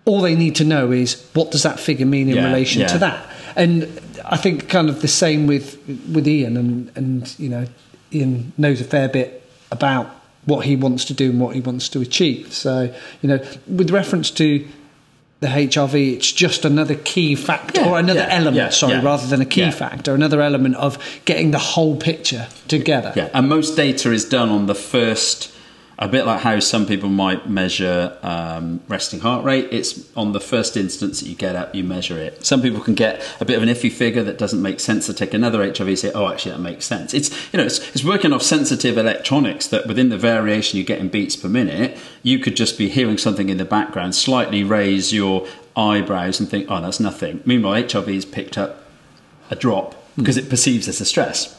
all 0.05 0.23
they 0.23 0.35
need 0.35 0.55
to 0.57 0.65
know 0.65 0.93
is 0.93 1.23
what 1.35 1.51
does 1.51 1.65
that 1.65 1.79
figure 1.79 2.07
mean 2.07 2.29
in 2.29 2.37
Yeah, 2.37 2.47
relation 2.47 2.81
yeah. 2.83 2.89
to 2.89 2.99
that. 2.99 3.27
And 3.57 4.01
I 4.25 4.37
think 4.37 4.69
kind 4.69 4.89
of 4.89 5.03
the 5.03 5.09
same 5.09 5.47
with 5.47 5.79
with 6.13 6.27
Ian, 6.27 6.57
and 6.57 6.91
and 6.95 7.35
you 7.39 7.49
know, 7.49 7.67
Ian 8.13 8.53
knows 8.57 8.81
a 8.81 8.85
fair 8.85 9.09
bit 9.09 9.43
about 9.71 10.09
what 10.45 10.65
he 10.65 10.77
wants 10.77 11.05
to 11.07 11.13
do 11.13 11.31
and 11.31 11.41
what 11.41 11.55
he 11.55 11.61
wants 11.61 11.89
to 11.91 12.01
achieve. 12.01 12.53
So 12.53 12.95
you 13.23 13.29
know, 13.29 13.41
with 13.67 13.91
reference 13.91 14.31
to 14.33 14.65
the 15.41 15.49
HRV, 15.49 16.15
it's 16.15 16.33
just 16.33 16.65
another 16.65 16.95
key 16.95 17.35
factor 17.35 17.81
Yeah, 17.81 17.91
or 17.91 17.99
another 17.99 18.21
yeah, 18.21 18.29
element, 18.31 18.57
yeah, 18.57 18.71
sorry, 18.71 19.01
rather 19.01 19.27
than 19.27 19.43
a 19.43 19.45
key 19.45 19.71
factor, 19.71 20.15
another 20.15 20.41
element 20.41 20.77
of 20.77 20.99
getting 21.27 21.51
the 21.51 21.59
whole 21.59 21.97
picture 21.97 22.49
together. 22.69 23.13
Yeah, 23.15 23.29
and 23.35 23.49
most 23.49 23.77
data 23.77 24.13
is 24.13 24.25
done 24.25 24.49
on 24.49 24.67
the 24.67 24.75
first. 24.75 25.53
A 25.99 26.09
bit 26.09 26.27
like 26.27 26.43
how 26.43 26.61
some 26.61 26.85
people 26.85 27.09
might 27.09 27.49
measure 27.49 28.19
um, 28.23 28.81
resting 28.87 29.21
heart 29.21 29.45
rate. 29.45 29.69
It's 29.71 30.15
on 30.15 30.33
the 30.33 30.41
first 30.41 30.77
instance 30.77 31.21
that 31.21 31.27
you 31.27 31.35
get 31.35 31.57
up, 31.57 31.75
you 31.75 31.85
measure 31.85 32.19
it. 32.19 32.45
Some 32.45 32.61
people 32.61 32.83
can 32.83 32.95
get 32.95 33.27
a 33.41 33.47
bit 33.47 33.57
of 33.57 33.63
an 33.63 33.71
iffy 33.71 33.91
figure 33.91 34.23
that 34.23 34.37
doesn't 34.37 34.61
make 34.61 34.79
sense. 34.79 35.07
They 35.07 35.15
take 35.15 35.33
another 35.33 35.61
HRV 35.61 35.89
and 35.89 35.99
say, 35.99 36.13
"Oh, 36.13 36.29
actually, 36.29 36.53
that 36.53 36.61
makes 36.61 36.85
sense." 36.85 37.15
It's 37.15 37.31
you 37.51 37.59
know, 37.59 37.65
it's, 37.65 37.79
it's 37.95 38.05
working 38.05 38.35
off 38.35 38.43
sensitive 38.43 38.99
electronics 38.99 39.67
that 39.69 39.87
within 39.87 40.11
the 40.11 40.19
variation 40.19 40.79
you 40.79 40.85
get 40.85 40.99
in 40.99 41.09
beats 41.09 41.35
per 41.35 41.49
minute, 41.49 41.97
you 42.23 42.39
could 42.41 42.57
just 42.57 42.77
be 42.77 42.91
hearing 42.91 43.17
something 43.17 43.49
in 43.49 43.57
the 43.57 43.65
background, 43.65 44.15
slightly 44.15 44.63
raise 44.63 45.15
your 45.15 45.47
eyebrows 45.77 46.39
and 46.39 46.47
think, 46.47 46.67
"Oh, 46.69 46.83
that's 46.83 47.01
nothing." 47.01 47.41
Meanwhile, 47.47 47.85
HRV's 47.85 48.27
picked 48.27 48.59
up 48.59 48.85
a 49.51 49.57
drop 49.57 49.95
because 50.19 50.37
it 50.37 50.51
perceives 50.51 50.89
as 50.89 51.01
a 51.01 51.07
stress. 51.07 51.57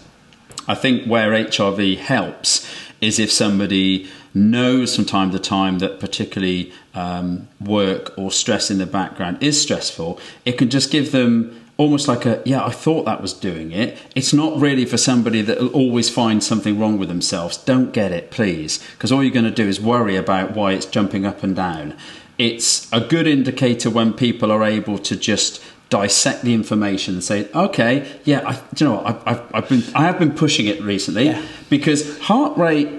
I 0.68 0.76
think 0.76 1.08
where 1.08 1.32
HRV 1.32 1.98
helps 1.98 2.70
is 3.00 3.20
if 3.20 3.32
somebody 3.32 4.10
knows 4.34 4.96
from 4.96 5.06
time 5.06 5.32
to 5.32 5.40
time 5.40 5.80
that 5.80 6.00
particularly 6.00 6.72
um, 6.94 7.48
work 7.60 8.18
or 8.18 8.32
stress 8.32 8.70
in 8.72 8.78
the 8.78 8.86
background 8.86 9.42
is 9.42 9.62
stressful, 9.62 10.20
it 10.46 10.54
can 10.54 10.70
just 10.70 10.92
give 10.92 11.12
them 11.12 11.64
almost 11.78 12.08
like 12.08 12.26
a 12.26 12.42
yeah 12.44 12.66
i 12.66 12.72
thought 12.72 13.06
that 13.06 13.22
was 13.22 13.34
doing 13.34 13.72
it. 13.72 13.98
It's 14.16 14.34
not 14.34 14.60
really 14.60 14.86
for 14.86 14.98
somebody 14.98 15.42
that 15.44 15.60
will 15.60 15.68
always 15.70 16.10
find 16.10 16.44
something 16.44 16.80
wrong 16.80 16.98
with 16.98 17.08
themselves. 17.08 17.58
Don't 17.58 17.92
get 17.92 18.12
it 18.12 18.32
please. 18.32 18.84
Because 18.94 19.12
all 19.12 19.24
you're 19.24 19.34
going 19.34 19.46
to 19.46 19.52
do 19.52 19.68
is 19.68 19.80
worry 19.80 20.16
about 20.16 20.56
why 20.56 20.74
it's 20.74 20.88
jumping 20.88 21.26
up 21.26 21.44
and 21.44 21.56
down. 21.56 21.96
It's 22.38 22.92
a 22.92 23.00
good 23.00 23.28
indicator 23.28 23.90
when 23.90 24.14
people 24.14 24.52
are 24.52 24.64
able 24.64 24.98
to 25.00 25.16
just 25.16 25.64
dissect 25.90 26.44
the 26.44 26.54
information 26.54 27.16
and 27.16 27.24
say, 27.24 27.48
okay, 27.54 28.20
yeah, 28.26 28.42
I, 28.46 28.62
you 28.78 28.88
know 28.88 29.04
I've, 29.06 29.42
I've 29.54 29.70
been, 29.70 29.84
I 29.96 30.04
have 30.04 30.20
been 30.20 30.34
pushing 30.34 30.66
it 30.66 30.82
recently. 30.82 31.26
Yeah. 31.26 31.46
because 31.70 32.20
heart 32.20 32.58
rate 32.58 32.90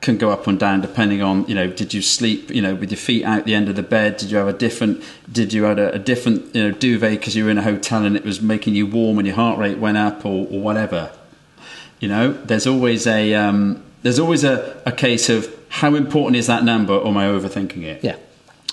can 0.00 0.16
go 0.16 0.30
up 0.30 0.46
and 0.46 0.58
down 0.58 0.80
depending 0.80 1.20
on, 1.20 1.46
you 1.46 1.54
know, 1.54 1.66
did 1.66 1.92
you 1.92 2.00
sleep, 2.00 2.50
you 2.50 2.62
know, 2.62 2.74
with 2.74 2.90
your 2.90 2.98
feet 2.98 3.24
out 3.24 3.44
the 3.44 3.54
end 3.54 3.68
of 3.68 3.76
the 3.76 3.82
bed? 3.82 4.16
Did 4.16 4.30
you 4.30 4.38
have 4.38 4.48
a 4.48 4.52
different, 4.52 5.04
did 5.30 5.52
you 5.52 5.64
had 5.64 5.78
a, 5.78 5.92
a 5.94 5.98
different, 5.98 6.54
you 6.54 6.62
know, 6.62 6.70
duvet 6.70 7.18
because 7.18 7.36
you 7.36 7.44
were 7.44 7.50
in 7.50 7.58
a 7.58 7.62
hotel 7.62 8.04
and 8.04 8.16
it 8.16 8.24
was 8.24 8.40
making 8.40 8.74
you 8.74 8.86
warm 8.86 9.18
and 9.18 9.26
your 9.26 9.36
heart 9.36 9.58
rate 9.58 9.78
went 9.78 9.98
up 9.98 10.24
or, 10.24 10.46
or 10.50 10.60
whatever? 10.60 11.12
You 12.00 12.08
know, 12.08 12.32
there's 12.32 12.66
always 12.66 13.06
a, 13.06 13.34
um, 13.34 13.82
there's 14.02 14.18
always 14.18 14.42
a, 14.42 14.80
a 14.86 14.92
case 14.92 15.28
of 15.28 15.54
how 15.68 15.94
important 15.94 16.36
is 16.36 16.46
that 16.46 16.64
number 16.64 16.94
or 16.94 17.08
am 17.08 17.18
I 17.18 17.26
overthinking 17.26 17.82
it? 17.82 18.02
Yeah. 18.02 18.16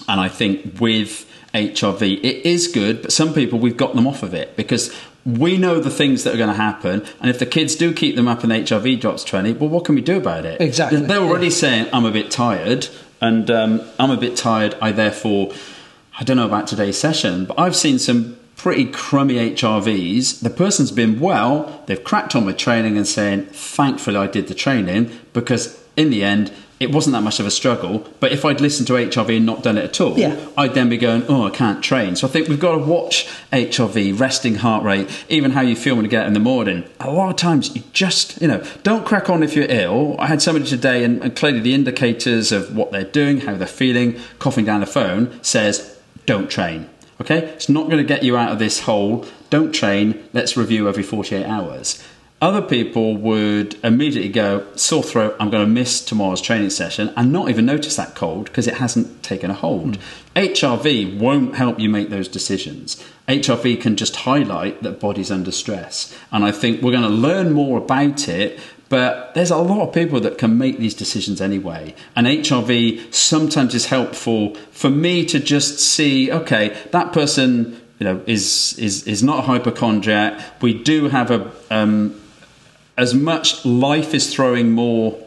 And 0.07 0.21
I 0.21 0.29
think 0.29 0.79
with 0.79 1.29
HRV, 1.53 2.19
it 2.23 2.45
is 2.45 2.67
good, 2.67 3.01
but 3.01 3.11
some 3.11 3.33
people 3.33 3.59
we've 3.59 3.75
got 3.75 3.95
them 3.95 4.07
off 4.07 4.23
of 4.23 4.33
it 4.33 4.55
because 4.55 4.95
we 5.27 5.57
know 5.57 5.81
the 5.81 5.89
things 5.89 6.23
that 6.23 6.33
are 6.33 6.37
going 6.37 6.49
to 6.49 6.55
happen. 6.55 7.05
And 7.19 7.29
if 7.29 7.37
the 7.37 7.45
kids 7.45 7.75
do 7.75 7.93
keep 7.93 8.15
them 8.15 8.29
up 8.29 8.43
and 8.43 8.51
the 8.51 8.55
HRV 8.55 9.01
drops 9.01 9.25
20, 9.25 9.53
well, 9.53 9.69
what 9.69 9.83
can 9.83 9.93
we 9.93 10.01
do 10.01 10.17
about 10.17 10.45
it? 10.45 10.61
Exactly, 10.61 11.01
They're 11.01 11.19
already 11.19 11.49
saying, 11.49 11.89
I'm 11.91 12.05
a 12.05 12.11
bit 12.11 12.31
tired, 12.31 12.87
and 13.19 13.51
um, 13.51 13.81
I'm 13.99 14.09
a 14.09 14.15
bit 14.15 14.37
tired. 14.37 14.77
I 14.81 14.93
therefore, 14.93 15.51
I 16.17 16.23
don't 16.23 16.37
know 16.37 16.45
about 16.45 16.67
today's 16.67 16.97
session, 16.97 17.43
but 17.43 17.59
I've 17.59 17.75
seen 17.75 17.99
some 17.99 18.39
pretty 18.55 18.85
crummy 18.85 19.35
HRVs. 19.51 20.41
The 20.41 20.49
person's 20.49 20.91
been 20.91 21.19
well, 21.19 21.83
they've 21.87 22.03
cracked 22.03 22.33
on 22.33 22.45
with 22.45 22.55
training 22.55 22.95
and 22.95 23.05
saying, 23.05 23.47
thankfully 23.47 24.17
I 24.17 24.27
did 24.27 24.47
the 24.47 24.55
training 24.55 25.11
because 25.33 25.83
in 25.97 26.09
the 26.09 26.23
end, 26.23 26.53
it 26.79 26.91
wasn't 26.91 27.13
that 27.13 27.21
much 27.21 27.39
of 27.39 27.45
a 27.45 27.51
struggle. 27.51 28.07
But 28.19 28.31
if 28.31 28.45
I'd 28.45 28.61
listened 28.61 28.87
to 28.87 28.93
HRV 28.93 29.37
and 29.37 29.45
not 29.45 29.63
done 29.63 29.77
it 29.77 29.85
at 29.85 29.99
all, 30.01 30.17
Yeah. 30.17 30.35
I'd 30.55 30.73
then 30.75 30.89
be 30.89 30.97
going, 30.97 31.23
oh, 31.27 31.43
I 31.45 31.49
can't 31.49 31.83
train. 31.83 32.15
So 32.15 32.27
I 32.27 32.29
think 32.29 32.47
we've 32.47 32.59
got 32.59 32.73
to 32.73 32.77
watch 32.77 33.27
HRV, 33.51 34.19
resting 34.19 34.55
heart 34.55 34.83
rate, 34.83 35.09
even 35.29 35.51
how 35.51 35.61
you 35.61 35.75
feel 35.75 35.95
when 35.95 36.05
you 36.05 36.11
get 36.11 36.27
in 36.27 36.33
the 36.33 36.39
morning. 36.39 36.83
A 36.99 37.09
lot 37.09 37.29
of 37.29 37.35
times 37.35 37.75
you 37.75 37.83
just, 37.93 38.39
you 38.41 38.47
know, 38.47 38.63
don't 38.83 39.05
crack 39.05 39.29
on 39.29 39.41
if 39.43 39.55
you're 39.55 39.65
ill. 39.69 40.15
I 40.19 40.27
had 40.27 40.41
somebody 40.41 40.65
today, 40.65 41.03
and, 41.03 41.21
and 41.23 41.35
clearly 41.35 41.59
the 41.59 41.73
indicators 41.73 42.51
of 42.51 42.75
what 42.75 42.91
they're 42.91 43.03
doing, 43.03 43.41
how 43.41 43.55
they're 43.55 43.67
feeling, 43.67 44.19
coughing 44.39 44.65
down 44.65 44.81
the 44.81 44.85
phone 44.85 45.39
says, 45.43 45.97
don't 46.25 46.49
train. 46.49 46.89
Okay? 47.19 47.39
It's 47.39 47.69
not 47.69 47.85
going 47.85 47.97
to 47.97 48.03
get 48.03 48.21
you 48.23 48.37
out 48.37 48.51
of 48.51 48.59
this 48.59 48.81
hole. 48.81 49.25
Don't 49.49 49.73
train. 49.73 50.27
Let's 50.33 50.55
review 50.55 50.87
every 50.87 51.03
48 51.03 51.45
hours. 51.45 52.03
Other 52.39 52.61
people 52.61 53.17
would 53.17 53.83
immediately 53.83 54.29
go, 54.29 54.67
sore 54.75 55.01
throat, 55.01 55.35
I'm 55.39 55.49
going 55.49 55.65
to 55.65 55.71
miss 55.71 56.05
tomorrow's 56.05 56.39
training 56.39 56.69
session 56.69 57.11
and 57.17 57.33
not 57.33 57.49
even 57.49 57.65
notice 57.65 57.95
that 57.95 58.13
cold 58.13 58.45
because 58.45 58.67
it 58.67 58.75
hasn't 58.75 59.23
taken 59.23 59.49
a 59.49 59.55
hold. 59.55 59.97
HRV 60.35 61.17
won't 61.17 61.55
help 61.55 61.79
you 61.79 61.89
make 61.89 62.09
those 62.09 62.27
decisions. 62.27 63.03
HRV 63.27 63.81
can 63.81 63.95
just 63.95 64.17
highlight 64.17 64.83
that 64.83 64.99
body's 64.99 65.31
under 65.31 65.51
stress. 65.51 66.15
And 66.31 66.45
I 66.45 66.51
think 66.51 66.83
we're 66.83 66.91
going 66.91 67.01
to 67.01 67.09
learn 67.09 67.53
more 67.53 67.79
about 67.79 68.29
it, 68.29 68.59
but 68.87 69.33
there's 69.33 69.49
a 69.49 69.57
lot 69.57 69.87
of 69.87 69.93
people 69.95 70.19
that 70.19 70.37
can 70.37 70.59
make 70.59 70.77
these 70.77 70.93
decisions 70.93 71.41
anyway. 71.41 71.95
And 72.15 72.27
HRV 72.27 73.15
sometimes 73.15 73.73
is 73.73 73.87
helpful 73.87 74.53
for 74.69 74.91
me 74.91 75.25
to 75.25 75.39
just 75.39 75.79
see, 75.79 76.31
okay, 76.31 76.77
that 76.91 77.13
person 77.13 77.81
you 77.99 78.03
know 78.03 78.21
is 78.27 78.77
is 78.77 79.07
is 79.07 79.23
not 79.23 79.39
a 79.39 79.41
hypochondriac. 79.41 80.61
We 80.61 80.75
do 80.75 81.09
have 81.09 81.31
a 81.31 81.51
um, 81.71 82.21
as 82.97 83.13
much 83.13 83.63
life 83.65 84.13
is 84.13 84.33
throwing 84.33 84.71
more 84.71 85.17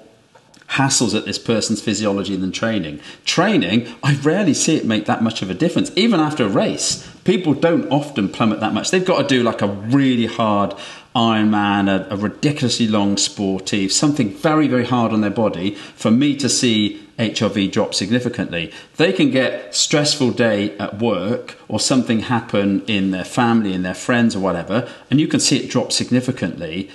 hassles 0.71 1.17
at 1.17 1.25
this 1.25 1.39
person's 1.39 1.81
physiology 1.81 2.37
than 2.37 2.53
training. 2.53 3.01
Training, 3.25 3.93
I 4.05 4.15
rarely 4.17 4.55
see 4.55 4.77
it 4.77 4.87
make 4.87 5.07
that 5.07 5.23
much 5.23 5.43
of 5.43 5.51
a 5.51 5.55
difference. 5.55 5.91
Even 5.97 6.21
after 6.21 6.45
a 6.45 6.49
race, 6.49 7.09
people 7.25 7.55
don't 7.55 7.91
often 7.91 8.29
plummet 8.29 8.61
that 8.61 8.73
much. 8.73 8.91
They've 8.91 9.05
got 9.05 9.23
to 9.23 9.27
do 9.27 9.43
like 9.43 9.63
a 9.63 9.67
really 9.67 10.27
hard 10.27 10.75
Ironman, 11.15 11.89
a, 11.89 12.15
a 12.15 12.17
ridiculously 12.17 12.87
long 12.87 13.17
sportive, 13.17 13.91
something 13.91 14.31
very, 14.31 14.69
very 14.69 14.85
hard 14.85 15.13
on 15.13 15.23
their 15.23 15.31
body 15.31 15.75
for 15.75 16.13
me 16.13 16.37
to 16.37 16.49
see 16.49 17.05
HRV 17.19 17.73
drop 17.73 17.95
significantly. 17.95 18.73
They 18.97 19.13
can 19.13 19.33
get 19.33 19.75
stressful 19.75 20.31
day 20.31 20.79
at 20.79 21.01
work 21.01 21.59
or 21.67 21.81
something 21.81 22.21
happen 22.21 22.85
in 22.87 23.11
their 23.11 23.25
family, 23.25 23.75
in 23.75 23.83
their 23.83 23.95
friends 23.95 24.37
or 24.37 24.39
whatever, 24.39 24.89
and 25.11 25.21
you 25.21 25.27
can 25.27 25.41
see 25.41 25.57
it 25.57 25.69
drop 25.69 25.91
significantly 25.91 26.89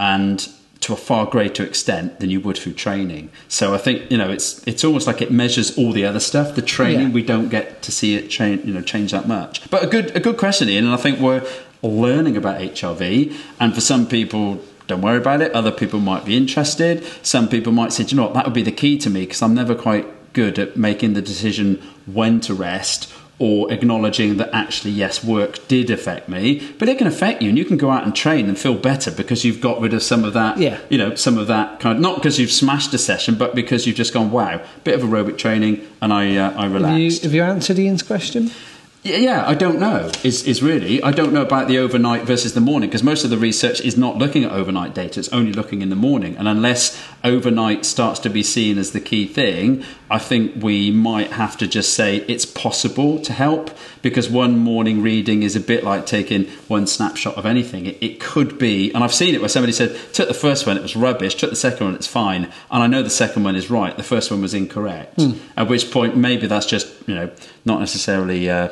and 0.00 0.48
to 0.80 0.94
a 0.94 0.96
far 0.96 1.26
greater 1.26 1.62
extent 1.62 2.20
than 2.20 2.30
you 2.30 2.40
would 2.40 2.56
through 2.56 2.72
training. 2.72 3.28
So 3.48 3.74
I 3.74 3.78
think 3.78 4.10
you 4.10 4.16
know 4.16 4.30
it's 4.30 4.66
it's 4.66 4.82
almost 4.82 5.06
like 5.06 5.20
it 5.20 5.30
measures 5.30 5.76
all 5.76 5.92
the 5.92 6.06
other 6.06 6.20
stuff. 6.20 6.54
The 6.54 6.62
training 6.62 7.08
Yeah. 7.08 7.18
we 7.18 7.22
don't 7.22 7.50
get 7.50 7.82
to 7.82 7.92
see 7.92 8.14
it 8.16 8.30
change 8.30 8.64
you 8.64 8.72
know 8.72 8.80
change 8.80 9.12
that 9.12 9.28
much. 9.28 9.70
But 9.70 9.84
a 9.84 9.86
good 9.86 10.16
a 10.16 10.20
good 10.20 10.38
question, 10.38 10.68
Ian, 10.70 10.86
and 10.86 10.94
I 10.94 10.96
think 10.96 11.20
we're 11.20 11.46
learning 11.82 12.36
about 12.36 12.60
HRV. 12.60 13.36
And 13.60 13.74
for 13.74 13.82
some 13.82 14.06
people. 14.08 14.60
Don't 14.86 15.02
worry 15.02 15.18
about 15.18 15.40
it. 15.40 15.52
Other 15.52 15.70
people 15.70 16.00
might 16.00 16.24
be 16.24 16.36
interested. 16.36 17.04
Some 17.22 17.48
people 17.48 17.70
might 17.70 17.92
say, 17.92 18.02
"Do 18.02 18.10
you 18.10 18.16
know 18.16 18.24
what, 18.24 18.34
that 18.34 18.44
would 18.44 18.54
be 18.54 18.64
the 18.64 18.72
key 18.72 18.98
to 18.98 19.08
me 19.08 19.20
because 19.20 19.40
I'm 19.40 19.54
never 19.54 19.76
quite 19.76 20.04
good 20.32 20.58
at 20.58 20.76
making 20.76 21.12
the 21.14 21.22
decision 21.22 21.80
when 22.06 22.40
to 22.40 22.54
rest 22.54 23.06
or 23.40 23.72
acknowledging 23.72 24.36
that 24.36 24.50
actually, 24.52 24.90
yes, 24.92 25.24
work 25.24 25.66
did 25.66 25.90
affect 25.90 26.28
me, 26.28 26.70
but 26.78 26.88
it 26.90 26.98
can 26.98 27.06
affect 27.06 27.40
you, 27.42 27.48
and 27.48 27.56
you 27.58 27.64
can 27.64 27.76
go 27.78 27.90
out 27.90 28.04
and 28.04 28.14
train 28.14 28.46
and 28.48 28.56
feel 28.58 28.74
better 28.74 29.10
because 29.10 29.44
you've 29.44 29.60
got 29.62 29.80
rid 29.80 29.94
of 29.94 30.02
some 30.02 30.22
of 30.24 30.34
that, 30.34 30.58
Yeah. 30.58 30.76
you 30.90 30.98
know, 30.98 31.14
some 31.14 31.38
of 31.38 31.46
that 31.48 31.80
kind 31.80 31.96
of, 31.96 32.02
not 32.02 32.16
because 32.16 32.38
you've 32.38 32.52
smashed 32.52 32.92
a 32.94 32.98
session, 32.98 33.34
but 33.36 33.54
because 33.54 33.86
you've 33.86 33.96
just 33.96 34.12
gone, 34.12 34.30
wow, 34.30 34.60
bit 34.84 34.94
of 34.94 35.00
aerobic 35.00 35.38
training, 35.38 35.80
and 36.02 36.12
I, 36.12 36.36
uh, 36.36 36.52
I 36.54 36.62
Have 36.64 36.70
you, 36.72 36.76
relaxed. 36.76 37.22
have 37.24 37.34
you 37.34 37.42
answered 37.42 37.78
Ian's 37.78 38.02
question? 38.02 38.50
Yeah, 39.02 39.16
yeah, 39.16 39.44
I 39.48 39.54
don't 39.54 39.80
know. 39.80 40.10
Is 40.22 40.42
is 40.46 40.62
really 40.62 41.02
I 41.02 41.10
don't 41.10 41.32
know 41.32 41.40
about 41.40 41.68
the 41.68 41.78
overnight 41.78 42.24
versus 42.24 42.52
the 42.52 42.60
morning 42.60 42.90
because 42.90 43.02
most 43.02 43.24
of 43.24 43.30
the 43.30 43.38
research 43.38 43.80
is 43.80 43.96
not 43.96 44.18
looking 44.18 44.44
at 44.44 44.52
overnight 44.52 44.94
data. 44.94 45.18
It's 45.20 45.30
only 45.30 45.54
looking 45.54 45.80
in 45.80 45.88
the 45.88 45.96
morning, 45.96 46.36
and 46.36 46.46
unless 46.46 47.02
overnight 47.24 47.86
starts 47.86 48.20
to 48.20 48.28
be 48.28 48.42
seen 48.42 48.76
as 48.76 48.90
the 48.90 49.00
key 49.00 49.26
thing, 49.26 49.82
I 50.10 50.18
think 50.18 50.60
we 50.60 50.90
might 50.90 51.30
have 51.30 51.56
to 51.58 51.68
just 51.68 51.94
say 51.94 52.16
it's 52.16 52.44
possible 52.44 53.20
to 53.20 53.32
help 53.32 53.70
because 54.02 54.28
one 54.28 54.58
morning 54.58 55.02
reading 55.02 55.44
is 55.44 55.54
a 55.54 55.60
bit 55.60 55.84
like 55.84 56.04
taking 56.04 56.46
one 56.66 56.88
snapshot 56.88 57.36
of 57.36 57.46
anything. 57.46 57.86
It, 57.86 58.02
it 58.02 58.20
could 58.20 58.58
be, 58.58 58.92
and 58.92 59.04
I've 59.04 59.14
seen 59.14 59.36
it 59.36 59.40
where 59.40 59.48
somebody 59.48 59.72
said 59.72 59.96
took 60.12 60.26
the 60.26 60.34
first 60.34 60.66
one, 60.66 60.76
it 60.76 60.82
was 60.82 60.96
rubbish. 60.96 61.36
Took 61.36 61.50
the 61.50 61.56
second 61.56 61.86
one, 61.86 61.94
it's 61.94 62.08
fine, 62.08 62.44
and 62.72 62.82
I 62.82 62.88
know 62.88 63.04
the 63.04 63.10
second 63.10 63.44
one 63.44 63.54
is 63.54 63.70
right. 63.70 63.96
The 63.96 64.02
first 64.02 64.32
one 64.32 64.42
was 64.42 64.52
incorrect. 64.52 65.20
At 65.56 65.68
which 65.68 65.92
point, 65.92 66.16
maybe 66.16 66.48
that's 66.48 66.66
just 66.66 66.88
you 67.06 67.14
know 67.14 67.30
not 67.64 67.78
necessarily. 67.78 68.50
Uh, 68.50 68.70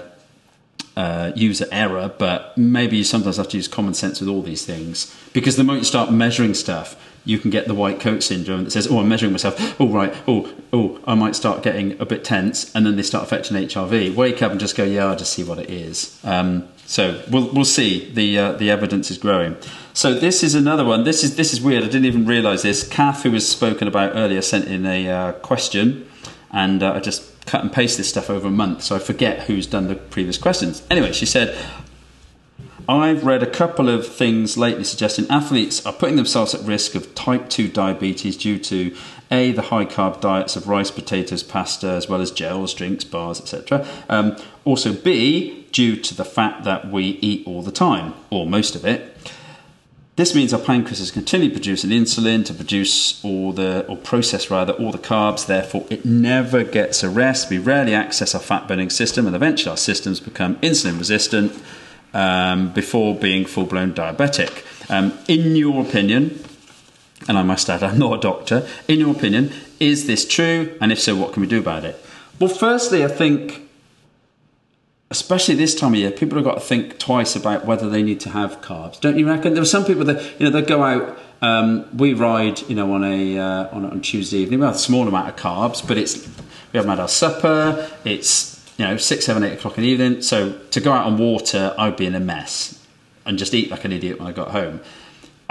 uh, 0.96 1.30
user 1.36 1.66
error, 1.70 2.12
but 2.18 2.58
maybe 2.58 2.96
you 2.96 3.04
sometimes 3.04 3.36
have 3.36 3.48
to 3.48 3.56
use 3.56 3.68
common 3.68 3.94
sense 3.94 4.18
with 4.18 4.28
all 4.28 4.42
these 4.42 4.66
things 4.66 5.16
because 5.32 5.56
the 5.56 5.62
moment 5.62 5.82
you 5.82 5.84
start 5.84 6.10
measuring 6.10 6.54
stuff, 6.54 6.96
you 7.28 7.38
can 7.38 7.50
get 7.50 7.66
the 7.66 7.74
white 7.74 8.00
coat 8.00 8.22
syndrome 8.22 8.64
that 8.64 8.70
says, 8.70 8.88
"Oh, 8.90 9.00
I'm 9.00 9.08
measuring 9.08 9.32
myself. 9.32 9.78
Oh, 9.78 9.86
right. 9.88 10.14
Oh, 10.26 10.50
oh, 10.72 10.98
I 11.06 11.14
might 11.14 11.36
start 11.36 11.62
getting 11.62 12.00
a 12.00 12.06
bit 12.06 12.24
tense," 12.24 12.74
and 12.74 12.86
then 12.86 12.96
they 12.96 13.02
start 13.02 13.22
affecting 13.22 13.54
HRV. 13.54 14.14
Wake 14.14 14.42
up 14.42 14.50
and 14.50 14.58
just 14.58 14.74
go, 14.74 14.82
"Yeah, 14.82 15.04
I'll 15.06 15.16
just 15.16 15.34
see 15.34 15.44
what 15.44 15.58
it 15.58 15.68
is." 15.68 16.18
Um, 16.24 16.68
so 16.86 17.22
we'll 17.30 17.52
we'll 17.52 17.66
see. 17.66 18.10
The 18.10 18.38
uh, 18.38 18.52
the 18.52 18.70
evidence 18.70 19.10
is 19.10 19.18
growing. 19.18 19.56
So 19.92 20.14
this 20.14 20.42
is 20.42 20.54
another 20.54 20.86
one. 20.86 21.04
This 21.04 21.22
is 21.22 21.36
this 21.36 21.52
is 21.52 21.60
weird. 21.60 21.82
I 21.82 21.86
didn't 21.88 22.06
even 22.06 22.24
realise 22.24 22.62
this. 22.62 22.82
Kath, 22.88 23.24
who 23.24 23.30
was 23.30 23.46
spoken 23.46 23.86
about 23.86 24.16
earlier, 24.16 24.40
sent 24.40 24.66
in 24.66 24.86
a 24.86 25.10
uh, 25.10 25.32
question, 25.32 26.08
and 26.50 26.82
uh, 26.82 26.94
I 26.94 27.00
just 27.00 27.44
cut 27.44 27.60
and 27.62 27.70
paste 27.70 27.98
this 27.98 28.08
stuff 28.08 28.30
over 28.30 28.48
a 28.48 28.50
month, 28.50 28.82
so 28.84 28.96
I 28.96 28.98
forget 28.98 29.40
who's 29.40 29.66
done 29.66 29.88
the 29.88 29.96
previous 29.96 30.38
questions. 30.38 30.82
Anyway, 30.90 31.12
she 31.12 31.26
said, 31.26 31.56
I've 32.88 33.26
read 33.26 33.42
a 33.42 33.50
couple 33.50 33.90
of 33.90 34.06
things 34.06 34.56
lately 34.56 34.82
suggesting 34.82 35.26
athletes 35.28 35.84
are 35.84 35.92
putting 35.92 36.16
themselves 36.16 36.54
at 36.54 36.62
risk 36.62 36.94
of 36.94 37.14
type 37.14 37.50
2 37.50 37.68
diabetes 37.68 38.34
due 38.38 38.58
to 38.60 38.96
A, 39.30 39.52
the 39.52 39.60
high 39.60 39.84
carb 39.84 40.22
diets 40.22 40.56
of 40.56 40.68
rice, 40.68 40.90
potatoes, 40.90 41.42
pasta, 41.42 41.90
as 41.90 42.08
well 42.08 42.22
as 42.22 42.30
gels, 42.30 42.72
drinks, 42.72 43.04
bars, 43.04 43.40
etc. 43.40 43.86
Um, 44.08 44.38
also, 44.64 44.94
B, 44.94 45.66
due 45.70 45.96
to 45.96 46.14
the 46.14 46.24
fact 46.24 46.64
that 46.64 46.90
we 46.90 47.18
eat 47.20 47.46
all 47.46 47.60
the 47.60 47.70
time, 47.70 48.14
or 48.30 48.46
most 48.46 48.74
of 48.74 48.86
it. 48.86 49.14
This 50.16 50.34
means 50.34 50.54
our 50.54 50.60
pancreas 50.60 50.98
is 50.98 51.10
continually 51.10 51.52
producing 51.52 51.90
insulin 51.90 52.44
to 52.46 52.54
produce 52.54 53.22
all 53.22 53.52
the, 53.52 53.86
or 53.86 53.98
process 53.98 54.50
rather, 54.50 54.72
all 54.72 54.92
the 54.92 54.98
carbs. 54.98 55.46
Therefore, 55.46 55.84
it 55.90 56.06
never 56.06 56.64
gets 56.64 57.02
a 57.02 57.10
rest. 57.10 57.50
We 57.50 57.58
rarely 57.58 57.92
access 57.92 58.34
our 58.34 58.40
fat 58.40 58.66
burning 58.66 58.88
system, 58.88 59.26
and 59.26 59.36
eventually 59.36 59.70
our 59.70 59.76
systems 59.76 60.20
become 60.20 60.56
insulin 60.56 60.98
resistant 60.98 61.52
um, 62.14 62.72
before 62.72 63.14
being 63.14 63.44
full 63.44 63.66
blown 63.66 63.92
diabetic. 63.92 64.64
Um, 64.90 65.18
in 65.28 65.54
your 65.54 65.82
opinion, 65.82 66.42
and 67.28 67.36
I 67.36 67.42
must 67.42 67.68
add, 67.68 67.82
I'm 67.82 67.98
not 67.98 68.18
a 68.18 68.20
doctor, 68.20 68.66
in 68.86 69.00
your 69.00 69.10
opinion, 69.14 69.52
is 69.80 70.06
this 70.06 70.26
true? 70.26 70.76
And 70.80 70.92
if 70.92 71.00
so, 71.00 71.14
what 71.16 71.32
can 71.32 71.42
we 71.42 71.48
do 71.48 71.58
about 71.58 71.84
it? 71.84 72.02
Well, 72.38 72.48
firstly, 72.48 73.04
I 73.04 73.08
think 73.08 73.68
especially 75.10 75.54
this 75.54 75.74
time 75.74 75.94
of 75.94 75.98
year, 75.98 76.10
people 76.10 76.36
have 76.36 76.44
got 76.44 76.54
to 76.54 76.60
think 76.60 76.98
twice 76.98 77.34
about 77.34 77.64
whether 77.64 77.88
they 77.88 78.02
need 78.02 78.20
to 78.20 78.30
have 78.30 78.60
carbs. 78.60 79.00
Don't 79.00 79.18
you 79.18 79.26
reckon? 79.26 79.54
There 79.54 79.62
are 79.62 79.66
some 79.66 79.84
people 79.84 80.04
that 80.04 80.40
you 80.40 80.48
know 80.48 80.50
they 80.50 80.62
go 80.62 80.82
out. 80.82 81.18
Um, 81.40 81.96
we 81.96 82.14
ride, 82.14 82.60
you 82.68 82.74
know, 82.74 82.92
on 82.92 83.04
a 83.04 83.38
uh, 83.38 83.68
on, 83.74 83.84
on 83.84 84.00
Tuesday 84.00 84.38
evening. 84.38 84.60
We 84.60 84.66
have 84.66 84.74
a 84.74 84.78
small 84.78 85.06
amount 85.06 85.28
of 85.28 85.36
carbs, 85.36 85.86
but 85.86 85.96
it's 85.96 86.26
we 86.72 86.76
haven't 86.76 86.90
had 86.90 87.00
our 87.00 87.08
supper. 87.08 87.88
It's 88.04 88.57
you 88.78 88.84
know 88.86 88.96
six, 88.96 89.26
seven, 89.26 89.42
eight 89.42 89.52
o'clock 89.54 89.76
in 89.76 89.84
the 89.84 89.90
evening. 89.90 90.22
So 90.22 90.58
to 90.70 90.80
go 90.80 90.92
out 90.92 91.06
on 91.06 91.18
water, 91.18 91.74
I'd 91.76 91.96
be 91.96 92.06
in 92.06 92.14
a 92.14 92.20
mess 92.20 92.82
and 93.26 93.36
just 93.38 93.52
eat 93.52 93.70
like 93.70 93.84
an 93.84 93.92
idiot 93.92 94.18
when 94.18 94.26
I 94.26 94.32
got 94.32 94.52
home. 94.52 94.80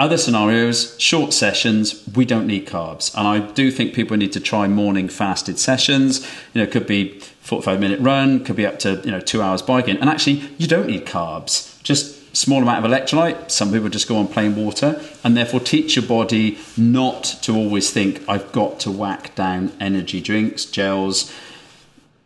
Other 0.00 0.16
scenarios, 0.16 0.98
short 1.00 1.32
sessions, 1.32 2.06
we 2.14 2.24
don't 2.24 2.46
need 2.46 2.68
carbs. 2.68 3.12
And 3.16 3.26
I 3.26 3.40
do 3.40 3.70
think 3.70 3.94
people 3.94 4.16
need 4.16 4.32
to 4.32 4.40
try 4.40 4.68
morning 4.68 5.08
fasted 5.08 5.58
sessions. 5.58 6.24
You 6.54 6.62
know, 6.62 6.70
could 6.70 6.86
be 6.86 7.18
45 7.40 7.80
minute 7.80 8.00
run, 8.00 8.44
could 8.44 8.54
be 8.54 8.64
up 8.64 8.78
to, 8.80 9.00
you 9.04 9.10
know, 9.10 9.18
two 9.18 9.42
hours 9.42 9.60
biking. 9.60 9.96
And 9.98 10.08
actually, 10.08 10.42
you 10.56 10.68
don't 10.68 10.86
need 10.86 11.04
carbs, 11.04 11.82
just 11.82 12.36
small 12.36 12.62
amount 12.62 12.84
of 12.84 12.90
electrolyte. 12.90 13.50
Some 13.50 13.72
people 13.72 13.88
just 13.88 14.08
go 14.08 14.16
on 14.16 14.28
plain 14.28 14.54
water 14.54 15.02
and 15.24 15.36
therefore 15.36 15.58
teach 15.58 15.96
your 15.96 16.06
body 16.06 16.58
not 16.76 17.24
to 17.42 17.56
always 17.56 17.90
think, 17.90 18.22
I've 18.28 18.52
got 18.52 18.78
to 18.80 18.92
whack 18.92 19.34
down 19.34 19.72
energy 19.80 20.20
drinks, 20.20 20.64
gels, 20.64 21.32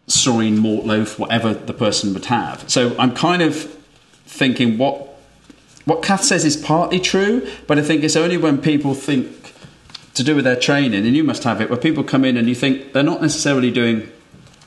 Soreen 0.09 0.59
malt 0.59 0.85
loaf, 0.85 1.19
whatever 1.19 1.55
the 1.55 1.73
person 1.73 2.12
would 2.15 2.27
have. 2.27 2.69
So 2.69 2.97
I'm 2.99 3.15
kind 3.15 3.43
of 3.43 3.57
thinking 4.27 4.79
what 4.79 5.09
what 5.85 6.03
Kath 6.03 6.23
says 6.23 6.45
is 6.45 6.57
partly 6.57 7.01
true, 7.01 7.49
but 7.66 7.79
I 7.79 7.83
think 7.83 8.05
it's 8.05 8.15
only 8.15 8.37
when 8.37 8.59
people 8.59 8.95
think 8.95 9.53
to 10.15 10.23
do 10.23 10.37
with 10.37 10.45
their 10.45 10.57
training, 10.57 11.07
and 11.07 11.16
you 11.16 11.24
must 11.24 11.45
have 11.45 11.61
it, 11.61 11.70
where 11.70 11.79
people 11.79 12.05
come 12.05 12.24
in 12.24 12.37
and 12.37 12.49
you 12.49 12.55
think 12.55 12.93
they're 12.93 13.03
not 13.03 13.20
necessarily 13.20 13.70
doing 13.70 14.09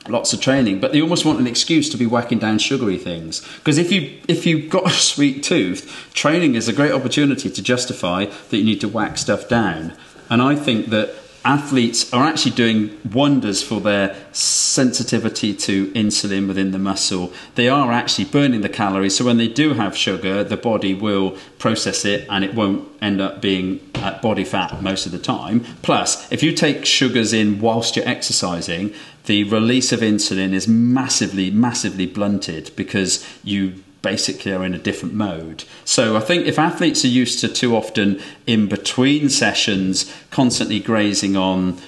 lots 0.08 0.34
of 0.34 0.42
training, 0.42 0.80
but 0.80 0.92
they 0.92 1.02
almost 1.02 1.26
want 1.26 1.40
an 1.40 1.48
excuse 1.48 1.90
to 1.90 1.98
be 1.98 2.06
whacking 2.06 2.40
down 2.40 2.60
sugary 2.60 2.98
things. 2.98 3.42
Because 3.58 3.78
if 3.78 3.92
you 3.92 4.20
if 4.28 4.46
you've 4.46 4.70
got 4.70 4.88
a 4.88 4.92
sweet 4.92 5.44
tooth, 5.44 6.10
training 6.14 6.56
is 6.56 6.68
a 6.68 6.74
great 6.74 6.92
opportunity 6.92 7.50
to 7.50 7.62
justify 7.62 8.26
that 8.26 8.58
you 8.58 8.64
need 8.64 8.82
to 8.82 8.88
whack 8.88 9.18
stuff 9.18 9.48
down. 9.48 9.94
And 10.30 10.42
I 10.42 10.56
think 10.56 10.88
that 10.88 11.16
athletes 11.46 12.12
are 12.12 12.26
actually 12.26 12.52
doing 12.56 13.00
wonders 13.14 13.62
for 13.62 13.80
their 13.80 14.16
sensitivity 14.34 15.54
to 15.54 15.92
insulin 15.92 16.48
within 16.48 16.72
the 16.72 16.80
muscle. 16.80 17.32
They 17.54 17.70
are 17.70 17.92
actually 17.92 18.26
burning 18.26 18.62
the 18.62 18.70
calories, 18.70 19.16
so 19.16 19.26
when 19.26 19.38
they 19.38 19.48
do 19.48 19.74
have 19.74 19.96
sugar, 19.96 20.44
the 20.44 20.58
body 20.58 20.94
will 20.94 21.38
process 21.60 22.04
it 22.04 22.28
and 22.30 22.44
it 22.44 22.56
won't 22.56 22.88
end 23.02 23.22
up 23.22 23.42
being 23.42 23.80
body 24.22 24.44
fat 24.44 24.82
most 24.82 25.06
of 25.06 25.12
the 25.12 25.20
time. 25.20 25.64
Plus, 25.82 26.32
if 26.32 26.44
you 26.44 26.52
take 26.52 26.86
sugars 26.86 27.34
in 27.34 27.60
whilst 27.60 27.96
you're 27.96 28.08
exercising, 28.08 28.94
the 29.26 29.44
release 29.46 29.92
of 29.92 30.02
insulin 30.02 30.54
is 30.54 30.68
massively, 30.68 31.50
massively 31.50 32.06
blunted 32.06 32.72
because 32.76 33.26
you 33.44 33.84
basically 34.06 34.54
are 34.54 34.64
in 34.64 34.76
a 34.76 34.78
different 34.78 35.16
mode. 35.16 35.64
So 35.84 36.16
I 36.16 36.20
think 36.20 36.46
if 36.46 36.60
athletes 36.60 37.04
are 37.04 37.16
used 37.24 37.40
to 37.40 37.48
too 37.48 37.76
often 37.76 38.22
in 38.46 38.68
between 38.68 39.30
sessions 39.30 40.14
constantly 40.30 40.80
grazing 40.80 41.36
on 41.36 41.82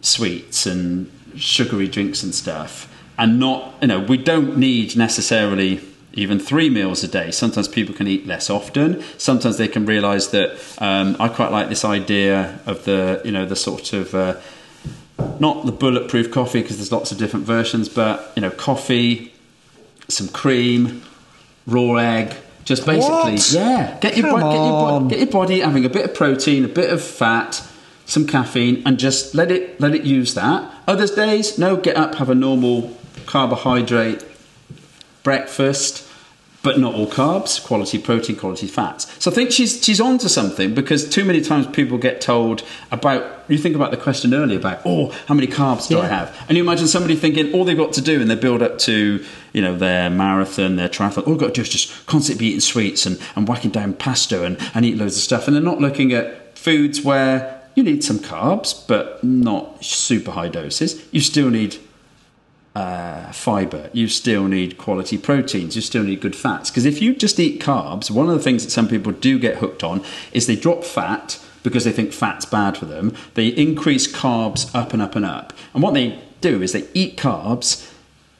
sweets 0.00 0.66
and 0.66 1.08
sugary 1.36 1.86
drinks 1.86 2.24
and 2.24 2.34
stuff 2.34 2.92
and 3.16 3.38
not 3.38 3.74
you 3.80 3.88
know 3.88 4.00
we 4.00 4.16
don't 4.16 4.56
need 4.56 4.96
necessarily 4.96 5.80
even 6.14 6.38
three 6.38 6.70
meals 6.70 7.04
a 7.04 7.08
day 7.08 7.30
sometimes 7.30 7.68
people 7.68 7.94
can 7.94 8.06
eat 8.06 8.26
less 8.26 8.48
often 8.48 9.02
sometimes 9.18 9.58
they 9.58 9.68
can 9.68 9.84
realize 9.84 10.30
that 10.30 10.50
um, 10.78 11.16
i 11.20 11.28
quite 11.28 11.50
like 11.52 11.68
this 11.68 11.84
idea 11.84 12.58
of 12.66 12.84
the 12.84 13.20
you 13.24 13.32
know 13.32 13.44
the 13.44 13.56
sort 13.56 13.92
of 13.92 14.14
uh, 14.14 14.34
not 15.38 15.66
the 15.66 15.72
bulletproof 15.72 16.30
coffee 16.30 16.62
because 16.62 16.76
there's 16.76 16.92
lots 16.92 17.12
of 17.12 17.18
different 17.18 17.44
versions 17.44 17.88
but 17.88 18.32
you 18.36 18.42
know 18.42 18.50
coffee 18.50 19.32
some 20.08 20.28
cream 20.28 21.02
raw 21.66 21.94
egg 21.96 22.34
just 22.64 22.84
basically 22.86 23.34
What? 23.34 23.52
yeah. 23.52 23.96
Get 24.00 24.16
your, 24.16 24.28
Come 24.30 24.40
bo- 24.40 24.50
get, 24.50 24.56
your 24.56 25.00
bo- 25.00 25.08
get 25.08 25.18
your 25.20 25.28
body 25.28 25.60
having 25.60 25.84
a 25.84 25.88
bit 25.88 26.04
of 26.04 26.14
protein 26.14 26.64
a 26.64 26.68
bit 26.68 26.90
of 26.90 27.02
fat 27.02 27.62
some 28.06 28.26
caffeine 28.26 28.82
and 28.86 28.98
just 28.98 29.34
let 29.34 29.50
it 29.50 29.80
let 29.80 29.94
it 29.94 30.02
use 30.04 30.34
that. 30.34 30.72
Other 30.86 31.06
days 31.06 31.58
no 31.58 31.76
get 31.76 31.96
up 31.96 32.16
have 32.16 32.30
a 32.30 32.34
normal 32.34 32.96
carbohydrate 33.26 34.24
breakfast 35.22 36.05
but 36.66 36.80
not 36.80 36.96
all 36.96 37.06
carbs 37.06 37.64
quality 37.64 37.96
protein 37.96 38.34
quality 38.34 38.66
fats. 38.66 39.06
So 39.22 39.30
i 39.30 39.34
think 39.34 39.52
she's 39.52 39.72
she's 39.84 40.00
on 40.00 40.18
to 40.18 40.28
something 40.28 40.74
because 40.74 41.08
too 41.08 41.24
many 41.24 41.40
times 41.40 41.68
people 41.68 41.96
get 41.96 42.20
told 42.20 42.64
about 42.90 43.44
you 43.46 43.56
think 43.56 43.76
about 43.76 43.92
the 43.92 43.96
question 43.96 44.34
earlier 44.34 44.58
about 44.58 44.80
oh 44.84 45.10
how 45.28 45.34
many 45.34 45.46
carbs 45.46 45.86
do 45.88 46.00
i 46.00 46.08
have? 46.08 46.36
And 46.48 46.58
you 46.58 46.64
imagine 46.64 46.88
somebody 46.88 47.14
thinking 47.14 47.52
all 47.52 47.64
they've 47.64 47.76
got 47.76 47.92
to 47.92 48.00
do 48.00 48.20
in 48.20 48.26
their 48.26 48.36
build 48.36 48.62
up 48.62 48.78
to 48.80 49.24
you 49.52 49.62
know 49.62 49.78
their 49.78 50.10
marathon 50.10 50.74
their 50.74 50.88
triathlon 50.88 51.18
oh, 51.18 51.26
all 51.26 51.32
they've 51.34 51.46
got 51.46 51.54
to 51.54 51.60
do 51.60 51.62
is 51.62 51.68
just 51.68 52.06
constantly 52.06 52.46
be 52.46 52.48
eating 52.48 52.60
sweets 52.72 53.06
and, 53.06 53.20
and 53.36 53.46
whacking 53.46 53.70
down 53.70 53.92
pasta 53.94 54.42
and, 54.42 54.58
and 54.74 54.84
eat 54.84 54.96
loads 54.96 55.16
of 55.16 55.22
stuff. 55.22 55.46
And 55.46 55.54
they're 55.54 55.62
not 55.62 55.78
looking 55.78 56.12
at 56.12 56.58
foods 56.58 57.02
where 57.02 57.62
you 57.76 57.84
need 57.84 58.02
some 58.02 58.18
carbs 58.18 58.84
but 58.88 59.22
not 59.22 59.84
super 59.84 60.32
high 60.32 60.48
doses. 60.48 61.00
You 61.12 61.20
still 61.20 61.48
need 61.48 61.78
uh, 62.76 63.32
fiber. 63.32 63.88
You 63.94 64.06
still 64.06 64.48
need 64.48 64.76
quality 64.76 65.16
proteins. 65.16 65.74
You 65.76 65.82
still 65.82 66.02
need 66.02 66.20
good 66.20 66.36
fats. 66.36 66.70
Because 66.70 66.84
if 66.84 67.00
you 67.00 67.14
just 67.14 67.40
eat 67.40 67.60
carbs, 67.60 68.10
one 68.10 68.28
of 68.28 68.34
the 68.34 68.42
things 68.42 68.64
that 68.64 68.70
some 68.70 68.86
people 68.86 69.12
do 69.12 69.38
get 69.38 69.56
hooked 69.56 69.82
on 69.82 70.04
is 70.32 70.46
they 70.46 70.56
drop 70.56 70.84
fat 70.84 71.42
because 71.62 71.84
they 71.84 71.92
think 71.92 72.12
fat's 72.12 72.44
bad 72.44 72.76
for 72.76 72.84
them. 72.84 73.14
They 73.32 73.48
increase 73.48 74.06
carbs 74.06 74.72
up 74.74 74.92
and 74.92 75.00
up 75.00 75.16
and 75.16 75.24
up. 75.24 75.54
And 75.72 75.82
what 75.82 75.94
they 75.94 76.20
do 76.42 76.62
is 76.62 76.72
they 76.72 76.86
eat 76.92 77.16
carbs 77.16 77.90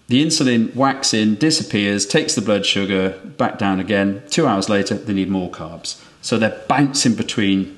the 0.08 0.24
insulin 0.24 0.72
whacks 0.76 1.12
in, 1.12 1.34
disappears, 1.34 2.06
takes 2.06 2.36
the 2.36 2.40
blood 2.40 2.64
sugar 2.64 3.18
back 3.24 3.58
down 3.58 3.80
again. 3.80 4.22
Two 4.30 4.46
hours 4.46 4.68
later, 4.68 4.94
they 4.94 5.12
need 5.12 5.28
more 5.28 5.50
carbs. 5.50 6.00
So 6.22 6.38
they're 6.38 6.62
bouncing 6.68 7.14
between 7.14 7.75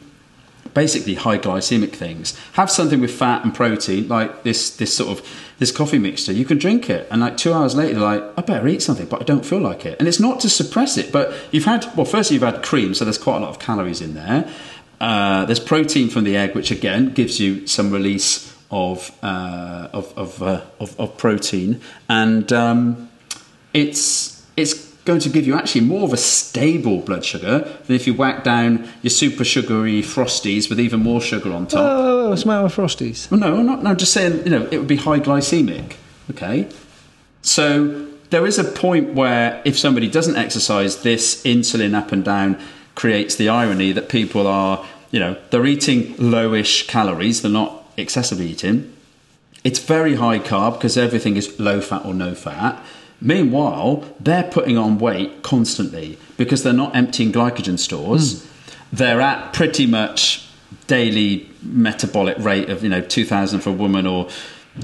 basically 0.75 1.15
high 1.15 1.39
glycemic 1.39 1.93
things. 1.93 2.39
Have 2.53 2.71
something 2.71 3.01
with 3.01 3.11
fat 3.11 3.45
and 3.45 3.55
protein, 3.55 4.09
like 4.09 4.43
this 4.43 4.77
this 4.77 4.95
sort 4.95 5.19
of 5.19 5.27
this 5.59 5.73
coffee 5.73 5.99
mixture. 5.99 6.33
You 6.33 6.45
can 6.45 6.59
drink 6.59 6.89
it, 6.89 7.07
and 7.11 7.21
like 7.21 7.37
two 7.37 7.53
hours 7.53 7.75
later, 7.75 8.01
like 8.01 8.23
I 8.37 8.43
better 8.43 8.67
eat 8.69 8.83
something, 8.83 9.07
but 9.07 9.21
I 9.21 9.25
don't 9.25 9.45
feel 9.45 9.61
like 9.61 9.85
it. 9.87 9.99
And 9.99 10.09
it's 10.09 10.21
not 10.21 10.41
to 10.41 10.49
suppress 10.49 10.97
it, 10.97 11.13
but 11.13 11.35
you've 11.51 11.65
had 11.65 11.87
well, 11.97 12.07
first 12.07 12.31
you've 12.31 12.43
had 12.43 12.63
cream, 12.63 12.95
so 12.95 13.05
there's 13.05 13.19
quite 13.19 13.37
a 13.37 13.41
lot 13.41 13.51
of 13.51 13.59
calories 13.59 14.01
in 14.01 14.15
there. 14.15 14.51
Uh, 15.01 15.45
there's 15.45 15.61
protein 15.61 16.09
from 16.09 16.25
the 16.25 16.37
egg, 16.37 16.55
which 16.55 16.71
again 16.71 17.11
gives 17.11 17.39
you 17.39 17.67
some 17.67 17.91
release 17.91 18.55
of 18.71 19.13
uh, 19.23 19.89
of 19.93 20.17
of, 20.17 20.43
uh, 20.43 20.63
of, 20.81 20.99
of 21.01 21.17
protein, 21.17 21.81
and 22.09 22.53
um, 22.53 23.09
it's 23.73 24.45
it's 24.57 24.88
going 25.09 25.19
to 25.19 25.31
give 25.31 25.47
you 25.47 25.55
actually 25.55 25.81
more 25.81 26.05
of 26.05 26.13
a 26.13 26.19
stable 26.19 26.99
blood 26.99 27.25
sugar 27.25 27.61
than 27.87 27.97
if 27.97 28.07
you 28.07 28.13
whack 28.13 28.45
down 28.45 28.87
your 29.01 29.09
super 29.11 29.43
sugary 29.43 30.03
frosties 30.03 30.69
with 30.69 30.79
even 30.79 31.01
more 31.01 31.19
sugar 31.19 31.51
on 31.51 31.67
top. 31.67 31.81
Oh, 31.81 32.29
what's 32.29 32.43
the 32.43 32.49
matter 32.49 32.65
with 32.65 32.77
Frosties? 32.77 33.31
Well, 33.31 33.41
no, 33.41 33.57
I'm 33.57 33.65
not 33.65 33.83
no. 33.83 33.95
Just 33.95 34.13
saying, 34.13 34.45
you 34.45 34.51
know, 34.51 34.69
it 34.71 34.77
would 34.77 34.87
be 34.87 34.97
high 34.97 35.19
glycemic. 35.19 35.95
Okay, 36.31 36.69
so 37.41 38.07
there 38.29 38.47
is 38.47 38.59
a 38.59 38.65
point 38.65 39.15
where 39.15 39.63
if 39.65 39.79
somebody 39.79 40.11
doesn't 40.11 40.37
exercise, 40.37 41.01
this 41.03 41.43
insulin 41.43 41.95
up 41.95 42.13
and 42.13 42.23
down 42.23 42.61
creates 42.95 43.35
the 43.35 43.49
irony 43.49 43.93
that 43.93 44.11
people 44.11 44.47
are, 44.47 44.85
you 45.11 45.19
know, 45.19 45.39
they're 45.49 45.65
eating 45.65 46.13
lowish 46.17 46.87
calories. 46.87 47.41
They're 47.41 47.51
not 47.51 47.83
excessively 47.97 48.49
eating. 48.49 48.95
It's 49.65 49.79
very 49.79 50.17
high 50.17 50.39
carb 50.39 50.75
because 50.75 50.99
everything 50.99 51.39
is 51.39 51.59
low 51.59 51.81
fat 51.81 52.05
or 52.05 52.13
no 52.13 52.35
fat. 52.35 52.85
Meanwhile, 53.21 54.05
they're 54.21 54.45
putting 54.45 54.79
on 54.79 54.99
weight 54.99 55.43
constantly 55.43 56.19
because 56.37 56.63
they're 56.63 56.73
not 56.73 56.95
emptying 56.95 57.33
glycogen 57.33 57.79
stores. 57.79 58.43
Hmm. 58.43 58.49
They're 58.93 59.21
at 59.21 59.53
pretty 59.53 59.87
much 59.87 60.49
daily 60.87 61.49
metabolic 61.63 62.39
rate 62.39 62.71
of 62.71 62.83
you 62.83 62.89
know 62.89 63.01
2,000 63.01 63.61
for 63.61 63.71
a 63.71 63.73
woman 63.73 64.07
or 64.07 64.29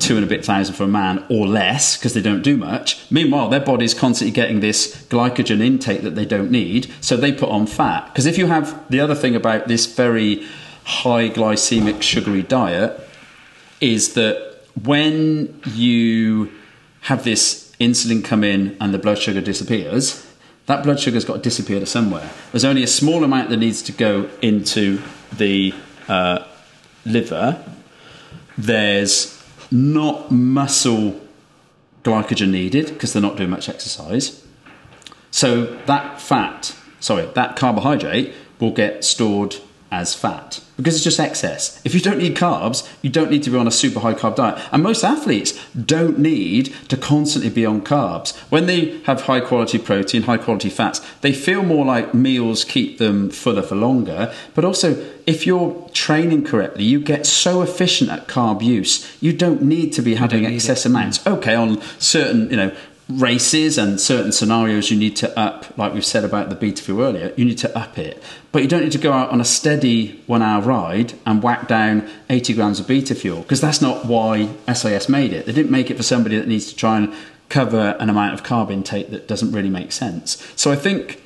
two 0.01 0.17
and 0.17 0.25
a 0.25 0.29
bit 0.29 0.45
thousand 0.45 0.75
for 0.75 0.85
a 0.85 0.89
man 0.89 1.25
or 1.29 1.47
less 1.47 1.97
because 1.97 2.15
they 2.15 2.23
don't 2.23 2.43
do 2.43 2.57
much. 2.57 3.11
Meanwhile, 3.11 3.49
their 3.49 3.61
body's 3.61 3.95
constantly 3.95 4.33
getting 4.33 4.61
this 4.61 5.05
glycogen 5.07 5.61
intake 5.61 6.03
that 6.03 6.15
they 6.15 6.25
don't 6.25 6.51
need, 6.51 6.93
so 7.01 7.17
they 7.17 7.33
put 7.33 7.49
on 7.49 7.67
fat. 7.67 8.07
Because 8.07 8.27
if 8.27 8.39
you 8.39 8.47
have 8.47 8.89
the 8.91 9.01
other 9.01 9.15
thing 9.15 9.37
about 9.37 9.69
this 9.69 9.87
very 9.87 10.45
high 10.85 11.29
glycemic 11.31 12.03
sugary 12.03 12.43
diet 12.43 13.01
is 13.81 14.15
that 14.15 14.59
when 14.83 15.61
you 15.67 16.51
have 17.03 17.25
this 17.25 17.64
insulin 17.81 18.25
come 18.25 18.45
in 18.45 18.77
and 18.81 18.95
the 18.95 18.99
blood 18.99 19.19
sugar 19.19 19.41
disappears, 19.41 20.27
that 20.67 20.83
blood 20.83 20.99
sugar's 20.99 21.25
got 21.25 21.35
to 21.35 21.43
disappear 21.43 21.81
to 21.81 21.87
somewhere. 21.87 22.31
There's 22.53 22.65
only 22.65 22.83
a 22.83 22.89
small 22.89 23.23
amount 23.23 23.51
that 23.51 23.59
needs 23.59 23.83
to 23.83 23.93
go 23.93 24.31
into 24.41 25.03
the 25.37 25.75
uh, 26.09 26.47
liver. 27.05 27.63
There's 28.57 29.43
not 29.71 30.31
muscle 30.31 31.21
glycogen 32.03 32.51
needed 32.51 32.89
because 32.89 33.13
they're 33.13 33.23
not 33.23 33.37
doing 33.37 33.51
much 33.51 33.69
exercise. 33.69 34.45
So 35.31 35.77
that 35.87 36.21
fat, 36.21 36.75
sorry, 37.01 37.27
that 37.35 37.57
carbohydrate 37.57 38.33
will 38.61 38.71
get 38.71 39.05
stored 39.05 39.57
as 39.91 40.15
fat 40.15 40.64
because 40.77 40.95
it's 40.95 41.05
just 41.05 41.21
excess. 41.21 41.81
If 41.85 41.95
you 41.95 42.01
don't 42.01 42.19
need 42.19 42.37
carbs, 42.37 42.89
you 43.03 43.11
don't 43.11 43.31
need 43.31 43.43
to 43.45 43.51
be 43.51 43.57
on 43.57 43.67
a 43.67 43.71
super 43.71 44.01
high 44.01 44.15
carb 44.15 44.37
diet. 44.37 44.61
And 44.73 44.83
most 44.83 45.05
athletes 45.05 45.59
don't 45.75 46.19
need 46.19 46.75
to 46.89 46.97
constantly 46.97 47.51
be 47.51 47.65
on 47.65 47.83
carbs. 47.83 48.37
When 48.51 48.67
they 48.67 49.01
have 49.03 49.23
high 49.23 49.41
quality 49.41 49.79
protein, 49.79 50.23
high 50.23 50.39
quality 50.39 50.71
fats, 50.71 51.01
they 51.21 51.33
feel 51.33 51.63
more 51.63 51.85
like 51.85 52.15
meals 52.15 52.65
keep 52.65 52.99
them 52.99 53.31
fuller 53.31 53.63
for 53.63 53.77
longer. 53.77 54.33
But 54.55 54.65
also, 54.65 54.95
if 55.27 55.47
you're 55.47 55.89
training 55.93 56.45
correctly, 56.45 56.85
you 56.85 57.01
get 57.01 57.27
so 57.27 57.63
efficient 57.63 58.11
at 58.11 58.27
carb 58.27 58.63
use, 58.63 59.17
you 59.23 59.33
don't 59.33 59.63
need 59.63 59.93
to 59.95 60.03
be 60.03 60.17
having 60.17 60.45
excess 60.45 60.85
amounts. 60.85 61.25
Okay, 61.27 61.55
on 61.55 61.81
certain, 61.99 62.51
you 62.51 62.57
know, 62.57 62.77
races 63.09 63.77
and 63.77 64.01
certain 64.01 64.33
scenarios 64.33 64.91
you 64.91 64.97
need 64.97 65.15
to 65.15 65.39
up 65.39 65.77
like 65.77 65.93
we've 65.93 66.07
said 66.07 66.25
about 66.25 66.49
the 66.49 66.55
beta 66.55 66.83
fuel 66.83 67.03
earlier 67.03 67.35
you 67.37 67.45
need 67.45 67.59
to 67.59 67.79
up 67.79 67.99
it. 67.99 68.23
But 68.51 68.63
you 68.63 68.69
don't 68.69 68.83
need 68.83 68.93
to 68.93 68.99
go 68.99 69.13
out 69.13 69.31
on 69.31 69.41
a 69.41 69.45
steady 69.45 70.23
one 70.27 70.43
hour 70.43 70.63
ride 70.63 71.13
and 71.27 71.43
whack 71.43 71.69
down 71.69 72.09
80 72.31 72.55
grams 72.55 72.81
of 72.81 72.87
beta 72.87 73.15
fuel 73.15 73.43
because 73.43 73.61
that's 73.61 73.83
not 73.83 74.07
why 74.07 74.49
sis 74.73 75.09
made 75.09 75.33
it. 75.33 75.47
They 75.47 75.53
didn't 75.53 75.71
make 75.71 75.91
it 75.91 75.97
for 75.97 76.03
somebody 76.03 76.39
that 76.39 76.49
needs 76.49 76.69
to 76.71 76.77
try 76.77 76.99
and 76.99 77.15
cover 77.51 77.97
an 78.01 78.09
amount 78.09 78.33
of 78.33 78.43
carb 78.43 78.71
intake 78.73 79.11
that 79.11 79.29
doesn't 79.29 79.53
really 79.53 79.71
make 79.71 79.93
sense. 79.93 80.43
So 80.57 80.73
i 80.73 80.77
think 80.77 81.23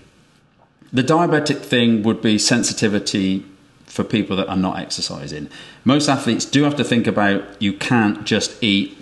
the 0.93 1.03
diabetic 1.03 1.59
thing 1.59 2.03
would 2.03 2.21
be 2.21 2.39
sensitivity 2.39 3.45
for 3.85 4.05
people 4.05 4.37
that 4.37 4.49
are 4.49 4.57
not 4.57 4.79
exercising. 4.79 5.49
Most 5.85 6.09
athletes 6.09 6.45
do 6.45 6.65
have 6.65 6.77
to 6.77 6.85
think 6.85 7.07
about 7.07 7.61
you 7.61 7.73
can't 7.73 8.25
just 8.25 8.63
eat 8.63 8.98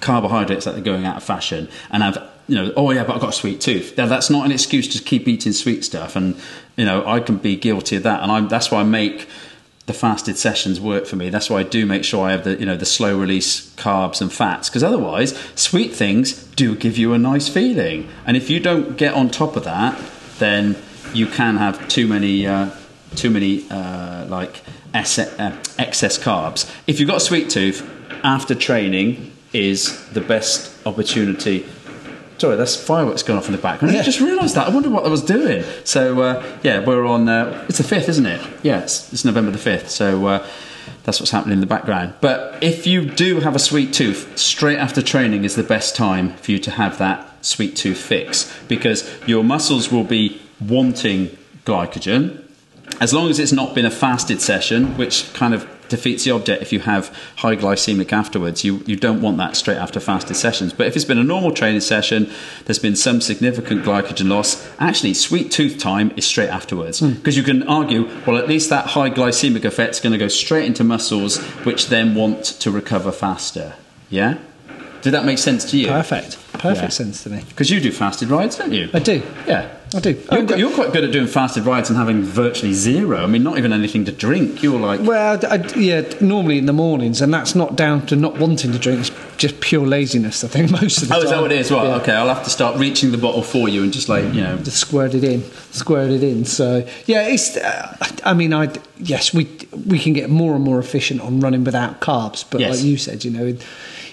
carbohydrates 0.00 0.64
that 0.64 0.76
are 0.76 0.82
going 0.82 1.04
out 1.04 1.16
of 1.16 1.22
fashion 1.22 1.68
and 1.90 2.02
have 2.02 2.30
you 2.48 2.54
know 2.54 2.72
oh 2.76 2.90
yeah 2.90 3.04
but 3.04 3.14
i've 3.14 3.20
got 3.20 3.30
a 3.30 3.32
sweet 3.32 3.60
tooth. 3.60 3.96
Now, 3.96 4.06
that's 4.06 4.30
not 4.30 4.44
an 4.44 4.52
excuse 4.52 4.88
to 4.96 5.02
keep 5.02 5.26
eating 5.28 5.52
sweet 5.52 5.84
stuff 5.84 6.16
and 6.16 6.36
you 6.76 6.84
know 6.84 7.06
i 7.06 7.20
can 7.20 7.36
be 7.36 7.56
guilty 7.56 7.96
of 7.96 8.02
that. 8.04 8.22
And 8.22 8.30
I, 8.30 8.40
that's 8.42 8.70
why 8.70 8.80
i 8.80 8.84
make 8.84 9.28
the 9.86 9.92
fasted 9.92 10.36
sessions 10.36 10.80
work 10.80 11.06
for 11.06 11.16
me. 11.16 11.30
That's 11.30 11.48
why 11.48 11.60
i 11.60 11.62
do 11.62 11.86
make 11.86 12.04
sure 12.04 12.26
i 12.26 12.32
have 12.32 12.44
the 12.44 12.58
you 12.58 12.66
know 12.66 12.76
the 12.76 12.86
slow 12.86 13.18
release 13.18 13.74
carbs 13.76 14.20
and 14.20 14.32
fats 14.32 14.68
because 14.68 14.82
otherwise 14.82 15.36
sweet 15.54 15.92
things 15.92 16.44
do 16.54 16.74
give 16.74 16.96
you 16.96 17.12
a 17.12 17.18
nice 17.18 17.48
feeling. 17.48 18.08
And 18.26 18.36
if 18.36 18.50
you 18.50 18.60
don't 18.60 18.96
get 18.96 19.14
on 19.14 19.30
top 19.30 19.56
of 19.56 19.64
that 19.64 20.00
then 20.38 20.76
you 21.12 21.26
can 21.26 21.56
have 21.56 21.88
too 21.88 22.06
many 22.06 22.46
uh, 22.46 22.70
too 23.14 23.30
many 23.30 23.68
uh, 23.70 24.26
like 24.26 24.62
uh, 24.94 25.56
excess 25.78 26.18
carbs. 26.18 26.70
If 26.86 27.00
you've 27.00 27.08
got 27.08 27.18
a 27.18 27.20
sweet 27.20 27.50
tooth 27.50 27.88
after 28.22 28.54
training 28.54 29.32
is 29.56 30.06
the 30.10 30.20
best 30.20 30.86
opportunity. 30.86 31.66
Sorry, 32.38 32.56
that's 32.56 32.76
fireworks 32.76 33.22
going 33.22 33.38
off 33.38 33.46
in 33.46 33.52
the 33.52 33.58
background. 33.58 33.94
Yeah. 33.94 34.00
I 34.00 34.04
just 34.04 34.20
realised 34.20 34.54
that. 34.56 34.66
I 34.66 34.70
wonder 34.70 34.90
what 34.90 35.06
I 35.06 35.08
was 35.08 35.22
doing. 35.22 35.64
So 35.84 36.20
uh, 36.20 36.58
yeah, 36.62 36.84
we're 36.84 37.06
on. 37.06 37.28
Uh, 37.28 37.64
it's 37.68 37.78
the 37.78 37.84
fifth, 37.84 38.08
isn't 38.08 38.26
it? 38.26 38.46
Yeah, 38.62 38.82
it's, 38.82 39.12
it's 39.12 39.24
November 39.24 39.50
the 39.50 39.58
fifth. 39.58 39.90
So 39.90 40.26
uh, 40.26 40.46
that's 41.04 41.18
what's 41.18 41.30
happening 41.30 41.54
in 41.54 41.60
the 41.60 41.66
background. 41.66 42.14
But 42.20 42.62
if 42.62 42.86
you 42.86 43.06
do 43.06 43.40
have 43.40 43.56
a 43.56 43.58
sweet 43.58 43.94
tooth, 43.94 44.36
straight 44.36 44.78
after 44.78 45.00
training 45.00 45.44
is 45.44 45.56
the 45.56 45.62
best 45.62 45.96
time 45.96 46.34
for 46.34 46.52
you 46.52 46.58
to 46.58 46.72
have 46.72 46.98
that 46.98 47.44
sweet 47.44 47.76
tooth 47.76 47.98
fix 47.98 48.52
because 48.68 49.08
your 49.26 49.42
muscles 49.44 49.90
will 49.90 50.04
be 50.04 50.42
wanting 50.60 51.36
glycogen 51.64 52.42
as 53.00 53.12
long 53.12 53.28
as 53.30 53.38
it's 53.38 53.52
not 53.52 53.74
been 53.74 53.84
a 53.84 53.90
fasted 53.90 54.40
session, 54.40 54.96
which 54.96 55.32
kind 55.34 55.54
of 55.54 55.68
defeats 55.88 56.24
the 56.24 56.30
object 56.30 56.62
if 56.62 56.72
you 56.72 56.80
have 56.80 57.08
high 57.36 57.56
glycemic 57.56 58.12
afterwards. 58.12 58.64
You, 58.64 58.82
you 58.86 58.96
don't 58.96 59.20
want 59.20 59.36
that 59.38 59.56
straight 59.56 59.76
after 59.76 60.00
fasted 60.00 60.36
sessions. 60.36 60.72
But 60.72 60.86
if 60.86 60.96
it's 60.96 61.04
been 61.04 61.18
a 61.18 61.24
normal 61.24 61.52
training 61.52 61.80
session, 61.80 62.30
there's 62.64 62.78
been 62.78 62.96
some 62.96 63.20
significant 63.20 63.84
glycogen 63.84 64.28
loss, 64.28 64.68
actually, 64.78 65.14
sweet 65.14 65.50
tooth 65.50 65.78
time 65.78 66.12
is 66.16 66.26
straight 66.26 66.50
afterwards. 66.50 67.00
Because 67.00 67.34
mm. 67.34 67.38
you 67.38 67.42
can 67.42 67.62
argue, 67.64 68.10
well, 68.26 68.36
at 68.36 68.48
least 68.48 68.70
that 68.70 68.86
high 68.88 69.10
glycemic 69.10 69.64
effect 69.64 69.94
is 69.94 70.00
going 70.00 70.12
to 70.12 70.18
go 70.18 70.28
straight 70.28 70.66
into 70.66 70.84
muscles, 70.84 71.38
which 71.64 71.88
then 71.88 72.14
want 72.14 72.44
to 72.44 72.70
recover 72.70 73.12
faster. 73.12 73.74
Yeah? 74.10 74.38
Did 75.02 75.12
that 75.12 75.24
make 75.24 75.38
sense 75.38 75.70
to 75.70 75.78
you? 75.78 75.88
Perfect. 75.88 76.38
Perfect 76.54 76.82
yeah. 76.82 76.88
sense 76.88 77.22
to 77.22 77.30
me. 77.30 77.44
Because 77.48 77.70
you 77.70 77.80
do 77.80 77.92
fasted 77.92 78.28
rides, 78.28 78.56
don't 78.56 78.72
you? 78.72 78.88
I 78.92 78.98
do. 78.98 79.22
Yeah. 79.46 79.72
I 79.96 80.00
do. 80.00 80.22
You're, 80.30 80.56
you're, 80.58 80.74
quite 80.74 80.92
good 80.92 81.04
at 81.04 81.12
doing 81.12 81.26
fasted 81.26 81.64
rides 81.64 81.88
and 81.88 81.98
having 81.98 82.22
virtually 82.22 82.74
zero. 82.74 83.22
I 83.22 83.26
mean, 83.26 83.42
not 83.42 83.56
even 83.56 83.72
anything 83.72 84.04
to 84.04 84.12
drink. 84.12 84.62
You're 84.62 84.78
like. 84.78 85.00
Well, 85.00 85.40
I, 85.50 85.56
yeah, 85.76 86.02
normally 86.20 86.58
in 86.58 86.66
the 86.66 86.74
mornings, 86.74 87.22
and 87.22 87.32
that's 87.32 87.54
not 87.54 87.76
down 87.76 88.06
to 88.06 88.16
not 88.16 88.38
wanting 88.38 88.72
to 88.72 88.78
drink. 88.78 89.00
It's 89.00 89.10
just 89.38 89.60
pure 89.60 89.86
laziness, 89.86 90.44
I 90.44 90.48
think, 90.48 90.70
most 90.82 91.02
of 91.02 91.08
the 91.08 91.14
oh, 91.14 91.18
time. 91.18 91.20
Oh, 91.20 91.24
is 91.24 91.30
that 91.30 91.40
what 91.40 91.52
it 91.52 91.58
is? 91.60 91.70
Well, 91.70 91.86
yeah. 91.86 91.96
okay, 91.96 92.12
I'll 92.12 92.28
have 92.28 92.44
to 92.44 92.50
start 92.50 92.76
reaching 92.76 93.10
the 93.10 93.18
bottle 93.18 93.42
for 93.42 93.68
you 93.68 93.82
and 93.82 93.92
just 93.92 94.08
like, 94.08 94.24
you 94.34 94.42
know. 94.42 94.58
Just 94.58 94.78
squirt 94.78 95.14
it 95.14 95.24
in. 95.24 95.42
Squirt 95.72 96.10
it 96.10 96.22
in. 96.22 96.44
So, 96.44 96.86
yeah, 97.06 97.28
it's. 97.28 97.56
Uh, 97.56 97.96
I 98.24 98.34
mean, 98.34 98.52
I 98.52 98.74
yes, 98.98 99.32
we 99.32 99.48
we 99.86 99.98
can 99.98 100.12
get 100.12 100.28
more 100.28 100.54
and 100.54 100.64
more 100.64 100.78
efficient 100.78 101.20
on 101.20 101.40
running 101.40 101.64
without 101.64 102.00
carbs, 102.00 102.44
but 102.48 102.60
yes. 102.60 102.76
like 102.76 102.84
you 102.84 102.96
said, 102.96 103.24
you 103.24 103.30
know 103.30 103.56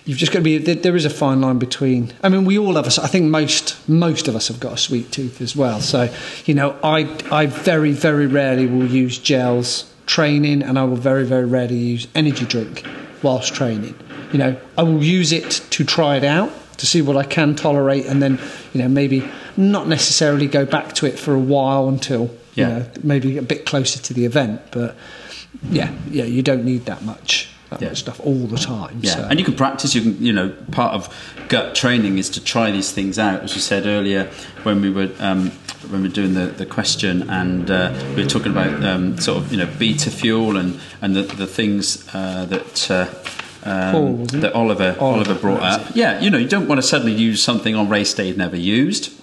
you've 0.06 0.18
just 0.18 0.32
got 0.32 0.40
to 0.40 0.44
be 0.44 0.58
there 0.58 0.96
is 0.96 1.06
a 1.06 1.10
fine 1.10 1.42
line 1.42 1.58
between 1.58 2.12
i 2.24 2.30
mean 2.30 2.46
we 2.46 2.58
all 2.58 2.76
have 2.76 2.86
a, 2.86 3.02
i 3.02 3.08
think 3.08 3.26
most 3.26 3.78
most 3.88 4.28
of 4.28 4.36
us 4.36 4.48
have 4.48 4.60
got 4.60 4.74
a 4.74 4.78
sweet 4.78 5.12
tooth 5.12 5.42
as 5.42 5.56
well. 5.56 5.80
So 5.80 6.14
you 6.46 6.54
know 6.54 6.78
i 6.84 7.02
i 7.32 7.46
very 7.46 7.92
very 7.92 8.28
rarely 8.28 8.66
will 8.66 8.88
use 8.88 9.18
gels 9.18 9.92
training 10.06 10.62
and 10.62 10.78
i 10.78 10.84
will 10.84 10.98
very 10.98 11.26
very 11.26 11.46
rarely 11.46 11.78
use 11.78 12.08
energy 12.16 12.46
drink 12.46 12.86
whilst 13.22 13.54
training. 13.54 13.96
You 14.32 14.40
know 14.40 14.62
i 14.78 14.84
will 14.84 15.04
use 15.04 15.32
it 15.32 15.62
to 15.72 15.84
try 15.84 16.18
it 16.18 16.24
out 16.24 16.52
to 16.78 16.86
see 16.86 17.02
what 17.02 17.16
i 17.16 17.24
can 17.24 17.56
tolerate 17.56 18.06
and 18.06 18.22
then 18.22 18.40
you 18.74 18.82
know 18.82 18.90
maybe 18.90 19.24
not 19.56 19.88
necessarily 19.88 20.48
go 20.48 20.66
back 20.66 20.94
to 20.94 21.06
it 21.06 21.20
for 21.20 21.34
a 21.34 21.40
while 21.40 21.88
until 21.88 22.36
yeah. 22.56 22.68
you 22.68 22.74
know 22.74 22.90
maybe 23.04 23.38
a 23.38 23.42
bit 23.42 23.66
closer 23.66 24.02
to 24.02 24.14
the 24.14 24.26
event 24.26 24.60
but 24.72 24.96
yeah 25.70 25.94
yeah 26.10 26.24
you 26.24 26.42
don't 26.42 26.66
need 26.66 26.86
that 26.86 27.04
much 27.04 27.53
that 27.80 27.86
Yeah. 27.86 27.94
stuff 27.94 28.20
all 28.20 28.48
the 28.48 28.58
time. 28.58 29.00
Yeah, 29.02 29.16
so. 29.16 29.28
and 29.30 29.40
you 29.40 29.46
can 29.46 29.56
practice. 29.56 29.96
You 29.96 30.02
can, 30.02 30.26
you 30.26 30.34
know, 30.34 30.50
part 30.72 30.94
of 30.94 31.10
gut 31.50 31.76
training 31.76 32.18
is 32.18 32.30
to 32.32 32.44
try 32.44 32.72
these 32.72 32.92
things 32.92 33.20
out. 33.20 33.44
As 33.44 33.56
you 33.56 33.62
said 33.62 33.86
earlier, 33.86 34.30
when 34.64 34.82
we 34.82 34.90
were 34.90 35.10
um, 35.20 35.52
when 35.90 36.02
we 36.02 36.08
were 36.08 36.14
doing 36.14 36.34
the, 36.34 36.48
the 36.48 36.66
question, 36.66 37.30
and 37.30 37.70
uh, 37.70 37.94
we 38.16 38.24
were 38.24 38.30
talking 38.30 38.52
about 38.52 38.84
um, 38.84 39.18
sort 39.18 39.38
of 39.38 39.52
you 39.52 39.58
know 39.58 39.70
beta 39.78 40.10
fuel 40.10 40.58
and 40.58 40.80
and 41.02 41.16
the, 41.16 41.24
the 41.24 41.48
things 41.48 42.08
uh, 42.14 42.46
that. 42.46 42.92
Uh, 42.92 43.08
um, 43.66 44.20
wasn't 44.20 44.42
that 44.42 44.54
Oliver 44.54 44.94
Oliver, 45.00 45.32
Oliver 45.32 45.36
brought 45.36 45.62
up. 45.62 45.96
Yeah, 45.96 46.20
you 46.20 46.30
know, 46.30 46.38
you 46.38 46.50
don't 46.50 46.68
want 46.68 46.80
to 46.82 46.88
suddenly 46.88 47.14
use 47.14 47.42
something 47.42 47.76
on 47.76 47.88
race 47.88 48.14
day 48.14 48.28
you've 48.28 48.36
never 48.36 48.58
used. 48.58 49.14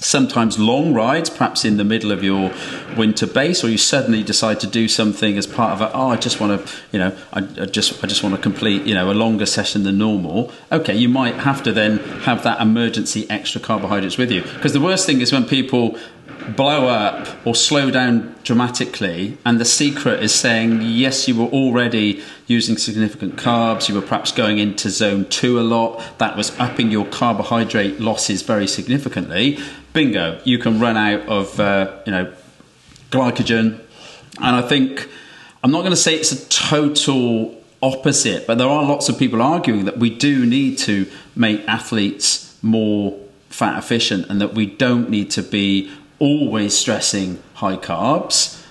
Sometimes 0.00 0.58
long 0.58 0.94
rides, 0.94 1.28
perhaps 1.28 1.64
in 1.64 1.76
the 1.76 1.84
middle 1.84 2.12
of 2.12 2.22
your 2.22 2.52
winter 2.96 3.26
base, 3.26 3.64
or 3.64 3.68
you 3.68 3.78
suddenly 3.78 4.22
decide 4.22 4.60
to 4.60 4.66
do 4.66 4.86
something 4.86 5.36
as 5.36 5.46
part 5.46 5.72
of 5.72 5.80
a. 5.80 5.92
Oh, 5.92 6.08
I 6.10 6.16
just 6.16 6.40
want 6.40 6.66
to, 6.66 6.76
you 6.92 7.00
know, 7.00 7.16
I, 7.32 7.40
I 7.40 7.66
just 7.66 8.02
I 8.04 8.06
just 8.06 8.22
want 8.22 8.34
to 8.36 8.40
complete, 8.40 8.84
you 8.84 8.94
know, 8.94 9.10
a 9.10 9.12
longer 9.12 9.44
session 9.44 9.82
than 9.82 9.98
normal. 9.98 10.52
Okay, 10.70 10.96
you 10.96 11.08
might 11.08 11.34
have 11.34 11.62
to 11.64 11.72
then 11.72 11.98
have 12.20 12.44
that 12.44 12.60
emergency 12.60 13.28
extra 13.28 13.60
carbohydrates 13.60 14.16
with 14.16 14.30
you, 14.30 14.42
because 14.42 14.72
the 14.72 14.80
worst 14.80 15.04
thing 15.04 15.20
is 15.20 15.32
when 15.32 15.44
people 15.44 15.98
blow 16.56 16.88
up 16.88 17.28
or 17.46 17.54
slow 17.54 17.90
down 17.90 18.34
dramatically 18.44 19.36
and 19.44 19.60
the 19.60 19.64
secret 19.64 20.22
is 20.22 20.34
saying 20.34 20.80
yes 20.82 21.28
you 21.28 21.36
were 21.36 21.46
already 21.46 22.22
using 22.46 22.76
significant 22.76 23.36
carbs 23.36 23.88
you 23.88 23.94
were 23.94 24.02
perhaps 24.02 24.32
going 24.32 24.58
into 24.58 24.88
zone 24.88 25.24
2 25.26 25.58
a 25.58 25.62
lot 25.62 26.02
that 26.18 26.36
was 26.36 26.58
upping 26.58 26.90
your 26.90 27.06
carbohydrate 27.06 28.00
losses 28.00 28.42
very 28.42 28.66
significantly. 28.66 29.58
Bingo 29.92 30.40
you 30.44 30.58
can 30.58 30.80
run 30.80 30.96
out 30.96 31.26
of 31.28 31.58
uh, 31.60 32.00
you 32.06 32.12
know 32.12 32.32
glycogen. 33.10 33.80
And 34.40 34.56
i 34.56 34.62
think 34.62 35.08
i'm 35.62 35.70
not 35.70 35.80
going 35.80 35.90
to 35.90 35.96
say 35.96 36.14
it's 36.14 36.32
a 36.32 36.48
total 36.48 37.54
opposite 37.82 38.46
but 38.46 38.58
there 38.58 38.68
are 38.68 38.84
lots 38.84 39.08
of 39.08 39.18
people 39.18 39.40
arguing 39.40 39.84
that 39.84 39.98
we 39.98 40.10
do 40.10 40.44
need 40.46 40.78
to 40.78 41.06
make 41.36 41.66
athletes 41.68 42.56
more 42.62 43.18
fat 43.50 43.78
efficient 43.78 44.26
and 44.28 44.40
that 44.40 44.54
we 44.54 44.66
don't 44.66 45.10
need 45.10 45.30
to 45.30 45.42
be 45.42 45.90
always 46.18 46.76
stressing 46.76 47.42
high 47.54 47.76
carbs 47.76 48.62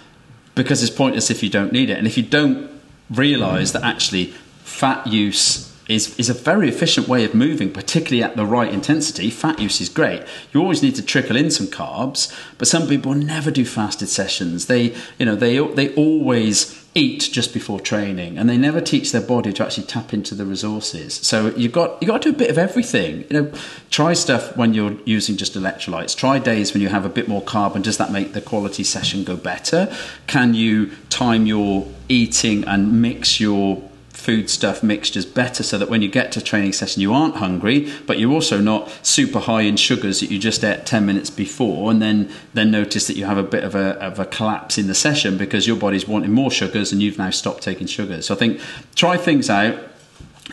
because 0.56 0.82
it's 0.82 0.96
pointless 0.96 1.30
if 1.30 1.44
you 1.44 1.50
don't 1.50 1.72
need 1.72 1.90
it. 1.90 1.98
And 1.98 2.08
if 2.08 2.18
you 2.18 2.24
don't 2.24 2.70
realize 3.10 3.74
that 3.74 3.84
actually 3.84 4.34
fat 4.64 5.08
use 5.08 5.68
is, 5.88 6.18
is 6.20 6.30
a 6.30 6.34
very 6.34 6.68
efficient 6.68 7.08
way 7.08 7.24
of 7.24 7.34
moving, 7.34 7.72
particularly 7.72 8.22
at 8.22 8.36
the 8.36 8.46
right 8.46 8.74
intensity, 8.74 9.30
fat 9.30 9.60
use 9.60 9.80
is 9.80 9.88
great. 9.88 10.24
You 10.52 10.62
always 10.62 10.84
need 10.84 10.96
to 10.96 11.02
trickle 11.02 11.38
in 11.38 11.50
some 11.50 11.68
carbs, 11.68 12.34
but 12.58 12.68
some 12.68 12.88
people 12.88 13.14
never 13.14 13.52
do 13.52 13.64
fasted 13.64 14.10
sessions. 14.10 14.66
They, 14.66 14.96
you 15.18 15.26
know, 15.26 15.36
they, 15.36 15.60
they 15.60 15.94
always 15.96 16.87
eat 16.98 17.30
just 17.32 17.54
before 17.54 17.80
training 17.80 18.38
and 18.38 18.50
they 18.50 18.58
never 18.58 18.82
teach 18.82 19.12
their 19.12 19.22
body 19.22 19.54
to 19.54 19.64
actually 19.64 19.86
tap 19.86 20.14
into 20.14 20.34
the 20.34 20.46
resources. 20.46 21.14
So 21.16 21.56
you've 21.56 21.72
got 21.72 22.02
you've 22.02 22.10
got 22.10 22.24
to 22.24 22.32
do 22.32 22.36
a 22.36 22.40
bit 22.40 22.50
of 22.50 22.58
everything. 22.58 23.26
You 23.30 23.42
know 23.42 23.54
try 23.90 24.14
stuff 24.14 24.58
when 24.58 24.74
you're 24.74 24.98
using 25.06 25.38
just 25.38 25.54
electrolytes. 25.54 26.16
Try 26.16 26.40
days 26.40 26.74
when 26.74 26.82
you 26.82 26.90
have 26.90 27.06
a 27.06 27.10
bit 27.10 27.28
more 27.28 27.42
carb 27.42 27.76
and 27.76 27.84
does 27.84 27.98
that 27.98 28.12
make 28.12 28.34
the 28.34 28.42
quality 28.42 28.84
session 28.84 29.24
go 29.24 29.38
better? 29.38 29.94
Can 30.26 30.54
you 30.54 30.92
time 31.10 31.46
your 31.46 31.88
eating 32.10 32.64
and 32.66 33.02
mix 33.02 33.40
your 33.40 33.82
food 34.18 34.50
stuff 34.50 34.82
mixtures 34.82 35.26
better 35.26 35.64
so 35.64 35.78
that 35.78 35.90
when 35.90 36.02
you 36.02 36.10
get 36.10 36.32
to 36.32 36.42
training 36.42 36.74
session 36.74 37.02
you 37.02 37.14
aren't 37.14 37.36
hungry 37.36 37.90
but 38.08 38.18
you're 38.20 38.32
also 38.32 38.60
not 38.60 38.90
super 39.06 39.40
high 39.40 39.62
in 39.62 39.78
sugars 39.78 40.20
that 40.20 40.32
you 40.32 40.40
just 40.40 40.64
ate 40.64 40.86
10 40.86 41.06
minutes 41.06 41.30
before 41.30 41.92
and 41.92 42.02
then 42.02 42.30
then 42.54 42.72
notice 42.72 43.08
that 43.08 43.16
you 43.16 43.26
have 43.26 43.38
a 43.38 43.44
bit 43.44 43.64
of 43.64 43.76
a, 43.76 43.96
of 44.04 44.20
a 44.20 44.26
collapse 44.26 44.78
in 44.78 44.88
the 44.88 44.96
session 44.96 45.38
because 45.38 45.68
your 45.68 45.78
body's 45.78 46.08
wanting 46.08 46.32
more 46.32 46.50
sugars 46.50 46.92
and 46.92 47.02
you've 47.02 47.18
now 47.18 47.30
stopped 47.30 47.62
taking 47.62 47.88
sugars. 47.88 48.26
So 48.26 48.34
i 48.34 48.38
think 48.38 48.60
try 48.96 49.18
things 49.18 49.50
out. 49.50 49.78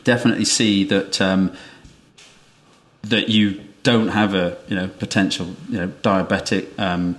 Definitely 0.05 0.45
see 0.45 0.85
that 0.85 1.21
um, 1.21 1.57
that 3.03 3.29
you 3.29 3.63
don't 3.83 4.09
have 4.09 4.35
a 4.35 4.57
you 4.69 4.77
know 4.77 4.89
potential 4.89 5.55
you 5.69 5.79
know 5.79 5.89
diabetic 6.03 6.79
um, 6.79 7.19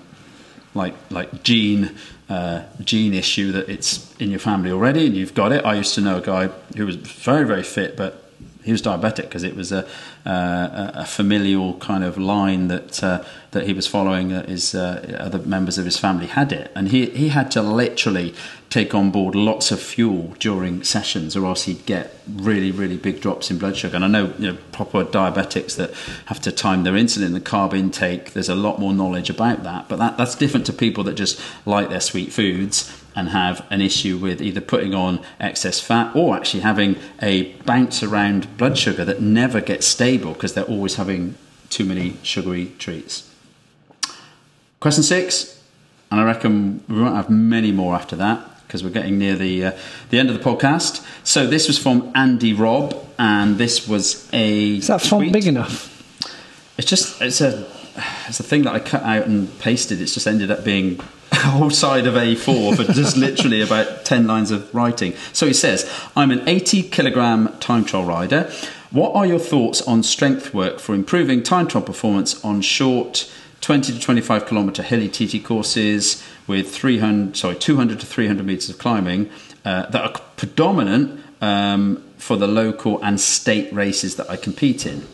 like 0.73 0.93
like 1.09 1.43
gene 1.43 1.95
uh, 2.29 2.63
gene 2.81 3.13
issue 3.13 3.51
that 3.51 3.69
it's 3.69 4.15
in 4.17 4.29
your 4.29 4.39
family 4.39 4.71
already 4.71 5.05
and 5.05 5.15
you've 5.15 5.33
got 5.33 5.51
it. 5.51 5.63
I 5.65 5.75
used 5.75 5.93
to 5.95 6.01
know 6.01 6.17
a 6.17 6.21
guy 6.21 6.47
who 6.75 6.85
was 6.85 6.95
very 6.95 7.45
very 7.45 7.63
fit, 7.63 7.95
but 7.95 8.24
he 8.65 8.71
was 8.71 8.81
diabetic 8.81 9.23
because 9.23 9.43
it 9.43 9.55
was 9.55 9.71
a, 9.71 9.85
uh, 10.25 10.91
a 10.95 11.05
familial 11.05 11.75
kind 11.75 12.03
of 12.03 12.17
line 12.17 12.67
that 12.67 13.03
uh, 13.03 13.23
that 13.51 13.67
he 13.67 13.73
was 13.73 13.85
following. 13.85 14.29
That 14.29 14.49
his 14.49 14.73
uh, 14.73 15.15
other 15.19 15.37
members 15.37 15.77
of 15.77 15.85
his 15.85 15.99
family 15.99 16.25
had 16.25 16.51
it, 16.51 16.71
and 16.73 16.89
he 16.89 17.05
he 17.11 17.29
had 17.29 17.51
to 17.51 17.61
literally 17.61 18.33
take 18.71 18.95
on 18.95 19.11
board 19.11 19.35
lots 19.35 19.71
of 19.71 19.79
fuel 19.79 20.33
during 20.39 20.83
sessions, 20.83 21.37
or 21.37 21.45
else 21.45 21.65
he'd 21.65 21.85
get 21.85 22.19
really 22.27 22.71
really 22.71 22.97
big 22.97 23.21
drops 23.21 23.51
in 23.51 23.59
blood 23.59 23.77
sugar. 23.77 23.97
And 23.97 24.03
I 24.03 24.07
know 24.07 24.33
you 24.39 24.51
know 24.51 24.57
proper 24.71 25.05
diabetics 25.05 25.75
that 25.75 25.93
have 26.25 26.41
to 26.41 26.51
time 26.51 26.85
their 26.85 26.93
insulin 26.93 27.35
and 27.35 27.45
carb 27.45 27.75
intake. 27.75 28.33
There's 28.33 28.49
a 28.49 28.55
lot 28.55 28.79
more 28.79 28.95
knowledge 28.95 29.29
about 29.29 29.61
that, 29.61 29.87
but 29.87 29.97
that 29.97 30.17
that's 30.17 30.33
different 30.33 30.65
to 30.65 30.73
people 30.73 31.03
that 31.03 31.13
just 31.13 31.39
like 31.67 31.89
their 31.89 32.01
sweet 32.01 32.33
foods 32.33 33.04
and 33.15 33.29
have 33.29 33.65
an 33.69 33.81
issue 33.81 34.17
with 34.17 34.41
either 34.41 34.61
putting 34.61 34.93
on 34.93 35.19
excess 35.39 35.79
fat 35.79 36.15
or 36.15 36.35
actually 36.35 36.59
having 36.61 36.97
a 37.21 37.53
bounce 37.63 38.03
around 38.03 38.57
blood 38.57 38.77
sugar 38.77 39.05
that 39.05 39.21
never 39.21 39.61
gets 39.61 39.85
stable 39.85 40.33
because 40.33 40.53
they're 40.53 40.65
always 40.65 40.95
having 40.95 41.35
too 41.69 41.85
many 41.85 42.17
sugary 42.23 42.71
treats. 42.77 43.29
Question 44.79 45.03
six, 45.03 45.61
and 46.11 46.19
I 46.19 46.23
reckon 46.23 46.83
we 46.87 47.01
won't 47.01 47.15
have 47.15 47.29
many 47.29 47.71
more 47.71 47.95
after 47.95 48.15
that 48.17 48.39
because 48.67 48.83
we're 48.83 48.89
getting 48.89 49.17
near 49.17 49.35
the 49.35 49.65
uh, 49.65 49.71
the 50.09 50.19
end 50.19 50.29
of 50.29 50.37
the 50.37 50.43
podcast. 50.43 51.03
So 51.23 51.47
this 51.47 51.67
was 51.67 51.79
from 51.79 52.11
Andy 52.13 52.53
Robb, 52.53 52.95
and 53.17 53.57
this 53.57 53.87
was 53.87 54.29
a 54.33 54.75
Is 54.77 54.87
that 54.87 55.01
font 55.01 55.21
tweet. 55.23 55.33
big 55.33 55.47
enough? 55.47 55.91
It's 56.77 56.87
just 56.87 57.21
it's 57.21 57.41
a 57.41 57.65
it's 58.27 58.39
a 58.39 58.43
thing 58.43 58.63
that 58.63 58.73
I 58.73 58.79
cut 58.79 59.03
out 59.03 59.25
and 59.25 59.57
pasted. 59.59 60.01
It's 60.01 60.13
just 60.13 60.27
ended 60.27 60.51
up 60.51 60.63
being 60.63 60.99
whole 61.49 61.69
side 61.69 62.07
of 62.07 62.15
A4 62.15 62.75
for 62.75 62.93
just 62.93 63.17
literally 63.17 63.61
about 63.61 64.05
ten 64.05 64.27
lines 64.27 64.51
of 64.51 64.73
writing. 64.73 65.13
So 65.33 65.47
he 65.47 65.53
says, 65.53 65.89
"I'm 66.15 66.31
an 66.31 66.47
80 66.47 66.83
kilogram 66.83 67.55
time 67.59 67.85
trial 67.85 68.05
rider. 68.05 68.51
What 68.91 69.13
are 69.15 69.25
your 69.25 69.39
thoughts 69.39 69.81
on 69.81 70.03
strength 70.03 70.53
work 70.53 70.79
for 70.79 70.93
improving 70.95 71.43
time 71.43 71.67
trial 71.67 71.83
performance 71.83 72.43
on 72.43 72.61
short?" 72.61 73.31
20 73.61 73.93
to 73.93 73.99
25 73.99 74.45
kilometer 74.45 74.83
hilly 74.83 75.09
TT 75.09 75.43
courses 75.43 76.21
with 76.45 76.69
300, 76.69 77.35
sorry, 77.35 77.55
200 77.55 77.99
to 77.99 78.05
300 78.05 78.45
meters 78.45 78.69
of 78.69 78.77
climbing 78.77 79.27
uh, 79.63 79.89
that 79.89 80.01
are 80.01 80.21
predominant 80.35 81.19
um, 81.41 82.03
for 82.17 82.37
the 82.37 82.45
local 82.45 83.01
and 83.03 83.19
state 83.19 83.73
races 83.73 84.17
that 84.17 84.29
I 84.29 84.35
compete 84.35 84.85
in 84.85 85.07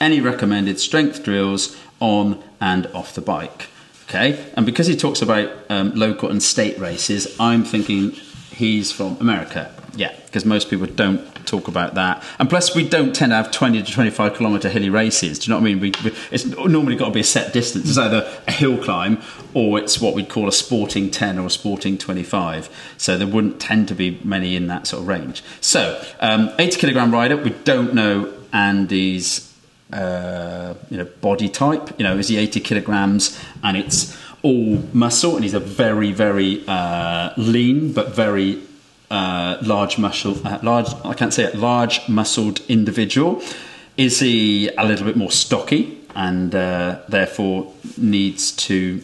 any 0.00 0.20
recommended 0.20 0.78
strength 0.80 1.22
drills 1.22 1.76
on 2.00 2.42
and 2.60 2.86
off 2.88 3.14
the 3.14 3.20
bike. 3.20 3.66
Okay, 4.08 4.42
and 4.54 4.64
because 4.64 4.86
he 4.86 4.96
talks 4.96 5.20
about 5.20 5.50
um, 5.68 5.92
local 5.94 6.30
and 6.30 6.42
state 6.42 6.78
races, 6.78 7.36
I'm 7.38 7.62
thinking 7.62 8.12
he's 8.50 8.90
from 8.90 9.18
America. 9.20 9.70
Yeah, 9.96 10.16
because 10.24 10.46
most 10.46 10.70
people 10.70 10.86
don't 10.86 11.20
talk 11.44 11.68
about 11.68 11.94
that, 11.96 12.24
and 12.38 12.48
plus 12.48 12.74
we 12.74 12.88
don't 12.88 13.14
tend 13.14 13.32
to 13.32 13.36
have 13.36 13.50
20 13.50 13.82
to 13.82 13.92
25 13.92 14.34
kilometer 14.34 14.70
hilly 14.70 14.88
races. 14.88 15.38
Do 15.38 15.44
you 15.44 15.50
know 15.50 15.60
what 15.60 15.68
I 15.68 15.74
mean? 15.74 15.80
We, 15.80 15.92
we, 16.04 16.16
it's 16.30 16.46
normally 16.46 16.96
got 16.96 17.06
to 17.06 17.10
be 17.10 17.20
a 17.20 17.24
set 17.24 17.52
distance. 17.52 17.86
It's 17.86 17.98
either 17.98 18.26
a 18.46 18.52
hill 18.52 18.82
climb 18.82 19.20
or 19.52 19.78
it's 19.78 20.00
what 20.00 20.14
we'd 20.14 20.30
call 20.30 20.48
a 20.48 20.52
sporting 20.52 21.10
10 21.10 21.38
or 21.38 21.46
a 21.46 21.50
sporting 21.50 21.98
25. 21.98 22.94
So 22.96 23.18
there 23.18 23.26
wouldn't 23.26 23.60
tend 23.60 23.88
to 23.88 23.94
be 23.94 24.20
many 24.24 24.56
in 24.56 24.68
that 24.68 24.86
sort 24.86 25.02
of 25.02 25.08
range. 25.08 25.42
So 25.60 26.02
um, 26.20 26.50
80 26.58 26.80
kilogram 26.80 27.12
rider, 27.12 27.36
we 27.36 27.50
don't 27.50 27.92
know 27.92 28.32
Andy's 28.54 29.47
uh, 29.92 30.74
you 30.90 30.98
know 30.98 31.04
body 31.20 31.48
type. 31.48 31.98
You 31.98 32.04
know, 32.04 32.18
is 32.18 32.28
he 32.28 32.36
80 32.36 32.60
kilograms 32.60 33.38
and 33.62 33.76
it's 33.76 34.16
all 34.42 34.82
muscle, 34.92 35.34
and 35.34 35.44
he's 35.44 35.54
a 35.54 35.60
very 35.60 36.12
very 36.12 36.64
uh, 36.66 37.32
lean 37.36 37.92
but 37.92 38.14
very 38.14 38.62
uh, 39.10 39.56
large 39.62 39.98
muscle, 39.98 40.36
uh, 40.46 40.58
large 40.62 40.88
I 41.04 41.14
can't 41.14 41.32
say 41.32 41.44
it, 41.44 41.54
large 41.54 42.08
muscled 42.08 42.60
individual. 42.68 43.42
Is 43.96 44.20
he 44.20 44.68
a 44.76 44.84
little 44.84 45.06
bit 45.06 45.16
more 45.16 45.30
stocky 45.30 45.98
and 46.14 46.54
uh, 46.54 47.00
therefore 47.08 47.72
needs 47.96 48.52
to 48.52 49.02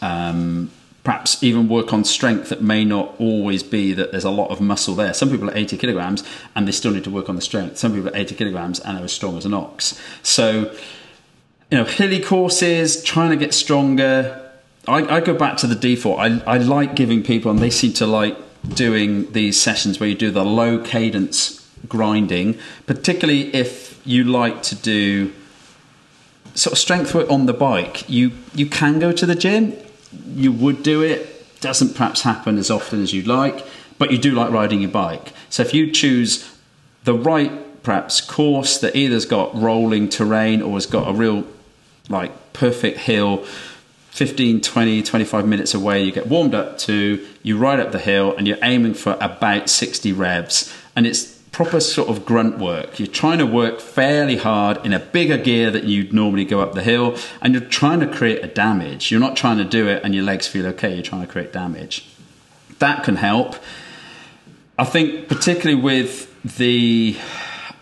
um, 0.00 0.70
perhaps 1.04 1.42
even 1.42 1.68
work 1.68 1.92
on 1.92 2.04
strength 2.04 2.48
that 2.48 2.62
may 2.62 2.84
not 2.84 3.14
always 3.18 3.62
be 3.62 3.92
that 3.92 4.12
there's 4.12 4.24
a 4.24 4.30
lot 4.30 4.50
of 4.50 4.60
muscle 4.60 4.94
there. 4.94 5.12
Some 5.12 5.30
people 5.30 5.50
are 5.50 5.56
80 5.56 5.76
kilograms 5.78 6.22
and 6.54 6.66
they 6.66 6.72
still 6.72 6.92
need 6.92 7.04
to 7.04 7.10
work 7.10 7.28
on 7.28 7.34
the 7.34 7.42
strength. 7.42 7.78
Some 7.78 7.92
people 7.92 8.08
are 8.08 8.16
80 8.16 8.36
kilograms 8.36 8.78
and 8.80 8.96
they're 8.96 9.04
as 9.04 9.12
strong 9.12 9.36
as 9.36 9.44
an 9.44 9.52
ox. 9.52 10.00
So, 10.22 10.72
you 11.70 11.78
know, 11.78 11.84
hilly 11.84 12.20
courses, 12.20 13.02
trying 13.02 13.30
to 13.30 13.36
get 13.36 13.52
stronger. 13.52 14.50
I, 14.86 15.16
I 15.16 15.20
go 15.20 15.34
back 15.34 15.56
to 15.58 15.66
the 15.66 15.74
default. 15.74 16.20
I, 16.20 16.40
I 16.46 16.58
like 16.58 16.94
giving 16.94 17.22
people, 17.22 17.50
and 17.50 17.60
they 17.60 17.70
seem 17.70 17.92
to 17.94 18.06
like 18.06 18.36
doing 18.68 19.32
these 19.32 19.60
sessions 19.60 19.98
where 19.98 20.08
you 20.08 20.14
do 20.14 20.30
the 20.30 20.44
low 20.44 20.78
cadence 20.78 21.66
grinding, 21.88 22.58
particularly 22.86 23.54
if 23.54 24.00
you 24.04 24.24
like 24.24 24.62
to 24.64 24.74
do 24.74 25.32
sort 26.54 26.72
of 26.72 26.78
strength 26.78 27.14
work 27.14 27.30
on 27.30 27.46
the 27.46 27.54
bike. 27.54 28.08
You 28.08 28.32
you 28.54 28.66
can 28.66 28.98
go 28.98 29.12
to 29.12 29.24
the 29.24 29.34
gym. 29.34 29.74
You 30.28 30.52
would 30.52 30.82
do 30.82 31.02
it. 31.02 31.60
Doesn't 31.60 31.94
perhaps 31.94 32.22
happen 32.22 32.58
as 32.58 32.70
often 32.70 33.02
as 33.02 33.12
you'd 33.12 33.26
like. 33.26 33.64
but 33.98 34.10
you 34.10 34.18
do 34.18 34.32
like 34.32 34.50
riding 34.50 34.80
your 34.80 34.90
bike. 34.90 35.32
So 35.48 35.62
if 35.62 35.72
you 35.72 35.92
choose 35.92 36.52
the 37.04 37.14
right 37.14 37.52
perhaps 37.82 38.20
course 38.20 38.78
that 38.78 38.96
either's 38.96 39.26
got 39.26 39.54
rolling 39.54 40.08
terrain 40.08 40.62
or 40.62 40.74
has 40.74 40.86
got 40.86 41.08
a 41.08 41.12
real 41.12 41.44
like 42.08 42.52
perfect 42.52 42.98
hill 42.98 43.44
15 44.10 44.60
20 44.60 45.02
25 45.02 45.46
minutes 45.46 45.74
away 45.74 46.02
you 46.02 46.12
get 46.12 46.26
warmed 46.26 46.54
up 46.54 46.78
to 46.78 47.26
you 47.42 47.56
ride 47.56 47.80
up 47.80 47.92
the 47.92 47.98
hill 47.98 48.34
and 48.36 48.46
you're 48.46 48.58
aiming 48.62 48.94
for 48.94 49.16
about 49.20 49.68
60 49.68 50.12
revs 50.12 50.72
and 50.94 51.06
it's 51.06 51.31
proper 51.52 51.80
sort 51.80 52.08
of 52.08 52.24
grunt 52.24 52.58
work. 52.58 52.98
You're 52.98 53.06
trying 53.06 53.38
to 53.38 53.46
work 53.46 53.78
fairly 53.78 54.36
hard 54.36 54.84
in 54.84 54.94
a 54.94 54.98
bigger 54.98 55.36
gear 55.36 55.70
that 55.70 55.84
you'd 55.84 56.12
normally 56.12 56.46
go 56.46 56.60
up 56.60 56.72
the 56.72 56.82
hill 56.82 57.16
and 57.42 57.52
you're 57.52 57.62
trying 57.62 58.00
to 58.00 58.06
create 58.06 58.42
a 58.42 58.46
damage. 58.48 59.10
You're 59.10 59.20
not 59.20 59.36
trying 59.36 59.58
to 59.58 59.64
do 59.64 59.86
it 59.86 60.02
and 60.02 60.14
your 60.14 60.24
legs 60.24 60.48
feel 60.48 60.66
okay 60.68 60.94
you're 60.94 61.02
trying 61.02 61.20
to 61.20 61.30
create 61.30 61.52
damage. 61.52 62.08
That 62.78 63.04
can 63.04 63.16
help. 63.16 63.56
I 64.78 64.84
think 64.84 65.28
particularly 65.28 65.80
with 65.80 66.42
the 66.42 67.18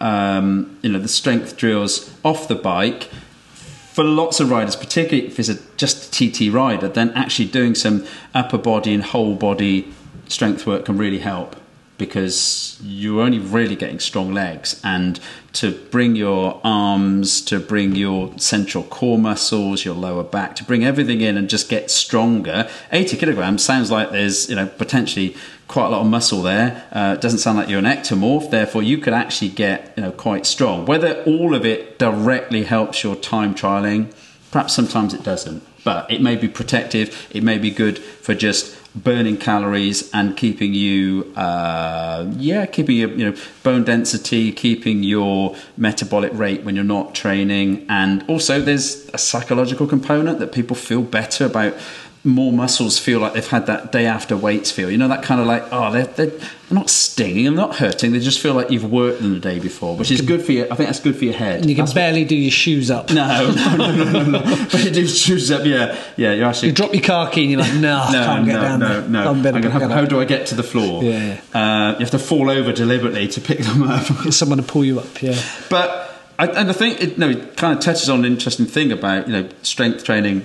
um, 0.00 0.76
you 0.82 0.90
know 0.90 0.98
the 0.98 1.08
strength 1.08 1.56
drills 1.56 2.12
off 2.24 2.48
the 2.48 2.56
bike 2.56 3.04
for 3.04 4.02
lots 4.02 4.40
of 4.40 4.50
riders, 4.50 4.74
particularly 4.74 5.28
if 5.28 5.38
it's 5.38 5.48
a, 5.48 5.58
just 5.76 6.20
a 6.20 6.30
TT 6.30 6.52
rider, 6.52 6.88
then 6.88 7.10
actually 7.10 7.46
doing 7.46 7.74
some 7.74 8.04
upper 8.34 8.58
body 8.58 8.92
and 8.94 9.04
whole 9.04 9.34
body 9.34 9.92
strength 10.26 10.66
work 10.66 10.86
can 10.86 10.98
really 10.98 11.18
help 11.18 11.59
because 12.00 12.78
you're 12.82 13.20
only 13.20 13.38
really 13.38 13.76
getting 13.76 14.00
strong 14.00 14.32
legs. 14.32 14.80
And 14.82 15.20
to 15.52 15.70
bring 15.70 16.16
your 16.16 16.58
arms 16.64 17.42
to 17.42 17.60
bring 17.60 17.94
your 17.94 18.36
central 18.38 18.84
core 18.84 19.18
muscles 19.18 19.84
your 19.84 19.94
lower 19.94 20.22
back 20.22 20.54
to 20.56 20.64
bring 20.64 20.84
everything 20.84 21.20
in 21.20 21.36
and 21.36 21.50
just 21.50 21.68
get 21.68 21.90
stronger 21.90 22.70
80 22.92 23.16
kilograms 23.16 23.64
sounds 23.64 23.90
like 23.90 24.12
there's 24.12 24.48
you 24.48 24.54
know 24.54 24.66
potentially 24.66 25.36
quite 25.66 25.86
a 25.86 25.88
lot 25.88 26.02
of 26.02 26.06
muscle 26.06 26.42
there. 26.42 26.84
Uh, 26.92 27.16
doesn't 27.16 27.40
sound 27.40 27.58
like 27.58 27.68
you're 27.68 27.80
an 27.80 27.84
ectomorph 27.84 28.50
therefore 28.50 28.82
you 28.82 28.96
could 28.98 29.12
actually 29.12 29.50
get 29.50 29.92
you 29.96 30.02
know 30.04 30.12
quite 30.12 30.46
strong. 30.46 30.86
Whether 30.86 31.22
all 31.24 31.54
of 31.54 31.66
it 31.66 31.98
directly 31.98 32.64
helps 32.64 33.04
your 33.04 33.16
time 33.16 33.54
trialing 33.54 34.12
perhaps 34.50 34.72
sometimes 34.72 35.12
it 35.14 35.22
doesn't 35.22 35.62
but 35.84 36.10
it 36.10 36.20
may 36.20 36.36
be 36.36 36.48
protective. 36.48 37.28
It 37.30 37.42
may 37.42 37.58
be 37.58 37.70
good 37.70 37.98
for 37.98 38.34
just 38.34 38.74
burning 38.94 39.36
calories 39.36 40.10
and 40.12 40.36
keeping 40.36 40.74
you, 40.74 41.32
uh, 41.36 42.26
yeah, 42.36 42.66
keeping 42.66 42.96
your 42.96 43.10
you 43.10 43.30
know 43.30 43.36
bone 43.62 43.84
density, 43.84 44.52
keeping 44.52 45.02
your 45.02 45.56
metabolic 45.76 46.32
rate 46.34 46.64
when 46.64 46.74
you're 46.74 46.84
not 46.84 47.14
training, 47.14 47.86
and 47.88 48.24
also 48.28 48.60
there's 48.60 49.08
a 49.14 49.18
psychological 49.18 49.86
component 49.86 50.38
that 50.38 50.52
people 50.52 50.76
feel 50.76 51.02
better 51.02 51.44
about 51.46 51.74
more 52.22 52.52
muscles 52.52 52.98
feel 52.98 53.18
like 53.18 53.32
they've 53.32 53.46
had 53.46 53.64
that 53.66 53.92
day 53.92 54.04
after 54.04 54.36
weights 54.36 54.70
feel. 54.70 54.90
You 54.90 54.98
know, 54.98 55.08
that 55.08 55.22
kind 55.22 55.40
of 55.40 55.46
like, 55.46 55.64
oh, 55.72 55.90
they're, 55.90 56.04
they're 56.04 56.32
not 56.70 56.90
stinging, 56.90 57.44
they're 57.44 57.52
not 57.54 57.76
hurting, 57.76 58.12
they 58.12 58.20
just 58.20 58.40
feel 58.40 58.52
like 58.52 58.70
you've 58.70 58.90
worked 58.90 59.22
them 59.22 59.32
the 59.32 59.40
day 59.40 59.58
before, 59.58 59.96
which 59.96 60.10
is 60.10 60.20
good 60.20 60.42
for 60.44 60.52
you. 60.52 60.64
I 60.70 60.74
think 60.74 60.88
that's 60.90 61.00
good 61.00 61.16
for 61.16 61.24
your 61.24 61.32
head. 61.32 61.60
And 61.60 61.70
you 61.70 61.74
can 61.76 61.86
That's 61.86 61.94
barely 61.94 62.26
do 62.26 62.36
your 62.36 62.50
shoes 62.50 62.90
up. 62.90 63.10
No, 63.10 63.50
no, 63.56 63.76
no, 63.76 63.94
no, 63.94 64.04
no, 64.04 64.24
no. 64.38 64.66
But 64.70 64.84
you 64.84 64.90
do 64.90 65.06
shoes 65.06 65.50
up, 65.50 65.64
yeah, 65.64 65.98
yeah. 66.18 66.34
You're 66.34 66.48
actually 66.48 66.68
You 66.68 66.74
drop 66.74 66.92
your 66.92 67.02
car 67.02 67.30
key 67.30 67.42
and 67.42 67.50
you're 67.52 67.60
like, 67.60 67.74
no, 67.74 67.98
I 67.98 68.12
no, 68.12 68.24
can't 68.26 68.44
get 68.46 68.52
no, 68.54 68.60
down 68.60 68.80
no, 68.80 68.88
there. 69.00 69.08
no. 69.08 69.20
I'm 69.20 69.26
I'm 69.36 69.42
better 69.42 69.60
gonna 69.60 69.72
pick 69.72 69.80
have- 69.80 69.88
that 69.88 69.94
how 69.94 70.04
do 70.04 70.20
I 70.20 70.24
get 70.26 70.46
to 70.48 70.54
the 70.54 70.62
floor? 70.62 71.02
Yeah, 71.02 71.40
Uh, 71.54 71.92
you 71.94 72.00
have 72.00 72.10
to 72.10 72.18
fall 72.18 72.50
over 72.50 72.70
deliberately 72.72 73.28
to 73.28 73.40
pick 73.40 73.60
them 73.60 73.82
up. 73.84 74.06
Get 74.24 74.34
someone 74.34 74.58
to 74.58 74.64
pull 74.64 74.84
you 74.84 75.00
up, 75.00 75.22
yeah. 75.22 75.40
but 75.70 76.06
I, 76.38 76.46
and 76.48 76.68
I 76.68 76.72
think 76.74 77.00
it, 77.00 77.16
no, 77.18 77.30
it 77.30 77.56
kind 77.56 77.76
of 77.76 77.82
touches 77.82 78.10
on 78.10 78.20
an 78.20 78.24
interesting 78.26 78.66
thing 78.66 78.92
about 78.92 79.26
you 79.26 79.32
know 79.32 79.48
strength 79.62 80.04
training 80.04 80.44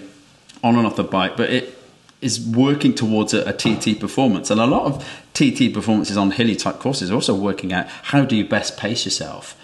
on 0.66 0.76
and 0.76 0.88
off 0.88 0.96
the 0.96 1.04
bike, 1.04 1.38
but 1.38 1.52
it 1.52 1.78
is 2.22 2.40
working 2.40 2.96
towards 2.96 3.36
a, 3.36 3.48
a 3.48 3.54
TT 3.54 4.00
performance, 4.00 4.50
and 4.50 4.60
a 4.60 4.66
lot 4.66 4.86
of 4.86 5.08
TT 5.34 5.72
performances 5.72 6.18
on 6.18 6.32
hilly 6.32 6.56
type 6.56 6.80
courses 6.80 7.12
are 7.12 7.14
also 7.14 7.36
working 7.36 7.72
out 7.72 7.88
how 7.88 8.26
do 8.26 8.36
you 8.36 8.44
best 8.44 8.76
pace 8.76 9.06
yourself. 9.06 9.56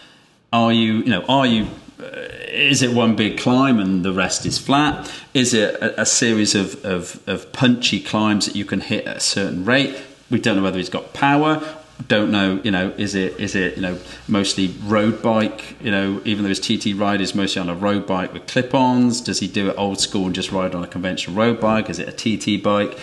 Are 0.54 0.72
you 0.72 0.94
you 0.98 1.10
know 1.10 1.26
are 1.28 1.48
you 1.48 1.68
uh, 2.00 2.28
is 2.52 2.84
it 2.84 2.94
one 2.94 3.16
big 3.16 3.40
climb 3.40 3.80
and 3.80 4.06
the 4.06 4.14
rest 4.14 4.46
is 4.46 4.60
flat? 4.60 5.12
Is 5.34 5.56
it 5.56 5.74
a, 5.76 6.02
a 6.02 6.06
series 6.06 6.54
of, 6.54 6.86
of, 6.86 7.20
of 7.28 7.52
punchy 7.52 8.00
climbs 8.00 8.46
that 8.46 8.56
you 8.56 8.66
can 8.66 8.82
hit 8.82 9.08
at 9.08 9.18
a 9.18 9.22
certain 9.22 9.66
rate? 9.66 9.96
We 10.30 10.40
don't 10.40 10.58
know 10.58 10.64
whether 10.64 10.78
he's 10.78 10.90
got 10.90 11.14
power. 11.14 11.81
Don't 12.08 12.32
know, 12.32 12.62
you 12.64 12.72
know, 12.72 12.94
is 12.98 13.16
it 13.16 13.40
is 13.40 13.56
it 13.56 13.76
you 13.76 13.82
know 13.82 14.00
mostly 14.28 14.74
road 14.84 15.22
bike? 15.22 15.76
You 15.82 15.92
know, 15.92 16.22
even 16.26 16.44
though 16.44 16.50
his 16.50 16.60
TT 16.60 16.96
ride 16.96 17.22
is 17.22 17.36
mostly 17.36 17.62
on 17.62 17.70
a 17.70 17.76
road 17.76 18.08
bike 18.08 18.34
with 18.34 18.48
clip-ons, 18.48 19.22
does 19.22 19.40
he 19.40 19.48
do 19.48 19.70
it 19.70 19.76
old 19.78 20.00
school 20.00 20.26
and 20.26 20.34
just 20.34 20.52
ride 20.52 20.74
on 20.74 20.84
a 20.84 20.88
conventional 20.88 21.36
road 21.36 21.60
bike? 21.60 21.90
Is 21.90 22.00
it 22.00 22.08
a 22.08 22.12
TT 22.12 22.64
bike? 22.64 22.98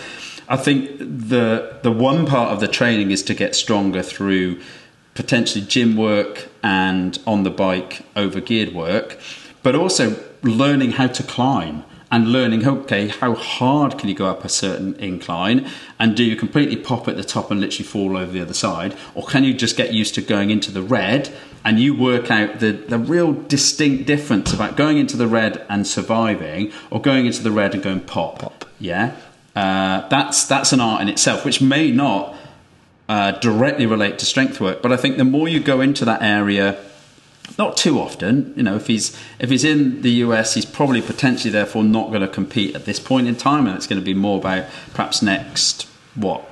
I 0.47 0.57
think 0.57 0.97
the 0.97 1.77
the 1.83 1.91
one 1.91 2.25
part 2.25 2.51
of 2.51 2.59
the 2.59 2.67
training 2.67 3.11
is 3.11 3.21
to 3.23 3.35
get 3.35 3.55
stronger 3.55 4.01
through 4.01 4.59
potentially 5.13 5.63
gym 5.63 5.95
work 5.95 6.47
and 6.63 7.19
on 7.27 7.43
the 7.43 7.49
bike 7.51 8.01
over 8.15 8.41
geared 8.41 8.73
work, 8.73 9.19
but 9.61 9.75
also 9.75 10.15
learning 10.41 10.93
how 10.93 11.07
to 11.07 11.23
climb 11.23 11.83
and 12.11 12.31
learning 12.31 12.67
okay 12.67 13.07
how 13.07 13.33
hard 13.35 13.97
can 13.97 14.09
you 14.09 14.15
go 14.15 14.25
up 14.25 14.43
a 14.43 14.49
certain 14.49 14.95
incline 14.95 15.69
and 15.99 16.15
do 16.15 16.23
you 16.23 16.35
completely 16.35 16.75
pop 16.75 17.07
at 17.07 17.15
the 17.17 17.23
top 17.23 17.51
and 17.51 17.59
literally 17.59 17.85
fall 17.85 18.17
over 18.17 18.31
the 18.31 18.41
other 18.41 18.53
side? 18.53 18.95
Or 19.13 19.25
can 19.25 19.43
you 19.43 19.53
just 19.53 19.75
get 19.75 19.93
used 19.93 20.15
to 20.15 20.21
going 20.21 20.49
into 20.49 20.71
the 20.71 20.81
red 20.81 21.29
and 21.63 21.79
you 21.79 21.93
work 21.93 22.31
out 22.31 22.59
the, 22.59 22.71
the 22.71 22.97
real 22.97 23.33
distinct 23.33 24.05
difference 24.05 24.53
about 24.53 24.77
going 24.77 24.97
into 24.97 25.17
the 25.17 25.27
red 25.27 25.65
and 25.69 25.85
surviving 25.85 26.71
or 26.89 27.01
going 27.01 27.25
into 27.25 27.43
the 27.43 27.51
red 27.51 27.73
and 27.73 27.83
going 27.83 28.01
pop? 28.01 28.39
Pop. 28.39 28.65
Yeah? 28.79 29.15
Uh, 29.55 30.07
that's 30.07 30.45
that's 30.45 30.71
an 30.71 30.79
art 30.79 31.01
in 31.01 31.09
itself 31.09 31.43
which 31.43 31.61
may 31.61 31.91
not 31.91 32.35
uh, 33.09 33.31
directly 33.31 33.85
relate 33.85 34.19
to 34.19 34.25
strength 34.25 34.61
work. 34.61 34.81
But 34.81 34.91
I 34.91 34.97
think 34.97 35.17
the 35.17 35.25
more 35.25 35.49
you 35.49 35.59
go 35.59 35.81
into 35.81 36.05
that 36.05 36.21
area, 36.21 36.79
not 37.57 37.77
too 37.77 37.99
often, 37.99 38.53
you 38.55 38.63
know, 38.63 38.75
if 38.75 38.87
he's 38.87 39.17
if 39.39 39.49
he's 39.49 39.63
in 39.63 40.01
the 40.01 40.11
US, 40.25 40.53
he's 40.53 40.65
probably 40.65 41.01
potentially 41.01 41.51
therefore 41.51 41.83
not 41.83 42.09
going 42.09 42.21
to 42.21 42.27
compete 42.27 42.75
at 42.75 42.85
this 42.85 42.99
point 42.99 43.27
in 43.27 43.35
time, 43.35 43.67
and 43.67 43.75
it's 43.75 43.87
going 43.87 43.99
to 44.01 44.05
be 44.05 44.13
more 44.13 44.37
about 44.37 44.65
perhaps 44.93 45.21
next 45.21 45.87
what 46.15 46.49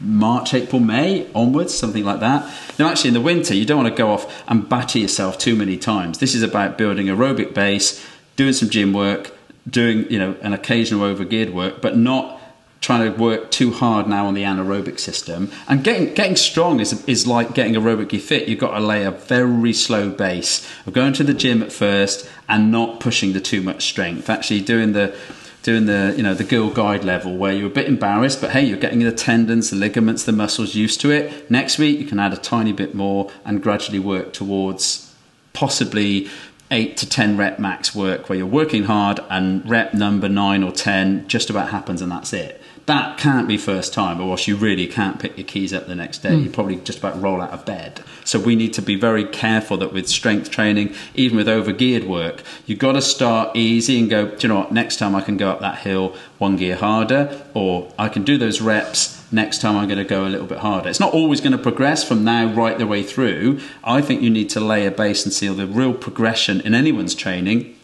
March, 0.00 0.54
April, 0.54 0.80
May 0.80 1.30
onwards, 1.34 1.74
something 1.74 2.04
like 2.04 2.20
that. 2.20 2.42
Now, 2.78 2.88
actually, 2.88 3.08
in 3.08 3.14
the 3.14 3.20
winter, 3.20 3.54
you 3.54 3.66
don't 3.66 3.82
want 3.82 3.94
to 3.94 3.98
go 3.98 4.10
off 4.10 4.42
and 4.48 4.68
batter 4.68 4.98
yourself 4.98 5.38
too 5.38 5.54
many 5.54 5.76
times. 5.76 6.18
This 6.18 6.34
is 6.34 6.42
about 6.42 6.78
building 6.78 7.06
aerobic 7.06 7.52
base, 7.52 8.04
doing 8.36 8.54
some 8.54 8.70
gym 8.70 8.92
work, 8.92 9.36
doing 9.68 10.10
you 10.10 10.18
know 10.18 10.36
an 10.42 10.52
occasional 10.52 11.02
overgeared 11.02 11.52
work, 11.52 11.82
but 11.82 11.96
not 11.96 12.39
trying 12.80 13.12
to 13.12 13.18
work 13.18 13.50
too 13.50 13.72
hard 13.72 14.08
now 14.08 14.26
on 14.26 14.34
the 14.34 14.42
anaerobic 14.42 14.98
system. 14.98 15.50
And 15.68 15.84
getting 15.84 16.14
getting 16.14 16.36
strong 16.36 16.80
is 16.80 17.04
is 17.06 17.26
like 17.26 17.54
getting 17.54 17.74
aerobically 17.74 18.20
fit. 18.20 18.48
You've 18.48 18.60
got 18.60 18.72
to 18.72 18.80
lay 18.80 19.04
a 19.04 19.10
very 19.10 19.72
slow 19.72 20.10
base 20.10 20.66
of 20.86 20.92
going 20.92 21.12
to 21.14 21.24
the 21.24 21.34
gym 21.34 21.62
at 21.62 21.72
first 21.72 22.28
and 22.48 22.72
not 22.72 23.00
pushing 23.00 23.32
the 23.32 23.40
too 23.40 23.62
much 23.62 23.84
strength. 23.88 24.30
Actually, 24.30 24.62
doing 24.62 24.92
the 24.92 25.14
doing 25.62 25.86
the 25.86 26.14
you 26.16 26.22
know 26.22 26.34
the 26.34 26.44
girl 26.44 26.70
guide 26.70 27.04
level 27.04 27.36
where 27.36 27.52
you're 27.52 27.66
a 27.66 27.70
bit 27.70 27.86
embarrassed 27.86 28.40
but 28.40 28.50
hey 28.50 28.62
you're 28.62 28.78
getting 28.78 29.00
the 29.00 29.12
tendons 29.12 29.68
the 29.68 29.76
ligaments 29.76 30.24
the 30.24 30.32
muscles 30.32 30.74
used 30.74 31.00
to 31.00 31.10
it 31.10 31.50
next 31.50 31.78
week 31.78 31.98
you 31.98 32.06
can 32.06 32.18
add 32.18 32.32
a 32.32 32.36
tiny 32.36 32.72
bit 32.72 32.94
more 32.94 33.30
and 33.44 33.62
gradually 33.62 33.98
work 33.98 34.32
towards 34.32 35.14
possibly 35.52 36.28
8 36.70 36.96
to 36.96 37.08
10 37.08 37.36
rep 37.36 37.58
max 37.58 37.94
work 37.94 38.28
where 38.28 38.38
you're 38.38 38.46
working 38.46 38.84
hard 38.84 39.20
and 39.28 39.68
rep 39.68 39.92
number 39.92 40.28
9 40.28 40.62
or 40.62 40.72
10 40.72 41.28
just 41.28 41.50
about 41.50 41.68
happens 41.70 42.00
and 42.00 42.10
that's 42.10 42.32
it 42.32 42.59
that 42.86 43.18
can't 43.18 43.46
be 43.46 43.56
first 43.56 43.94
time, 43.94 44.20
or 44.20 44.32
else 44.32 44.48
you 44.48 44.56
really 44.56 44.86
can't 44.86 45.20
pick 45.20 45.36
your 45.36 45.46
keys 45.46 45.72
up 45.72 45.86
the 45.86 45.94
next 45.94 46.18
day. 46.18 46.34
You 46.34 46.46
hmm. 46.46 46.52
probably 46.52 46.76
just 46.76 46.98
about 46.98 47.20
roll 47.20 47.40
out 47.40 47.50
of 47.50 47.64
bed. 47.64 48.02
So 48.24 48.38
we 48.38 48.56
need 48.56 48.72
to 48.74 48.82
be 48.82 48.96
very 48.96 49.24
careful 49.24 49.76
that 49.78 49.92
with 49.92 50.08
strength 50.08 50.50
training, 50.50 50.94
even 51.14 51.36
with 51.36 51.46
overgeared 51.46 52.06
work, 52.06 52.42
you've 52.66 52.78
got 52.78 52.92
to 52.92 53.02
start 53.02 53.56
easy 53.56 53.98
and 53.98 54.10
go, 54.10 54.28
do 54.28 54.46
you 54.46 54.48
know 54.48 54.60
what, 54.60 54.72
next 54.72 54.96
time 54.96 55.14
I 55.14 55.20
can 55.20 55.36
go 55.36 55.50
up 55.50 55.60
that 55.60 55.78
hill 55.78 56.16
one 56.38 56.56
gear 56.56 56.76
harder, 56.76 57.44
or 57.54 57.92
I 57.98 58.08
can 58.08 58.24
do 58.24 58.38
those 58.38 58.60
reps, 58.60 59.24
next 59.32 59.60
time 59.60 59.76
I'm 59.76 59.86
going 59.86 59.98
to 59.98 60.04
go 60.04 60.26
a 60.26 60.28
little 60.28 60.46
bit 60.46 60.58
harder. 60.58 60.88
It's 60.88 61.00
not 61.00 61.12
always 61.12 61.40
going 61.40 61.52
to 61.52 61.58
progress 61.58 62.02
from 62.02 62.24
now 62.24 62.52
right 62.52 62.78
the 62.78 62.86
way 62.86 63.02
through. 63.02 63.60
I 63.84 64.00
think 64.00 64.22
you 64.22 64.30
need 64.30 64.50
to 64.50 64.60
lay 64.60 64.86
a 64.86 64.90
base 64.90 65.24
and 65.24 65.32
see 65.32 65.48
the 65.48 65.66
real 65.66 65.94
progression 65.94 66.60
in 66.60 66.74
anyone's 66.74 67.14
training 67.14 67.76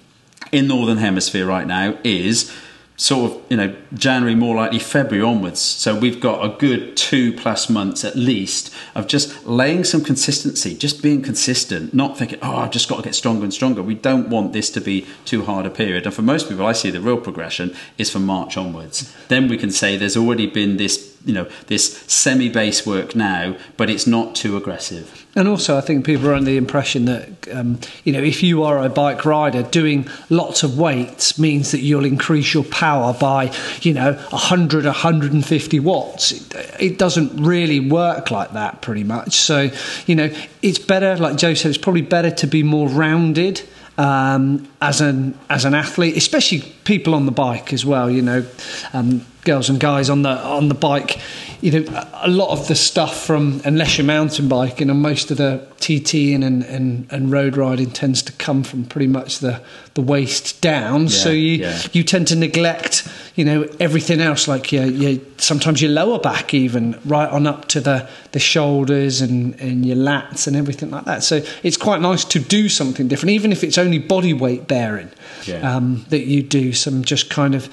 in 0.52 0.68
Northern 0.68 0.98
Hemisphere 0.98 1.46
right 1.46 1.66
now 1.66 1.98
is 2.04 2.52
sort 2.96 3.30
of 3.30 3.42
you 3.50 3.56
know 3.56 3.76
January 3.94 4.34
more 4.34 4.56
likely 4.56 4.78
February 4.78 5.24
onwards. 5.26 5.60
So 5.60 5.98
we've 5.98 6.20
got 6.20 6.44
a 6.44 6.56
good 6.56 6.96
two 6.96 7.32
plus 7.34 7.68
months 7.68 8.04
at 8.04 8.16
least 8.16 8.72
of 8.94 9.06
just 9.06 9.46
laying 9.46 9.84
some 9.84 10.02
consistency 10.02 10.74
just 10.74 11.02
being 11.02 11.22
consistent 11.22 11.92
not 11.92 12.16
thinking 12.16 12.38
oh 12.42 12.56
I've 12.56 12.70
just 12.70 12.88
got 12.88 12.96
to 12.96 13.02
get 13.02 13.14
stronger 13.14 13.44
and 13.44 13.52
stronger. 13.52 13.82
We 13.82 13.94
don't 13.94 14.28
want 14.28 14.52
this 14.52 14.70
to 14.70 14.80
be 14.80 15.06
too 15.24 15.44
hard 15.44 15.66
a 15.66 15.70
period. 15.70 16.06
And 16.06 16.14
for 16.14 16.22
most 16.22 16.48
people 16.48 16.66
I 16.66 16.72
see 16.72 16.90
the 16.90 17.00
real 17.00 17.18
progression 17.18 17.74
is 17.98 18.10
from 18.10 18.24
March 18.24 18.56
onwards. 18.56 19.14
Then 19.28 19.48
we 19.48 19.58
can 19.58 19.70
say 19.70 19.96
there's 19.96 20.16
already 20.16 20.46
been 20.46 20.76
this 20.76 21.15
you 21.26 21.34
know 21.34 21.48
this 21.66 21.98
semi 22.06 22.48
base 22.48 22.86
work 22.86 23.14
now, 23.14 23.56
but 23.76 23.90
it's 23.90 24.06
not 24.06 24.34
too 24.34 24.56
aggressive. 24.56 25.26
And 25.34 25.48
also, 25.48 25.76
I 25.76 25.82
think 25.82 26.06
people 26.06 26.28
are 26.28 26.34
under 26.34 26.50
the 26.50 26.56
impression 26.56 27.04
that 27.06 27.28
um, 27.52 27.80
you 28.04 28.12
know 28.12 28.22
if 28.22 28.42
you 28.42 28.62
are 28.62 28.82
a 28.82 28.88
bike 28.88 29.24
rider, 29.24 29.64
doing 29.64 30.08
lots 30.30 30.62
of 30.62 30.78
weights 30.78 31.38
means 31.38 31.72
that 31.72 31.80
you'll 31.80 32.04
increase 32.04 32.54
your 32.54 32.64
power 32.64 33.12
by 33.12 33.52
you 33.82 33.92
know 33.92 34.12
100, 34.12 34.84
150 34.84 35.80
watts. 35.80 36.32
It, 36.32 36.76
it 36.78 36.98
doesn't 36.98 37.36
really 37.36 37.80
work 37.80 38.30
like 38.30 38.52
that, 38.52 38.80
pretty 38.80 39.04
much. 39.04 39.34
So 39.34 39.70
you 40.06 40.14
know, 40.14 40.32
it's 40.62 40.78
better, 40.78 41.16
like 41.16 41.36
Joe 41.36 41.54
said, 41.54 41.70
it's 41.70 41.78
probably 41.78 42.02
better 42.02 42.30
to 42.30 42.46
be 42.46 42.62
more 42.62 42.88
rounded 42.88 43.62
um, 43.98 44.68
as 44.80 45.00
an 45.00 45.38
as 45.50 45.64
an 45.64 45.74
athlete, 45.74 46.16
especially 46.16 46.60
people 46.84 47.14
on 47.14 47.26
the 47.26 47.32
bike 47.32 47.72
as 47.72 47.84
well. 47.84 48.10
You 48.10 48.22
know, 48.22 48.46
um, 48.92 49.26
girls 49.46 49.70
and 49.70 49.80
guys 49.80 50.10
on 50.10 50.20
the 50.22 50.30
on 50.30 50.68
the 50.68 50.74
bike. 50.74 51.18
You 51.62 51.80
know, 51.80 52.08
a 52.12 52.28
lot 52.28 52.50
of 52.50 52.68
the 52.68 52.74
stuff 52.74 53.24
from 53.24 53.62
unless 53.64 53.96
you're 53.96 54.06
mountain 54.06 54.46
biking 54.46 54.90
and 54.90 55.00
most 55.00 55.30
of 55.30 55.38
the 55.38 55.66
TT 55.80 56.34
and, 56.34 56.44
and, 56.44 57.10
and 57.10 57.32
road 57.32 57.56
riding 57.56 57.90
tends 57.90 58.22
to 58.24 58.32
come 58.32 58.62
from 58.62 58.84
pretty 58.84 59.06
much 59.06 59.38
the, 59.38 59.62
the 59.94 60.02
waist 60.02 60.60
down. 60.60 61.04
Yeah, 61.04 61.08
so 61.08 61.30
you 61.30 61.56
yeah. 61.58 61.80
you 61.92 62.02
tend 62.04 62.28
to 62.28 62.36
neglect 62.36 63.08
you 63.36 63.44
know 63.44 63.68
everything 63.78 64.20
else 64.20 64.48
like 64.48 64.72
your, 64.72 64.86
your 64.86 65.20
sometimes 65.36 65.80
your 65.80 65.90
lower 65.90 66.18
back 66.18 66.54
even 66.54 66.98
right 67.04 67.28
on 67.28 67.46
up 67.46 67.68
to 67.68 67.80
the 67.80 68.08
the 68.32 68.38
shoulders 68.38 69.20
and 69.20 69.58
and 69.60 69.84
your 69.86 69.96
lats 69.96 70.46
and 70.46 70.56
everything 70.56 70.90
like 70.90 71.04
that 71.04 71.22
so 71.22 71.42
it's 71.62 71.76
quite 71.76 72.00
nice 72.00 72.24
to 72.24 72.38
do 72.38 72.68
something 72.68 73.06
different 73.08 73.30
even 73.30 73.52
if 73.52 73.62
it's 73.62 73.76
only 73.78 73.98
body 73.98 74.32
weight 74.32 74.66
bearing 74.66 75.10
Yeah. 75.44 75.76
um, 75.76 76.06
that 76.08 76.24
you 76.26 76.42
do 76.42 76.72
some 76.72 77.04
just 77.04 77.28
kind 77.28 77.54
of 77.54 77.68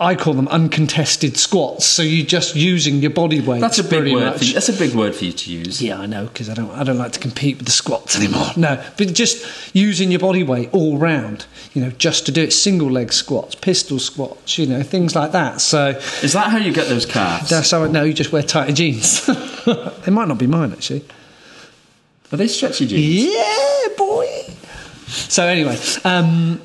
I 0.00 0.16
call 0.16 0.34
them 0.34 0.48
uncontested 0.48 1.36
squats. 1.36 1.84
So 1.86 2.02
you're 2.02 2.26
just 2.26 2.56
using 2.56 2.96
your 2.96 3.12
body 3.12 3.40
weight. 3.40 3.60
That's 3.60 3.78
a 3.78 3.84
big 3.84 4.12
word. 4.12 4.36
For 4.38 4.44
you. 4.44 4.54
That's 4.54 4.68
a 4.68 4.72
big 4.72 4.94
word 4.94 5.14
for 5.14 5.24
you 5.24 5.32
to 5.32 5.52
use. 5.52 5.80
Yeah, 5.80 5.98
I 6.00 6.06
know 6.06 6.26
because 6.26 6.48
I 6.50 6.54
don't. 6.54 6.70
I 6.72 6.82
don't 6.84 6.98
like 6.98 7.12
to 7.12 7.20
compete 7.20 7.56
with 7.58 7.66
the 7.66 7.72
squats 7.72 8.16
anymore. 8.16 8.46
No, 8.56 8.82
but 8.96 9.12
just 9.14 9.74
using 9.74 10.10
your 10.10 10.18
body 10.18 10.42
weight 10.42 10.70
all 10.72 10.98
round. 10.98 11.46
You 11.74 11.82
know, 11.84 11.90
just 11.90 12.26
to 12.26 12.32
do 12.32 12.42
it 12.42 12.52
single 12.52 12.90
leg 12.90 13.12
squats, 13.12 13.54
pistol 13.54 13.98
squats. 14.00 14.58
You 14.58 14.66
know, 14.66 14.82
things 14.82 15.14
like 15.14 15.32
that. 15.32 15.60
So 15.60 15.90
Is 16.22 16.32
that 16.32 16.50
how 16.50 16.58
you 16.58 16.72
get 16.72 16.88
those 16.88 17.06
calves? 17.06 17.48
that's 17.48 17.70
how 17.70 17.84
I 17.84 17.88
know 17.88 18.02
you 18.02 18.12
just 18.14 18.32
wear 18.32 18.42
tighter 18.42 18.72
jeans. 18.72 19.24
they 19.66 20.10
might 20.10 20.28
not 20.28 20.38
be 20.38 20.46
mine 20.48 20.72
actually. 20.72 21.04
Are 22.32 22.36
they 22.36 22.48
stretchy 22.48 22.86
jeans? 22.86 23.32
Yeah, 23.32 23.88
boy. 23.96 24.26
So 25.06 25.46
anyway, 25.46 25.78
um, 26.04 26.60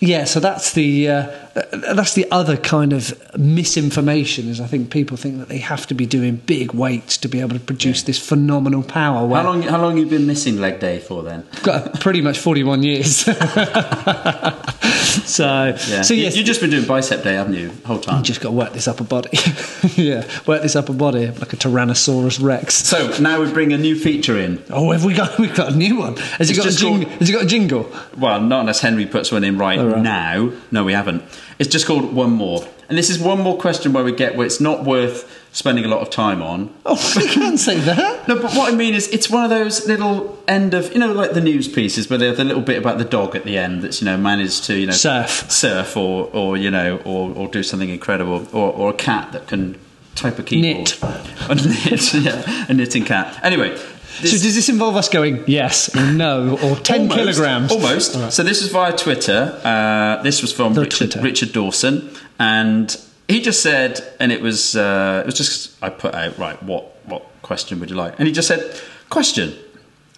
yeah. 0.00 0.24
So 0.24 0.40
that's 0.40 0.72
the 0.72 1.08
uh, 1.08 1.43
that's 1.54 2.14
the 2.14 2.26
other 2.30 2.56
kind 2.56 2.92
of 2.92 3.14
misinformation. 3.38 4.48
Is 4.48 4.60
I 4.60 4.66
think 4.66 4.90
people 4.90 5.16
think 5.16 5.38
that 5.38 5.48
they 5.48 5.58
have 5.58 5.86
to 5.86 5.94
be 5.94 6.04
doing 6.06 6.36
big 6.36 6.72
weights 6.74 7.16
to 7.18 7.28
be 7.28 7.40
able 7.40 7.54
to 7.54 7.60
produce 7.60 8.02
this 8.02 8.18
phenomenal 8.18 8.82
power. 8.82 9.28
How 9.34 9.42
long? 9.44 9.62
How 9.62 9.80
long 9.80 9.96
you 9.96 10.06
been 10.06 10.26
missing 10.26 10.58
leg 10.60 10.80
day 10.80 10.98
for 10.98 11.22
then? 11.22 11.44
got 11.62 12.00
pretty 12.00 12.20
much 12.20 12.38
forty 12.38 12.64
one 12.64 12.82
years. 12.82 13.16
so 15.24 15.66
Yeah. 15.88 16.02
so 16.02 16.14
You- 16.14 16.22
yes. 16.24 16.36
You've 16.36 16.46
just 16.46 16.60
been 16.60 16.70
doing 16.70 16.86
bicep 16.86 17.22
day, 17.22 17.34
haven't 17.34 17.54
you? 17.54 17.70
Whole 17.84 18.00
time. 18.00 18.18
you 18.18 18.24
just 18.24 18.40
got 18.40 18.48
to 18.50 18.54
work 18.54 18.72
this 18.72 18.88
upper 18.88 19.04
body. 19.04 19.30
yeah, 19.96 20.26
work 20.46 20.62
this 20.62 20.74
upper 20.76 20.92
body 20.92 21.28
like 21.28 21.52
a 21.52 21.56
Tyrannosaurus 21.56 22.42
Rex. 22.42 22.74
So 22.74 23.16
now 23.20 23.40
we 23.40 23.50
bring 23.52 23.72
a 23.72 23.78
new 23.78 23.96
feature 23.98 24.38
in. 24.38 24.62
Oh, 24.70 24.90
have 24.92 25.04
we 25.04 25.14
got? 25.14 25.38
We've 25.44 25.54
got 25.54 25.72
a 25.72 25.76
new 25.76 25.96
one. 25.98 26.16
Has 26.16 26.50
it 26.50 26.56
got 26.56 26.66
a 26.66 26.68
just 26.68 26.78
jing, 26.80 27.02
called- 27.04 27.12
Has 27.18 27.28
it 27.28 27.32
got 27.32 27.44
a 27.44 27.46
jingle? 27.46 27.90
Well, 28.18 28.40
not 28.40 28.60
unless 28.60 28.80
Henry 28.80 29.06
puts 29.06 29.30
one 29.32 29.44
in 29.44 29.58
right, 29.58 29.78
Oh, 29.78 29.88
right. 29.90 30.02
now. 30.02 30.52
No, 30.70 30.84
we 30.84 30.92
haven't. 30.92 31.22
It's 31.58 31.68
just 31.68 31.86
called 31.86 32.12
one 32.12 32.32
more, 32.32 32.66
and 32.88 32.98
this 32.98 33.10
is 33.10 33.18
one 33.18 33.40
more 33.40 33.56
question 33.56 33.92
where 33.92 34.02
we 34.02 34.12
get 34.12 34.36
where 34.36 34.46
it's 34.46 34.60
not 34.60 34.84
worth 34.84 35.30
spending 35.52 35.84
a 35.84 35.88
lot 35.88 36.00
of 36.00 36.10
time 36.10 36.42
on. 36.42 36.74
Oh, 36.84 37.12
we 37.16 37.28
can't 37.28 37.58
say 37.58 37.78
that. 37.78 38.26
No, 38.26 38.34
but 38.40 38.52
what 38.54 38.72
I 38.72 38.76
mean 38.76 38.92
is, 38.94 39.08
it's 39.08 39.30
one 39.30 39.44
of 39.44 39.50
those 39.50 39.86
little 39.86 40.42
end 40.48 40.74
of 40.74 40.92
you 40.92 40.98
know, 40.98 41.12
like 41.12 41.32
the 41.32 41.40
news 41.40 41.68
pieces 41.68 42.10
where 42.10 42.18
they 42.18 42.26
have 42.26 42.36
the 42.36 42.44
little 42.44 42.62
bit 42.62 42.76
about 42.76 42.98
the 42.98 43.04
dog 43.04 43.36
at 43.36 43.44
the 43.44 43.56
end 43.56 43.82
that's 43.82 44.00
you 44.00 44.04
know 44.06 44.16
managed 44.16 44.64
to 44.64 44.74
you 44.76 44.86
know 44.86 44.92
Surf. 44.92 45.50
surf, 45.50 45.96
or 45.96 46.28
or 46.32 46.56
you 46.56 46.70
know, 46.70 47.00
or 47.04 47.30
or 47.36 47.48
do 47.48 47.62
something 47.62 47.88
incredible, 47.88 48.46
or 48.52 48.72
or 48.72 48.90
a 48.90 48.94
cat 48.94 49.32
that 49.32 49.46
can 49.46 49.78
type 50.16 50.38
a 50.38 50.42
keyboard, 50.42 50.86
Knit. 50.86 50.98
a 51.48 51.54
knit, 51.54 52.14
yeah, 52.14 52.66
a 52.68 52.74
knitting 52.74 53.04
cat. 53.04 53.38
Anyway. 53.42 53.78
So 54.16 54.22
does 54.30 54.54
this 54.54 54.68
involve 54.68 54.96
us 54.96 55.08
going 55.08 55.42
yes 55.46 55.94
or 55.96 56.12
no 56.12 56.56
or 56.58 56.76
ten 56.90 57.02
Almost, 57.02 57.18
kilograms? 57.18 57.72
Almost. 57.72 58.32
So 58.32 58.42
this 58.42 58.62
was 58.62 58.70
via 58.70 58.96
Twitter. 58.96 59.60
Uh, 59.64 60.22
this 60.22 60.40
was 60.40 60.52
from 60.52 60.74
Richard, 60.74 60.96
Twitter. 61.10 61.20
Richard 61.20 61.52
Dawson, 61.52 62.10
and 62.38 62.96
he 63.28 63.40
just 63.40 63.60
said, 63.62 64.00
and 64.20 64.30
it 64.30 64.40
was 64.40 64.76
uh, 64.76 65.22
it 65.24 65.26
was 65.26 65.34
just 65.34 65.82
I 65.82 65.88
put 65.90 66.14
out 66.14 66.38
right. 66.38 66.62
What 66.62 66.96
what 67.06 67.26
question 67.42 67.80
would 67.80 67.90
you 67.90 67.96
like? 67.96 68.18
And 68.18 68.26
he 68.28 68.32
just 68.32 68.46
said, 68.48 68.80
question: 69.10 69.54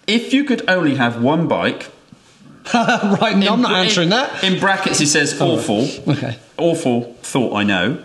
If 0.05 0.33
you 0.33 0.43
could 0.43 0.69
only 0.69 0.95
have 0.95 1.21
one 1.21 1.47
bike, 1.47 1.91
right, 2.73 3.35
no, 3.35 3.53
I'm 3.53 3.61
not 3.61 3.71
in- 3.71 3.85
answering 3.87 4.09
that. 4.09 4.43
In 4.43 4.59
brackets, 4.59 4.99
he 4.99 5.05
says 5.07 5.39
awful. 5.41 5.87
Okay. 6.07 6.37
Awful 6.57 7.13
thought. 7.23 7.55
I 7.55 7.63
know. 7.63 8.03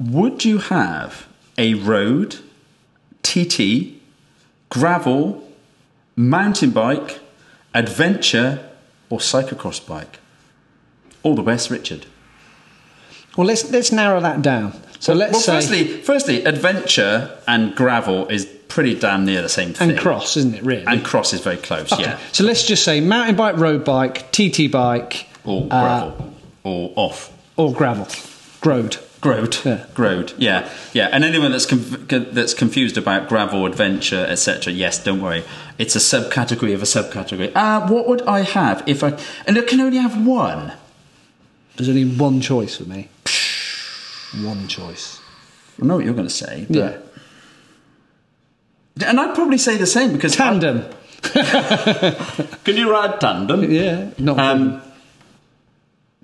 Would 0.00 0.44
you 0.44 0.58
have 0.58 1.26
a 1.56 1.74
road, 1.74 2.36
TT, 3.22 3.97
gravel, 4.70 5.42
mountain 6.16 6.70
bike, 6.70 7.20
adventure, 7.74 8.68
or 9.10 9.18
cyclocross 9.18 9.84
bike? 9.86 10.18
All 11.22 11.34
the 11.34 11.42
best, 11.42 11.70
Richard. 11.70 12.06
Well, 13.36 13.46
let's 13.46 13.70
let's 13.70 13.92
narrow 13.92 14.20
that 14.20 14.42
down. 14.42 14.72
So 14.98 15.14
let's 15.14 15.32
well, 15.32 15.40
say 15.40 15.52
firstly, 15.60 15.84
firstly, 16.02 16.44
adventure 16.44 17.38
and 17.46 17.74
gravel 17.74 18.26
is 18.28 18.46
pretty 18.68 18.98
damn 18.98 19.24
near 19.24 19.42
the 19.42 19.48
same 19.48 19.72
thing. 19.72 19.90
and 19.90 19.98
cross, 19.98 20.36
isn't 20.36 20.54
it? 20.56 20.62
Really. 20.64 20.84
And 20.86 21.04
cross 21.04 21.32
is 21.32 21.40
very 21.40 21.56
close. 21.56 21.92
Okay. 21.92 22.02
Yeah. 22.02 22.18
So 22.32 22.44
let's 22.44 22.66
just 22.66 22.84
say 22.84 23.00
mountain 23.00 23.36
bike, 23.36 23.56
road 23.56 23.84
bike, 23.84 24.30
TT 24.32 24.70
bike, 24.70 25.28
Or 25.44 25.62
uh, 25.70 25.82
gravel, 26.10 26.34
or 26.64 26.92
off. 26.96 27.32
or 27.56 27.72
gravel, 27.72 28.08
road. 28.64 28.96
Grode, 29.20 29.64
Yeah. 29.64 29.84
Grode, 29.94 30.32
yeah, 30.38 30.70
yeah. 30.92 31.08
And 31.12 31.24
anyone 31.24 31.50
that's 31.50 31.66
conf- 31.66 32.06
that's 32.08 32.54
confused 32.54 32.96
about 32.96 33.28
gravel, 33.28 33.66
adventure, 33.66 34.24
etc., 34.28 34.72
yes, 34.72 35.02
don't 35.02 35.20
worry. 35.20 35.42
It's 35.76 35.96
a 35.96 35.98
subcategory 35.98 36.72
of 36.72 36.82
a 36.82 36.84
subcategory. 36.86 37.50
Uh, 37.54 37.86
what 37.88 38.06
would 38.06 38.22
I 38.22 38.42
have 38.42 38.84
if 38.86 39.02
I? 39.02 39.18
And 39.46 39.58
I 39.58 39.62
can 39.62 39.80
only 39.80 39.98
have 39.98 40.24
one. 40.24 40.72
There's 41.76 41.88
only 41.88 42.04
one 42.04 42.40
choice 42.40 42.76
for 42.76 42.84
me. 42.84 43.08
One 44.42 44.68
choice. 44.68 45.20
I 45.82 45.86
know 45.86 45.96
what 45.96 46.04
you're 46.04 46.12
going 46.14 46.28
to 46.28 46.32
say, 46.34 46.66
but 46.68 46.76
Yeah. 48.96 49.08
and 49.08 49.18
I'd 49.18 49.34
probably 49.34 49.56
say 49.58 49.76
the 49.78 49.86
same 49.86 50.12
because 50.12 50.36
Tandem. 50.36 50.84
can 51.22 52.76
you 52.76 52.90
ride 52.92 53.20
tandem? 53.20 53.70
Yeah. 53.70 54.10
Not. 54.18 54.38
Um, 54.38 54.82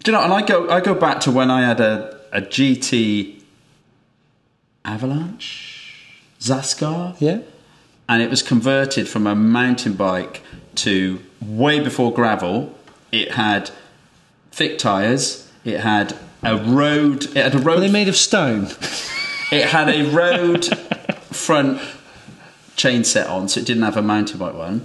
do 0.03 0.11
you 0.11 0.17
know? 0.17 0.23
And 0.23 0.33
I 0.33 0.43
go, 0.43 0.69
I 0.71 0.81
go 0.81 0.95
back 0.95 1.21
to 1.21 1.31
when 1.33 1.51
I 1.51 1.63
had 1.63 1.81
a, 1.81 2.14
a 2.35 2.43
GT 2.43 3.41
Avalanche 4.85 6.11
Zaskar, 6.41 7.17
yeah. 7.21 7.39
and 8.09 8.21
it 8.21 8.29
was 8.29 8.43
converted 8.43 9.09
from 9.09 9.27
a 9.27 9.35
mountain 9.35 9.95
bike 9.95 10.43
to 10.75 11.21
way 11.41 11.81
before 11.81 12.13
gravel. 12.13 12.75
It 13.13 13.33
had 13.33 13.71
thick 14.51 14.77
tires. 14.77 15.51
It 15.65 15.81
had 15.81 16.19
a 16.43 16.57
road. 16.59 17.25
It 17.25 17.37
had 17.37 17.55
a 17.55 17.59
road. 17.59 17.79
Are 17.79 17.81
they 17.81 17.91
made 17.91 18.09
of 18.09 18.17
stone? 18.17 18.69
It 19.53 19.67
had 19.67 19.89
a 19.89 20.11
road 20.11 20.65
front 21.31 21.81
chain 22.75 23.05
set 23.05 23.29
on, 23.29 23.47
so 23.49 23.61
it 23.61 23.67
didn't 23.67 23.85
have 23.85 23.97
a 23.97 24.03
mountain 24.03 24.39
bike 24.39 24.55
one. 24.55 24.85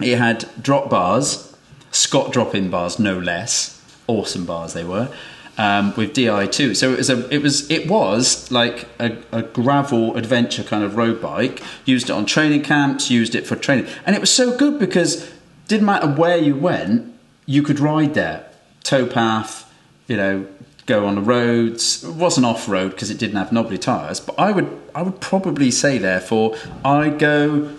It 0.00 0.18
had 0.18 0.48
drop 0.60 0.90
bars, 0.90 1.54
Scott 1.92 2.32
drop 2.32 2.52
in 2.54 2.68
bars, 2.68 2.98
no 2.98 3.16
less. 3.18 3.80
Awesome 4.08 4.44
bars 4.44 4.72
they 4.72 4.82
were. 4.82 5.08
Um, 5.58 5.94
with 5.96 6.14
Di 6.14 6.46
too, 6.46 6.74
so 6.74 6.94
it 6.94 6.96
was 6.96 7.10
a, 7.10 7.28
it 7.28 7.42
was, 7.42 7.70
it 7.70 7.86
was 7.86 8.50
like 8.50 8.88
a, 8.98 9.18
a 9.32 9.42
gravel 9.42 10.16
adventure 10.16 10.62
kind 10.62 10.82
of 10.82 10.96
road 10.96 11.20
bike. 11.20 11.62
Used 11.84 12.08
it 12.08 12.12
on 12.14 12.24
training 12.24 12.62
camps, 12.62 13.10
used 13.10 13.34
it 13.34 13.46
for 13.46 13.54
training, 13.54 13.86
and 14.06 14.16
it 14.16 14.20
was 14.20 14.30
so 14.30 14.56
good 14.56 14.78
because 14.78 15.30
didn't 15.68 15.84
matter 15.84 16.08
where 16.08 16.38
you 16.38 16.56
went, 16.56 17.14
you 17.44 17.62
could 17.62 17.80
ride 17.80 18.14
there. 18.14 18.50
Towpath, 18.82 19.66
you 20.06 20.16
know, 20.16 20.46
go 20.86 21.06
on 21.06 21.14
the 21.14 21.20
roads. 21.20 22.04
It 22.04 22.14
wasn't 22.14 22.46
off 22.46 22.68
road 22.68 22.92
because 22.92 23.10
it 23.10 23.18
didn't 23.18 23.36
have 23.36 23.52
knobbly 23.52 23.78
tyres, 23.78 24.20
but 24.20 24.38
I 24.38 24.52
would 24.52 24.80
I 24.94 25.02
would 25.02 25.20
probably 25.20 25.70
say 25.70 25.98
therefore 25.98 26.56
I 26.84 27.08
go 27.08 27.76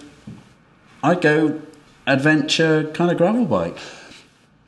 I 1.03 1.15
go 1.15 1.61
adventure 2.07 2.89
kind 2.93 3.11
of 3.11 3.17
gravel 3.17 3.45
bike. 3.45 3.77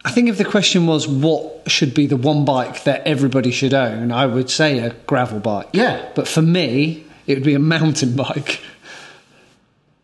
I 0.06 0.12
think 0.12 0.30
if 0.30 0.38
the 0.38 0.46
question 0.46 0.86
was 0.86 1.08
what 1.08 1.70
should 1.70 1.94
be 1.94 2.06
the 2.06 2.16
one 2.16 2.46
bike 2.46 2.84
that 2.84 3.06
everybody 3.08 3.52
should 3.52 3.74
own, 3.74 4.12
I 4.12 4.26
would 4.28 4.50
say 4.50 4.80
a 4.80 4.92
gravel 5.08 5.40
bike. 5.40 5.70
Yeah. 5.74 6.08
But 6.16 6.28
for 6.28 6.44
me, 6.44 7.04
it 7.26 7.34
would 7.34 7.44
be 7.44 7.56
a 7.56 7.60
mountain 7.60 8.16
bike. 8.26 8.62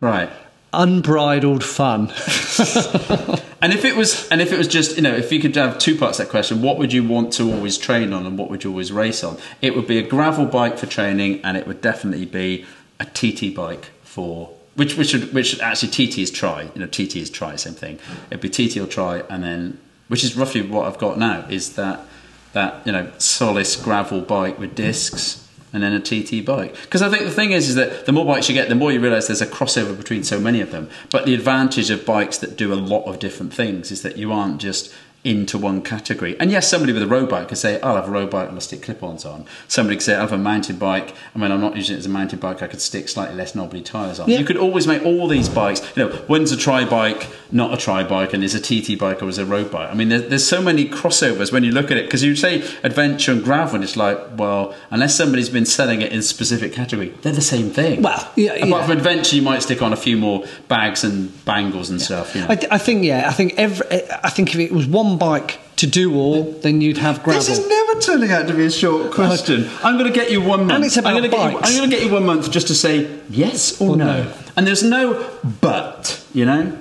Right. 0.00 0.28
unbridled 0.72 1.62
fun. 1.62 2.12
And 3.62 3.72
if 3.72 3.84
it 3.84 3.94
was, 3.94 4.28
and 4.30 4.42
if 4.42 4.52
it 4.52 4.58
was 4.58 4.66
just, 4.66 4.96
you 4.96 5.02
know, 5.04 5.14
if 5.14 5.30
you 5.30 5.38
could 5.38 5.54
have 5.54 5.78
two 5.78 5.96
parts 5.96 6.18
of 6.18 6.26
that 6.26 6.32
question, 6.32 6.62
what 6.62 6.78
would 6.78 6.92
you 6.92 7.06
want 7.06 7.32
to 7.34 7.44
always 7.52 7.78
train 7.78 8.12
on, 8.12 8.26
and 8.26 8.36
what 8.36 8.50
would 8.50 8.64
you 8.64 8.70
always 8.70 8.90
race 8.90 9.22
on? 9.22 9.38
It 9.60 9.76
would 9.76 9.86
be 9.86 9.98
a 9.98 10.02
gravel 10.02 10.46
bike 10.46 10.78
for 10.78 10.86
training, 10.86 11.40
and 11.44 11.56
it 11.56 11.68
would 11.68 11.80
definitely 11.80 12.26
be 12.26 12.64
a 12.98 13.04
TT 13.04 13.54
bike 13.54 13.90
for 14.02 14.50
which 14.74 14.96
which 14.96 15.10
should 15.10 15.32
which 15.32 15.46
should 15.46 15.60
actually 15.60 15.90
TT 15.90 16.18
is 16.18 16.32
try. 16.32 16.62
You 16.74 16.80
know, 16.80 16.88
TT 16.88 17.14
is 17.16 17.30
try, 17.30 17.54
same 17.54 17.74
thing. 17.74 18.00
It'd 18.32 18.40
be 18.40 18.48
TT 18.48 18.78
or 18.78 18.88
try, 18.88 19.20
and 19.30 19.44
then 19.44 19.78
which 20.12 20.24
is 20.24 20.36
roughly 20.36 20.60
what 20.60 20.86
I've 20.86 20.98
got 20.98 21.18
now 21.18 21.46
is 21.48 21.74
that 21.76 22.04
that 22.52 22.86
you 22.86 22.92
know 22.92 23.10
Solis 23.16 23.76
gravel 23.76 24.20
bike 24.20 24.58
with 24.58 24.74
discs 24.74 25.48
and 25.72 25.82
then 25.82 25.94
a 25.94 26.00
TT 26.00 26.44
bike. 26.44 26.74
Because 26.82 27.00
I 27.00 27.08
think 27.08 27.24
the 27.24 27.30
thing 27.30 27.52
is, 27.52 27.70
is 27.70 27.76
that 27.76 28.04
the 28.04 28.12
more 28.12 28.26
bikes 28.26 28.46
you 28.46 28.54
get, 28.54 28.68
the 28.68 28.74
more 28.74 28.92
you 28.92 29.00
realise 29.00 29.28
there's 29.28 29.40
a 29.40 29.46
crossover 29.46 29.96
between 29.96 30.22
so 30.22 30.38
many 30.38 30.60
of 30.60 30.70
them. 30.70 30.90
But 31.10 31.24
the 31.24 31.32
advantage 31.32 31.88
of 31.88 32.04
bikes 32.04 32.36
that 32.38 32.58
do 32.58 32.74
a 32.74 32.76
lot 32.76 33.04
of 33.04 33.20
different 33.20 33.54
things 33.54 33.90
is 33.90 34.02
that 34.02 34.18
you 34.18 34.30
aren't 34.30 34.60
just 34.60 34.92
into 35.24 35.56
one 35.56 35.82
category. 35.82 36.38
And 36.40 36.50
yes, 36.50 36.68
somebody 36.68 36.92
with 36.92 37.02
a 37.02 37.06
road 37.06 37.28
bike 37.28 37.48
could 37.48 37.58
say, 37.58 37.80
I'll 37.80 37.94
have 37.94 38.08
a 38.08 38.10
road 38.10 38.30
bike 38.30 38.48
and 38.48 38.56
I'll 38.56 38.60
stick 38.60 38.82
clip-ons 38.82 39.24
on. 39.24 39.46
Somebody 39.68 39.96
could 39.96 40.02
say, 40.02 40.14
I'll 40.14 40.22
have 40.22 40.32
a 40.32 40.38
mountain 40.38 40.76
bike, 40.76 41.14
and 41.32 41.42
when 41.42 41.52
I'm 41.52 41.60
not 41.60 41.76
using 41.76 41.94
it 41.94 42.00
as 42.00 42.06
a 42.06 42.08
mountain 42.08 42.40
bike, 42.40 42.60
I 42.62 42.66
could 42.66 42.80
stick 42.80 43.08
slightly 43.08 43.36
less 43.36 43.54
knobbly 43.54 43.82
tyres 43.82 44.18
on. 44.18 44.28
Yeah. 44.28 44.38
You 44.38 44.44
could 44.44 44.56
always 44.56 44.86
make 44.86 45.04
all 45.04 45.28
these 45.28 45.48
bikes, 45.48 45.80
you 45.96 46.04
know, 46.04 46.12
when's 46.26 46.50
a 46.50 46.56
tri 46.56 46.84
bike, 46.84 47.28
not 47.52 47.72
a 47.72 47.76
tri 47.76 48.02
bike, 48.02 48.32
and 48.32 48.42
is 48.42 48.54
a 48.54 48.60
TT 48.60 48.98
bike 48.98 49.22
or 49.22 49.28
is 49.28 49.38
a 49.38 49.46
road 49.46 49.70
bike? 49.70 49.90
I 49.90 49.94
mean, 49.94 50.08
there, 50.08 50.20
there's 50.20 50.46
so 50.46 50.60
many 50.60 50.88
crossovers 50.88 51.52
when 51.52 51.62
you 51.62 51.70
look 51.70 51.92
at 51.92 51.96
it, 51.96 52.06
because 52.06 52.24
you 52.24 52.34
say 52.34 52.62
adventure 52.82 53.30
and 53.30 53.44
gravel, 53.44 53.76
and 53.76 53.84
it's 53.84 53.96
like, 53.96 54.18
well, 54.36 54.74
unless 54.90 55.14
somebody's 55.14 55.48
been 55.48 55.66
selling 55.66 56.02
it 56.02 56.12
in 56.12 56.18
a 56.18 56.22
specific 56.22 56.72
category, 56.72 57.10
they're 57.22 57.32
the 57.32 57.40
same 57.40 57.70
thing. 57.70 58.02
Well, 58.02 58.32
yeah, 58.34 58.54
Apart 58.54 58.68
yeah. 58.68 58.86
from 58.86 58.96
adventure, 58.96 59.36
you 59.36 59.42
might 59.42 59.62
stick 59.62 59.82
on 59.82 59.92
a 59.92 59.96
few 59.96 60.16
more 60.16 60.44
bags 60.66 61.04
and 61.04 61.44
bangles 61.44 61.90
and 61.90 62.02
stuff. 62.02 62.34
You 62.34 62.40
know. 62.40 62.48
I, 62.48 62.58
I 62.72 62.78
think 62.78 63.04
yeah. 63.04 63.28
I 63.28 63.32
think 63.32 63.54
every. 63.56 63.86
I 64.24 64.30
think 64.30 64.54
if 64.54 64.56
it 64.56 64.72
was 64.72 64.86
one 64.86 65.11
bike 65.18 65.58
to 65.76 65.86
do 65.86 66.14
all, 66.14 66.44
then 66.62 66.80
you'd 66.80 66.98
have 66.98 67.22
gravel. 67.22 67.40
This 67.42 67.58
is 67.58 67.66
never 67.68 68.00
turning 68.00 68.30
out 68.30 68.46
to 68.48 68.54
be 68.54 68.66
a 68.66 68.70
short 68.70 69.12
question. 69.12 69.68
I'm 69.82 69.98
going 69.98 70.12
to 70.12 70.16
get 70.16 70.30
you 70.30 70.40
one 70.40 70.60
month. 70.60 70.72
And 70.72 70.84
it's 70.84 70.96
about 70.96 71.14
I'm 71.14 71.18
going 71.18 71.30
to 71.30 71.36
get 71.36 71.52
you. 71.52 71.58
I'm 71.58 71.76
going 71.76 71.90
to 71.90 71.96
get 71.96 72.04
you 72.06 72.12
one 72.12 72.24
month 72.26 72.50
just 72.50 72.68
to 72.68 72.74
say 72.74 73.18
yes 73.30 73.80
or, 73.80 73.90
Or 73.90 73.96
no. 73.96 74.24
no. 74.24 74.32
And 74.56 74.66
there's 74.66 74.82
no 74.82 75.28
but. 75.60 76.24
You 76.34 76.44
know, 76.46 76.78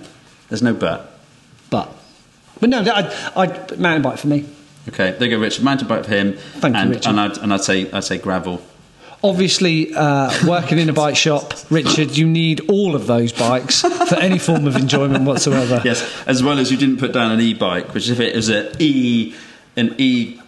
there's 0.50 0.62
no 0.62 0.74
but. 0.74 1.12
but, 1.70 1.90
but 2.60 2.70
no, 2.70 2.80
I'd, 2.82 3.12
I'd 3.36 3.80
mountain 3.80 4.02
bike 4.04 4.18
for 4.20 4.28
me. 4.28 4.46
Okay, 4.90 5.12
there 5.12 5.28
you 5.30 5.38
go, 5.38 5.42
Richard. 5.42 5.64
Mountain 5.64 5.88
bike 5.88 6.06
for 6.06 6.12
him. 6.12 6.34
Thank 6.34 6.76
you, 6.76 6.90
Richard. 6.92 7.10
And 7.10 7.20
I'd, 7.20 7.38
and 7.38 7.54
I'd 7.54 7.62
say 7.62 7.92
I'd 7.92 8.04
say 8.04 8.18
gravel. 8.18 8.62
Obviously, 9.24 9.94
uh, 9.94 10.32
working 10.48 10.80
in 10.80 10.90
a 10.90 10.94
bike 10.94 11.16
shop, 11.16 11.54
Richard, 11.70 12.18
you 12.18 12.26
need 12.28 12.62
all 12.70 12.96
of 12.96 13.06
those 13.06 13.32
bikes 13.32 13.82
for 13.82 14.16
any 14.16 14.40
form 14.40 14.66
of 14.66 14.76
enjoyment 14.76 15.26
whatsoever. 15.26 15.80
Yes, 15.86 16.04
as 16.26 16.42
well 16.42 16.58
as 16.58 16.72
you 16.72 16.78
didn't 16.78 16.98
put 16.98 17.14
down 17.14 17.32
an 17.32 17.40
e-bike, 17.40 17.94
which 17.94 18.10
if 18.10 18.20
it 18.20 18.36
was 18.36 18.50
an 18.50 18.70
e 18.80 19.36
an 19.78 19.94
e 20.00 20.40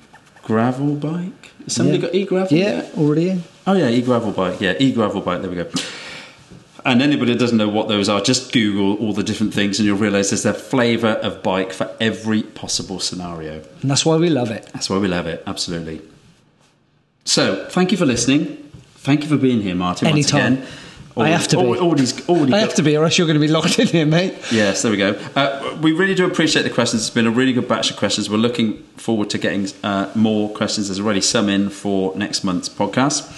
gravel 0.41 0.95
bike. 0.95 1.51
Has 1.65 1.75
Somebody 1.75 1.99
Yeah. 1.99 2.01
got 2.05 2.15
e 2.15 2.25
gravel? 2.25 2.57
Yeah, 2.57 2.85
already 2.97 3.29
in. 3.29 3.43
Oh 3.67 3.73
yeah, 3.73 3.89
e-gravel 3.89 4.31
bike. 4.31 4.59
Yeah, 4.59 4.73
e-gravel 4.79 5.21
bike. 5.21 5.41
There 5.41 5.49
we 5.51 5.55
go. 5.57 5.67
And 6.83 7.01
anybody 7.01 7.31
that 7.33 7.39
doesn't 7.39 7.57
know 7.57 7.69
what 7.69 7.87
those 7.87 8.09
are, 8.09 8.19
just 8.19 8.51
Google 8.51 8.95
all 8.95 9.13
the 9.13 9.23
different 9.23 9.53
things, 9.53 9.79
and 9.79 9.85
you'll 9.85 9.97
realise 9.97 10.31
there's 10.31 10.45
a 10.45 10.53
flavour 10.53 11.11
of 11.21 11.41
bike 11.43 11.71
for 11.71 11.89
every 12.01 12.41
possible 12.43 12.99
scenario. 12.99 13.61
And 13.81 13.89
that's 13.91 14.05
why 14.05 14.17
we 14.17 14.29
love 14.29 14.51
it. 14.51 14.65
That's 14.73 14.89
why 14.89 14.97
we 14.97 15.07
love 15.07 15.27
it. 15.27 15.43
Absolutely. 15.47 16.01
So, 17.23 17.67
thank 17.69 17.91
you 17.91 17.97
for 17.97 18.05
listening. 18.05 18.57
Thank 19.03 19.23
you 19.23 19.30
for 19.30 19.38
being 19.38 19.61
here, 19.61 19.75
Martin. 19.75 20.07
Anytime. 20.07 20.53
again. 20.53 20.67
I 21.15 21.27
have 21.27 21.47
to 21.49 21.57
be. 21.57 21.63
Already, 21.63 21.81
already, 21.81 22.05
already 22.27 22.53
I 22.53 22.59
got- 22.59 22.59
have 22.61 22.73
to 22.75 22.81
be, 22.84 22.97
or 22.97 23.03
else 23.03 23.17
you're 23.19 23.27
going 23.27 23.39
to 23.39 23.45
be 23.45 23.51
locked 23.51 23.77
in 23.77 23.85
here, 23.88 24.05
mate. 24.05 24.34
Yes, 24.51 24.81
there 24.81 24.89
we 24.91 24.97
go. 24.97 25.11
Uh, 25.35 25.77
we 25.80 25.91
really 25.91 26.15
do 26.15 26.25
appreciate 26.25 26.63
the 26.63 26.71
questions. 26.71 27.03
It's 27.03 27.11
been 27.11 27.27
a 27.27 27.31
really 27.31 27.53
good 27.53 27.67
batch 27.67 27.91
of 27.91 27.97
questions. 27.97 28.30
We're 28.31 28.38
looking 28.38 28.81
forward 28.97 29.30
to 29.31 29.38
getting 29.38 29.67
uh, 29.84 30.09
more 30.15 30.49
questions. 30.49 30.88
There's 30.88 30.99
already 30.99 31.21
some 31.21 31.49
in 31.49 31.69
for 31.69 32.15
next 32.17 32.43
month's 32.43 32.67
podcast. 32.69 33.30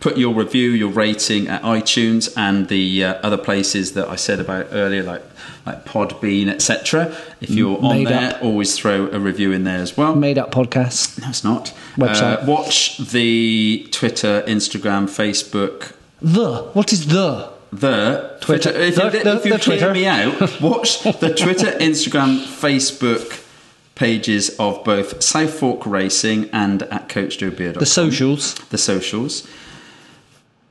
Put 0.00 0.16
your 0.16 0.34
review, 0.34 0.70
your 0.70 0.88
rating 0.90 1.46
at 1.48 1.60
iTunes 1.62 2.32
and 2.34 2.68
the 2.68 3.04
uh, 3.04 3.14
other 3.22 3.36
places 3.36 3.92
that 3.92 4.08
I 4.08 4.16
said 4.16 4.40
about 4.40 4.68
earlier, 4.72 5.02
like 5.02 5.22
like 5.66 5.84
Podbean, 5.84 6.48
etc. 6.48 7.14
If 7.42 7.50
you're 7.50 7.76
on 7.84 7.98
Made 7.98 8.06
there, 8.08 8.34
up. 8.36 8.42
always 8.42 8.78
throw 8.78 9.08
a 9.12 9.18
review 9.18 9.52
in 9.52 9.64
there 9.64 9.76
as 9.78 9.98
well. 9.98 10.14
Made 10.16 10.38
up 10.38 10.50
podcast. 10.52 11.20
No, 11.20 11.28
it's 11.28 11.44
not. 11.44 11.74
Website. 11.96 12.42
Uh, 12.42 12.46
watch 12.46 12.96
the 12.96 13.86
Twitter, 13.90 14.42
Instagram, 14.46 15.04
Facebook, 15.04 15.92
The. 16.22 16.62
What 16.72 16.92
is 16.94 17.06
the? 17.08 17.50
the 17.72 18.38
Twitter. 18.40 18.70
If 18.70 18.94
The- 18.96 19.04
you, 19.04 19.10
the- 19.10 19.36
if 19.36 19.44
you 19.44 19.52
the 19.52 19.58
Twitter. 19.58 19.92
me 19.92 20.06
out, 20.06 20.40
watch 20.62 21.02
the 21.02 21.34
Twitter, 21.34 21.72
Instagram, 21.78 22.40
Facebook 22.46 23.44
pages 23.94 24.48
of 24.58 24.82
both 24.82 25.18
Southfork 25.20 25.84
Racing 25.84 26.48
and 26.54 26.84
at 26.84 27.08
Coach 27.10 27.36
Joe 27.38 27.50
Beer. 27.50 27.72
The 27.72 27.84
socials. 27.84 28.54
The 28.70 28.78
socials. 28.78 29.46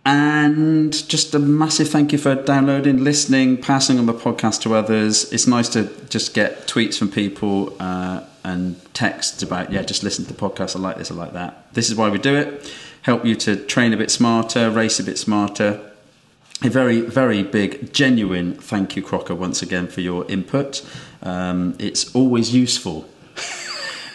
And 0.06 0.94
just 1.10 1.36
a 1.36 1.40
massive 1.40 1.90
thank 1.90 2.12
you 2.12 2.18
for 2.18 2.34
downloading, 2.36 3.04
listening, 3.04 3.58
passing 3.58 4.00
on 4.00 4.06
the 4.06 4.14
podcast 4.14 4.62
to 4.62 4.74
others. 4.74 5.32
It's 5.32 5.46
nice 5.46 5.70
to 5.70 5.90
just 6.10 6.34
get 6.34 6.68
tweets 6.68 6.98
from 6.98 7.12
people 7.12 7.76
uh, 7.80 8.24
and 8.44 8.82
texts 8.94 9.44
about, 9.44 9.72
yeah, 9.72 9.84
just 9.84 10.04
listen 10.04 10.26
to 10.26 10.34
the 10.34 10.40
podcast. 10.40 10.76
I 10.76 10.80
like 10.80 10.98
this, 10.98 11.12
I 11.12 11.16
like 11.16 11.34
that. 11.34 11.74
This 11.74 11.90
is 11.90 11.96
why 11.96 12.10
we 12.10 12.18
do 12.18 12.36
it. 12.36 12.74
Help 13.04 13.26
you 13.26 13.36
to 13.36 13.56
train 13.56 13.94
a 13.94 13.98
bit 13.98 14.10
smarter, 14.10 14.70
race 14.72 15.00
a 15.00 15.04
bit 15.04 15.18
smarter. 15.18 15.86
A 16.64 16.70
very, 16.70 17.02
very 17.02 17.44
big, 17.44 17.94
genuine 17.94 18.54
thank 18.56 18.96
you, 18.96 19.02
Crocker, 19.02 19.36
once 19.36 19.62
again 19.62 19.88
for 19.88 20.02
your 20.02 20.30
input. 20.30 20.86
Um, 21.22 21.76
it's 21.80 22.14
always 22.16 22.54
useful. 22.54 23.08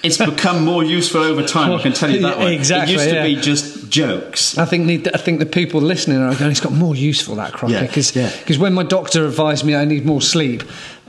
It's 0.04 0.18
become 0.18 0.64
more 0.64 0.84
useful 0.84 1.22
over 1.22 1.42
time. 1.42 1.72
I 1.72 1.82
can 1.82 1.92
tell 1.92 2.10
you 2.10 2.20
that 2.20 2.38
way. 2.44 2.54
exactly, 2.54 2.94
It 2.94 2.98
used 2.98 3.08
to 3.10 3.14
yeah. 3.14 3.22
be 3.24 3.36
just 3.36 3.90
jokes. 3.90 4.58
I 4.58 4.64
think 4.64 4.86
the, 4.86 5.14
I 5.14 5.18
think 5.18 5.38
the 5.38 5.46
people 5.46 5.80
listening 5.80 6.18
are 6.18 6.34
going. 6.34 6.50
It's 6.50 6.60
got 6.60 6.72
more 6.72 6.94
useful 6.94 7.36
that 7.36 7.52
crocker 7.52 7.72
Yeah, 7.74 7.82
because 7.86 8.14
yeah. 8.14 8.30
when 8.58 8.74
my 8.74 8.82
doctor 8.82 9.24
advised 9.26 9.64
me 9.64 9.74
I 9.74 9.84
need 9.84 10.04
more 10.04 10.20
sleep, 10.20 10.62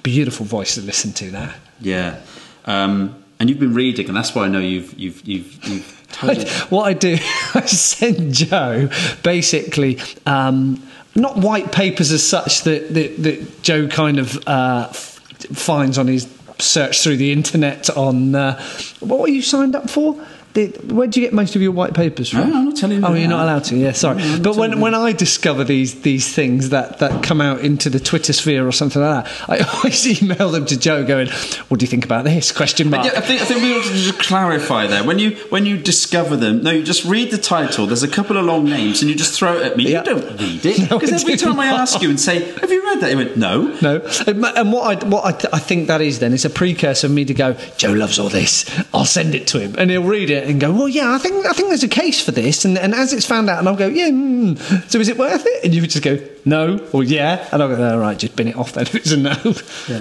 beautiful 0.04 0.46
voice 0.46 0.76
to 0.76 0.82
listen 0.82 1.12
to 1.14 1.32
that. 1.32 1.56
Yeah, 1.82 2.22
um, 2.66 3.16
and 3.40 3.50
you've 3.50 3.60
been 3.60 3.74
reading, 3.74 4.08
and 4.08 4.16
that's 4.16 4.34
why 4.34 4.46
I 4.46 4.48
know 4.48 4.60
you've 4.60 4.94
you've 4.98 5.22
you've, 5.28 5.66
you've 5.66 6.08
totally. 6.14 6.48
what 6.70 6.84
I 6.88 6.94
do, 6.94 7.18
I 7.54 7.62
send 7.66 8.34
Joe 8.34 8.90
basically 9.24 10.00
um, 10.26 10.82
not 11.16 11.38
white 11.38 11.72
papers 11.72 12.12
as 12.12 12.26
such 12.28 12.64
that 12.64 12.94
that, 12.94 13.22
that 13.24 13.62
Joe 13.62 13.88
kind 13.88 14.20
of 14.20 14.38
uh, 14.48 14.88
f- 14.90 15.20
finds 15.54 15.98
on 15.98 16.08
his 16.08 16.26
search 16.60 17.02
through 17.03 17.18
the 17.18 17.32
internet 17.32 17.90
on 17.91 18.36
uh, 18.36 18.61
what 18.99 19.19
were 19.19 19.27
you 19.27 19.41
signed 19.41 19.76
up 19.76 19.90
for? 19.90 20.15
The, 20.56 20.68
where 20.94 21.06
do 21.06 21.19
you 21.19 21.27
get 21.27 21.34
most 21.34 21.57
of 21.57 21.61
your 21.61 21.73
white 21.73 21.94
papers 21.94 22.30
from? 22.30 22.49
No, 22.49 22.57
I'm 22.60 22.65
not 22.65 22.77
telling 22.77 22.99
you 23.02 23.06
Oh, 23.06 23.14
you're 23.14 23.27
not 23.27 23.44
allowed 23.44 23.65
to. 23.65 23.76
Yeah, 23.76 23.91
sorry. 23.91 24.18
No, 24.23 24.40
but 24.41 24.56
when 24.56 24.80
when 24.80 24.95
I 24.95 25.11
discover 25.11 25.65
these 25.65 26.02
these 26.02 26.34
things 26.34 26.69
that, 26.69 26.99
that 26.99 27.23
come 27.23 27.41
out 27.41 27.60
into 27.60 27.90
the 27.90 27.99
Twitter 27.99 28.32
sphere 28.32 28.65
or 28.65 28.72
something 28.72 29.02
like 29.02 29.26
that, 29.26 29.49
I 29.49 29.60
always 29.77 30.07
email 30.22 30.49
them 30.52 30.65
to 30.68 30.80
Joe, 30.80 31.06
going, 31.06 31.27
"What 31.68 31.80
do 31.80 31.84
you 31.84 31.90
think 31.90 32.06
about 32.06 32.23
this?" 32.23 32.53
Question 32.53 32.90
mark. 32.90 33.06
Yeah, 33.06 33.18
I 33.18 33.22
think 33.22 33.41
I 33.41 33.45
think 33.45 33.61
we 33.64 33.77
ought 33.77 33.84
to 33.84 33.90
just 33.94 34.18
clarify 34.19 34.88
there. 34.88 35.03
When 35.03 35.19
you 35.19 35.32
when 35.49 35.65
you 35.65 35.77
discover 35.77 36.38
them, 36.38 36.64
no, 36.64 36.72
you 36.72 36.84
just 36.84 37.03
read 37.03 37.32
the 37.32 37.38
title. 37.38 37.86
There's 37.86 38.03
a 38.03 38.07
couple 38.07 38.38
of 38.38 38.45
long 38.45 38.64
names, 38.64 39.02
and 39.02 39.11
you 39.11 39.18
just 39.18 39.38
throw 39.38 39.57
it 39.57 39.64
at 39.64 39.76
me. 39.76 39.91
Yeah. 39.91 39.99
You 39.99 40.06
don't 40.06 40.40
read 40.40 40.65
it 40.65 40.80
No, 40.90 40.99
because 40.99 41.11
every 41.22 41.36
do 41.36 41.45
time 41.48 41.60
I 41.60 41.65
ask 41.68 42.02
you 42.02 42.10
and 42.10 42.19
say, 42.19 42.49
"Have 42.61 42.72
you 42.72 42.82
read 42.82 43.02
that?" 43.02 43.11
You 43.11 43.18
went, 43.18 43.36
"No." 43.36 43.77
No, 43.82 43.98
and 44.26 44.72
what 44.72 45.03
I 45.03 45.07
what 45.07 45.26
I, 45.26 45.32
th- 45.34 45.53
I 45.53 45.60
think 45.60 45.88
that 45.88 45.99
is 45.99 46.19
then 46.19 46.32
is 46.32 46.45
a 46.45 46.49
precursor 46.49 47.07
for 47.10 47.14
me 47.14 47.26
to 47.26 47.34
go. 47.34 47.57
Joe 47.76 47.91
loves 47.91 48.19
all 48.19 48.30
this. 48.30 48.65
I'll 48.94 49.03
send 49.03 49.36
it 49.36 49.48
to 49.48 49.60
him, 49.60 49.76
and 49.77 49.91
he'll 49.91 50.03
read 50.03 50.30
it 50.30 50.45
and 50.46 50.60
go, 50.60 50.72
"Well, 50.72 50.88
yeah, 50.88 51.14
I 51.14 51.18
think 51.18 51.46
I 51.46 51.54
think 51.54 51.70
there's 51.70 51.84
a 51.84 51.88
case 51.88 52.24
for 52.24 52.32
this." 52.32 52.66
And, 52.66 52.78
and 52.78 52.94
as 52.94 53.14
it's 53.14 53.26
found 53.26 53.50
out, 53.50 53.60
and 53.60 53.68
I'll 53.68 53.76
go, 53.76 53.88
"Yeah, 53.88 54.10
mm, 54.10 54.58
so 54.90 55.00
is 55.00 55.10
it 55.10 55.18
worth 55.18 55.46
it?" 55.46 55.64
And 55.64 55.74
you 55.74 55.82
would 55.82 55.90
just 55.90 56.04
go, 56.04 56.20
"No," 56.46 56.80
or 56.94 57.04
"Yeah," 57.04 57.48
and 57.52 57.62
I'll 57.62 57.76
go, 57.76 57.92
"All 57.92 58.00
right, 58.00 58.18
just 58.18 58.36
bin 58.36 58.48
it 58.48 58.56
off 58.56 58.74
then." 58.74 58.84
if 58.84 58.96
It's 59.06 59.12
a 59.12 59.18
no. 59.18 59.36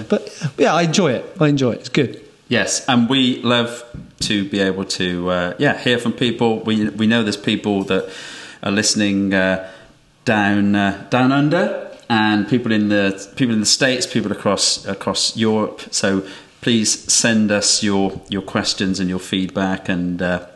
But 0.09 0.53
yeah, 0.57 0.73
I 0.73 0.83
enjoy 0.83 1.13
it. 1.13 1.25
I 1.39 1.47
enjoy 1.47 1.71
it. 1.71 1.79
It's 1.79 1.89
good. 1.89 2.21
Yes, 2.47 2.85
and 2.87 3.09
we 3.09 3.41
love 3.41 3.83
to 4.21 4.47
be 4.49 4.59
able 4.59 4.85
to 4.85 5.29
uh, 5.29 5.53
yeah 5.57 5.77
hear 5.77 5.97
from 5.97 6.13
people. 6.13 6.59
We 6.59 6.89
we 6.89 7.07
know 7.07 7.23
there's 7.23 7.37
people 7.37 7.83
that 7.85 8.09
are 8.63 8.71
listening 8.71 9.33
uh, 9.33 9.69
down 10.25 10.75
uh, 10.75 11.07
down 11.09 11.31
under, 11.31 11.91
and 12.09 12.47
people 12.47 12.71
in 12.71 12.89
the 12.89 13.31
people 13.35 13.53
in 13.53 13.59
the 13.59 13.65
states, 13.65 14.05
people 14.05 14.31
across 14.31 14.85
across 14.85 15.35
Europe. 15.35 15.81
So 15.91 16.23
please 16.65 17.13
send 17.13 17.51
us 17.51 17.83
your 17.83 18.19
your 18.27 18.41
questions 18.41 18.99
and 18.99 19.07
your 19.07 19.19
feedback. 19.19 19.87
And 19.87 20.19
uh, 20.19 20.47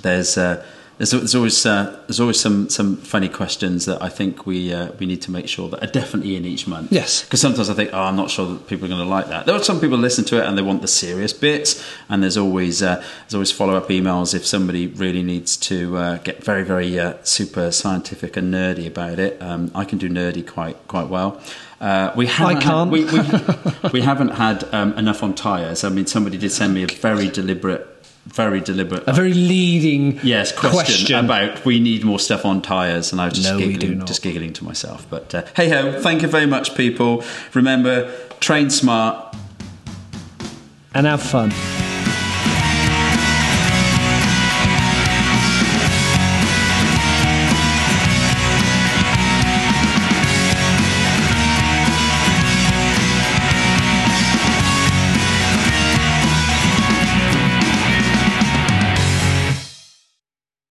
there's 0.00 0.38
uh, 0.38 0.64
there's 0.96 1.10
there's, 1.10 1.34
always 1.34 1.66
uh, 1.66 2.00
there's 2.06 2.18
always 2.18 2.40
some 2.40 2.70
some 2.70 2.96
funny 2.96 3.28
questions 3.28 3.84
that 3.84 4.00
I 4.00 4.08
think 4.08 4.46
we 4.46 4.72
uh, 4.72 4.92
we 4.98 5.04
need 5.04 5.20
to 5.20 5.30
make 5.30 5.46
sure 5.46 5.68
that 5.68 5.84
are 5.84 5.92
definitely 5.92 6.36
in 6.36 6.46
each 6.46 6.66
month. 6.66 6.90
Yes. 6.90 7.24
because 7.24 7.42
sometimes 7.42 7.68
I 7.68 7.74
think, 7.74 7.90
oh, 7.92 8.04
I'm 8.04 8.16
not 8.16 8.30
sure 8.30 8.46
that 8.46 8.66
people 8.68 8.86
are 8.86 8.88
going 8.88 9.02
to 9.02 9.14
like 9.16 9.28
that. 9.28 9.44
There 9.44 9.54
are 9.54 9.62
some 9.62 9.80
people 9.80 9.98
listen 9.98 10.24
to 10.26 10.40
it 10.40 10.46
and 10.46 10.56
they 10.56 10.62
want 10.62 10.80
the 10.80 10.88
serious 10.88 11.34
bits, 11.34 11.84
and 12.08 12.22
there's 12.22 12.38
always 12.38 12.82
uh, 12.82 13.04
there's 13.24 13.34
always 13.34 13.52
follow 13.52 13.76
up 13.76 13.88
emails 13.88 14.34
if 14.34 14.46
somebody 14.46 14.86
really 14.86 15.22
needs 15.22 15.58
to 15.58 15.98
uh, 15.98 16.16
get 16.18 16.42
very 16.42 16.64
very 16.64 16.98
uh, 16.98 17.22
super 17.22 17.70
scientific 17.70 18.38
and 18.38 18.54
nerdy 18.54 18.86
about 18.86 19.18
it. 19.18 19.42
Um, 19.42 19.70
I 19.74 19.84
can 19.84 19.98
do 19.98 20.08
nerdy 20.08 20.46
quite 20.46 20.78
quite 20.88 21.08
well. 21.08 21.38
Uh, 21.80 22.12
we 22.16 22.26
haven't 22.26 22.56
I 22.56 22.60
can't. 22.60 22.90
Had, 22.94 23.12
we, 23.12 23.90
we, 23.90 23.90
we 23.92 24.00
haven't 24.00 24.28
had 24.30 24.64
um, 24.72 24.92
enough 24.94 25.22
on 25.22 25.34
tyres. 25.34 25.84
I 25.84 25.88
mean, 25.88 26.06
somebody 26.06 26.38
did 26.38 26.50
send 26.52 26.72
me 26.74 26.82
a 26.84 26.86
very 26.86 27.28
deliberate, 27.28 27.86
very 28.26 28.60
deliberate 28.60 29.02
A 29.06 29.12
very 29.12 29.34
leading 29.34 30.18
Yes, 30.22 30.50
question, 30.52 31.14
about 31.24 31.64
we 31.64 31.80
need 31.80 32.04
more 32.04 32.18
stuff 32.18 32.44
on 32.44 32.62
tyres, 32.62 33.12
and 33.12 33.20
I 33.20 33.26
was 33.26 33.34
just 33.34 33.48
No, 33.50 33.58
giggling, 33.58 34.04
just 34.06 34.22
giggling 34.22 34.52
to 34.54 34.64
myself. 34.64 35.06
But 35.10 35.34
uh, 35.34 35.44
hey 35.56 35.68
ho, 35.68 36.00
thank 36.00 36.22
you 36.22 36.28
very 36.28 36.46
much, 36.46 36.74
people. 36.74 37.22
Remember, 37.52 38.10
train 38.40 38.70
smart. 38.70 39.36
and 40.94 41.06
have 41.06 41.22
fun. 41.22 41.50